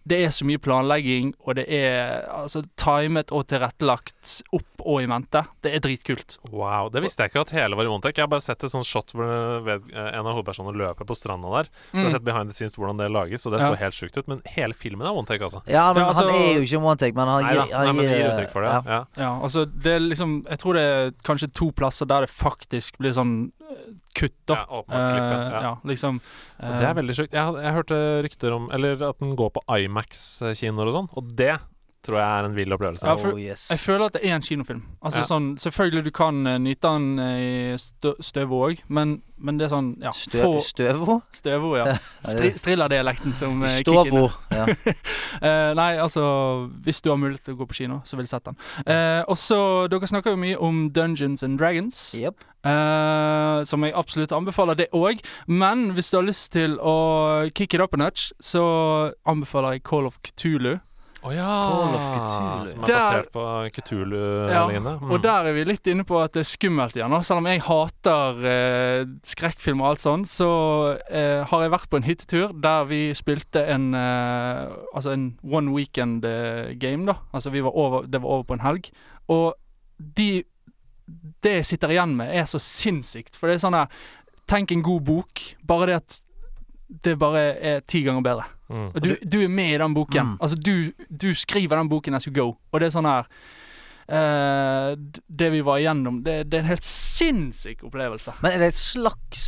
det 0.06 0.18
er 0.26 0.32
så 0.36 0.44
mye 0.44 0.60
planlegging, 0.60 1.30
og 1.46 1.54
det 1.56 1.64
er 1.72 2.26
altså 2.28 2.60
timet 2.76 3.30
og 3.32 3.46
tilrettelagt 3.48 4.42
opp 4.52 4.82
og 4.84 5.00
i 5.00 5.06
mente. 5.08 5.40
Det 5.64 5.72
er 5.72 5.80
dritkult. 5.80 6.36
Wow, 6.52 6.90
Det 6.92 7.00
visste 7.02 7.24
jeg 7.24 7.32
ikke 7.32 7.40
at 7.46 7.54
hele 7.56 7.76
var 7.78 7.88
i 7.88 8.00
take. 8.04 8.18
Jeg 8.20 8.24
har 8.26 8.28
bare 8.34 8.44
sett 8.44 8.62
et 8.64 8.70
sånt 8.70 8.84
shot 8.84 9.14
hvor 9.16 9.24
eh, 9.24 9.78
en 9.94 10.26
av 10.26 10.34
hovedpersonene 10.36 10.76
løper 10.76 11.08
på 11.08 11.16
stranda 11.16 11.48
der. 11.56 11.70
Så 11.92 11.96
jeg 11.96 12.02
har 12.02 12.10
Mm. 12.10 12.12
sett 12.18 12.24
behind 12.24 12.50
the 12.50 12.54
scenes 12.54 12.76
hvordan 12.76 12.98
det 13.00 13.10
lages, 13.10 13.46
og 13.46 13.52
det 13.52 13.60
Ja. 13.62 13.68
så 13.68 13.78
helt 13.78 13.94
sjukt 13.94 14.16
ut. 14.18 14.28
Men 14.28 14.42
hele 14.44 14.74
filmen 14.74 15.06
er 15.06 15.24
take, 15.24 15.40
altså. 15.42 15.62
Ja, 15.66 15.92
men 15.94 16.02
Ja, 16.02 16.08
altså- 16.08 16.30
han 16.30 16.34
er 16.42 16.54
jo 16.54 16.60
ikke 16.60 16.80
Montec, 16.82 17.14
men 17.14 17.28
han 17.28 17.42
Nei 17.42 17.92
men 17.92 18.04
gir 18.04 18.20
eh, 18.20 18.30
uttrykk 18.30 18.52
for 18.52 18.60
det. 18.60 18.70
ja. 18.70 18.82
Ja. 18.86 19.04
Ja, 19.16 19.40
altså 19.40 19.64
det 19.64 19.86
er 19.92 20.00
liksom 20.00 20.46
Jeg 20.48 20.58
tror 20.58 20.74
det 20.74 20.82
er 20.82 21.10
kanskje 21.24 21.52
to 21.54 21.70
plasser 21.72 22.06
der 22.06 22.20
det 22.20 22.30
faktisk 22.30 22.98
blir 22.98 23.12
sånn 23.14 23.52
eh, 23.70 23.92
kutt, 24.14 24.36
da. 24.48 24.62
Ja, 24.62 24.80
åpenbart 24.80 25.12
klippet, 25.12 25.44
ja. 25.50 25.60
ja, 25.64 25.72
liksom 25.90 26.20
Det 26.60 26.88
er 26.88 26.98
veldig 27.00 27.16
sjukt. 27.18 27.34
Jeg, 27.34 27.60
jeg 27.66 27.76
hørte 27.78 28.00
rykter 28.24 28.54
om 28.56 28.68
Eller 28.74 29.00
at 29.10 29.18
den 29.22 29.34
går 29.38 29.50
på 29.56 29.64
Imax-kinoer 29.74 30.90
og 30.90 30.98
sånn, 30.98 31.08
og 31.18 31.32
det 31.38 31.56
tror 32.04 32.18
jeg 32.20 32.26
er 32.38 32.44
en 32.48 32.54
vill 32.56 32.72
opplevelse. 32.76 33.06
Ja, 33.08 33.14
for- 33.16 33.32
Oh, 33.34 33.40
yes. 33.40 33.66
Jeg 33.72 33.80
føler 33.80 34.04
at 34.06 34.12
det 34.18 34.22
er 34.28 34.34
en 34.36 34.42
kinofilm. 34.44 34.82
Altså 35.02 35.18
Ja. 35.22 35.24
sånn 35.24 35.46
Selvfølgelig 35.58 36.04
du 36.04 36.10
kan 36.14 36.46
uh, 36.46 36.58
nyte 36.58 36.82
den 36.92 37.18
eh, 37.18 37.74
i 37.74 37.78
stø 37.80 38.12
støv 38.20 38.52
òg, 38.52 38.82
men, 38.88 39.22
men 39.38 39.58
det 39.58 39.66
er 39.66 39.72
sånn 39.74 39.88
Ja, 40.02 40.10
Stø, 40.12 40.60
støvo? 40.60 41.22
støvo, 41.32 41.76
ja. 41.80 41.96
Stri 42.28 42.52
Strilla-dialekten 42.60 43.34
som 43.36 43.62
uh, 43.62 43.68
kicker 43.68 44.04
Stovo. 44.04 44.24
inn. 44.52 44.58
Ja. 44.60 44.94
uh, 45.40 45.74
nei, 45.80 45.90
altså 45.98 46.24
Hvis 46.84 47.00
du 47.02 47.10
har 47.10 47.16
mulighet 47.18 47.44
til 47.44 47.54
å 47.54 47.58
gå 47.64 47.66
på 47.72 47.78
kino, 47.80 48.00
så 48.04 48.16
vil 48.16 48.26
jeg 48.28 48.34
sette 48.36 48.52
den. 48.52 48.58
Uh, 48.86 49.22
og 49.28 49.36
så 49.40 49.60
Dere 49.90 50.06
snakker 50.06 50.30
jo 50.36 50.40
mye 50.44 50.58
om 50.60 50.90
Dungeons 50.94 51.42
and 51.42 51.58
Dragons. 51.58 52.14
Yep. 52.18 52.44
Uh, 52.64 53.60
som 53.68 53.82
jeg 53.84 53.92
absolutt 53.96 54.32
anbefaler 54.32 54.74
det 54.78 54.86
òg. 54.96 55.20
Men 55.48 55.90
hvis 55.96 56.10
du 56.10 56.16
har 56.18 56.24
lyst 56.28 56.52
til 56.54 56.78
å 56.80 56.94
kick 57.54 57.74
it 57.76 57.80
up 57.84 57.92
a 57.94 58.00
notch, 58.00 58.30
så 58.40 59.12
anbefaler 59.28 59.76
jeg 59.76 59.84
Call 59.84 60.06
of 60.08 60.18
Cthulhu. 60.24 60.78
Å 61.24 61.30
ja! 61.32 61.44
Call 61.48 61.94
of 61.96 62.02
Cthulhu. 62.04 62.66
Som 62.68 62.82
er 62.84 62.90
basert 62.90 63.30
på 63.32 63.44
Cthulhu-lignende. 63.78 64.92
Mm. 65.00 65.12
Og 65.14 65.22
der 65.24 65.48
er 65.48 65.56
vi 65.56 65.62
litt 65.64 65.88
inne 65.88 66.04
på 66.04 66.18
at 66.20 66.34
det 66.36 66.42
er 66.42 66.50
skummelt 66.50 66.98
igjen. 66.98 67.14
Selv 67.24 67.40
om 67.40 67.48
jeg 67.48 67.62
hater 67.64 68.42
eh, 68.50 69.06
skrekkfilm 69.24 69.80
og 69.80 69.92
alt 69.92 70.02
sånt, 70.04 70.28
så 70.28 70.48
eh, 71.08 71.40
har 71.48 71.64
jeg 71.64 71.72
vært 71.72 71.88
på 71.88 72.00
en 72.00 72.08
hyttetur 72.08 72.52
der 72.66 72.88
vi 72.90 73.00
spilte 73.16 73.64
en 73.72 73.92
eh, 73.96 74.74
Altså 74.94 75.14
en 75.14 75.24
one 75.42 75.72
weekend 75.72 76.26
eh, 76.28 76.74
game, 76.80 77.08
da. 77.08 77.16
Altså 77.32 77.54
vi 77.54 77.64
var 77.64 77.72
over, 77.72 78.04
det 78.04 78.20
var 78.20 78.36
over 78.36 78.50
på 78.50 78.58
en 78.58 78.66
helg. 78.66 78.92
Og 79.32 79.54
de 80.18 80.44
Det 81.42 81.56
jeg 81.60 81.66
sitter 81.72 81.92
igjen 81.96 82.14
med, 82.20 82.36
er 82.36 82.44
så 82.48 82.60
sinnssykt. 82.60 83.36
For 83.40 83.48
det 83.48 83.56
er 83.56 83.64
sånn 83.64 83.80
her 83.80 83.88
Tenk 84.44 84.74
en 84.74 84.84
god 84.84 85.06
bok. 85.08 85.40
Bare 85.64 85.88
det 85.88 86.00
at 86.02 86.20
det 87.04 87.16
bare 87.18 87.42
er 87.60 87.80
ti 87.88 88.02
ganger 88.04 88.22
bedre. 88.22 88.44
Mm. 88.68 88.86
Og 88.94 89.00
du, 89.04 89.14
du 89.24 89.38
er 89.44 89.48
med 89.52 89.74
i 89.74 89.78
den 89.80 89.94
boken. 89.94 90.34
Mm. 90.34 90.38
Altså, 90.40 90.56
du, 90.56 90.92
du 91.10 91.34
skriver 91.34 91.76
den 91.80 91.88
boken 91.88 92.14
as 92.14 92.24
you 92.28 92.32
go. 92.34 92.54
Og 92.72 92.80
det 92.80 92.88
er 92.88 92.94
sånn 92.94 93.08
her 93.08 93.28
uh, 94.08 94.96
Det 95.28 95.50
vi 95.52 95.60
var 95.64 95.78
igjennom, 95.80 96.22
det, 96.24 96.44
det 96.50 96.58
er 96.58 96.64
en 96.66 96.72
helt 96.74 96.86
sinnssyk 96.88 97.84
opplevelse. 97.88 98.36
Men 98.42 98.52
er 98.56 98.64
det 98.64 98.72
et 98.74 98.80
slags 98.80 99.46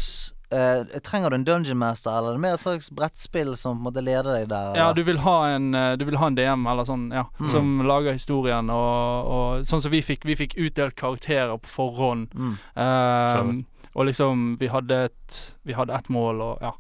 uh, 0.55 0.85
Trenger 1.05 1.31
du 1.33 1.39
en 1.41 1.47
dungeon 1.47 1.79
master, 1.81 2.17
eller 2.17 2.35
er 2.35 2.39
det 2.39 2.45
mer 2.47 2.57
et 2.59 2.65
slags 2.65 2.91
brettspill 2.95 3.55
som 3.59 3.77
på 3.77 3.83
en 3.83 3.87
måte 3.91 4.05
leder 4.05 4.33
deg 4.41 4.49
der? 4.53 4.77
Ja, 4.79 4.91
du 4.97 5.03
vil 5.07 5.21
ha 5.25 5.37
en, 5.55 5.71
eh, 5.75 5.93
du 6.01 6.05
vil 6.09 6.19
ha 6.21 6.31
en 6.31 6.37
DM 6.39 6.67
eller 6.73 6.89
sånn, 6.89 7.09
ja, 7.15 7.27
Mm. 7.41 7.49
som 7.53 7.73
lager 7.87 8.13
historien, 8.17 8.71
og, 8.71 9.33
og 9.37 9.67
sånn 9.69 9.83
som 9.85 9.93
vi 9.93 10.03
fikk. 10.05 10.25
Vi 10.29 10.37
fikk 10.39 10.57
utdelt 10.57 10.97
karakterer 10.97 11.57
på 11.61 11.73
forhånd. 11.77 12.29
Mm. 12.35 12.55
Eh, 12.77 13.65
og 13.97 14.05
liksom, 14.11 14.57
vi 14.61 14.69
hadde 14.69 15.05
et 15.09 15.37
Vi 15.65 15.73
hadde 15.75 15.95
et 15.97 16.09
mål, 16.13 16.41
og 16.45 16.59
ja. 16.63 16.73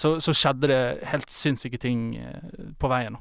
Så, 0.00 0.14
så 0.24 0.32
skjedde 0.36 0.70
det 0.70 0.80
helt 1.10 1.32
sinnssyke 1.34 1.80
ting 1.80 2.14
eh, 2.16 2.72
på 2.80 2.88
veien. 2.88 3.18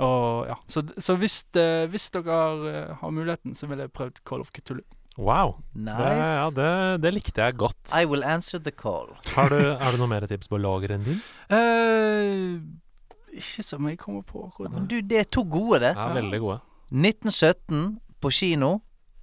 Og 0.00 0.48
ja, 0.48 0.56
Så, 0.70 0.86
så 0.96 1.16
hvis, 1.20 1.42
eh, 1.60 1.84
hvis 1.92 2.08
dere 2.14 2.38
eh, 2.70 2.92
har 3.02 3.10
muligheten, 3.12 3.54
så 3.54 3.68
ville 3.68 3.84
jeg 3.84 3.92
prøvd 3.92 4.22
Call 4.28 4.40
of 4.40 4.52
Cthulhu. 4.54 4.84
Wow. 5.18 5.58
Nice. 5.74 5.98
Det, 5.98 6.14
ja, 6.24 6.46
det, 6.56 7.02
det 7.02 7.12
likte 7.12 7.42
jeg 7.44 7.58
godt. 7.60 7.92
I 7.92 8.06
will 8.08 8.24
answer 8.24 8.58
the 8.58 8.70
call. 8.70 9.12
Har 9.34 9.52
du, 9.52 9.58
er 9.60 9.90
det 9.90 10.00
noe 10.00 10.08
mer 10.08 10.24
tips 10.26 10.48
på 10.48 10.56
lageren 10.56 11.04
din? 11.04 11.20
Uh, 11.52 12.62
ikke 13.36 13.64
som 13.66 13.88
jeg 13.88 13.98
kommer 14.00 14.24
på 14.24 14.48
Men 14.70 14.88
du, 14.88 15.00
det 15.04 15.18
er 15.18 15.28
to 15.28 15.44
gode, 15.44 15.82
det. 15.84 15.92
Ja, 15.96 16.08
veldig 16.16 16.40
gode. 16.40 16.58
1917 16.88 17.98
på 18.24 18.32
kino. 18.32 18.78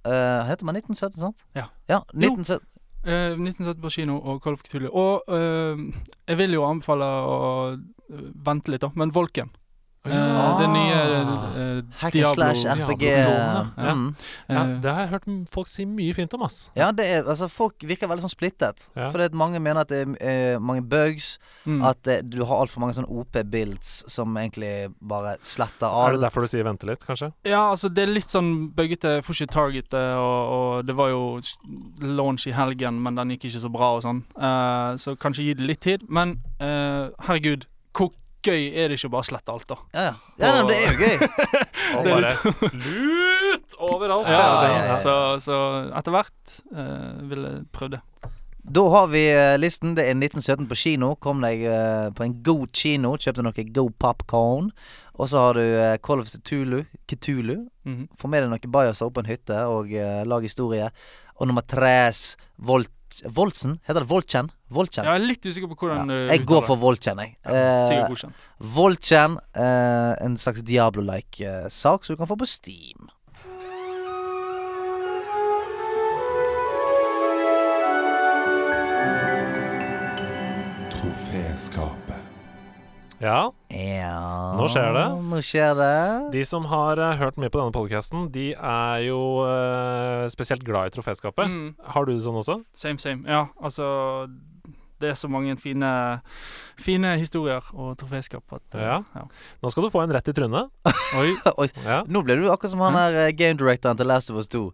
Uh, 0.06 0.46
heter 0.46 0.64
man 0.64 0.78
1917, 0.78 1.18
sant? 1.26 1.42
Ja. 1.58 1.66
ja 1.90 2.04
1917. 2.14 2.69
Eh, 3.02 3.32
1970 3.32 3.80
på 3.80 3.90
kino 3.94 4.18
og 4.18 4.42
Kolf 4.44 4.60
of 4.60 4.74
Og 4.92 5.24
uh, 5.32 5.78
jeg 6.28 6.36
vil 6.36 6.52
jo 6.52 6.66
anbefale 6.68 7.06
å 7.06 7.38
eh, 7.72 8.26
vente 8.44 8.70
litt, 8.70 8.82
da. 8.84 8.90
Men 8.94 9.14
Volken. 9.14 9.48
Eh, 10.08 10.60
det 10.60 10.66
nye 10.72 10.96
uh, 10.96 11.82
Hack 12.00 12.14
and 12.14 12.14
Diablo. 12.14 12.34
slash 12.34 12.64
RPG. 12.64 13.00
Diablo-klonen, 13.00 13.72
ja. 13.76 13.94
Mm. 13.94 14.14
Ja, 14.48 14.62
eh, 14.62 14.80
det 14.80 14.94
har 14.94 15.00
jeg 15.00 15.10
hørt 15.10 15.26
folk 15.52 15.68
si 15.68 15.84
mye 15.84 16.14
fint 16.16 16.34
om, 16.34 16.44
ass. 16.46 16.70
Ja, 16.78 16.88
det 16.96 17.04
er, 17.04 17.26
altså 17.28 17.50
folk 17.52 17.84
virker 17.84 18.08
veldig 18.08 18.24
sånn 18.24 18.32
splittet. 18.32 18.86
Ja. 18.96 19.10
Fordi 19.12 19.28
mange 19.36 19.60
mener 19.60 19.82
at 19.84 19.92
det 19.92 20.00
er 20.16 20.56
uh, 20.56 20.62
mange 20.62 20.86
bugs. 20.88 21.34
mm. 21.66 21.82
At 21.84 22.08
uh, 22.08 22.22
du 22.24 22.40
har 22.48 22.62
altfor 22.62 22.80
mange 22.80 22.96
sånne 22.96 23.12
OP-builds 23.12 23.92
som 24.08 24.36
egentlig 24.40 24.88
bare 25.04 25.36
sletter 25.44 25.88
alt. 25.90 26.14
Er 26.14 26.16
det 26.16 26.24
derfor 26.24 26.46
du 26.46 26.52
sier 26.54 26.64
vente 26.64 26.88
litt, 26.88 27.04
kanskje? 27.04 27.32
Ja, 27.44 27.66
altså 27.74 27.92
det 27.92 28.06
er 28.06 28.14
litt 28.14 28.32
sånn 28.32 28.70
buggete. 28.76 29.18
Får 29.26 29.36
ikke 29.36 29.52
targetet, 29.52 30.16
og, 30.16 30.54
og 30.54 30.88
det 30.88 30.96
var 30.96 31.12
jo 31.12 31.22
launch 32.00 32.48
i 32.48 32.56
helgen, 32.56 33.02
men 33.04 33.20
den 33.20 33.34
gikk 33.34 33.50
ikke 33.50 33.62
så 33.66 33.72
bra 33.72 33.92
og 33.98 34.04
sånn. 34.04 34.24
Eh, 34.38 34.96
så 35.00 35.14
kanskje 35.20 35.50
gi 35.50 35.58
det 35.58 35.68
litt 35.68 35.84
tid. 35.84 36.08
Men 36.08 36.38
eh, 36.62 37.12
herregud, 37.26 37.68
hvor 37.96 38.14
gøy 38.44 38.70
er 38.72 38.90
det 38.90 38.98
ikke 38.98 39.10
å 39.10 39.14
bare 39.16 39.28
slette 39.28 39.54
alt, 39.54 39.66
da? 39.70 39.78
Ja, 39.94 40.04
ja. 40.08 40.14
ja 40.40 40.52
nei, 40.54 40.60
men 40.64 40.72
det 40.72 40.78
er 40.80 40.90
jo 40.90 40.98
gøy. 41.00 41.16
Og 41.96 42.02
Det 42.04 42.10
er 42.10 42.20
bare 42.20 42.70
lut 42.84 43.76
overalt. 43.78 44.30
Ja, 44.30 44.44
ja, 44.66 44.84
ja. 44.92 45.00
Så, 45.02 45.14
så 45.44 45.58
etter 45.98 46.14
hvert 46.14 46.60
uh, 46.72 47.20
vil 47.30 47.46
jeg 47.48 47.64
prøve 47.74 47.96
det. 47.96 48.04
Da 48.70 48.82
har 48.92 49.06
vi 49.10 49.22
eh, 49.32 49.58
listen. 49.58 49.94
Det 49.96 50.04
er 50.04 50.14
1917 50.14 50.68
på 50.68 50.76
kino. 50.78 51.14
Kom 51.16 51.40
deg 51.42 51.62
uh, 51.64 52.10
på 52.14 52.26
en 52.26 52.36
god 52.44 52.68
kino. 52.76 53.14
Kjøpte 53.18 53.42
noe 53.42 53.64
god 53.72 53.96
popcorn. 53.98 54.68
Og 55.16 55.30
så 55.32 55.40
har 55.46 55.56
du 55.58 55.64
uh, 55.64 55.96
Call 56.04 56.22
of 56.22 56.28
Cthulhu. 56.28 56.84
Cthulhu. 57.08 57.66
-hmm. 57.84 58.06
Få 58.18 58.28
med 58.28 58.42
deg 58.42 58.50
noen 58.50 58.72
bajaser 58.72 59.06
opp 59.06 59.14
på 59.14 59.24
en 59.24 59.32
hytte 59.32 59.58
og 59.66 59.90
uh, 59.90 60.22
lag 60.28 60.42
historie. 60.42 60.90
Og 61.40 61.46
nummer 61.46 61.64
tres 61.66 62.36
Volt... 62.58 62.92
Voltsen? 63.26 63.78
Heter 63.86 64.00
det 64.04 64.08
Voltchen? 64.10 64.50
Voltchen? 64.70 65.04
Jeg 65.04 65.14
er 65.20 65.24
litt 65.26 65.46
usikker 65.46 65.70
på 65.72 65.76
hvordan 65.82 66.08
Ja, 66.10 66.26
du 66.28 66.32
jeg 66.32 66.46
går 66.46 66.62
for 66.66 66.76
Voltchen, 66.80 67.18
jeg. 67.18 67.36
Sikkert 67.44 68.10
Eh. 68.10 68.32
Voltchen, 68.58 69.38
eh, 69.54 70.12
en 70.24 70.36
slags 70.36 70.62
Diablo-like 70.62 71.40
eh, 71.40 71.68
sak 71.68 72.04
som 72.04 72.14
du 72.14 72.20
kan 72.22 72.30
få 72.30 72.36
på 72.38 72.46
Steam. 72.46 73.10
Troféskapet. 80.90 81.99
Ja, 83.20 83.50
Ja 83.68 84.56
Nå 84.56 84.64
skjer 84.72 84.94
det. 84.96 85.04
Nå 85.28 85.40
skjer 85.44 85.74
det. 85.76 85.94
De 86.32 86.44
som 86.48 86.64
har 86.70 86.96
uh, 87.00 87.10
hørt 87.20 87.36
mye 87.36 87.52
på 87.52 87.60
denne 87.60 87.74
podcasten, 87.74 88.30
de 88.32 88.46
er 88.56 89.02
jo 89.10 89.18
uh, 89.44 90.24
spesielt 90.32 90.64
glad 90.64 90.88
i 90.88 90.94
troféskapet. 90.96 91.44
Mm, 91.50 91.74
Har 91.92 92.08
du 92.08 92.14
det 92.14 92.22
sånn 92.24 92.38
også? 92.40 92.56
same, 92.72 92.96
same. 93.02 93.28
Ja, 93.28 93.42
altså 93.60 93.90
Det 95.00 95.10
er 95.12 95.16
så 95.20 95.28
mange 95.32 95.54
fine, 95.60 95.90
fine 96.80 97.12
historier 97.20 97.64
og 97.72 97.94
troféskap 98.00 98.56
at 98.56 98.76
uh, 98.80 98.80
Ja. 98.88 98.96
Nå 99.60 99.68
skal 99.72 99.84
du 99.84 99.92
få 99.92 100.02
en 100.06 100.12
rett 100.16 100.28
i 100.32 100.36
trynet. 100.40 100.72
Oi. 101.20 101.28
Oi, 101.60 101.68
Ja. 101.84 102.00
nå 102.08 102.24
ble 102.24 102.40
du 102.40 102.48
akkurat 102.48 102.72
som 102.72 102.80
han 102.88 102.96
der 102.96 103.20
eh, 103.26 103.32
game 103.36 103.56
directoren 103.60 104.00
til 104.00 104.08
Last 104.08 104.32
of 104.32 104.40
Us 104.40 104.48
2. 104.48 104.64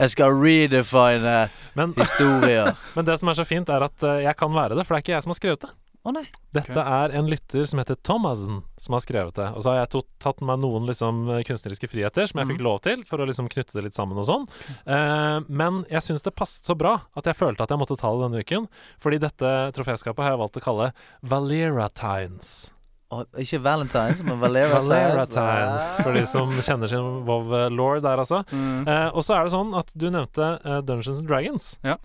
Jeg 0.00 0.12
skal 0.12 0.36
redefine 0.36 1.48
Men, 1.76 1.92
historier. 1.96 2.74
men 2.96 3.08
det 3.08 3.16
som 3.20 3.28
er 3.32 3.40
så 3.40 3.44
fint, 3.48 3.68
er 3.72 3.88
at 3.88 4.04
jeg 4.20 4.36
kan 4.36 4.52
være 4.52 4.76
det, 4.76 4.84
for 4.86 4.94
det 4.94 5.00
er 5.00 5.04
ikke 5.08 5.16
jeg 5.16 5.24
som 5.24 5.32
har 5.32 5.40
skrevet 5.40 5.64
det. 5.64 5.76
Å 6.00 6.12
nei. 6.16 6.22
Dette 6.56 6.80
er 6.80 7.12
en 7.18 7.26
lytter 7.28 7.66
som 7.68 7.80
heter 7.82 7.98
Thomassen, 8.08 8.62
som 8.80 8.96
har 8.96 9.02
skrevet 9.04 9.36
det. 9.36 9.50
Og 9.52 9.60
så 9.60 9.72
har 9.72 9.82
jeg 9.82 9.90
to 9.92 10.00
tatt 10.22 10.40
meg 10.40 10.62
noen 10.62 10.88
liksom, 10.88 11.26
kunstneriske 11.44 11.90
friheter 11.92 12.30
som 12.30 12.40
jeg 12.40 12.48
fikk 12.54 12.64
lov 12.64 12.78
til, 12.86 13.02
for 13.04 13.20
å 13.20 13.26
liksom 13.28 13.50
knytte 13.52 13.76
det 13.76 13.84
litt 13.84 13.98
sammen 13.98 14.16
og 14.20 14.24
sånn. 14.24 14.48
Eh, 14.88 15.44
men 15.52 15.82
jeg 15.92 16.06
syns 16.06 16.24
det 16.24 16.32
passet 16.38 16.64
så 16.64 16.76
bra 16.78 16.96
at 17.20 17.28
jeg 17.28 17.36
følte 17.36 17.66
at 17.66 17.74
jeg 17.74 17.82
måtte 17.82 17.98
ta 18.00 18.14
det 18.14 18.24
denne 18.24 18.40
uken. 18.40 18.68
Fordi 19.02 19.20
dette 19.20 19.54
troféskapet 19.76 20.24
har 20.24 20.32
jeg 20.32 20.40
valgt 20.40 20.60
å 20.62 20.64
kalle 20.64 20.90
Valeratines. 21.20 22.70
Å, 23.10 23.24
ikke 23.42 23.60
Valentines, 23.60 24.22
men 24.24 24.38
Valera 24.40 24.78
Valeratines, 24.80 25.96
for 26.00 26.16
de 26.16 26.22
som 26.30 26.52
kjenner 26.62 26.88
sin 26.88 27.24
Vov-law 27.28 27.98
der, 28.00 28.22
altså. 28.22 28.40
Mm. 28.54 28.86
Eh, 28.86 29.08
og 29.10 29.26
så 29.26 29.36
er 29.36 29.44
det 29.44 29.52
sånn 29.52 29.76
at 29.76 29.92
du 29.92 30.08
nevnte 30.08 30.54
eh, 30.62 30.78
Dungeons 30.80 31.18
and 31.18 31.28
Dragons. 31.28 31.74
Ja. 31.84 31.98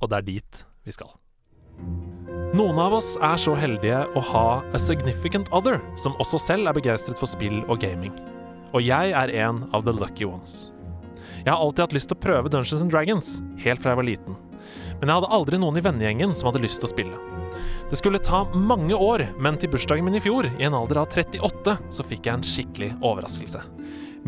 Og 0.00 0.08
det 0.08 0.22
er 0.22 0.30
dit 0.30 0.64
vi 0.88 0.96
skal. 0.96 1.12
Noen 2.50 2.80
av 2.82 2.96
oss 2.96 3.12
er 3.22 3.38
så 3.38 3.52
heldige 3.54 4.00
å 4.18 4.20
ha 4.32 4.46
a 4.60 4.78
significant 4.80 5.46
other, 5.54 5.78
som 6.00 6.16
også 6.22 6.40
selv 6.42 6.66
er 6.66 6.74
begeistret 6.74 7.20
for 7.20 7.30
spill 7.30 7.60
og 7.70 7.78
gaming. 7.84 8.10
Og 8.74 8.82
jeg 8.82 9.12
er 9.14 9.32
en 9.44 9.62
av 9.76 9.84
the 9.86 9.94
lucky 9.94 10.26
ones. 10.26 10.72
Jeg 11.44 11.52
har 11.52 11.60
alltid 11.60 11.84
hatt 11.84 11.94
lyst 11.96 12.10
til 12.10 12.18
å 12.18 12.24
prøve 12.24 12.50
Dungeons 12.52 12.82
and 12.82 12.92
Dragons, 12.92 13.28
helt 13.62 13.82
fra 13.82 13.94
jeg 13.94 14.00
var 14.00 14.08
liten. 14.08 14.38
Men 14.98 15.08
jeg 15.08 15.16
hadde 15.20 15.32
aldri 15.36 15.60
noen 15.62 15.78
i 15.78 15.84
vennegjengen 15.84 16.34
som 16.36 16.50
hadde 16.50 16.64
lyst 16.64 16.82
til 16.82 16.90
å 16.90 16.92
spille. 16.92 17.22
Det 17.90 17.98
skulle 17.98 18.20
ta 18.22 18.42
mange 18.54 18.98
år, 18.98 19.24
men 19.38 19.56
til 19.58 19.70
bursdagen 19.72 20.06
min 20.06 20.18
i 20.18 20.22
fjor, 20.22 20.50
i 20.58 20.66
en 20.66 20.76
alder 20.76 21.00
av 21.04 21.08
38, 21.14 21.76
så 21.90 22.06
fikk 22.06 22.28
jeg 22.28 22.34
en 22.38 22.46
skikkelig 22.46 22.90
overraskelse. 22.98 23.62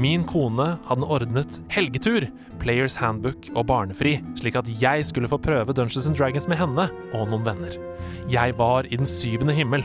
Min 0.00 0.22
kone 0.24 0.78
hadde 0.88 1.08
ordnet 1.12 1.58
helgetur, 1.72 2.24
Players 2.62 2.96
Handbook 2.96 3.50
og 3.52 3.66
barnefri, 3.68 4.14
slik 4.40 4.56
at 4.56 4.68
jeg 4.80 5.04
skulle 5.04 5.28
få 5.28 5.40
prøve 5.42 5.74
Dungeons 5.76 6.06
and 6.08 6.16
Dragons 6.16 6.48
med 6.48 6.60
henne 6.60 6.86
og 7.12 7.26
noen 7.28 7.44
venner. 7.44 7.76
Jeg 8.32 8.56
var 8.56 8.88
i 8.88 8.96
den 8.96 9.08
syvende 9.08 9.52
himmel. 9.56 9.84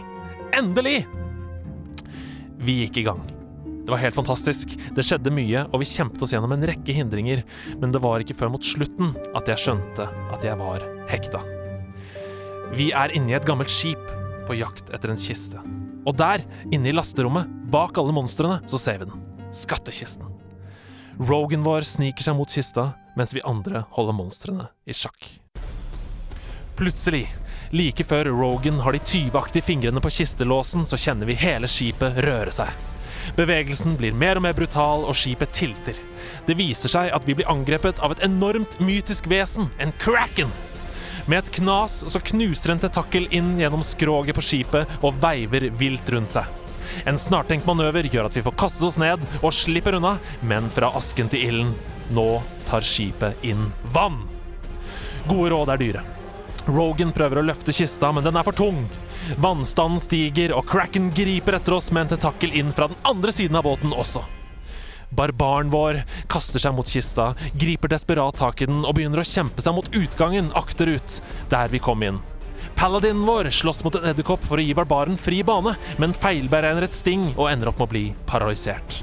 Endelig! 0.55 1.01
Vi 2.63 2.79
gikk 2.85 3.01
i 3.01 3.07
gang. 3.09 3.19
Det 3.88 3.91
var 3.91 4.01
helt 4.01 4.15
fantastisk. 4.15 4.73
Det 4.95 5.03
skjedde 5.05 5.31
mye, 5.31 5.65
og 5.71 5.84
vi 5.84 5.89
kjempet 5.91 6.23
oss 6.23 6.34
gjennom 6.35 6.55
en 6.55 6.65
rekke 6.67 6.95
hindringer, 6.95 7.43
men 7.79 7.91
det 7.91 8.01
var 8.03 8.23
ikke 8.23 8.35
før 8.35 8.51
mot 8.55 8.63
slutten 8.67 9.13
at 9.35 9.51
jeg 9.51 9.63
skjønte 9.63 10.07
at 10.07 10.43
jeg 10.43 10.59
var 10.59 10.84
hekta. 11.11 11.43
Vi 12.75 12.89
er 12.95 13.15
inne 13.15 13.31
i 13.31 13.38
et 13.38 13.47
gammelt 13.47 13.71
skip 13.71 14.11
på 14.47 14.57
jakt 14.59 14.91
etter 14.95 15.11
en 15.11 15.19
kiste. 15.19 15.59
Og 16.07 16.15
der, 16.19 16.43
inne 16.71 16.91
i 16.91 16.95
lasterommet, 16.95 17.47
bak 17.71 17.99
alle 17.99 18.15
monstrene, 18.15 18.61
så 18.67 18.79
ser 18.79 19.03
vi 19.03 19.09
den. 19.11 19.23
Skattkisten. 19.51 20.25
Rogan 21.19 21.63
vår 21.63 21.81
sniker 21.81 22.23
seg 22.23 22.35
mot 22.37 22.51
kista, 22.51 22.91
mens 23.17 23.33
vi 23.33 23.41
andre 23.47 23.85
holder 23.95 24.13
monstrene 24.13 24.67
i 24.85 24.93
sjakk. 24.93 25.29
Plutselig, 26.77 27.23
like 27.73 28.05
før 28.05 28.29
Rogan 28.29 28.83
har 28.85 28.93
de 28.93 29.01
tyveaktige 29.01 29.65
fingrene 29.65 30.03
på 30.03 30.11
kistelåsen, 30.13 30.85
så 30.85 30.99
kjenner 30.99 31.25
vi 31.25 31.39
hele 31.41 31.69
skipet 31.71 32.19
røre 32.27 32.53
seg. 32.53 32.69
Bevegelsen 33.35 33.97
blir 33.97 34.13
mer 34.13 34.37
og 34.37 34.45
mer 34.45 34.53
brutal, 34.55 35.07
og 35.09 35.17
skipet 35.17 35.55
tilter. 35.57 35.97
Det 36.45 36.55
viser 36.59 36.91
seg 36.93 37.09
at 37.15 37.25
vi 37.27 37.35
blir 37.39 37.49
angrepet 37.49 37.99
av 38.03 38.13
et 38.13 38.23
enormt 38.27 38.77
mytisk 38.79 39.25
vesen, 39.31 39.71
en 39.81 39.95
kraken. 40.03 40.53
Med 41.27 41.41
et 41.41 41.51
knas 41.57 42.03
så 42.07 42.21
knuser 42.23 42.71
en 42.71 42.85
tentakkel 42.85 43.25
inn 43.35 43.57
gjennom 43.59 43.83
skroget 43.83 44.37
på 44.37 44.45
skipet 44.45 45.01
og 45.01 45.17
veiver 45.23 45.67
vilt 45.81 46.13
rundt 46.13 46.37
seg. 46.37 46.56
En 47.09 47.19
snartenkt 47.22 47.68
manøver 47.68 48.09
gjør 48.11 48.30
at 48.30 48.38
vi 48.38 48.45
får 48.45 48.57
kastet 48.59 48.88
oss 48.89 48.99
ned 49.01 49.23
og 49.41 49.55
slipper 49.55 49.97
unna, 49.99 50.18
men 50.41 50.69
fra 50.73 50.91
asken 50.97 51.31
til 51.31 51.47
ilden, 51.49 51.73
nå 52.14 52.30
tar 52.68 52.85
skipet 52.85 53.43
inn 53.47 53.69
vann. 53.95 54.22
Gode 55.27 55.51
råd 55.51 55.73
er 55.73 55.81
dyre. 55.81 56.05
Rogan 56.68 57.14
prøver 57.15 57.39
å 57.39 57.45
løfte 57.47 57.76
kista, 57.76 58.11
men 58.11 58.26
den 58.26 58.35
er 58.35 58.45
for 58.47 58.55
tung. 58.55 58.81
Vannstanden 59.39 60.01
stiger, 60.03 60.53
og 60.55 60.68
Kraken 60.68 61.11
griper 61.15 61.57
etter 61.57 61.77
oss 61.77 61.91
med 61.91 62.05
en 62.05 62.15
tentakkel 62.15 62.55
inn 62.59 62.73
fra 62.76 62.89
den 62.91 62.99
andre 63.07 63.31
siden 63.35 63.55
av 63.59 63.68
båten 63.68 63.95
også. 63.95 64.23
Barbaren 65.15 65.72
vår 65.72 66.01
kaster 66.31 66.59
seg 66.59 66.76
mot 66.76 66.89
kista, 66.91 67.31
griper 67.55 67.91
desperat 67.93 68.35
tak 68.39 68.61
i 68.61 68.68
den 68.68 68.84
og 68.84 68.97
begynner 68.97 69.23
å 69.23 69.27
kjempe 69.27 69.64
seg 69.64 69.77
mot 69.77 69.88
utgangen 69.95 70.51
akterut, 70.59 71.22
der 71.51 71.72
vi 71.72 71.80
kom 71.84 72.03
inn. 72.03 72.19
Paladinen 72.76 73.26
vår 73.26 73.49
slåss 73.49 73.84
mot 73.85 73.95
en 73.95 74.10
edderkopp 74.11 74.44
for 74.45 74.60
å 74.60 74.65
gi 74.65 74.76
barbaren 74.77 75.18
fri 75.22 75.44
bane, 75.45 75.76
men 76.02 76.15
feilberegner 76.18 76.88
et 76.88 76.95
sting 76.98 77.30
og 77.35 77.48
ender 77.52 77.72
opp 77.72 77.80
med 77.81 77.88
å 77.88 77.94
bli 77.94 78.06
paralysert. 78.30 79.02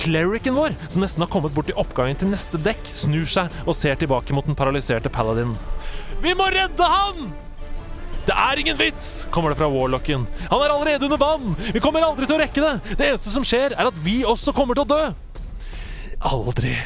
Clericen 0.00 0.56
vår, 0.56 0.74
som 0.88 1.02
nesten 1.04 1.22
har 1.24 1.30
kommet 1.32 1.52
bort 1.54 1.68
i 1.70 1.76
oppgangen 1.78 2.16
til 2.18 2.30
neste 2.32 2.60
dekk, 2.60 2.80
snur 2.96 3.28
seg 3.28 3.52
og 3.66 3.76
ser 3.76 3.98
tilbake 4.00 4.34
mot 4.34 4.46
den 4.48 4.58
paralyserte 4.58 5.12
Paladin. 5.12 5.54
Vi 6.22 6.34
må 6.38 6.48
redde 6.52 6.88
han! 6.94 7.32
Det 8.22 8.34
er 8.38 8.60
ingen 8.62 8.78
vits, 8.78 9.26
kommer 9.34 9.50
det 9.50 9.58
fra 9.58 9.66
Warlocken. 9.70 10.28
Han 10.46 10.62
er 10.62 10.70
allerede 10.70 11.08
under 11.08 11.18
vann! 11.18 11.56
Vi 11.74 11.82
kommer 11.82 12.06
aldri 12.06 12.28
til 12.28 12.38
å 12.38 12.42
rekke 12.42 12.62
det! 12.62 12.96
Det 12.96 13.08
eneste 13.10 13.34
som 13.34 13.46
skjer, 13.46 13.74
er 13.74 13.90
at 13.90 14.02
vi 14.04 14.20
også 14.22 14.54
kommer 14.56 14.78
til 14.78 14.86
å 14.86 14.92
dø! 14.94 15.02
Aldri. 16.30 16.76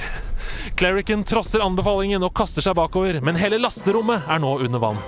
Clericen 0.74 1.22
trosser 1.24 1.62
anbefalingen 1.64 2.24
og 2.26 2.34
kaster 2.36 2.64
seg 2.64 2.76
bakover, 2.78 3.20
men 3.24 3.38
hele 3.38 3.60
lasterommet 3.62 4.26
er 4.28 4.40
nå 4.42 4.56
under 4.64 4.82
vann. 4.82 4.98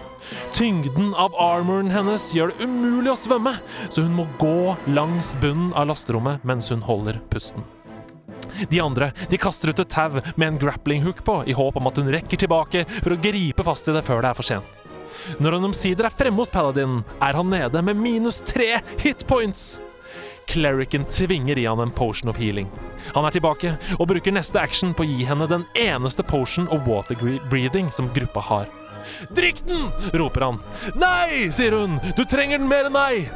Tyngden 0.54 1.14
av 1.18 1.34
armoren 1.40 1.90
hennes 1.92 2.28
gjør 2.36 2.52
det 2.52 2.68
umulig 2.68 3.12
å 3.12 3.18
svømme, 3.18 3.56
så 3.88 4.04
hun 4.04 4.14
må 4.18 4.28
gå 4.40 4.76
langs 4.92 5.34
bunnen 5.42 5.72
av 5.74 5.88
lasterommet 5.90 6.44
mens 6.48 6.70
hun 6.72 6.84
holder 6.86 7.20
pusten. 7.32 7.66
De 8.70 8.80
andre 8.82 9.12
de 9.30 9.38
kaster 9.40 9.72
ut 9.72 9.80
et 9.82 9.90
tau 9.92 10.20
med 10.36 10.46
en 10.46 10.60
grappling 10.60 11.02
hook 11.06 11.24
på, 11.26 11.40
i 11.46 11.56
håp 11.56 11.78
om 11.78 11.90
at 11.90 11.98
hun 12.00 12.10
rekker 12.12 12.40
tilbake 12.40 12.84
for 13.00 13.14
å 13.14 13.20
gripe 13.22 13.66
fast 13.66 13.88
i 13.90 13.96
det 13.96 14.04
før 14.06 14.22
det 14.24 14.32
er 14.32 14.38
for 14.38 14.46
sent. 14.46 14.86
Når 15.42 15.58
han 15.58 15.68
omsider 15.70 16.06
er 16.06 16.14
fremme 16.14 16.40
hos 16.40 16.52
Paladin, 16.52 17.02
er 17.20 17.36
han 17.38 17.50
nede 17.50 17.82
med 17.84 17.98
minus 17.98 18.40
tre 18.46 18.78
hitpoints. 19.02 19.78
Clericen 20.48 21.04
tvinger 21.04 21.58
i 21.58 21.66
han 21.68 21.80
en 21.80 21.90
potion 21.92 22.30
of 22.30 22.38
healing. 22.40 22.68
Han 23.14 23.26
er 23.28 23.34
tilbake 23.36 23.74
og 23.98 24.08
bruker 24.08 24.32
neste 24.32 24.60
action 24.60 24.94
på 24.96 25.04
å 25.04 25.08
gi 25.08 25.26
henne 25.28 25.48
den 25.50 25.66
eneste 25.76 26.24
potion 26.24 26.68
of 26.72 26.88
water 26.88 27.18
breathing 27.50 27.92
som 27.92 28.08
gruppa 28.14 28.40
har. 28.48 28.70
Drikk 29.36 29.60
den! 29.68 29.90
roper 30.18 30.46
han. 30.46 30.58
Nei, 30.98 31.48
sier 31.54 31.76
hun. 31.76 32.00
Du 32.16 32.24
trenger 32.28 32.58
den 32.58 32.68
mer 32.70 32.88
enn 32.88 32.96
meg. 32.96 33.28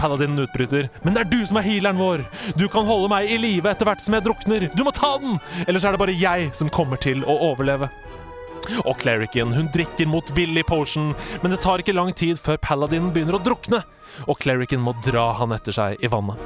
paladinen 0.00 0.38
utbryter. 0.46 0.88
Men 1.04 1.14
det 1.14 1.22
er 1.22 1.30
du 1.30 1.40
som 1.46 1.58
er 1.60 1.66
healeren 1.66 1.98
vår! 2.00 2.22
Du 2.56 2.66
kan 2.72 2.86
holde 2.88 3.10
meg 3.12 3.30
i 3.30 3.36
live 3.36 3.68
etter 3.68 3.84
hvert 3.88 4.00
som 4.00 4.14
jeg 4.16 4.24
drukner! 4.24 4.68
Du 4.74 4.84
må 4.86 4.94
ta 4.96 5.16
den! 5.20 5.38
Ellers 5.66 5.84
er 5.84 5.92
det 5.92 6.00
bare 6.00 6.16
jeg 6.16 6.50
som 6.56 6.72
kommer 6.72 6.96
til 7.00 7.20
å 7.28 7.36
overleve. 7.50 7.90
Og 8.84 8.94
clericen 9.00 9.52
hun 9.56 9.68
drikker 9.72 10.08
motvillig 10.08 10.64
potion, 10.68 11.12
men 11.42 11.52
det 11.52 11.60
tar 11.64 11.82
ikke 11.82 11.96
lang 11.96 12.12
tid 12.16 12.40
før 12.40 12.60
paladinen 12.64 13.12
begynner 13.12 13.38
å 13.38 13.42
drukne. 13.44 13.82
Og 14.26 14.38
clericen 14.40 14.82
må 14.84 14.94
dra 15.04 15.30
han 15.38 15.54
etter 15.56 15.76
seg 15.76 16.04
i 16.04 16.10
vannet. 16.10 16.38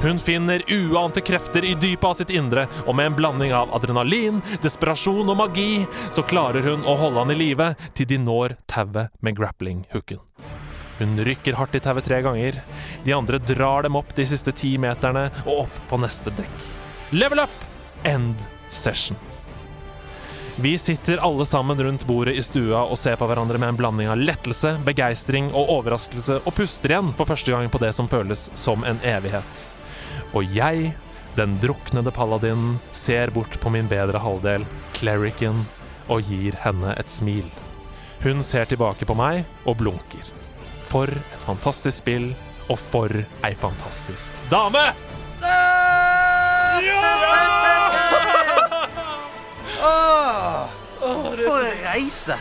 Hun 0.00 0.20
finner 0.22 0.64
uante 0.70 1.22
krefter 1.24 1.64
i 1.66 1.74
dypet 1.74 2.08
av 2.08 2.16
sitt 2.18 2.32
indre, 2.34 2.66
og 2.86 2.96
med 2.96 3.10
en 3.10 3.18
blanding 3.18 3.54
av 3.56 3.72
adrenalin, 3.76 4.40
desperasjon 4.64 5.28
og 5.28 5.38
magi, 5.42 5.84
så 6.10 6.24
klarer 6.26 6.64
hun 6.66 6.86
å 6.88 6.96
holde 7.00 7.24
han 7.24 7.34
i 7.34 7.38
live 7.38 7.72
til 7.94 8.08
de 8.10 8.20
når 8.22 8.56
tauet 8.70 9.14
med 9.20 9.38
grappling-hooken. 9.38 10.22
Hun 11.00 11.16
rykker 11.24 11.56
hardt 11.56 11.78
i 11.78 11.80
tauet 11.80 12.04
tre 12.04 12.20
ganger. 12.24 12.60
De 13.06 13.14
andre 13.16 13.40
drar 13.40 13.86
dem 13.88 13.96
opp 13.96 14.12
de 14.16 14.26
siste 14.28 14.52
ti 14.52 14.74
meterne 14.80 15.30
og 15.46 15.64
opp 15.64 15.82
på 15.88 16.00
neste 16.02 16.32
dekk. 16.36 16.70
Level 17.16 17.46
up! 17.46 17.56
End 18.04 18.36
session. 18.68 19.16
Vi 20.56 20.78
sitter 20.78 21.16
alle 21.18 21.46
sammen 21.46 21.82
rundt 21.82 22.06
bordet 22.06 22.34
i 22.36 22.42
stua 22.42 22.82
og 22.82 22.98
ser 22.98 23.16
på 23.16 23.26
hverandre 23.30 23.58
med 23.58 23.72
en 23.72 23.78
blanding 23.78 24.10
av 24.10 24.18
lettelse, 24.20 24.74
begeistring 24.84 25.50
og 25.54 25.70
overraskelse, 25.76 26.40
og 26.44 26.56
puster 26.56 26.94
igjen 26.94 27.12
for 27.16 27.30
første 27.30 27.54
gang 27.54 27.70
på 27.70 27.80
det 27.82 27.92
som 27.96 28.08
føles 28.10 28.48
som 28.58 28.84
en 28.88 29.00
evighet. 29.06 29.62
Og 30.34 30.50
jeg, 30.56 30.92
den 31.38 31.56
druknede 31.62 32.12
paladinen, 32.14 32.78
ser 32.92 33.32
bort 33.34 33.56
på 33.62 33.72
min 33.72 33.88
bedre 33.90 34.20
halvdel, 34.22 34.66
clericen, 34.98 35.64
og 36.10 36.26
gir 36.26 36.58
henne 36.64 36.96
et 36.98 37.12
smil. 37.12 37.46
Hun 38.24 38.42
ser 38.44 38.68
tilbake 38.68 39.06
på 39.08 39.16
meg 39.16 39.46
og 39.64 39.78
blunker. 39.80 40.34
For 40.90 41.08
et 41.08 41.46
fantastisk 41.46 42.02
spill, 42.02 42.32
og 42.70 42.78
for 42.78 43.22
ei 43.46 43.54
fantastisk 43.58 44.34
dame! 44.50 44.90
Åh, 49.80 50.70
for 51.00 51.60
en 51.64 51.84
reise! 51.86 52.36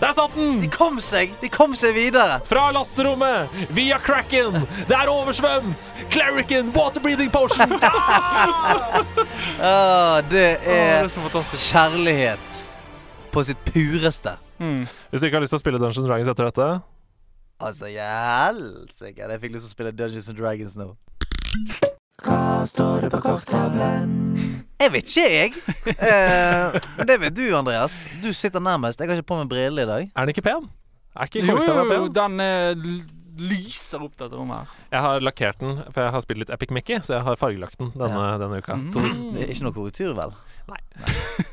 Der 0.00 0.10
satt 0.12 0.34
den! 0.34 0.56
De 0.60 0.68
kom 0.68 0.98
seg! 1.00 1.32
De 1.40 1.48
kom 1.52 1.76
seg 1.78 1.94
videre! 1.96 2.40
Fra 2.48 2.66
lasterommet, 2.74 3.52
via 3.76 3.96
cracken, 4.02 4.56
det 4.90 4.96
er 4.98 5.08
oversvømt! 5.12 5.86
Clericen, 6.12 6.72
water 6.74 7.00
breathing 7.04 7.30
potion! 7.32 7.76
Ah, 9.64 10.18
det 10.26 10.30
det 10.64 10.74
er 10.74 11.04
er 11.04 11.08
så 11.08 11.20
fantastisk. 11.22 11.62
kjærlighet 11.72 12.58
på 13.32 13.44
sitt 13.46 13.60
pureste. 13.68 14.34
Mm. 14.58 14.84
Hvis 15.10 15.20
du 15.22 15.26
ikke 15.28 15.38
har 15.38 15.44
lyst 15.44 15.54
til 15.54 15.60
å 15.60 15.62
spille 15.62 15.78
Dungeons 15.80 16.06
Dragons 16.08 16.28
etter 16.30 16.48
dette 16.50 16.66
Altså, 17.64 17.86
helsike. 17.94 19.24
Jeg 19.30 19.40
fikk 19.40 19.54
lyst 19.54 19.64
til 19.68 19.70
å 19.70 19.76
spille 19.76 19.92
Dungeons 19.96 20.28
and 20.28 20.38
Dragons 20.38 20.74
nå. 20.78 20.90
Jeg 24.78 24.92
vet 24.92 25.10
ikke, 25.10 25.24
jeg. 25.30 25.52
Eh, 25.94 26.76
men 26.98 27.08
det 27.08 27.16
vet 27.22 27.34
du, 27.36 27.44
Andreas. 27.56 27.94
Du 28.22 28.30
sitter 28.36 28.62
nærmest. 28.62 29.00
Jeg 29.00 29.08
har 29.10 29.18
ikke 29.20 29.28
på 29.32 29.38
meg 29.40 29.50
briller 29.50 29.84
i 29.84 29.88
dag. 29.90 30.08
Er 30.14 30.26
den 30.26 30.34
ikke 30.34 30.44
pen? 30.46 30.66
Er 31.14 31.28
ikke 31.30 31.42
Jo, 31.44 31.54
korktavla 31.58 31.84
jo, 31.98 32.06
pen? 32.08 32.16
den 32.16 32.40
eh, 32.44 32.74
lyser 33.44 34.04
opp 34.06 34.16
dette 34.20 34.34
rommet 34.38 34.56
her. 34.62 34.74
Jeg 34.94 35.04
har 35.06 35.24
lakkert 35.26 35.62
den, 35.62 35.78
for 35.94 36.02
jeg 36.06 36.14
har 36.16 36.24
spilt 36.24 36.42
litt 36.44 36.52
Epic 36.54 36.74
Mickey, 36.74 36.98
så 37.06 37.16
jeg 37.18 37.26
har 37.28 37.38
fargelagt 37.40 37.78
den 37.80 37.90
denne, 37.98 38.26
denne 38.42 38.60
uka. 38.62 38.76
Mhm. 38.80 38.92
To- 38.94 39.32
Det 39.38 39.46
er 39.46 39.54
ikke 39.54 39.66
noe 39.68 39.76
korrektur, 39.78 40.14
vel? 40.18 40.36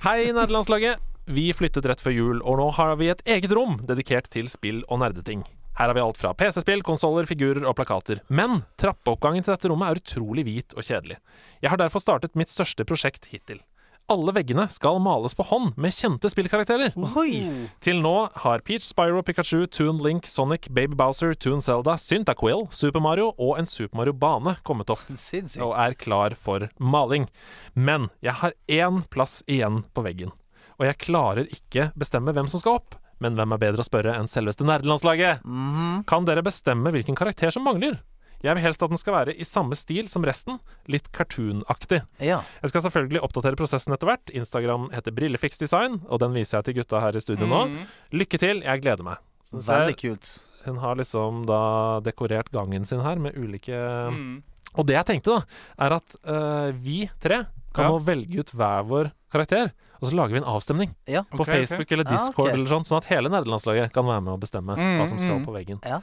Hei, 0.05 0.19
nerdelandslaget! 0.33 1.07
Vi 1.31 1.51
flyttet 1.53 1.85
rett 1.87 2.01
før 2.01 2.15
jul, 2.15 2.39
og 2.41 2.57
nå 2.59 2.69
har 2.75 2.95
vi 2.99 3.11
et 3.13 3.21
eget 3.29 3.51
rom 3.55 3.79
dedikert 3.87 4.27
til 4.33 4.49
spill 4.51 4.81
og 4.89 4.99
nerdeting. 5.03 5.43
Her 5.81 5.87
har 5.89 5.97
vi 5.97 6.01
alt 6.03 6.17
fra 6.21 6.29
PC-spill, 6.37 6.83
konsoller, 6.85 7.25
figurer 7.25 7.63
og 7.65 7.73
plakater. 7.79 8.19
Men 8.29 8.59
trappeoppgangen 8.77 9.41
til 9.41 9.55
dette 9.55 9.69
rommet 9.71 9.89
er 9.89 9.97
utrolig 9.97 10.43
hvit 10.45 10.75
og 10.77 10.85
kjedelig. 10.85 11.15
Jeg 11.63 11.71
har 11.73 11.79
derfor 11.81 12.03
startet 12.03 12.37
mitt 12.37 12.51
største 12.53 12.85
prosjekt 12.85 13.25
hittil. 13.31 13.63
Alle 14.11 14.29
veggene 14.35 14.67
skal 14.69 14.99
males 15.01 15.33
på 15.33 15.47
hånd 15.49 15.73
med 15.81 15.95
kjente 15.97 16.29
spillkarakterer. 16.29 16.93
Oi! 17.17 17.65
Til 17.81 17.97
nå 18.03 18.13
har 18.43 18.61
Peach, 18.67 18.85
Spyro, 18.91 19.23
Pikachu, 19.25 19.63
Toon 19.73 19.97
Link, 20.05 20.29
Sonic, 20.29 20.69
Baby 20.69 20.99
Bowser, 21.01 21.33
Toon 21.33 21.65
Zelda, 21.65 21.97
Syntaquil, 21.97 22.67
Super 22.69 23.01
Mario 23.01 23.31
og 23.41 23.57
en 23.57 23.65
Super 23.65 24.03
Mario-bane 24.03 24.59
kommet 24.67 24.93
opp 24.93 25.01
Sinnssykt. 25.17 25.63
og 25.65 25.73
er 25.81 25.97
klar 25.97 26.37
for 26.37 26.69
maling. 26.77 27.25
Men 27.73 28.11
jeg 28.21 28.37
har 28.43 28.53
én 28.69 29.01
plass 29.09 29.41
igjen 29.49 29.81
på 29.97 30.05
veggen, 30.05 30.29
og 30.77 30.91
jeg 30.91 31.01
klarer 31.09 31.49
ikke 31.49 31.89
bestemme 31.97 32.37
hvem 32.37 32.53
som 32.53 32.61
skal 32.61 32.83
opp. 32.83 33.01
Men 33.21 33.35
hvem 33.37 33.53
er 33.53 33.61
bedre 33.61 33.83
å 33.83 33.87
spørre 33.87 34.15
enn 34.17 34.27
selveste 34.29 34.65
nerdelandslaget? 34.65 35.43
Mhm. 35.45 36.05
Kan 36.09 36.25
dere 36.25 36.41
bestemme 36.45 36.91
hvilken 36.93 37.15
karakter 37.17 37.53
som 37.53 37.63
mangler? 37.67 37.99
Jeg 38.41 38.55
vil 38.57 38.63
helst 38.65 38.81
at 38.81 38.89
den 38.89 38.97
skal 38.97 39.13
være 39.13 39.35
i 39.37 39.45
samme 39.45 39.75
stil 39.77 40.07
som 40.09 40.23
resten, 40.25 40.57
litt 40.89 41.11
cartoon-aktig. 41.13 41.99
Ja. 42.25 42.39
Jeg 42.63 42.71
skal 42.71 42.81
selvfølgelig 42.87 43.21
oppdatere 43.21 43.55
prosessen 43.59 43.93
etter 43.93 44.09
hvert. 44.09 44.31
Instagram 44.33 44.87
heter 44.95 45.13
Brillefiksdesign, 45.13 45.99
og 46.09 46.19
den 46.23 46.33
viser 46.33 46.57
jeg 46.57 46.65
til 46.71 46.79
gutta 46.81 47.01
her 47.03 47.13
i 47.13 47.21
studio 47.21 47.45
nå. 47.45 47.59
Mm. 47.69 47.83
Lykke 48.17 48.39
til, 48.41 48.63
jeg 48.65 48.81
gleder 48.81 49.05
meg. 49.05 49.21
Så 49.45 49.61
Veldig 49.67 49.93
kult. 49.99 50.31
hun 50.65 50.77
har 50.81 50.95
liksom 50.97 51.45
da 51.45 51.99
dekorert 52.01 52.49
gangen 52.51 52.85
sin 52.89 53.01
her 53.05 53.15
med 53.21 53.37
ulike 53.37 53.77
Mm. 54.09 54.41
Og 54.79 54.85
det 54.87 54.95
jeg 54.95 55.05
tenkte, 55.05 55.35
da, 55.37 55.43
er 55.85 55.93
at 55.97 56.15
uh, 56.25 56.71
vi 56.71 57.09
tre 57.19 57.45
kan 57.75 57.85
Ja. 57.85 57.89
nå 57.91 57.99
velge 58.03 58.39
ut 58.39 58.51
hver 58.55 58.85
vår 58.87 59.11
karakter, 59.31 59.71
og 60.01 60.09
så 60.09 60.15
lager 60.17 60.33
vi 60.33 60.41
en 60.41 60.49
avstemning 60.49 60.93
Ja. 61.07 61.21
på 61.29 61.43
okay, 61.43 61.61
Facebook 61.61 61.85
Facebook 61.85 61.91
eller 61.91 62.03
Discord, 62.09 62.27
Discord, 62.27 62.47
okay. 62.47 62.53
eller 62.57 62.69
sånn, 62.73 62.85
sånn 62.89 62.97
at 63.03 63.09
hele 63.11 63.29
nerdelandslaget 63.29 63.93
kan 63.93 64.05
være 64.09 64.21
med 64.25 64.33
og 64.33 64.39
bestemme 64.41 64.75
Mm, 64.75 64.95
hva 64.99 65.07
som 65.07 65.19
skal 65.21 65.37
mm. 65.39 65.45
på 65.45 65.53
veggen. 65.55 65.81
Ja. 65.85 66.01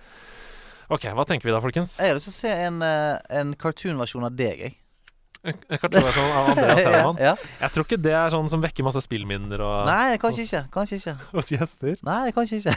OK, 0.88 1.04
hva 1.12 1.24
tenker 1.28 1.48
vi 1.48 1.52
da, 1.52 1.60
folkens? 1.60 1.98
Jeg 2.00 2.12
har 2.12 2.16
lyst 2.16 2.30
til 2.30 2.36
å 2.36 2.38
se 2.38 2.52
en, 2.68 2.78
eh, 2.82 3.18
en 3.40 3.54
cartoon-versjon 3.58 4.24
av 4.24 4.36
deg, 4.38 4.62
jeg. 4.68 4.76
En 5.44 5.54
en 5.54 5.78
kartonversjon 5.78 6.32
av 6.34 6.48
Andreas 6.54 6.80
Herman. 6.88 7.20
ja. 7.22 7.34
Jeg 7.60 7.70
tror 7.74 7.84
ikke 7.86 8.00
det 8.02 8.14
er 8.16 8.32
sånn 8.34 8.48
som 8.50 8.62
vekker 8.62 8.86
masse 8.86 9.02
spillminner 9.04 9.60
og, 9.62 9.86
Nei, 9.86 10.16
kanskje 10.22 10.46
ikke. 10.46 10.62
Kanskje 10.74 10.98
ikke. 11.02 11.14
hos 11.36 11.52
gjester. 11.52 12.00
Nei, 12.08 12.32
kanskje 12.36 12.62
ikke. 12.62 12.74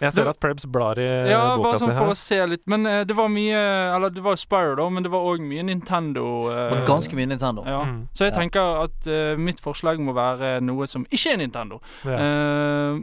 Jeg 0.00 0.12
ser 0.12 0.26
at 0.28 0.38
Prebz 0.42 0.64
blar 0.66 0.98
i 0.98 1.04
Ja, 1.30 1.56
boka 1.56 1.62
bare 1.68 1.78
si 1.78 1.84
sånn 1.84 1.94
for 1.96 2.10
å 2.12 2.16
se 2.18 2.38
litt. 2.50 2.62
Men 2.66 2.84
uh, 2.86 3.04
det 3.06 3.14
var 3.16 3.28
mye 3.30 3.60
Eller 3.94 4.10
det 4.10 4.22
var 4.24 4.34
Spyro, 4.36 4.74
da, 4.80 4.88
men 4.90 5.02
det 5.06 5.10
var 5.12 5.20
òg 5.22 5.40
mye 5.40 5.62
Nintendo. 5.62 6.24
Uh, 6.50 6.84
ganske 6.84 7.14
mye 7.14 7.26
Nintendo. 7.30 7.62
Ja. 7.64 7.84
Mm. 7.84 8.08
Så 8.12 8.24
jeg 8.26 8.32
Ja. 8.34 8.38
tenker 8.40 8.82
at 8.84 9.06
uh, 9.06 9.36
mitt 9.38 9.60
forslag 9.62 10.00
må 10.02 10.12
være 10.16 10.60
noe 10.60 10.86
som 10.90 11.06
ikke 11.10 11.32
er 11.32 11.36
Nintendo. 11.44 11.80
Ja. 12.04 12.18
Eh, 12.18 13.00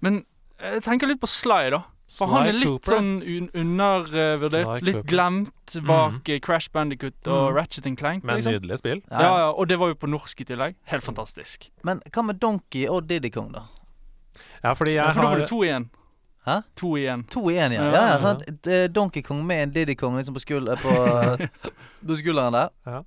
men 0.00 0.24
jeg 0.62 0.82
tenker 0.82 1.06
litt 1.10 1.20
på 1.20 1.28
Sly, 1.28 1.70
da. 1.70 1.82
For 2.12 2.28
han 2.28 2.46
er 2.50 2.52
litt 2.52 2.68
Cooper. 2.68 2.92
sånn 2.92 3.22
un 3.24 3.46
undervurdert. 3.56 4.82
Litt 4.84 4.96
Cooper. 4.98 5.08
glemt 5.08 5.76
bak 5.86 6.18
mm. 6.28 6.40
Crash 6.44 6.68
Bandicut 6.72 7.14
og 7.28 7.52
Mm. 7.52 7.56
Ratchet 7.56 7.86
and 7.86 7.96
Clank. 7.98 8.24
Men 8.24 8.36
Liksom. 8.36 8.52
nydelig 8.52 8.78
spill. 8.78 9.00
Ja. 9.10 9.20
Ja, 9.20 9.38
ja, 9.38 9.50
og 9.52 9.68
det 9.68 9.78
var 9.78 9.88
jo 9.88 9.94
på 9.94 10.08
norsk 10.10 10.40
i 10.40 10.44
tillegg. 10.44 10.74
Helt 10.92 11.04
fantastisk. 11.04 11.70
Men 11.84 12.02
hva 12.12 12.22
med 12.24 12.38
Donkey 12.40 12.86
og 12.88 13.06
Diddy 13.08 13.30
Kong, 13.30 13.52
da? 13.52 13.62
Ja, 14.62 14.74
fordi 14.74 14.92
jeg 14.94 15.04
Ja, 15.06 15.12
for 15.12 15.22
da 15.22 15.28
var 15.30 15.38
det 15.38 15.48
to 15.48 15.62
igjen. 15.64 15.88
Hæ? 16.46 16.62
To 16.80 16.96
igjen. 16.98 17.22
To 17.30 17.44
i 17.50 17.54
én, 17.54 17.72
ja. 17.76 17.84
Ja, 17.84 17.90
ja, 17.92 18.02
ja 18.02 18.12
ja. 18.12 18.18
sant? 18.18 18.66
Eh, 18.66 18.88
Donkey 18.90 19.22
Kong 19.22 19.44
med 19.46 19.62
en 19.62 19.72
Diddy 19.74 19.94
Kong 19.94 20.16
liksom 20.18 20.34
på, 20.34 20.42
skul 20.42 20.68
eh, 20.68 20.78
på, 20.82 20.92
på 22.08 22.18
skulderen 22.18 22.56
der. 22.56 23.02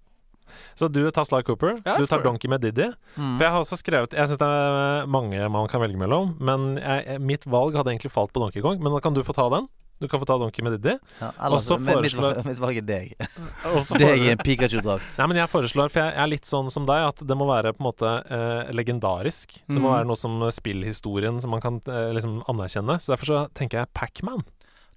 Så 0.78 0.88
du 0.88 1.02
tar 1.12 1.26
Sly 1.28 1.42
Cooper, 1.44 1.76
Ja, 1.84 1.98
du 1.98 2.06
tar. 2.06 2.24
Donkey 2.24 2.48
med 2.48 2.62
Diddy. 2.64 2.92
Mm. 3.18 3.36
For 3.38 3.44
jeg 3.44 3.52
har 3.52 3.64
også 3.64 3.80
skrevet 3.82 4.14
Jeg 4.14 4.30
syns 4.30 4.40
det 4.40 4.48
er 4.48 5.08
mange 5.10 5.50
man 5.52 5.68
kan 5.68 5.82
velge 5.84 6.00
mellom, 6.00 6.36
men 6.40 6.78
jeg, 6.80 7.20
mitt 7.20 7.48
valg 7.50 7.76
hadde 7.76 7.92
egentlig 7.92 8.14
falt 8.14 8.32
på 8.32 8.44
Donkey 8.44 8.64
Kong. 8.64 8.80
Men 8.80 8.96
da 8.96 9.02
kan 9.04 9.18
du 9.18 9.24
få 9.26 9.36
ta 9.36 9.50
den. 9.52 9.68
Du 10.02 10.08
kan 10.12 10.20
få 10.20 10.26
ta 10.28 10.36
Donkey 10.38 10.62
med 10.66 10.74
Diddy. 10.76 10.98
Ja, 11.22 11.30
mitt, 11.32 11.52
mitt, 11.56 11.96
foreslår- 11.96 12.36
valg- 12.36 12.46
mitt 12.50 12.60
valg 12.60 12.78
er 12.82 12.88
deg. 12.90 13.14
Deg 14.02 14.20
i 14.26 14.30
en 14.34 14.42
Pikachu-drakt. 14.44 15.14
Nei, 15.18 15.28
men 15.32 15.38
jeg 15.40 15.48
foreslår, 15.54 15.90
for 15.94 16.02
jeg 16.04 16.18
er 16.20 16.28
litt 16.28 16.46
sånn 16.50 16.68
som 16.74 16.86
deg, 16.90 17.06
at 17.14 17.24
det 17.26 17.38
må 17.40 17.48
være 17.48 17.72
på 17.78 17.80
en 17.80 17.88
måte 17.88 18.12
eh, 18.28 18.74
legendarisk. 18.76 19.56
Det 19.64 19.78
må 19.80 19.88
Mhm. 19.88 19.94
være 19.96 20.06
noe 20.12 20.20
som 20.20 20.36
spillhistorien 20.52 21.40
som 21.42 21.52
man 21.56 21.62
kan 21.64 21.80
eh, 21.88 22.12
liksom 22.18 22.42
anerkjenne. 22.52 23.00
Så 23.00 23.16
derfor 23.16 23.26
så 23.32 23.40
tenker 23.56 23.80
jeg 23.86 23.94
Pac-Man. 23.96 24.44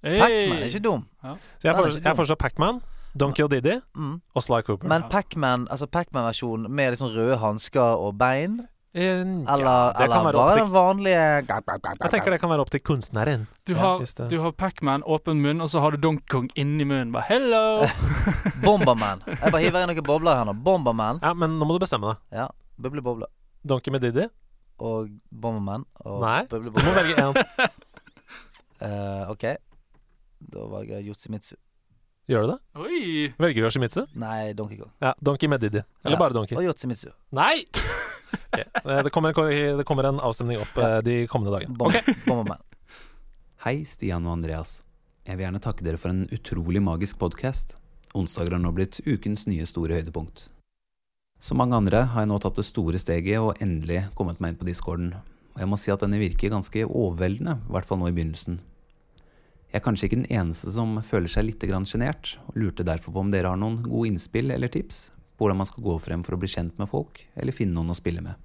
Pac-Man 0.03 0.59
er 0.63 0.67
ikke 0.69 0.81
dum. 0.83 1.05
Så 1.23 1.37
jeg, 1.67 1.75
foreslår, 1.75 1.97
ikke 1.99 2.07
jeg 2.11 2.17
foreslår 2.19 2.39
Pac-Man, 2.43 2.81
Donkey 3.19 3.43
og 3.43 3.49
Diddy 3.51 3.79
Mm. 3.97 4.21
og 4.35 4.43
Sly 4.45 4.61
Cooper. 4.67 4.87
Men 4.87 5.03
Pac-Man, 5.09 5.67
altså 5.71 5.87
Pac-Man-versjon 5.87 6.67
med 6.69 6.93
liksom 6.93 7.09
røde 7.15 7.37
hansker 7.41 7.81
og 8.03 8.17
bein? 8.19 8.67
Eh, 8.89 9.21
Eller, 9.21 9.65
ja, 9.65 9.93
eller 10.01 10.31
bare 10.33 10.55
den 10.57 10.71
vanlige 10.73 11.45
Jeg 11.45 12.09
tenker 12.09 12.31
det 12.33 12.39
kan 12.41 12.49
være 12.49 12.63
opp 12.63 12.71
til 12.73 12.81
kunstneren. 12.81 13.43
Du 13.69 13.75
har, 13.77 14.01
ja, 14.01 14.25
du 14.31 14.39
har 14.41 14.51
Pac-Man, 14.57 15.03
åpen 15.05 15.43
munn, 15.43 15.61
og 15.61 15.69
så 15.69 15.79
har 15.83 15.93
du 15.93 15.97
Donkey 16.01 16.25
Kong 16.31 16.47
inni 16.57 16.87
munnen. 16.89 17.11
Bare 17.13 17.27
hello! 17.29 17.85
Bomberman. 18.65 19.21
Jeg 19.29 19.51
bare 19.53 19.61
hiver 19.61 19.85
inn 19.85 19.93
noen 19.93 20.07
bobler 20.07 20.39
her 20.41 20.49
nå. 20.49 20.55
Bomberman. 20.65 21.21
Ja, 21.21 21.35
men 21.37 21.59
nå 21.59 21.67
må 21.69 21.77
du 21.77 21.83
bestemme 21.85 22.15
deg. 22.15 22.41
Ja. 22.41 22.47
Buble 22.81 23.03
boble. 23.05 23.29
Donkey 23.61 23.93
med 23.93 24.01
Diddy? 24.07 24.25
Og 24.81 25.13
Bomberman. 25.29 25.85
Og 26.07 26.21
Nei. 26.25 26.41
Du 26.49 26.57
må 26.73 26.95
velge 26.97 27.13
én. 27.21 27.69
uh, 28.81 29.29
OK. 29.35 29.45
Da 30.49 30.65
valger 30.71 30.97
jeg 31.01 31.11
Yotsimitsu 31.11 31.57
Gjør 32.29 32.45
du 32.45 32.51
det? 32.53 32.59
Oi! 32.79 33.33
Velger 33.41 33.57
du 33.57 33.65
Yoshimitsu? 33.67 34.03
Nei, 34.21 34.53
Donkey 34.53 34.77
Kong. 34.77 34.91
Ja, 35.01 35.13
Donkey 35.25 35.49
med 35.49 35.61
Diddy. 35.65 35.81
Eller 36.05 36.15
Ja. 36.15 36.19
bare 36.21 36.33
Donkey? 36.37 36.55
Og 36.57 36.63
Yotsimitsu 36.63 37.09
Nei! 37.33 37.65
Ok, 38.33 38.59
eh, 38.59 39.03
Det, 39.03 39.09
kommer, 39.09 39.33
det 39.77 39.83
kommer 39.83 40.03
en 40.03 40.19
avstemning 40.19 40.59
opp 40.61 40.77
eh, 40.77 40.99
de 41.05 41.15
kommende 41.27 41.55
dagene. 41.57 41.75
Okay. 41.79 42.57
Hei, 43.65 43.81
Stian 43.85 44.27
og 44.27 44.37
Andreas. 44.37 44.79
Jeg 45.27 45.37
vil 45.37 45.45
gjerne 45.45 45.61
takke 45.63 45.85
dere 45.85 45.99
for 46.01 46.13
en 46.13 46.27
utrolig 46.33 46.81
magisk 46.81 47.19
podkast. 47.21 47.77
Onsdager 48.17 48.55
har 48.55 48.63
nå 48.63 48.71
blitt 48.73 49.01
ukens 49.05 49.45
nye 49.49 49.67
store 49.69 49.99
høydepunkt. 49.99 50.49
Som 51.39 51.61
mange 51.61 51.77
andre 51.77 52.05
har 52.11 52.25
jeg 52.25 52.31
nå 52.31 52.39
tatt 52.41 52.57
det 52.59 52.65
store 52.67 52.99
steget 52.99 53.39
og 53.43 53.59
endelig 53.63 54.07
kommet 54.17 54.41
meg 54.41 54.53
inn 54.53 54.61
på 54.61 54.67
discorden. 54.67 55.13
Og 55.55 55.61
jeg 55.61 55.69
må 55.69 55.77
si 55.79 55.91
at 55.93 56.01
denne 56.03 56.19
virker 56.21 56.51
ganske 56.53 56.87
overveldende, 56.87 57.59
i 57.61 57.75
hvert 57.75 57.87
fall 57.87 58.01
nå 58.01 58.09
i 58.09 58.15
begynnelsen. 58.15 58.59
Jeg 59.69 59.77
er 59.77 59.85
kanskje 59.85 60.09
ikke 60.09 60.21
den 60.23 60.31
eneste 60.33 60.71
som 60.73 60.97
føler 61.05 61.29
seg 61.29 61.45
litt 61.45 61.63
sjenert, 61.85 62.39
og 62.49 62.57
lurte 62.57 62.83
derfor 62.87 63.13
på 63.13 63.21
om 63.21 63.29
dere 63.31 63.51
har 63.53 63.59
noen 63.59 63.83
gode 63.85 64.09
innspill 64.09 64.49
eller 64.51 64.71
tips 64.73 65.11
på 65.39 65.45
hvordan 65.47 65.57
man 65.63 65.69
skal 65.69 65.85
gå 65.87 65.95
frem 66.03 66.21
for 66.27 66.35
å 66.35 66.39
bli 66.41 66.49
kjent 66.51 66.75
med 66.77 66.89
folk, 66.91 67.23
eller 67.39 67.55
finne 67.55 67.71
noen 67.79 67.93
å 67.93 67.97
spille 67.97 68.19
med. 68.21 68.35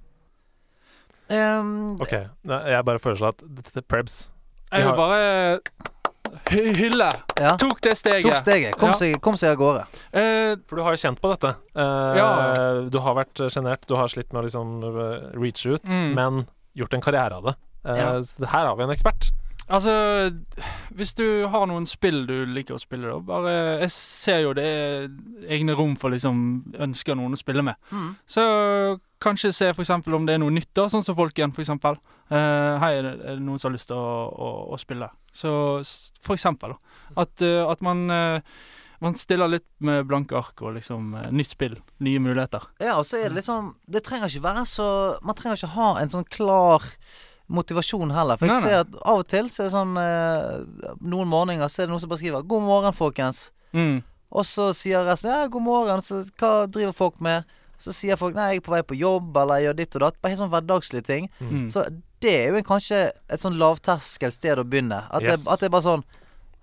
Um, 1.32 1.96
OK. 2.04 2.12
Jeg 2.44 2.84
bare 2.86 3.00
foreslår 3.02 3.32
at 3.34 3.42
dette 3.42 3.80
er 3.80 3.86
Prebz. 3.88 4.28
Jeg 4.74 4.84
vil 4.84 4.96
bare 4.98 5.60
hy 6.50 6.62
hylle. 6.76 7.08
ja. 7.38 7.54
Tok 7.60 7.80
det 7.84 7.94
steget. 7.96 8.26
Tok 8.26 8.40
steget. 8.42 8.76
Kom, 8.78 8.90
Ja. 8.92 8.98
seg, 8.98 9.16
kom 9.22 9.36
seg 9.40 9.54
av 9.54 9.58
gårde. 9.60 9.84
Uh, 10.12 10.56
For 10.68 10.76
du 10.76 10.82
har 10.82 10.96
jo 10.96 11.00
kjent 11.04 11.20
på 11.22 11.30
dette. 11.32 11.54
Uh, 11.76 12.14
Ja. 12.18 12.28
Du 12.90 12.98
har 13.00 13.14
vært 13.14 13.42
sjenert, 13.50 13.86
du 13.86 13.94
har 13.96 14.08
slitt 14.08 14.32
med 14.32 14.42
å 14.42 14.46
liksom 14.46 14.82
eh, 14.84 15.30
reach 15.38 15.64
ut, 15.66 15.82
Mm. 15.84 16.14
men 16.14 16.46
gjort 16.76 16.94
en 16.94 17.00
karriere 17.00 17.32
av 17.38 17.44
det. 17.44 17.54
Uh, 17.86 17.96
Ja. 17.96 18.10
så 18.22 18.44
her 18.46 18.66
har 18.66 18.76
vi 18.76 18.82
en 18.84 18.90
ekspert. 18.90 19.30
Altså 19.66 19.94
Hvis 20.94 21.14
du 21.18 21.46
har 21.50 21.66
noen 21.70 21.86
spill 21.88 22.24
du 22.28 22.34
liker 22.50 22.76
å 22.76 22.82
spille, 22.82 23.08
da 23.08 23.18
bare 23.24 23.54
Jeg 23.84 23.94
ser 23.94 24.44
jo 24.44 24.52
det 24.56 24.64
er 24.64 25.08
egne 25.56 25.76
rom 25.78 25.96
for 26.00 26.14
liksom 26.14 26.38
ønsker 26.86 27.18
noen 27.18 27.36
å 27.36 27.40
spille 27.40 27.64
med. 27.66 27.80
Mm. 27.90 28.14
Så 28.26 28.44
kanskje 29.24 29.54
se 29.56 29.72
for 29.72 29.84
eksempel 29.84 30.16
om 30.16 30.26
det 30.28 30.36
er 30.36 30.40
noe 30.42 30.52
nytt, 30.52 30.70
da, 30.76 30.86
sånn 30.92 31.04
som 31.04 31.16
folk 31.16 31.36
for 31.36 31.64
eksempel. 31.64 31.98
Uh, 32.28 32.76
hei, 32.80 32.94
er 32.98 33.06
det, 33.08 33.34
noen 33.40 33.60
som 33.60 33.70
har 33.70 33.76
lyst 33.76 33.88
til 33.88 33.96
å, 33.96 34.14
å, 34.30 34.48
å 34.74 34.78
spille? 34.80 35.08
Så 35.32 35.50
for 36.24 36.36
eksempel, 36.36 36.74
da. 36.74 36.96
At, 37.24 37.44
uh, 37.44 37.64
at 37.70 37.84
man 37.84 38.04
uh, 38.12 38.56
man 39.04 39.16
stiller 39.18 39.50
litt 39.50 39.66
med 39.84 40.06
blanke 40.08 40.36
ark 40.38 40.62
og 40.64 40.78
liksom 40.78 41.14
eh, 41.18 41.30
nytt 41.34 41.52
spill, 41.52 41.76
nye 42.04 42.22
muligheter. 42.22 42.64
Ja, 42.80 42.96
og 43.00 43.04
så 43.08 43.20
er 43.20 43.28
det 43.28 43.42
liksom 43.42 43.74
Det 43.84 44.04
trenger 44.06 44.30
ikke 44.30 44.46
være 44.46 44.64
så 44.68 44.88
Man 45.24 45.36
trenger 45.36 45.60
ikke 45.60 45.74
ha 45.74 45.88
en 46.00 46.12
sånn 46.12 46.28
klar 46.32 46.86
motivasjon 47.48 48.10
heller. 48.14 48.36
For 48.40 48.46
jeg 48.48 48.54
Nei, 48.54 48.60
nei. 48.62 48.70
ser 48.70 48.80
at 48.84 48.94
av 49.04 49.18
og 49.20 49.26
til 49.28 49.50
så 49.52 49.62
er 49.62 49.68
det 49.68 49.74
sånn 49.74 49.96
eh, 50.00 50.94
Noen 51.04 51.28
morgener 51.28 51.68
så 51.68 51.82
er 51.82 51.86
det 51.86 51.92
noen 51.92 52.00
som 52.00 52.08
bare 52.08 52.22
skriver 52.22 52.42
'God 52.46 52.62
morgen, 52.62 52.92
folkens'. 52.96 53.50
Mm. 53.74 54.02
Og 54.32 54.44
så 54.48 54.70
sier 54.74 55.04
resten 55.04 55.30
'Ja, 55.30 55.46
god 55.48 55.62
morgen'. 55.62 56.00
Så 56.02 56.22
hva 56.40 56.66
driver 56.66 56.92
folk 56.92 57.20
med? 57.20 57.44
Så 57.78 57.92
sier 57.92 58.16
folk 58.16 58.34
'Nei, 58.34 58.54
jeg 58.54 58.56
er 58.62 58.66
på 58.66 58.72
vei 58.72 58.82
på 58.82 58.96
jobb', 58.96 59.36
eller 59.36 59.54
'jeg 59.60 59.64
gjør 59.68 59.76
ditt 59.76 59.96
og 59.96 60.00
datt'. 60.02 60.20
Bare 60.22 60.30
helt 60.32 60.40
sånn 60.40 60.50
hverdagslige 60.54 61.04
ting. 61.04 61.28
Mm. 61.40 61.68
Så 61.70 61.84
det 62.20 62.32
er 62.32 62.48
jo 62.48 62.56
en, 62.56 62.64
kanskje 62.64 63.12
et 63.28 63.40
sånn 63.40 63.58
lavterskelsted 63.60 64.58
å 64.58 64.64
begynne. 64.64 65.04
At, 65.12 65.22
Yes. 65.22 65.44
det, 65.44 65.52
at 65.52 65.60
det 65.60 65.66
er 65.66 65.70
bare 65.76 65.82
sånn 65.82 66.04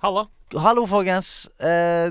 Halla. 0.02 0.26
'Hallo, 0.52 0.86
folkens. 0.88 1.48
Eh, 1.62 2.10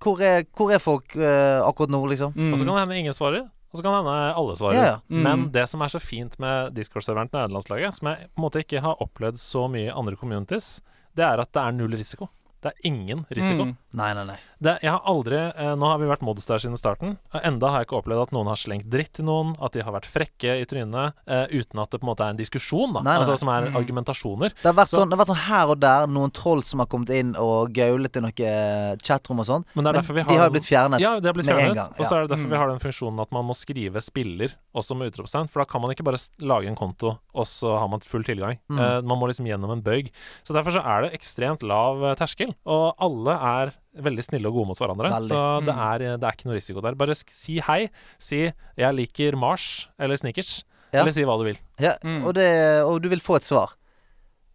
hvor, 0.00 0.20
er, 0.22 0.44
hvor 0.56 0.70
er 0.72 0.78
folk 0.78 1.16
eh, 1.16 1.60
akkurat 1.60 1.90
nå', 1.90 2.06
liksom? 2.08 2.32
Mm. 2.36 2.52
Og 2.52 2.58
så 2.58 2.64
kan 2.64 2.74
det 2.74 2.80
hende 2.86 2.98
ingen 3.02 3.12
svarer, 3.12 3.50
og 3.76 3.80
så 3.80 3.84
kan 3.84 3.92
det 3.92 4.00
hende 4.00 4.34
alle 4.40 4.56
svarer. 4.56 4.76
Ja, 4.76 4.86
ja. 4.88 4.96
Mm. 5.12 5.22
Men 5.26 5.44
det 5.52 5.66
som 5.68 5.84
er 5.84 5.92
så 5.92 6.00
fint 6.00 6.38
med 6.42 6.72
Discord-serveren 6.78 7.28
til 7.28 7.38
nederlandslaget, 7.42 7.98
som 7.98 8.08
jeg 8.08 8.30
på 8.30 8.40
en 8.40 8.46
måte 8.46 8.62
ikke 8.64 8.80
har 8.84 9.02
opplevd 9.04 9.40
så 9.42 9.66
mye 9.68 9.90
i 9.90 9.92
andre 9.92 10.16
communities, 10.16 10.80
det 11.16 11.26
er 11.26 11.42
at 11.44 11.52
det 11.52 11.62
er 11.62 11.76
null 11.76 11.96
risiko. 11.96 12.30
Det 12.64 12.72
er 12.72 12.88
ingen 12.88 13.26
risiko. 13.36 13.68
Mm. 13.68 13.76
Nei, 13.96 14.10
nei, 14.12 14.24
nei. 14.28 14.36
Det, 14.60 14.72
jeg 14.84 14.88
har 14.92 15.02
aldri 15.08 15.36
eh, 15.36 15.74
Nå 15.76 15.84
har 15.88 15.98
vi 16.00 16.06
vært 16.08 16.22
mods 16.24 16.46
der 16.48 16.60
siden 16.60 16.76
starten. 16.80 17.14
og 17.32 17.40
Enda 17.44 17.68
har 17.72 17.80
jeg 17.82 17.88
ikke 17.88 17.98
opplevd 18.02 18.22
at 18.26 18.32
noen 18.32 18.48
har 18.48 18.56
slengt 18.60 18.86
dritt 18.92 19.12
til 19.18 19.24
noen, 19.28 19.54
at 19.60 19.72
de 19.76 19.82
har 19.84 19.92
vært 19.92 20.08
frekke 20.08 20.54
i 20.60 20.64
trynet, 20.68 21.12
eh, 21.28 21.46
uten 21.52 21.80
at 21.80 21.90
det 21.92 22.00
på 22.00 22.04
en 22.06 22.10
måte 22.10 22.24
er 22.24 22.32
en 22.34 22.38
diskusjon, 22.40 22.92
da. 22.92 23.00
Nei, 23.04 23.10
nei. 23.10 23.16
Altså 23.20 23.36
som 23.40 23.48
er 23.52 23.66
Mm. 23.70 23.76
argumentasjoner. 23.80 24.52
Det 24.56 24.64
har, 24.68 24.74
vært 24.76 24.88
Så- 24.92 25.00
sånn, 25.00 25.08
det 25.10 25.16
har 25.18 25.24
vært 25.24 25.32
sånn 25.32 25.44
her 25.48 25.66
og 25.72 25.80
der 25.80 26.06
noen 26.06 26.32
troll 26.32 26.62
som 26.62 26.78
har 26.80 26.86
kommet 26.86 27.10
inn 27.10 27.34
og 27.36 27.72
gaulet 27.72 28.16
i 28.16 28.20
noe 28.20 28.32
eh, 28.38 28.96
chatrom 29.02 29.40
og 29.40 29.46
sånn. 29.46 29.64
Men 29.74 29.84
det 29.84 29.88
er 29.90 29.92
Men 29.92 30.04
vi 30.04 30.14
de 30.14 30.28
har 30.28 30.38
har 30.40 30.48
jo 30.50 30.54
blitt 30.56 30.68
fjernet. 30.70 31.00
Ja, 31.00 31.20
det 31.20 31.26
har 31.26 31.34
blitt 31.34 31.46
med 31.46 31.56
en 31.56 31.60
fjernet. 31.60 31.74
gang, 31.74 31.94
Og 31.98 32.06
så 32.06 32.16
er 32.16 32.20
det 32.26 32.30
derfor 32.36 32.46
Mm. 32.46 32.50
vi 32.50 32.56
har 32.56 32.68
den 32.68 32.78
funksjonen 32.78 33.20
at 33.22 33.32
man 33.32 33.44
må 33.44 33.54
skrive 33.56 34.02
spiller 34.02 34.52
også 34.74 34.96
med 34.96 35.12
utropstegn. 35.12 35.48
For 35.50 35.60
da 35.60 35.64
kan 35.64 35.80
man 35.80 35.90
ikke 35.90 36.04
bare 36.04 36.20
lage 36.40 36.66
en 36.68 36.76
konto, 36.76 37.18
og 37.34 37.44
så 37.46 37.78
har 37.78 37.88
man 37.88 38.00
full 38.00 38.24
tilgang. 38.24 38.58
Mm. 38.70 38.78
Eh, 38.78 39.00
man 39.02 39.18
må 39.18 39.26
liksom 39.28 39.46
gjennom 39.46 39.70
en 39.72 39.82
bøyg. 39.82 40.10
Så 40.44 40.52
derfor 40.54 40.72
så 40.72 40.84
er 40.84 41.02
det 41.08 41.12
ekstremt 41.18 41.62
lav 41.62 42.02
eh, 42.04 42.14
terskel. 42.14 42.54
Og 42.66 42.94
alle 42.98 43.32
er 43.36 43.72
veldig 44.02 44.24
snille 44.24 44.46
og 44.50 44.54
gode 44.54 44.66
mot 44.68 44.78
hverandre. 44.78 45.10
Veldig. 45.10 45.28
Så 45.30 45.64
det 45.64 45.74
Mm. 45.74 45.82
er, 45.86 45.98
det 46.18 46.22
er 46.28 46.32
ikke 46.36 46.46
noe 46.50 46.56
risiko 46.58 46.80
der. 46.82 46.94
Bare 46.94 47.14
si 47.14 47.58
hei. 47.60 47.88
Si 48.18 48.52
'jeg 48.78 48.94
liker 48.94 49.32
Mars' 49.36 49.86
eller 49.98 50.16
Snickers. 50.16 50.64
Ja. 50.92 51.00
Eller 51.02 51.12
si 51.12 51.22
hva 51.24 51.36
du 51.38 51.44
vil. 51.44 51.58
Ja, 51.80 51.94
Mm. 52.04 52.24
og, 52.24 52.34
det, 52.34 52.82
og 52.84 53.02
du 53.02 53.08
vil 53.08 53.20
få 53.20 53.36
et 53.36 53.42
svar. 53.42 53.72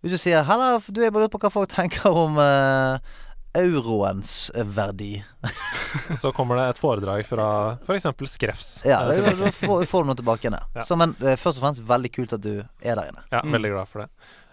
Hvis 0.03 0.11
du 0.11 0.18
sier 0.18 0.43
'Halla, 0.43 0.80
du 0.91 1.01
er 1.03 1.11
bare 1.11 1.23
lurt 1.23 1.31
på 1.31 1.39
hva 1.39 1.51
folk 1.51 1.69
tenker 1.77 2.05
om 2.09 2.38
uh, 2.38 2.97
euroens 3.53 4.49
verdi'. 4.55 5.23
Så 6.15 6.31
kommer 6.34 6.55
det 6.55 6.69
et 6.69 6.80
foredrag 6.81 7.26
fra 7.27 7.77
f.eks. 7.85 8.07
Skrefs. 8.31 8.69
Ja, 8.88 9.01
eh, 9.11 9.22
da, 9.22 9.51
får, 9.51 9.85
får 9.89 10.03
du 10.03 10.07
noe 10.11 10.15
tilbake 10.19 10.47
igjen. 10.47 10.57
Ja. 10.76 10.85
Så, 10.88 10.95
men 10.97 11.15
eh, 11.22 11.35
først 11.35 11.59
og 11.59 11.65
fremst 11.65 11.84
veldig 11.88 12.11
kult 12.15 12.34
at 12.38 12.41
du 12.45 12.53
er 12.81 12.95
der 12.95 13.09
inne. 13.11 13.23
Ja, 13.31 13.41
Mm. 13.43 13.51
veldig 13.57 13.72
glad 13.76 13.88
for 13.91 13.99
det. 14.05 14.09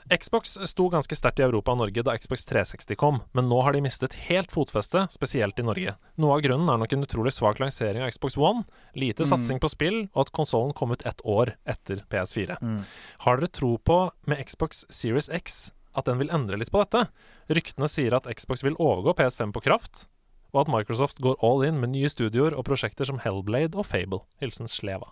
Xbox 0.09 0.55
sto 0.71 0.87
ganske 0.89 1.17
sterkt 1.19 1.41
i 1.41 1.45
Europa 1.45 1.73
og 1.75 1.81
Norge 1.83 2.03
da 2.07 2.15
Xbox 2.17 2.45
360 2.49 2.97
kom, 2.97 3.19
men 3.37 3.49
nå 3.51 3.59
har 3.67 3.75
de 3.77 3.83
mistet 3.85 4.15
helt 4.29 4.53
fotfeste, 4.55 5.03
spesielt 5.13 5.59
i 5.61 5.65
Norge. 5.67 5.97
Noe 6.17 6.37
av 6.39 6.45
grunnen 6.47 6.71
er 6.73 6.79
nok 6.81 6.93
en 6.97 7.05
utrolig 7.05 7.33
svak 7.37 7.61
lansering 7.61 8.03
av 8.07 8.13
Xbox 8.15 8.37
One, 8.41 8.65
lite 8.95 9.25
Mm. 9.27 9.31
satsing 9.33 9.61
på 9.61 9.69
spill, 9.69 9.99
og 10.15 10.21
at 10.27 10.33
konsollen 10.33 10.73
kom 10.75 10.93
ut 10.93 11.05
ett 11.07 11.21
år 11.25 11.55
etter 11.67 12.05
PS4. 12.09 12.57
Mm. 12.63 12.85
Har 13.27 13.37
dere 13.37 13.49
tro 13.53 13.77
på, 13.79 14.11
med 14.27 14.41
Xbox 14.47 14.85
Series 14.89 15.29
X, 15.29 15.73
at 15.95 16.05
den 16.07 16.19
vil 16.19 16.31
endre 16.31 16.57
litt 16.57 16.71
på 16.73 16.79
dette? 16.85 17.09
Ryktene 17.51 17.89
sier 17.89 18.15
at 18.15 18.25
Xbox 18.33 18.63
vil 18.63 18.77
overgå 18.77 19.15
PS5 19.17 19.53
på 19.53 19.61
kraft, 19.63 20.07
og 20.55 20.63
at 20.67 20.73
Microsoft 20.73 21.21
går 21.21 21.37
all 21.43 21.63
in 21.67 21.81
med 21.81 21.91
nye 21.91 22.09
studioer 22.09 22.55
og 22.57 22.65
prosjekter 22.65 23.05
som 23.05 23.19
Hellblade 23.19 23.75
og 23.77 23.85
Fable. 23.85 24.21
Hilsen 24.41 24.69
Sleva. 24.69 25.11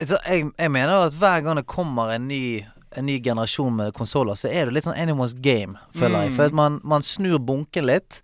Jeg, 0.00 0.52
jeg 0.58 0.70
mener 0.70 1.06
at 1.06 1.14
hver 1.18 1.40
gang 1.42 1.56
det 1.56 1.66
kommer 1.70 2.10
en 2.14 2.28
ny, 2.28 2.66
en 2.96 3.06
ny 3.06 3.18
generasjon 3.22 3.76
med 3.76 3.94
konsoller, 3.96 4.34
så 4.38 4.48
er 4.50 4.66
det 4.66 4.74
litt 4.78 4.86
sånn 4.88 4.98
anyone's 4.98 5.34
game, 5.40 5.78
føler 5.94 6.26
jeg. 6.26 6.32
Mm. 6.32 6.36
For 6.36 6.50
at 6.50 6.58
man, 6.58 6.80
man 6.84 7.02
snur 7.06 7.38
bunken 7.42 7.86
litt, 7.88 8.20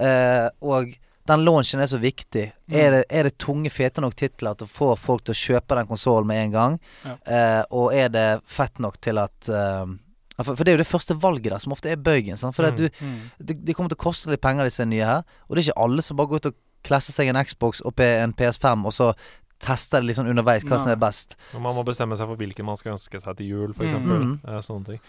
eh, 0.00 0.48
og 0.60 0.94
den 1.28 1.44
launchen 1.46 1.80
er 1.80 1.86
så 1.86 2.00
viktig. 2.02 2.48
Mm. 2.66 2.76
Er, 2.78 2.90
det, 2.96 3.02
er 3.14 3.28
det 3.28 3.36
tunge, 3.38 3.70
fete 3.70 4.02
nok 4.02 4.16
titler 4.18 4.56
til 4.58 4.66
å 4.66 4.72
få 4.72 4.88
folk 4.98 5.22
til 5.28 5.36
å 5.36 5.38
kjøpe 5.42 5.76
den 5.78 5.86
konsollen 5.90 6.26
med 6.26 6.40
en 6.46 6.54
gang? 6.56 6.78
Ja. 7.06 7.14
Eh, 7.26 7.60
og 7.70 7.92
er 7.94 8.08
det 8.10 8.26
fett 8.50 8.80
nok 8.82 8.98
til 9.04 9.20
at 9.22 9.48
eh, 9.52 9.92
for, 10.42 10.56
for 10.56 10.64
det 10.64 10.72
er 10.72 10.78
jo 10.78 10.82
det 10.82 10.88
første 10.90 11.14
valget 11.22 11.52
der, 11.52 11.60
som 11.62 11.74
ofte 11.76 11.92
er 11.92 12.00
bøygen. 12.00 12.38
Sant? 12.40 12.56
For 12.56 12.66
Mm. 12.66 12.76
du, 12.80 12.88
de, 12.88 13.52
det, 13.52 13.58
de 13.68 13.74
kommer 13.76 13.92
til 13.92 14.00
å 14.00 14.04
koste 14.08 14.32
litt 14.32 14.42
penger, 14.42 14.66
disse 14.66 14.86
nye 14.88 15.06
her. 15.06 15.22
Og 15.46 15.54
det 15.54 15.62
er 15.62 15.68
ikke 15.70 15.82
alle 15.84 16.02
som 16.02 16.18
bare 16.18 16.32
går 16.32 16.42
ut 16.42 16.50
og 16.50 16.58
klesser 16.82 17.14
seg 17.14 17.28
en 17.30 17.38
Xbox 17.46 17.78
og 17.86 18.00
en 18.02 18.32
PS5, 18.34 18.82
og 18.88 18.94
så 18.96 19.12
tester 19.62 20.02
det 20.02 20.10
litt 20.10 20.18
sånn 20.18 20.30
underveis 20.32 20.66
hva 20.66 20.80
som 20.80 20.92
er 20.94 20.98
best. 21.00 21.36
Og 21.56 21.62
man 21.64 21.76
må 21.76 21.84
bestemme 21.86 22.18
seg 22.18 22.30
for 22.30 22.40
hvilken 22.40 22.66
man 22.68 22.80
skal 22.80 22.96
ønske 22.96 23.20
seg 23.22 23.38
til 23.38 23.54
jul, 23.54 23.76
f.eks. 23.76 23.94
Mm. 23.94 24.10
Mm. 24.12 24.34
Eh, 24.48 24.60
sånne 24.64 24.92
ting. 24.92 25.06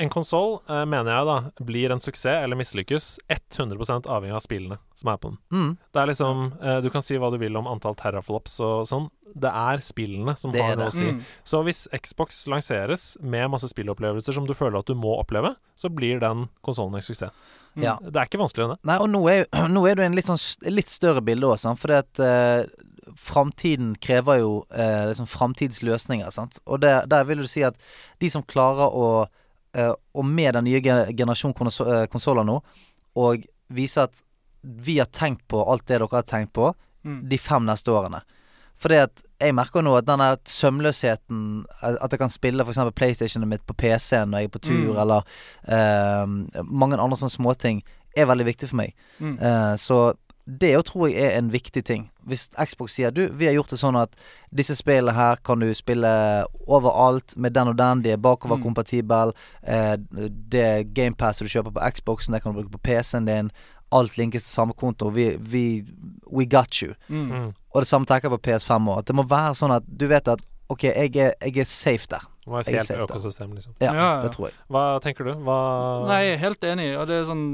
En 0.00 0.08
konsoll 0.08 0.54
eh, 0.64 0.84
mener 0.88 1.10
jeg 1.12 1.26
da 1.28 1.64
blir 1.68 1.92
en 1.92 2.00
suksess 2.00 2.40
eller 2.46 2.56
mislykkes 2.56 3.08
100% 3.28 4.06
avhengig 4.08 4.36
av 4.38 4.40
spillene 4.40 4.78
som 4.96 5.10
er 5.12 5.18
på 5.20 5.34
den. 5.34 5.40
Mm. 5.52 5.74
Det 5.92 6.00
er 6.00 6.08
liksom 6.08 6.46
eh, 6.62 6.78
Du 6.80 6.88
kan 6.92 7.04
si 7.04 7.18
hva 7.20 7.28
du 7.32 7.36
vil 7.42 7.58
om 7.60 7.68
antall 7.68 7.96
terraflops 8.00 8.56
og 8.64 8.86
sånn. 8.88 9.10
Det 9.34 9.50
er 9.50 9.82
spillene 9.84 10.36
som 10.40 10.54
Det 10.54 10.62
har 10.64 10.78
noe 10.80 10.88
å 10.88 10.94
si. 10.94 11.10
Mm. 11.12 11.20
Så 11.44 11.60
hvis 11.66 11.84
Xbox 11.92 12.46
lanseres 12.48 13.10
med 13.20 13.50
masse 13.52 13.68
spillopplevelser 13.72 14.36
som 14.36 14.48
du 14.48 14.54
føler 14.56 14.80
at 14.80 14.88
du 14.88 14.96
må 14.96 15.18
oppleve, 15.18 15.52
så 15.76 15.90
blir 15.92 16.22
den 16.22 16.46
konsollen 16.64 16.96
en 16.96 17.04
suksess. 17.04 17.34
Ja. 17.74 17.96
Det 18.00 18.14
er 18.14 18.28
ikke 18.28 18.40
vanskeligere 18.40 18.70
enn 18.70 18.78
det. 18.78 18.88
Nei, 18.88 18.98
og 19.02 19.10
nå 19.10 19.20
er, 19.32 19.44
nå 19.74 19.84
er 19.90 19.98
det 19.98 20.08
en 20.08 20.16
litt, 20.16 20.30
sånn, 20.30 20.40
litt 20.70 20.92
større 20.92 21.24
bilde 21.26 21.50
òg, 21.50 21.58
sant. 21.60 21.82
Fordi 21.82 22.00
at 22.00 22.24
eh, 22.24 22.84
framtiden 23.16 23.94
krever 24.00 24.38
jo 24.40 24.64
eh, 24.72 25.06
liksom 25.10 25.26
framtidsløsninger, 25.26 26.30
sant. 26.30 26.58
Og 26.66 26.80
det, 26.82 26.92
der 27.10 27.24
vil 27.24 27.38
du 27.44 27.46
si 27.50 27.62
at 27.66 27.74
de 28.20 28.30
som 28.30 28.42
klarer 28.42 28.88
å 28.94 29.26
eh, 29.74 29.92
Og 30.14 30.24
med 30.24 30.54
den 30.54 30.64
nye 30.64 30.80
generasjon 30.80 31.52
eh, 31.56 32.06
konsoller 32.12 32.44
nå, 32.46 32.60
og 33.16 33.44
vise 33.68 34.00
at 34.02 34.22
vi 34.62 34.98
har 34.98 35.06
tenkt 35.12 35.42
på 35.48 35.60
alt 35.70 35.86
det 35.86 35.98
dere 35.98 36.08
har 36.12 36.22
tenkt 36.22 36.52
på 36.52 36.74
Mm. 37.04 37.28
de 37.28 37.36
fem 37.36 37.66
neste 37.66 37.92
årene. 37.92 38.22
Fordi 38.80 38.96
at 38.96 39.22
jeg 39.38 39.52
merker 39.54 39.82
nå 39.84 39.92
at 39.98 40.06
den 40.06 40.18
der 40.18 40.38
sømløsheten 40.48 41.66
At 41.82 42.10
jeg 42.12 42.18
kan 42.18 42.30
spille 42.32 42.64
f.eks. 42.64 42.78
PlayStationet 42.96 43.48
mitt 43.48 43.66
på 43.66 43.74
PC-en 43.76 44.30
når 44.30 44.38
jeg 44.38 44.44
er 44.48 44.54
på 44.54 44.62
tur, 44.64 44.94
Mm. 44.94 45.00
eller 45.02 45.22
eh, 45.68 46.62
mange 46.64 46.96
andre 46.96 47.16
sånne 47.18 47.34
småting, 47.36 47.82
er 48.16 48.24
veldig 48.30 48.46
viktig 48.46 48.68
for 48.70 48.76
meg. 48.76 48.94
Mm. 49.20 49.36
Eh, 49.40 49.74
så 49.76 50.14
det 50.44 50.74
òg 50.76 50.84
tror 50.84 51.08
jeg 51.08 51.24
er 51.24 51.38
en 51.38 51.48
viktig 51.52 51.82
ting. 51.88 52.08
Hvis 52.28 52.50
Xbox 52.52 52.98
sier 52.98 53.12
du, 53.14 53.22
vi 53.32 53.46
har 53.48 53.54
gjort 53.56 53.72
det 53.72 53.78
sånn 53.80 53.96
at 53.96 54.12
disse 54.52 54.76
spillene 54.76 55.16
her 55.16 55.40
kan 55.44 55.60
du 55.60 55.70
spille 55.76 56.10
overalt 56.68 57.36
med 57.40 57.54
den 57.56 57.70
og 57.72 57.78
den, 57.80 58.02
de 58.04 58.12
er 58.12 58.20
bakoverkompatible. 58.20 59.32
Eh, 59.62 59.94
det 60.52 60.92
GamePasset 60.96 61.48
du 61.48 61.54
kjøper 61.54 61.72
på 61.72 61.88
Xboxen, 61.96 62.36
det 62.36 62.42
kan 62.44 62.52
du 62.52 62.60
bruke 62.60 62.74
på 62.76 62.82
PC-en 62.90 63.28
din. 63.28 63.50
Alt 63.94 64.18
linkes 64.20 64.44
til 64.44 64.52
samme 64.52 64.76
konto. 64.76 65.08
Vi, 65.14 65.32
vi 65.40 65.64
We 66.28 66.44
got 66.50 66.82
you. 66.82 66.92
Mm. 67.08 67.30
Mm. 67.30 67.50
Og 67.72 67.80
det 67.80 67.88
samme 67.88 68.06
tenker 68.06 68.28
jeg 68.28 68.36
på 68.36 68.50
PS5 68.50 68.90
òg. 68.90 69.00
At 69.00 69.08
det 69.08 69.16
må 69.16 69.24
være 69.28 69.56
sånn 69.56 69.72
at 69.72 69.88
du 69.88 70.08
vet 70.10 70.28
at 70.28 70.44
OK, 70.72 70.84
jeg 70.90 71.16
er, 71.20 71.32
jeg 71.40 71.60
er 71.60 71.68
safe 71.68 72.08
der. 72.10 72.24
Det 72.44 72.52
var 72.52 72.60
et 72.60 72.74
helt 72.74 72.90
økosystem, 73.06 73.56
liksom. 73.56 73.72
Ja, 73.80 73.94
Ja, 73.94 74.04
ja. 74.04 74.22
det 74.26 74.34
tror 74.34 74.50
jeg. 74.50 74.56
Hva 74.68 74.84
tenker 75.00 75.24
du? 75.24 75.32
Hva 75.46 75.58
Nei, 76.10 76.20
jeg 76.26 76.34
er 76.36 76.42
helt 76.44 76.64
enig. 76.68 76.90
Og 76.98 77.08
det 77.08 77.22
er 77.22 77.28
sånn 77.28 77.44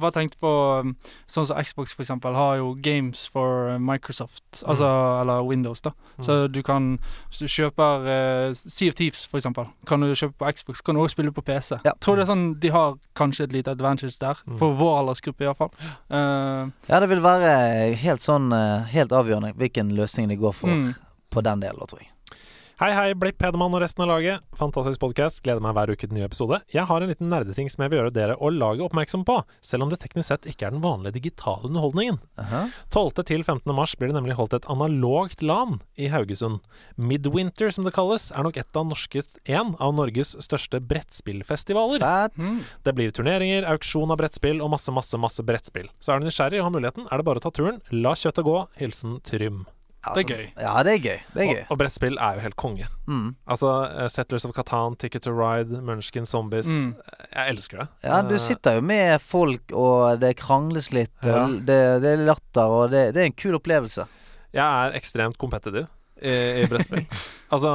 Hva 0.00 0.08
tenkte 0.14 0.30
tenkt 0.30 0.40
på 0.40 0.50
um, 0.80 0.94
Sånn 1.30 1.46
som 1.48 1.58
Xbox, 1.60 1.94
for 1.94 2.04
eksempel, 2.04 2.34
har 2.34 2.58
jo 2.60 2.74
games 2.82 3.26
for 3.30 3.70
uh, 3.70 3.78
Microsoft. 3.78 4.62
Altså 4.64 4.86
Eller 5.20 5.42
Windows, 5.46 5.80
da. 5.80 5.92
Mm. 6.18 6.24
Så 6.24 6.48
du 6.48 6.62
kan 6.62 6.98
Hvis 7.28 7.42
du 7.42 7.48
kjøper 7.48 8.06
uh, 8.06 8.54
Sea 8.54 8.90
of 8.90 8.98
Thieves, 8.98 9.26
for 9.26 9.40
eksempel, 9.40 9.68
kan 9.86 10.00
du 10.00 10.12
kjøpe 10.14 10.38
på 10.38 10.50
Xbox. 10.52 10.80
Kan 10.80 10.94
du 10.94 11.02
også 11.02 11.18
spille 11.18 11.32
på 11.32 11.42
PC. 11.42 11.80
Ja. 11.84 11.94
Tror 12.00 12.16
det 12.16 12.26
er 12.26 12.32
sånn 12.32 12.46
De 12.60 12.72
har 12.74 12.96
kanskje 13.18 13.48
et 13.48 13.52
lite 13.52 13.74
advantage 13.74 14.18
der. 14.20 14.38
Mm. 14.46 14.58
For 14.60 14.76
vår 14.78 15.02
aldersgruppe, 15.02 15.46
iallfall. 15.46 15.72
Uh, 16.10 16.70
Ja, 16.88 17.00
det 17.00 17.08
vil 17.10 17.22
være 17.22 17.50
helt 18.00 18.22
sånn 18.22 18.50
eh, 18.54 18.88
Helt 18.90 19.12
avgjørende 19.14 19.52
hvilken 19.58 19.92
løsning 19.96 20.28
de 20.30 20.36
går 20.40 20.54
for 20.56 20.72
mm. 20.72 20.88
på 21.30 21.42
den 21.46 21.62
delen, 21.62 21.86
tror 21.88 22.02
jeg. 22.02 22.10
Hei, 22.80 22.94
hei, 22.96 23.10
Blipp, 23.12 23.42
Hedemann 23.44 23.74
og 23.76 23.82
resten 23.82 24.00
av 24.00 24.08
laget. 24.08 24.40
Fantastisk 24.56 25.02
podkast. 25.02 25.42
Gleder 25.44 25.60
meg 25.60 25.74
hver 25.76 25.90
uke 25.92 26.06
til 26.06 26.14
ny 26.16 26.22
episode. 26.24 26.62
Jeg 26.72 26.88
har 26.88 27.04
en 27.04 27.10
liten 27.10 27.28
nerdeting 27.28 27.66
som 27.68 27.82
jeg 27.84 27.90
vil 27.92 27.98
gjøre 27.98 28.12
dere 28.16 28.36
og 28.40 28.54
laget 28.56 28.86
oppmerksom 28.86 29.26
på, 29.28 29.34
selv 29.60 29.84
om 29.84 29.90
det 29.92 29.98
teknisk 30.00 30.30
sett 30.30 30.46
ikke 30.48 30.64
er 30.64 30.72
den 30.72 30.80
vanlige 30.80 31.18
digitale 31.18 31.68
underholdningen. 31.68 32.16
Aha. 32.40 32.62
12. 32.88 33.20
til 33.28 33.42
15. 33.44 33.74
mars 33.76 33.92
blir 34.00 34.08
det 34.08 34.16
nemlig 34.16 34.38
holdt 34.38 34.56
et 34.56 34.68
analogt 34.72 35.44
LAN 35.44 35.76
i 36.00 36.08
Haugesund. 36.08 36.62
Midwinter, 36.96 37.68
som 37.68 37.84
det 37.84 37.92
kalles, 37.92 38.30
er 38.32 38.46
nok 38.48 38.56
et 38.62 38.80
av 38.80 38.86
norske, 38.88 39.26
en 39.44 39.74
av 39.76 39.92
Norges 39.98 40.32
største 40.40 40.80
brettspillfestivaler. 40.80 42.00
Fett. 42.00 42.40
Mm. 42.40 42.62
Det 42.88 42.94
blir 42.96 43.12
turneringer, 43.12 43.68
auksjon 43.74 44.16
av 44.16 44.22
brettspill 44.22 44.64
og 44.64 44.72
masse, 44.72 44.88
masse, 44.88 45.20
masse 45.20 45.44
brettspill. 45.44 45.92
Så 46.00 46.14
er 46.16 46.24
du 46.24 46.30
nysgjerrig 46.30 46.64
og 46.64 46.70
har 46.70 46.74
muligheten, 46.78 47.10
er 47.12 47.20
det 47.20 47.28
bare 47.28 47.44
å 47.44 47.44
ta 47.44 47.52
turen. 47.52 47.82
La 47.92 48.16
kjøttet 48.16 48.48
gå. 48.48 48.56
Hilsen 48.80 49.20
Trym. 49.28 49.66
Altså, 50.00 50.14
Det 50.16 50.30
er 50.30 50.36
gøy. 50.36 50.44
Ja, 50.64 50.82
det 50.82 50.92
er 50.94 50.98
gøy. 51.04 51.18
Det 51.34 51.42
er 51.42 51.48
gøy. 51.50 51.60
Og, 51.66 51.70
og 51.74 51.78
brettspill 51.82 52.16
er 52.16 52.38
jo 52.38 52.40
helt 52.40 52.56
konge. 52.56 52.86
Mm. 53.06 53.34
Altså 53.52 53.72
eh, 53.90 54.08
Settlers 54.08 54.46
of 54.48 54.54
Catan, 54.56 54.96
Ticket 54.96 55.22
to 55.26 55.30
Ride, 55.36 55.82
Munchkin 55.84 56.24
Zombies. 56.26 56.66
Mm. 56.70 56.94
Jeg 57.34 57.48
elsker 57.54 57.82
det. 57.82 57.88
Ja, 58.08 58.22
du 58.24 58.34
Eh, 58.34 58.40
sitter 58.40 58.78
jo 58.78 58.80
med 58.80 59.20
folk, 59.20 59.72
og 59.76 60.20
det 60.22 60.36
krangles 60.40 60.88
litt, 60.96 61.12
og 61.28 61.58
det, 61.68 61.78
det 62.00 62.14
er 62.14 62.24
latter, 62.24 62.64
og 62.80 62.90
det, 62.94 63.10
det 63.14 63.20
er 63.20 63.28
en 63.28 63.36
kul 63.36 63.58
opplevelse. 63.60 64.06
Jeg 64.56 64.64
er 64.64 64.96
ekstremt 64.96 65.36
competitive 65.38 65.86
i, 66.20 66.34
i 66.62 66.66
brettspill. 66.70 67.06
altså 67.54 67.70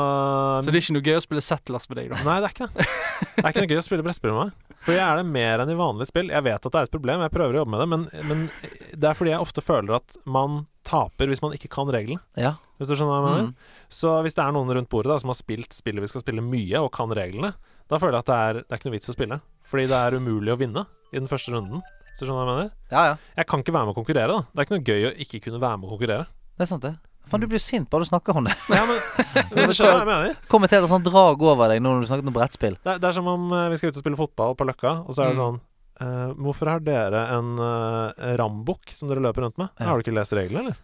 Så 0.63 0.69
det 0.69 0.77
er 0.77 0.83
ikke 0.83 0.95
noe 0.97 1.07
gøy 1.09 1.17
å 1.17 1.23
spille 1.25 1.43
Settlers 1.45 1.89
med 1.91 1.99
deg, 1.99 2.13
da? 2.13 2.21
Nei, 2.27 2.37
det 2.43 2.49
er 2.49 2.55
ikke 2.55 2.67
det. 2.69 2.85
Det 3.25 3.43
er 3.43 3.49
ikke 3.49 3.65
noe 3.65 3.71
gøy 3.73 3.81
å 3.81 3.85
spille 3.87 4.05
brettspill 4.05 4.35
med 4.35 4.39
meg. 4.41 4.77
For 4.85 4.93
jeg 4.93 5.01
er 5.01 5.19
det 5.19 5.25
mer 5.33 5.63
enn 5.63 5.71
i 5.73 5.77
vanlige 5.79 6.11
spill. 6.11 6.29
Jeg 6.33 6.45
vet 6.45 6.67
at 6.67 6.75
det 6.75 6.81
er 6.81 6.89
et 6.89 6.93
problem, 6.93 7.23
jeg 7.25 7.33
prøver 7.33 7.57
å 7.57 7.61
jobbe 7.63 7.73
med 7.73 7.81
det, 7.81 7.87
men, 7.93 8.05
men 8.29 8.45
det 8.93 9.09
er 9.09 9.17
fordi 9.17 9.33
jeg 9.33 9.47
ofte 9.47 9.63
føler 9.65 9.97
at 9.97 10.17
man 10.29 10.63
taper 10.85 11.31
hvis 11.31 11.41
man 11.41 11.55
ikke 11.57 11.71
kan 11.73 11.89
reglene. 11.89 12.21
Ja. 12.37 12.55
Hvis 12.77 12.91
du 12.91 12.95
skjønner 12.97 13.13
hva 13.13 13.19
jeg 13.21 13.25
mener? 13.27 13.49
Mm. 13.49 13.89
Så 13.97 14.13
hvis 14.25 14.37
det 14.37 14.43
er 14.43 14.53
noen 14.53 14.73
rundt 14.77 14.91
bordet 14.91 15.13
da 15.13 15.17
som 15.21 15.31
har 15.31 15.39
spilt 15.39 15.73
spillet 15.73 16.03
vi 16.03 16.11
skal 16.11 16.21
spille 16.21 16.43
mye, 16.45 16.83
og 16.83 16.91
kan 16.93 17.13
reglene, 17.15 17.55
da 17.89 17.99
føler 18.01 18.19
jeg 18.19 18.25
at 18.25 18.29
det 18.29 18.39
er, 18.43 18.61
det 18.61 18.69
er 18.69 18.81
ikke 18.81 18.89
noe 18.89 18.97
vits 18.97 19.11
å 19.11 19.15
spille. 19.15 19.39
Fordi 19.71 19.87
det 19.89 19.97
er 19.97 20.17
umulig 20.19 20.53
å 20.53 20.59
vinne 20.59 20.85
i 21.11 21.17
den 21.17 21.29
første 21.31 21.53
runden. 21.55 21.81
Hvis 22.11 22.21
du 22.21 22.27
skjønner 22.27 22.37
hva 22.37 22.45
jeg 22.45 22.53
mener? 22.53 22.69
ja, 22.93 23.01
ja. 23.09 23.15
Jeg 23.39 23.49
kan 23.51 23.63
ikke 23.63 23.73
være 23.75 23.87
med 23.87 23.95
å 23.95 23.97
konkurrere, 23.97 24.37
da. 24.37 24.45
Det 24.51 24.61
er 24.61 24.67
ikke 24.67 24.77
noe 24.77 24.87
gøy 24.91 25.07
å 25.09 25.13
ikke 25.25 25.41
kunne 25.47 25.61
være 25.63 25.79
med 25.81 25.89
å 25.89 25.95
konkurrere. 25.95 26.27
Det 26.55 26.63
er 26.63 26.69
sant, 26.69 26.85
det. 26.85 26.93
Faen, 27.29 27.41
du 27.41 27.47
blir 27.49 27.59
jo 27.59 27.65
sint 27.65 27.89
bare 27.89 28.05
du 28.05 28.09
snakker 28.09 28.37
om 28.37 28.47
det. 28.49 28.55
Ja, 28.69 28.83
men, 28.89 28.99
men 29.55 29.69
du 29.69 29.73
skjønner 29.75 30.01
hva 30.01 30.01
jeg 30.03 30.09
mener? 30.09 30.79
Et 30.79 30.89
sånt 30.91 31.07
drag 31.07 31.41
over 31.41 31.71
deg 31.73 31.81
når 31.83 32.03
du 32.03 32.09
snakker 32.09 32.29
om 32.29 32.35
brettspill. 32.35 32.75
Det 32.83 32.95
er, 32.95 32.99
det 33.01 33.09
er 33.09 33.17
som 33.17 33.29
om 33.31 33.47
eh, 33.51 33.69
vi 33.73 33.79
skal 33.81 33.91
ut 33.93 33.99
og 33.99 34.03
spille 34.05 34.19
fotball 34.19 34.57
på 34.59 34.67
Løkka, 34.69 34.97
og 35.05 35.13
så 35.15 35.25
er 35.25 35.31
det 35.33 35.35
Mm. 35.35 35.41
sånn 35.43 35.61
eh, 36.05 36.33
Hvorfor 36.45 36.69
har 36.73 36.83
dere 36.85 37.23
en 37.37 37.55
uh, 37.59 38.35
rambukk 38.39 38.93
som 38.93 39.09
dere 39.09 39.23
løper 39.25 39.47
rundt 39.47 39.57
med? 39.61 39.71
Ja. 39.79 39.89
Har 39.89 39.97
du 39.97 40.05
ikke 40.05 40.15
lest 40.17 40.35
reglene, 40.37 40.67
eller? 40.69 40.77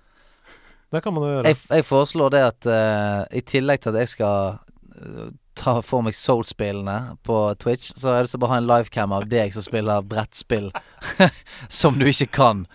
Det 0.91 0.99
kan 1.03 1.13
man 1.15 1.23
jo 1.23 1.29
gjøre. 1.37 1.47
Jeg, 1.53 1.57
jeg 1.71 1.85
foreslår 1.87 2.33
det 2.33 2.41
at 2.43 2.67
eh, 2.67 3.37
i 3.39 3.41
tillegg 3.47 3.79
til 3.83 3.93
at 3.93 4.01
jeg 4.01 4.11
skal 4.11 4.57
eh, 4.97 5.29
ta 5.55 5.77
for 5.85 6.03
meg 6.03 6.15
Soul-spillene 6.17 6.97
på 7.23 7.37
Twitch, 7.61 7.93
så 7.95 8.15
har 8.17 8.25
det 8.25 8.31
så 8.33 8.39
bare 8.41 8.49
å 8.49 8.53
ha 8.55 8.59
en 8.59 8.67
livecam 8.67 9.13
av 9.15 9.27
deg 9.31 9.53
som 9.55 9.63
spiller 9.63 10.03
brettspill 10.03 10.67
som 11.81 11.99
du 11.99 12.07
ikke 12.11 12.27
kan. 12.35 12.65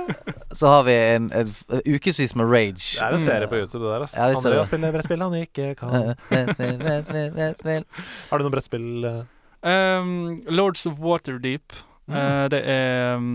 Så 0.58 0.66
har 0.68 0.82
vi 0.84 0.92
en, 1.14 1.30
en, 1.32 1.54
en 1.72 1.82
ukevis 1.86 2.34
med 2.36 2.50
rage. 2.52 2.98
Det 2.98 3.06
er 3.06 3.14
en 3.16 3.20
serie 3.24 3.48
på 3.48 3.56
YouTube, 3.56 3.84
det 3.84 3.92
der. 3.94 4.02
ass. 4.06 4.16
Ja, 4.18 4.26
visst 4.32 4.44
Andrea 4.44 4.58
det. 4.58 4.66
Spiller 4.68 4.92
brettspill 4.92 5.22
han 5.24 5.36
ikke 5.38 5.70
kan. 5.80 6.12
Brettspill, 6.28 6.76
brettspill, 6.82 7.30
brettspill. 7.38 7.86
Har 8.30 8.38
du 8.42 8.44
noe 8.48 8.52
brettspill 8.56 9.08
eh? 9.08 9.22
Um, 9.62 10.42
Lords 10.50 10.86
of 10.90 10.98
Waterdeep. 11.00 11.72
Mm. 12.10 12.16
Eh, 12.18 12.44
det 12.50 12.58
er 12.66 13.16
um, 13.16 13.26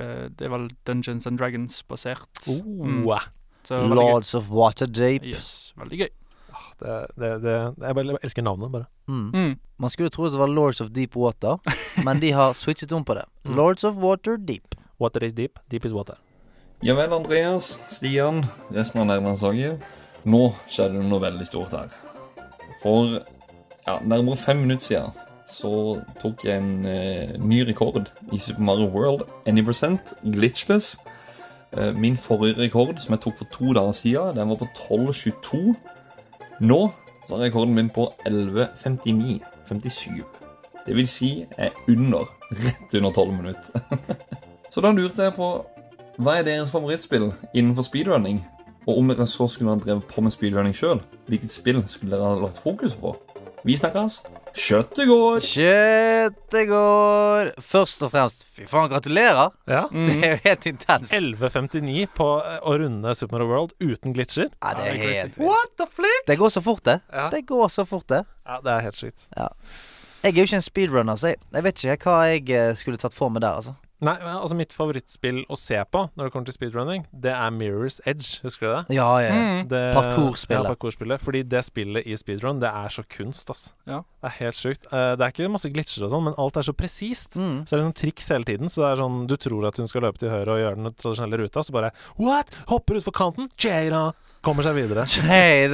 eh, 0.00 0.22
Det 0.32 0.46
er 0.46 0.52
vel 0.54 0.70
Dungeons 0.88 1.26
and 1.28 1.38
Dragons-basert. 1.38 2.46
Mm. 2.48 3.02
Oh, 3.06 3.20
Så 3.66 3.76
veldig 3.76 3.90
gøy. 3.92 4.00
Lords 4.00 4.34
of 4.34 4.48
Waterdeep. 4.50 5.26
Yes, 5.28 5.74
veldig 5.76 5.98
gøy. 6.06 6.08
det, 6.80 6.96
det, 7.20 7.30
det, 7.44 7.52
jeg 7.82 7.94
bare 7.94 8.18
elsker 8.24 8.42
navnet, 8.44 8.72
bare. 8.72 8.86
Mm. 9.08 9.30
Mm. 9.34 9.52
Man 9.78 9.90
skulle 9.92 10.10
tro 10.10 10.28
det 10.28 10.38
var 10.40 10.48
Lords 10.48 10.80
of 10.80 10.88
Deep 10.96 11.14
Water, 11.16 11.60
men 12.04 12.20
de 12.20 12.32
har 12.32 12.52
switchet 12.56 12.92
om 12.92 13.04
på 13.04 13.14
det. 13.20 13.24
Mm. 13.46 13.54
Lords 13.60 13.84
of 13.84 13.94
Water 14.02 14.36
Deep. 14.36 14.74
Water 14.98 15.24
is 15.24 15.32
deep, 15.32 15.58
deep 15.70 15.84
is 15.84 15.94
water. 15.94 16.16
Ja 16.84 16.94
vel, 16.94 17.12
Andreas, 17.12 17.78
Stian, 17.90 18.44
resten 18.74 19.00
av 19.00 19.06
nærlandslaget. 19.08 19.84
Nå 20.28 20.42
skjedde 20.68 21.00
det 21.00 21.08
noe 21.08 21.22
veldig 21.22 21.46
stort 21.48 21.72
her. 21.76 21.92
For 22.82 23.18
ja, 23.86 23.98
nærmere 24.02 24.36
fem 24.36 24.64
minutter 24.64 24.84
siden 24.84 25.22
så 25.48 25.70
tok 26.20 26.44
jeg 26.44 26.58
en 26.58 26.86
eh, 26.90 27.36
ny 27.38 27.62
rekord 27.68 28.10
i 28.34 28.38
Super 28.38 28.64
Mario 28.66 28.88
World. 28.90 29.26
Any 29.46 29.64
percent, 29.64 30.14
glitchless. 30.24 30.96
Eh, 31.72 31.92
min 31.96 32.16
forrige 32.16 32.58
rekord, 32.58 32.98
som 32.98 33.14
jeg 33.14 33.20
tok 33.20 33.38
for 33.38 33.52
to 33.52 33.72
dager 33.72 33.92
siden, 33.92 34.36
den 34.36 34.48
var 34.48 34.60
på 34.60 34.68
12,22. 34.74 35.74
Nå 36.60 36.80
så 37.28 37.36
er 37.36 37.46
rekorden 37.46 37.74
min 37.74 37.90
på 37.90 38.12
11,59. 38.26 39.40
57. 39.68 40.24
Det 40.86 40.96
vil 40.96 41.08
si 41.08 41.30
jeg 41.40 41.48
er 41.58 41.70
under, 41.88 42.28
rett 42.50 42.94
under 42.94 43.10
12 43.10 43.32
minutter. 43.32 43.80
så 44.76 44.82
da 44.84 44.90
lurte 44.92 45.24
jeg 45.24 45.32
på 45.32 45.46
hva 46.20 46.34
er 46.36 46.44
deres 46.44 46.68
favorittspill 46.68 47.30
innenfor 47.56 47.86
speedrunning? 47.86 48.42
Og 48.84 48.98
om 49.00 49.08
dere 49.08 49.24
så 49.24 49.46
skulle 49.48 49.72
ha 49.72 49.80
drevet 49.80 50.04
på 50.10 50.20
med 50.20 50.34
speedrunning 50.34 50.76
sjøl, 50.76 51.00
hvilket 51.30 51.54
spill 51.54 51.78
skulle 51.88 52.12
dere 52.12 52.26
ha 52.28 52.42
lagt 52.42 52.60
fokus 52.60 52.92
på? 53.00 53.14
Vi 53.64 53.78
snakkes. 53.80 54.18
Kjøttet 54.52 55.08
går! 55.08 55.40
Kjøttet 55.48 56.68
går! 56.68 57.50
Først 57.72 58.04
og 58.04 58.12
fremst, 58.12 58.44
fy 58.52 58.68
faen, 58.68 58.90
gratulerer! 58.92 59.56
Ja. 59.64 59.86
Det 59.96 60.18
er 60.20 60.36
jo 60.36 60.42
helt 60.44 60.68
intenst. 60.74 61.16
11.59 61.16 62.04
på 62.20 62.28
eh, 62.44 62.60
å 62.60 62.76
runde 62.84 63.16
Super 63.16 63.40
Mario 63.40 63.48
World 63.54 63.74
uten 63.80 64.12
glitcher. 64.16 64.52
Ja, 64.60 64.74
det 64.76 64.90
er 64.90 65.00
Ja, 65.00 65.08
helt 65.22 65.40
vilt. 65.40 65.48
What 65.48 65.72
the 65.80 65.88
flip? 65.88 66.28
Det 66.28 66.36
går 66.44 66.52
så 66.52 66.62
fort, 66.68 66.84
det. 66.84 66.98
Ja. 67.16 67.30
Det 67.32 67.42
går 67.48 67.72
så 67.72 67.88
fort, 67.88 68.06
det. 68.12 68.22
ja, 68.44 68.60
det 68.68 68.76
er 68.76 68.86
helt 68.90 69.00
sykt. 69.00 69.24
Jeg 69.40 70.34
er 70.34 70.36
jo 70.36 70.46
ikke 70.50 70.60
en 70.60 70.68
speedrunner, 70.68 71.16
så 71.16 71.32
jeg, 71.32 71.42
jeg 71.56 71.64
vet 71.70 71.84
ikke 71.96 72.12
hva 72.12 72.20
jeg 72.28 72.46
eh, 72.60 72.70
skulle 72.76 73.00
tatt 73.00 73.16
for 73.16 73.32
meg 73.32 73.40
der, 73.48 73.56
altså. 73.64 73.76
Nei, 74.04 74.12
altså 74.28 74.56
Mitt 74.58 74.74
favorittspill 74.76 75.38
å 75.48 75.56
se 75.56 75.78
på 75.88 76.02
når 76.18 76.28
det 76.28 76.32
kommer 76.34 76.48
til 76.50 76.56
speedrunning, 76.56 77.06
det 77.16 77.32
er 77.32 77.54
Mirror's 77.54 77.96
Edge. 78.04 78.42
Husker 78.44 78.66
du 78.66 78.72
det? 78.74 78.96
Ja, 78.98 79.08
ja. 79.24 79.32
Mm. 79.32 79.62
det 79.70 79.82
Parkourspillet. 79.96 80.66
Ja, 80.66 80.74
parkourspillet. 80.74 81.22
Fordi 81.24 81.42
det 81.48 81.62
spillet 81.64 82.04
i 82.04 82.18
speedrun, 82.20 82.60
det 82.60 82.68
er 82.68 82.92
så 82.92 83.06
kunst, 83.16 83.48
ass. 83.52 83.70
Ja. 83.88 84.02
Det 84.20 84.30
er 84.30 84.36
helt 84.42 84.60
sjukt. 84.60 84.84
Eh, 84.90 85.14
det 85.16 85.24
er 85.24 85.32
ikke 85.32 85.48
masse 85.54 85.72
glitcher 85.72 86.04
og 86.04 86.12
sånn, 86.12 86.26
men 86.28 86.36
alt 86.42 86.60
er 86.60 86.68
så 86.68 86.76
presist. 86.76 87.40
Mm. 87.40 87.62
Så 87.64 87.72
er 87.72 87.80
det 87.80 87.86
noen 87.88 87.96
triks 87.96 88.28
hele 88.34 88.48
tiden. 88.48 88.72
Så 88.72 88.84
det 88.84 88.90
er 88.90 89.00
sånn 89.00 89.24
Du 89.30 89.36
tror 89.40 89.68
at 89.70 89.80
hun 89.80 89.88
skal 89.88 90.04
løpe 90.04 90.20
til 90.20 90.32
høyre 90.32 90.58
og 90.58 90.60
gjøre 90.60 90.80
den 90.82 90.92
tradisjonelle 90.92 91.40
ruta, 91.44 91.64
så 91.64 91.76
bare 91.76 91.94
What? 92.20 92.52
Hopper 92.68 93.00
utfor 93.00 93.16
kanten? 93.16 93.48
Jada! 93.60 94.10
Kommer 94.44 94.62
seg 94.62 94.76
videre. 94.76 95.08
Hei, 95.26 95.66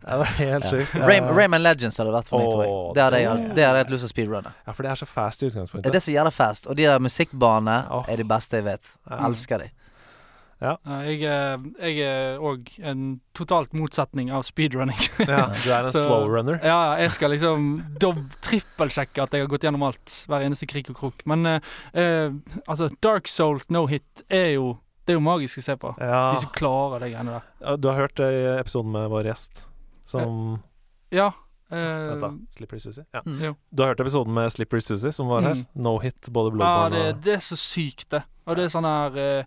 det. 0.00 0.18
var 0.18 0.26
er 0.26 0.36
helt 0.40 0.64
sjukt. 0.70 0.94
Ray, 0.94 1.20
Rayman 1.20 1.62
Legends 1.62 1.96
hadde 2.00 2.12
vært 2.14 2.28
for 2.28 2.38
meg, 2.40 2.50
tror 2.52 2.64
jeg. 2.64 2.94
Det 2.94 3.02
hadde 3.02 3.20
jeg, 3.20 3.36
det- 3.36 3.54
det 3.56 3.64
hadde 3.66 3.76
jeg 3.78 3.84
hatt 3.84 3.92
lyst 3.94 4.06
til 4.06 4.10
å 4.10 4.14
speedrunne. 4.14 4.54
Ja, 4.66 4.72
for 4.72 4.82
det 4.82 4.90
er 4.90 5.00
så 5.02 5.06
fast 5.06 5.42
i 5.42 5.46
Det 5.46 5.50
er 5.50 5.56
utgangspunktet. 5.60 5.92
det 5.92 6.02
som 6.02 6.14
gjør 6.14 6.24
det 6.24 6.34
fast. 6.34 6.66
Og 6.66 6.76
de 6.76 6.82
der 6.88 6.98
musikkbanene 6.98 7.76
oh. 7.90 8.04
er 8.08 8.16
de 8.16 8.24
beste 8.24 8.56
jeg 8.56 8.64
vet. 8.64 8.96
Ja. 9.10 9.20
Elsker 9.28 9.58
de. 9.64 9.70
Ja, 10.60 10.74
jeg, 11.08 11.22
er- 11.24 11.62
jeg 11.80 12.00
er 12.04 12.38
òg 12.44 12.66
en 12.84 13.20
totalt 13.32 13.72
motsetning 13.72 14.28
av 14.30 14.42
speedrunning. 14.44 14.98
Ja, 15.24 15.46
du 15.48 15.70
er 15.72 15.86
en 15.86 15.92
Så- 15.92 16.04
slow 16.04 16.28
runner. 16.28 16.60
Ja, 16.62 16.96
jeg 17.00 17.12
skal 17.12 17.30
liksom 17.32 17.80
trippelsjekke 18.44 19.22
at 19.24 19.32
jeg 19.32 19.40
har 19.46 19.48
gått 19.48 19.64
gjennom 19.64 19.86
alt. 19.88 20.18
Hver 20.28 20.44
eneste 20.44 20.68
krik 20.68 20.90
og 20.92 20.96
krok. 21.00 21.24
Men 21.24 21.46
uh, 21.46 21.60
eh, 21.94 22.28
altså, 22.68 22.90
Dark 23.00 23.26
Souls 23.28 23.70
no 23.70 23.86
hit 23.86 24.24
er 24.28 24.54
jo 24.58 24.78
Det 25.06 25.14
er 25.14 25.16
jo 25.16 25.24
magisk 25.24 25.58
å 25.58 25.62
se 25.64 25.74
på. 25.80 25.94
Ja. 25.98 26.18
De 26.34 26.42
som 26.44 26.50
klarer 26.54 27.00
det 27.00 27.08
greiene 27.14 27.38
der. 27.38 27.46
Ja, 27.64 27.76
Du 27.76 27.88
har 27.88 27.96
hørt 27.96 28.14
det 28.20 28.28
i 28.30 28.44
episoden 28.60 28.92
med 28.92 29.08
vår 29.10 29.24
gjest, 29.32 29.64
som 30.10 30.58
Ja. 31.14 31.30
Vent, 31.70 32.20
da. 32.20 32.26
eh, 32.26 32.38
Slippery 32.56 32.80
Susie. 32.82 33.04
Ja. 33.14 33.20
Mm. 33.26 33.54
Du 33.70 33.82
har 33.84 33.92
hørt 33.92 34.00
episoden 34.02 34.34
med 34.34 34.50
Slippery 34.52 34.80
Susie, 34.82 35.12
som 35.14 35.28
var 35.30 35.44
her? 35.46 35.54
Mm. 35.54 35.66
No 35.86 35.98
hit, 36.02 36.26
både 36.28 36.50
Ja, 36.50 36.56
Bloodborne 36.56 36.96
det, 36.96 37.14
og 37.14 37.20
det 37.28 37.34
er 37.36 37.44
så 37.46 37.56
sykt, 37.56 38.08
det. 38.10 38.24
Og 38.46 38.56
det 38.58 38.64
er 38.66 38.72
sånn 38.74 38.88
her 38.88 39.18
uh, 39.20 39.44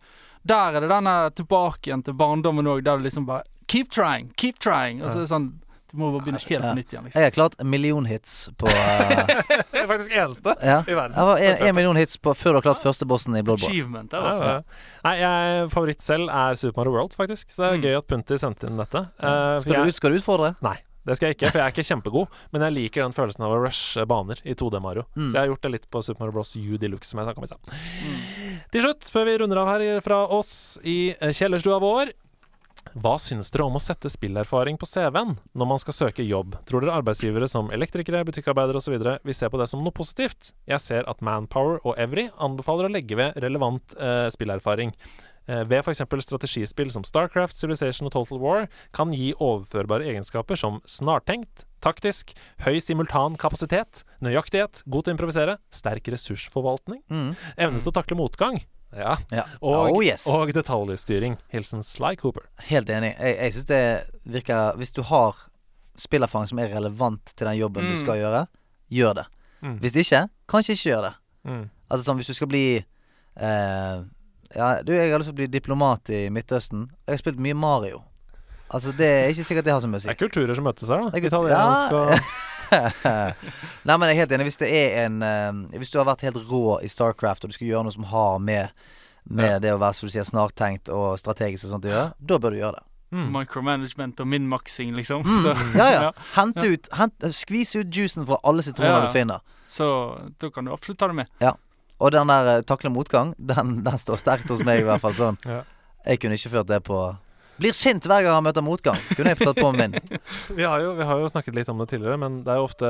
Der 0.48 0.76
er 0.78 0.84
det 0.86 0.90
denne 0.92 1.16
tilbake 1.36 1.90
igjen 1.90 2.04
til 2.08 2.16
barndommen 2.16 2.68
òg, 2.68 2.84
der 2.84 2.98
du 2.98 3.04
liksom 3.04 3.26
bare 3.28 3.44
Keep 3.68 3.92
trying, 3.96 4.32
keep 4.38 4.60
trying. 4.60 5.02
Og 5.04 5.10
så 5.12 5.18
er 5.22 5.24
det 5.24 5.32
sånn 5.32 5.50
Du 5.94 6.00
må 6.02 6.08
bare 6.10 6.24
begynne 6.26 6.40
helt 6.42 6.50
Ja. 6.50 6.60
på 6.72 6.76
nytt 6.80 6.90
igjen, 6.94 7.04
liksom. 7.06 7.20
Jeg 7.22 7.28
har 7.30 7.34
klart 7.36 7.56
en 7.62 7.70
million 7.70 8.06
hits 8.10 8.32
på 8.58 8.66
uh... 8.74 9.34
Er 9.78 9.86
faktisk 9.92 10.16
eneste 10.18 10.56
Ja. 10.66 10.80
i 10.90 10.96
verden. 10.98 11.14
Jeg 11.14 11.28
var 11.30 11.38
en, 11.46 11.58
en 11.70 11.76
million 11.78 12.00
hits 12.02 12.18
på 12.18 12.34
før 12.34 12.56
du 12.56 12.62
har 12.62 12.66
klart 12.72 12.82
første 12.82 13.06
bossen 13.06 13.38
i 13.38 13.44
Bloodborne. 13.46 13.70
Achievement 13.70 14.16
altså. 14.18 14.48
ja. 14.48 14.56
Nei, 15.06 15.14
jeg, 15.22 15.68
favoritt 15.76 16.02
selv 16.02 16.34
er 16.34 16.58
Super 16.58 16.82
Mario 16.82 16.96
World, 16.98 17.14
faktisk. 17.20 17.52
Så 17.54 17.62
det 17.62 17.70
er 17.70 17.78
Mm. 17.78 17.86
gøy 17.86 17.98
at 18.02 18.08
Punti 18.10 18.38
sendte 18.42 18.68
inn 18.72 18.82
dette. 18.82 19.06
Uh, 19.22 19.60
Skal 19.62 19.74
du, 19.74 19.84
jeg, 19.86 19.94
skal 20.02 20.12
du 20.12 20.18
utfordre? 20.18 20.56
Nei. 20.66 20.80
Det 21.06 21.18
skal 21.20 21.28
jeg 21.30 21.36
ikke, 21.36 21.50
for 21.52 21.60
jeg 21.60 21.68
er 21.68 21.74
ikke 21.74 21.84
kjempegod, 21.84 22.28
men 22.56 22.62
jeg 22.64 22.72
liker 22.78 23.02
den 23.04 23.12
følelsen 23.12 23.44
av 23.44 23.52
å 23.52 23.58
rushe 23.66 24.06
baner 24.08 24.40
i 24.48 24.54
2D 24.56 24.80
Mario. 24.80 25.04
Mm. 25.18 25.26
Så 25.28 25.34
jeg 25.36 25.42
har 25.42 25.50
gjort 25.52 25.66
det 25.66 25.72
litt 25.74 25.88
på 25.92 26.00
Super 26.02 26.24
Mario 26.24 26.32
Bros. 26.38 26.54
U 26.56 26.78
Deluxe, 26.80 27.10
som 27.12 27.20
jeg 27.20 27.28
snakka 27.28 27.42
om 27.42 27.44
i 27.44 27.50
stad. 27.52 27.74
Til 28.72 28.86
slutt, 28.86 29.10
før 29.12 29.26
vi 29.28 29.34
runder 29.42 29.60
av 29.60 29.68
her 29.74 30.00
fra 30.06 30.22
oss 30.32 30.54
i 30.88 30.98
eh, 31.20 31.34
kjellerstua 31.36 31.82
vår 31.84 32.14
hva 32.94 33.16
syns 33.22 33.50
dere 33.54 33.66
om 33.66 33.78
å 33.78 33.82
sette 33.82 34.10
spillerfaring 34.12 34.78
på 34.78 34.86
CV-en 34.90 35.34
når 35.58 35.70
man 35.70 35.82
skal 35.82 35.96
søke 35.98 36.26
jobb? 36.26 36.56
Tror 36.70 36.84
dere 36.84 37.00
arbeidsgivere 37.00 37.48
som 37.50 37.72
elektrikere, 37.74 38.22
butikkarbeidere 38.28 38.78
osv. 38.78 38.96
vil 39.24 39.38
se 39.38 39.50
på 39.50 39.60
det 39.62 39.68
som 39.72 39.82
noe 39.84 39.96
positivt? 39.96 40.52
Jeg 40.70 40.80
ser 40.84 41.10
at 41.10 41.22
Manpower 41.26 41.80
og 41.84 41.98
Evry 41.98 42.28
anbefaler 42.38 42.90
å 42.90 42.94
legge 42.94 43.18
ved 43.18 43.38
relevant 43.42 43.96
eh, 43.98 44.28
spillerfaring. 44.34 44.94
Eh, 45.48 45.64
ved 45.68 45.82
f.eks. 45.82 46.04
strategispill 46.24 46.92
som 46.94 47.04
Starcraft, 47.04 47.58
Civilization 47.60 48.08
og 48.08 48.14
Total 48.16 48.40
War 48.40 48.68
kan 48.96 49.12
gi 49.12 49.34
overførbare 49.36 50.06
egenskaper 50.14 50.56
som 50.60 50.78
snartenkt, 50.88 51.66
taktisk, 51.84 52.32
høy 52.64 52.78
simultan 52.80 53.36
kapasitet, 53.36 54.06
nøyaktighet, 54.24 54.86
god 54.88 55.04
til 55.04 55.12
å 55.12 55.18
improvisere, 55.18 55.58
sterk 55.74 56.08
ressursforvaltning, 56.14 57.02
Mm. 57.12 57.34
evne 57.58 57.82
til 57.82 57.92
å 57.92 57.98
takle 57.98 58.16
motgang, 58.16 58.62
ja, 58.98 59.16
Ja. 59.32 59.44
og, 59.62 59.90
Oh, 59.96 60.04
yes. 60.04 60.28
og 60.28 60.52
detaljstyring. 60.54 61.38
Hilsen 61.54 61.84
Sly 61.84 62.16
Cooper. 62.16 62.44
Helt 62.70 62.90
enig. 62.90 63.16
Jeg, 63.20 63.38
jeg 63.40 63.54
syns 63.54 63.66
det 63.66 63.82
virker 64.26 64.76
Hvis 64.78 64.92
du 64.94 65.02
har 65.04 65.36
spillerfang 65.98 66.48
som 66.50 66.60
er 66.60 66.70
relevant 66.74 67.26
til 67.36 67.48
den 67.48 67.58
jobben 67.58 67.84
du 67.86 67.94
Mm. 67.96 68.00
skal 68.02 68.16
gjøre, 68.18 68.48
gjør 68.92 69.14
det. 69.22 69.26
Mm. 69.62 69.80
Hvis 69.80 69.96
ikke, 69.96 70.28
kanskje 70.50 70.74
ikke 70.74 70.90
gjør 70.90 71.02
det. 71.10 71.14
Mm. 71.46 71.70
Altså 71.92 72.04
sånn 72.08 72.18
hvis 72.18 72.28
du 72.28 72.34
skal 72.34 72.48
bli 72.48 72.64
eh, 73.38 74.04
Ja, 74.56 74.82
du, 74.84 74.92
jeg 74.94 75.10
har 75.12 75.20
lyst 75.20 75.30
til 75.32 75.34
å 75.34 75.42
bli 75.42 75.48
diplomat 75.50 76.10
i 76.14 76.30
Midtøsten. 76.30 76.88
Jeg 77.08 77.14
har 77.16 77.18
spilt 77.18 77.40
mye 77.42 77.56
Mario. 77.58 78.04
Altså, 78.74 78.92
det 78.98 79.06
er 79.08 79.30
ikke 79.30 79.44
sikkert 79.46 79.66
det 79.66 79.74
har 79.74 79.82
så 79.82 79.88
mye 79.90 79.98
å 79.98 80.02
si. 80.02 80.08
Det 80.10 80.14
er 80.16 80.28
kulturer 80.28 80.56
som 80.56 80.66
møtes 80.66 80.90
her, 80.90 81.02
da. 81.10 81.18
Italiensk 81.18 81.94
og 81.94 82.14
Nei, 83.88 83.96
men 83.98 84.08
jeg 84.10 84.16
er 84.16 84.22
helt 84.24 84.32
enig. 84.38 84.46
Hvis 84.50 84.60
det 84.62 84.70
er 84.72 85.06
en 85.06 85.22
uh, 85.24 85.78
Hvis 85.80 85.92
du 85.94 85.98
har 86.00 86.06
vært 86.08 86.22
helt 86.28 86.40
rå 86.50 86.80
i 86.84 86.90
Starcraft, 86.92 87.44
og 87.46 87.52
du 87.52 87.56
skal 87.58 87.68
gjøre 87.70 87.84
noe 87.88 87.96
som 87.96 88.08
har 88.12 88.40
med 88.40 88.70
Med 89.26 89.52
Ja. 89.54 89.60
det 89.64 89.72
å 89.74 89.80
være 89.80 89.94
som 89.96 90.08
du 90.10 90.12
sier 90.14 90.26
snartenkt 90.28 90.90
og 90.92 91.18
strategisk 91.22 91.66
og 91.70 91.72
sånt 91.78 91.86
å 91.88 91.92
gjøre, 91.94 92.10
da 92.20 92.38
bør 92.44 92.52
du 92.52 92.58
gjøre 92.60 92.76
det. 92.80 92.84
mm. 93.16 93.28
Micromanagement 93.32 94.20
og 94.20 94.28
min-maksing, 94.28 94.92
liksom. 94.98 95.22
Mm. 95.24 95.38
Så, 95.44 95.54
Ja, 95.80 95.86
ja. 95.94 96.02
Ja. 96.08 96.12
Hent 96.36 96.58
Ja. 96.60 96.70
ut 96.74 96.90
hent, 97.00 97.28
Skvis 97.32 97.72
ut 97.80 97.88
juicen 97.96 98.26
fra 98.28 98.40
alle 98.44 98.62
sitroner 98.66 98.90
Ja, 98.90 98.98
ja. 99.00 99.06
du 99.08 99.14
finner. 99.16 99.40
så 99.68 99.88
da 100.42 100.50
kan 100.50 100.66
du 100.66 100.74
absolutt 100.74 101.00
ta 101.00 101.08
det 101.08 101.16
med. 101.22 101.30
Og 102.04 102.12
den 102.12 102.28
der 102.28 102.58
uh, 102.58 102.64
takle 102.68 102.90
motgang, 102.92 103.32
den, 103.40 103.78
den 103.86 103.98
står 104.02 104.18
sterkt 104.20 104.50
hos 104.52 104.64
meg 104.68 104.82
i 104.82 104.84
hvert 104.84 105.00
fall. 105.00 105.14
Sånn. 105.16 105.38
Ja. 105.48 105.62
Jeg 106.06 106.20
kunne 106.20 106.36
ikke 106.36 106.50
ført 106.58 106.68
det 106.68 106.82
på 106.84 106.98
Blir 107.60 107.72
sint 107.78 108.06
hver 108.10 108.24
gang 108.26 108.34
han 108.34 108.44
møter 108.48 108.64
motgang. 108.66 108.98
Kunne 109.14 109.34
jeg 109.36 109.38
tatt 109.44 109.60
på 109.62 109.70
min. 109.76 109.94
vi, 110.58 110.64
har 110.66 110.82
jo, 110.82 110.94
vi 110.98 111.04
har 111.06 111.20
jo 111.22 111.28
snakket 111.30 111.56
litt 111.56 111.70
om 111.70 111.78
det 111.84 111.90
tidligere, 111.94 112.18
men 112.18 112.40
det 112.44 112.54
er 112.54 112.58
jo 112.62 112.66
ofte 112.70 112.90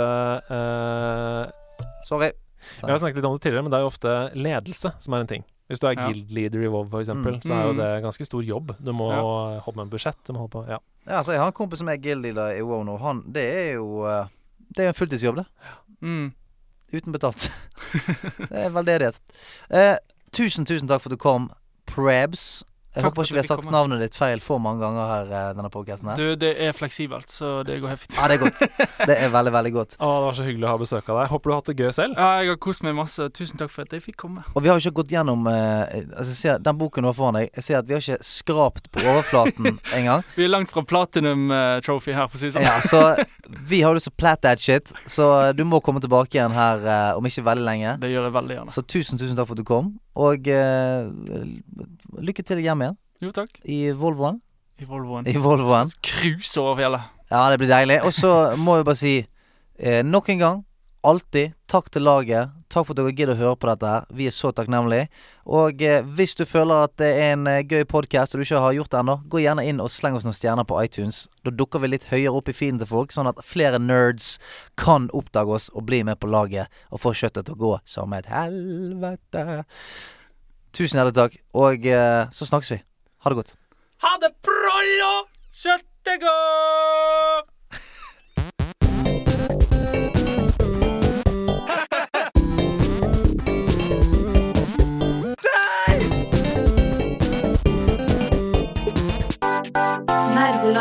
eh, 0.57 1.87
Sorry. 2.07 2.31
Vi 2.81 2.87
har 2.91 2.97
snakket 3.01 3.19
litt 3.19 3.25
om 3.27 3.35
det 3.37 3.43
tidligere, 3.43 3.63
men 3.65 3.71
det 3.73 3.79
er 3.79 3.83
jo 3.83 3.91
ofte 3.91 4.13
ledelse 4.39 4.93
som 5.03 5.13
er 5.17 5.23
en 5.25 5.27
ting. 5.33 5.43
Hvis 5.71 5.79
du 5.83 5.87
er 5.87 5.95
Ja. 5.97 6.07
guild 6.07 6.31
leader 6.31 6.63
i 6.63 6.67
WoW, 6.71 6.87
for 6.91 7.01
eksempel, 7.03 7.35
Mm. 7.35 7.41
så 7.43 7.53
er 7.55 7.63
jo 7.67 7.73
Mm. 7.73 7.77
det 7.77 8.03
ganske 8.03 8.25
stor 8.25 8.43
jobb. 8.43 8.75
Du 8.83 8.91
må 8.93 9.09
Ja. 9.11 9.59
holde 9.59 9.75
med 9.77 9.83
en 9.85 9.89
budsjett. 9.89 10.17
Du 10.27 10.33
må 10.33 10.39
holde 10.39 10.51
på 10.51 10.67
Ja. 10.69 10.77
Ja, 11.07 11.17
altså, 11.19 11.31
jeg 11.33 11.39
har 11.39 11.47
en 11.47 11.53
kompis 11.53 11.79
som 11.79 11.89
er 11.89 11.97
guild 11.97 12.21
leader 12.21 12.51
i 12.57 12.61
WoW 12.61 12.83
nå. 12.83 12.97
Han, 12.99 13.21
det 13.31 13.43
er 13.55 13.73
jo 13.73 14.03
uh, 14.05 14.27
Det 14.75 14.85
er 14.85 14.87
en 14.89 14.93
fulltidsjobb, 14.93 15.35
det. 15.35 15.45
Mm. 16.01 16.33
Uten 16.93 17.11
betalt. 17.13 17.49
det 18.49 18.51
er 18.65 18.69
veldedighet. 18.69 19.19
Eh, 19.69 19.97
tusen, 20.31 20.65
tusen 20.65 20.87
takk 20.87 21.01
for 21.01 21.09
at 21.09 21.17
du 21.17 21.17
kom, 21.17 21.51
Prebz. 21.85 22.63
Jeg 22.93 23.01
Takk 23.01 23.09
håper 23.09 23.25
ikke 23.25 23.33
vi 23.33 23.39
har 23.41 23.47
sagt 23.47 23.69
navnet 23.73 24.01
ditt 24.03 24.13
feil 24.13 24.41
for 24.43 24.61
mange 24.61 24.83
ganger 24.83 25.07
her, 25.09 25.29
eh, 25.33 25.45
denne 25.57 25.69
podcasten 25.73 26.11
her. 26.11 26.19
Du, 26.19 26.35
det 26.37 26.51
er 26.61 26.75
fleksibelt, 26.77 27.31
så 27.33 27.63
det 27.65 27.79
går 27.81 27.89
helt 27.89 28.03
fint. 28.03 28.17
Ja, 28.19 28.27
det 28.29 28.35
er 28.37 28.43
godt. 28.43 28.59
Det 29.09 29.15
er 29.19 29.31
veldig, 29.33 29.51
veldig 29.51 29.71
godt. 29.73 29.95
Å, 29.97 30.07
det 30.07 30.25
var 30.27 30.35
så 30.37 30.43
hyggelig 30.45 30.67
å 30.67 30.69
ha 30.71 30.79
besøk 30.79 31.09
av 31.11 31.17
deg. 31.19 31.31
Håper 31.33 31.49
du 31.49 31.53
har 31.53 31.59
hatt 31.59 31.71
det 31.71 31.75
gøy 31.81 31.89
selv. 31.95 32.13
Ja, 32.21 32.27
jeg 32.45 32.53
har 32.53 32.59
kost 32.63 32.85
meg 32.85 32.93
masse. 32.95 33.25
Tusen 33.35 33.59
takk 33.59 33.71
for 33.73 33.83
at 33.83 33.95
jeg 33.97 34.03
fikk 34.05 34.19
komme. 34.23 34.43
Og 34.53 34.63
vi 34.63 34.69
har 34.71 34.77
jo 34.77 34.85
ikke 34.85 35.01
gått 35.01 35.11
gjennom 35.15 35.49
eh, 35.49 35.97
altså, 36.05 36.35
ser, 36.37 36.61
Den 36.63 36.77
boken 36.79 37.03
du 37.03 37.09
har 37.09 37.17
foran 37.17 37.39
deg, 37.39 37.49
jeg 37.57 37.65
ser 37.67 37.79
at 37.81 37.89
vi 37.89 37.97
har 37.97 38.05
ikke 38.05 38.29
skrapt 38.29 38.87
på 38.93 39.03
overflaten 39.03 39.81
engang. 39.97 40.23
Vi 40.37 40.45
er 40.45 40.53
langt 40.53 40.71
fra 40.71 40.85
platinum 40.87 41.49
eh, 41.51 41.81
trophy 41.83 42.15
her, 42.15 42.29
for 42.29 42.37
å 42.39 42.43
si 42.43 42.51
det 42.51 42.55
sånn. 42.59 42.69
Ja, 42.69 42.77
så 42.85 43.25
vi 43.73 43.81
har 43.83 43.97
lyst 43.97 44.07
til 44.11 44.15
å 44.15 44.19
plat 44.21 44.45
that 44.45 44.61
shit, 44.61 44.93
så 45.09 45.51
du 45.57 45.65
må 45.67 45.81
komme 45.83 46.03
tilbake 46.03 46.37
igjen 46.37 46.55
her 46.55 46.85
eh, 46.85 47.09
om 47.17 47.27
ikke 47.27 47.43
veldig 47.49 47.67
lenge. 47.67 47.97
Det 48.05 48.13
gjør 48.13 48.29
jeg 48.29 48.37
veldig 48.39 48.59
gjerne. 48.59 48.77
Så 48.77 48.85
tusen, 48.85 49.19
tusen 49.19 49.35
takk 49.35 49.49
for 49.49 49.57
at 49.57 49.65
du 49.65 49.67
kom, 49.67 49.95
og 50.15 50.47
eh, 50.47 51.09
lykke 52.21 52.43
til 52.45 52.61
hjem 52.61 52.83
igjen 52.85 52.97
Jo, 53.23 53.31
takk. 53.33 53.55
i 53.65 53.91
Volvoen. 53.97 54.41
I 54.81 54.85
Volvoen. 54.89 55.27
I 55.29 55.37
Volvoen. 55.39 55.89
Cruise 56.03 56.57
over 56.61 56.75
fjellet. 56.81 57.01
Ja, 57.31 57.45
det 57.49 57.57
blir 57.61 57.69
deilig. 57.71 58.01
Og 58.03 58.13
så 58.13 58.31
må 58.59 58.77
vi 58.79 58.85
bare 58.89 58.99
si 58.99 59.13
eh, 59.79 60.01
nok 60.03 60.29
en 60.33 60.41
gang, 60.41 60.59
alltid 61.03 61.53
takk 61.69 61.89
til 61.93 62.05
laget. 62.07 62.51
Takk 62.71 62.87
for 62.87 62.95
at 62.95 62.99
dere 62.99 63.13
gidder 63.13 63.35
å 63.35 63.39
høre 63.39 63.57
på 63.59 63.67
dette 63.69 63.89
her. 63.89 64.05
Vi 64.15 64.27
er 64.29 64.33
så 64.33 64.51
takknemlige. 64.55 65.09
Og 65.45 65.81
eh, 65.83 66.05
hvis 66.17 66.35
du 66.39 66.43
føler 66.49 66.87
at 66.87 66.95
det 67.01 67.09
er 67.19 67.33
en 67.35 67.47
eh, 67.49 67.61
gøy 67.61 67.85
podkast 67.89 68.33
og 68.33 68.41
du 68.41 68.45
ikke 68.47 68.61
har 68.63 68.75
gjort 68.77 68.93
det 68.93 69.01
ennå, 69.01 69.17
gå 69.29 69.43
gjerne 69.43 69.65
inn 69.69 69.81
og 69.83 69.91
sleng 69.93 70.17
oss 70.17 70.25
noen 70.27 70.37
stjerner 70.37 70.67
på 70.69 70.79
iTunes. 70.81 71.25
Da 71.45 71.53
dukker 71.53 71.83
vi 71.83 71.91
litt 71.93 72.09
høyere 72.11 72.33
opp 72.39 72.49
i 72.49 72.57
feeden 72.57 72.81
til 72.81 72.89
folk, 72.89 73.13
sånn 73.15 73.29
at 73.29 73.41
flere 73.45 73.81
nerds 73.81 74.37
kan 74.79 75.09
oppdage 75.13 75.59
oss 75.59 75.69
og 75.73 75.87
bli 75.91 76.01
med 76.07 76.21
på 76.23 76.31
laget 76.31 76.71
og 76.89 77.03
få 77.03 77.13
kjøttet 77.19 77.49
til 77.49 77.57
å 77.57 77.63
gå 77.65 77.73
som 77.95 78.15
et 78.17 78.29
helvete. 78.31 79.63
Tusen 80.73 80.97
hjertelig 80.97 81.19
takk, 81.19 81.39
og 81.53 81.85
eh, 81.85 82.21
så 82.33 82.49
snakkes 82.49 82.75
vi. 82.77 82.83
Ha 83.23 83.31
det 83.33 83.41
godt. 83.43 83.57
Ha 84.03 84.17
det, 84.23 84.33
prollo! 84.43 85.15
Kjøttet 85.53 86.23
går! 86.23 87.52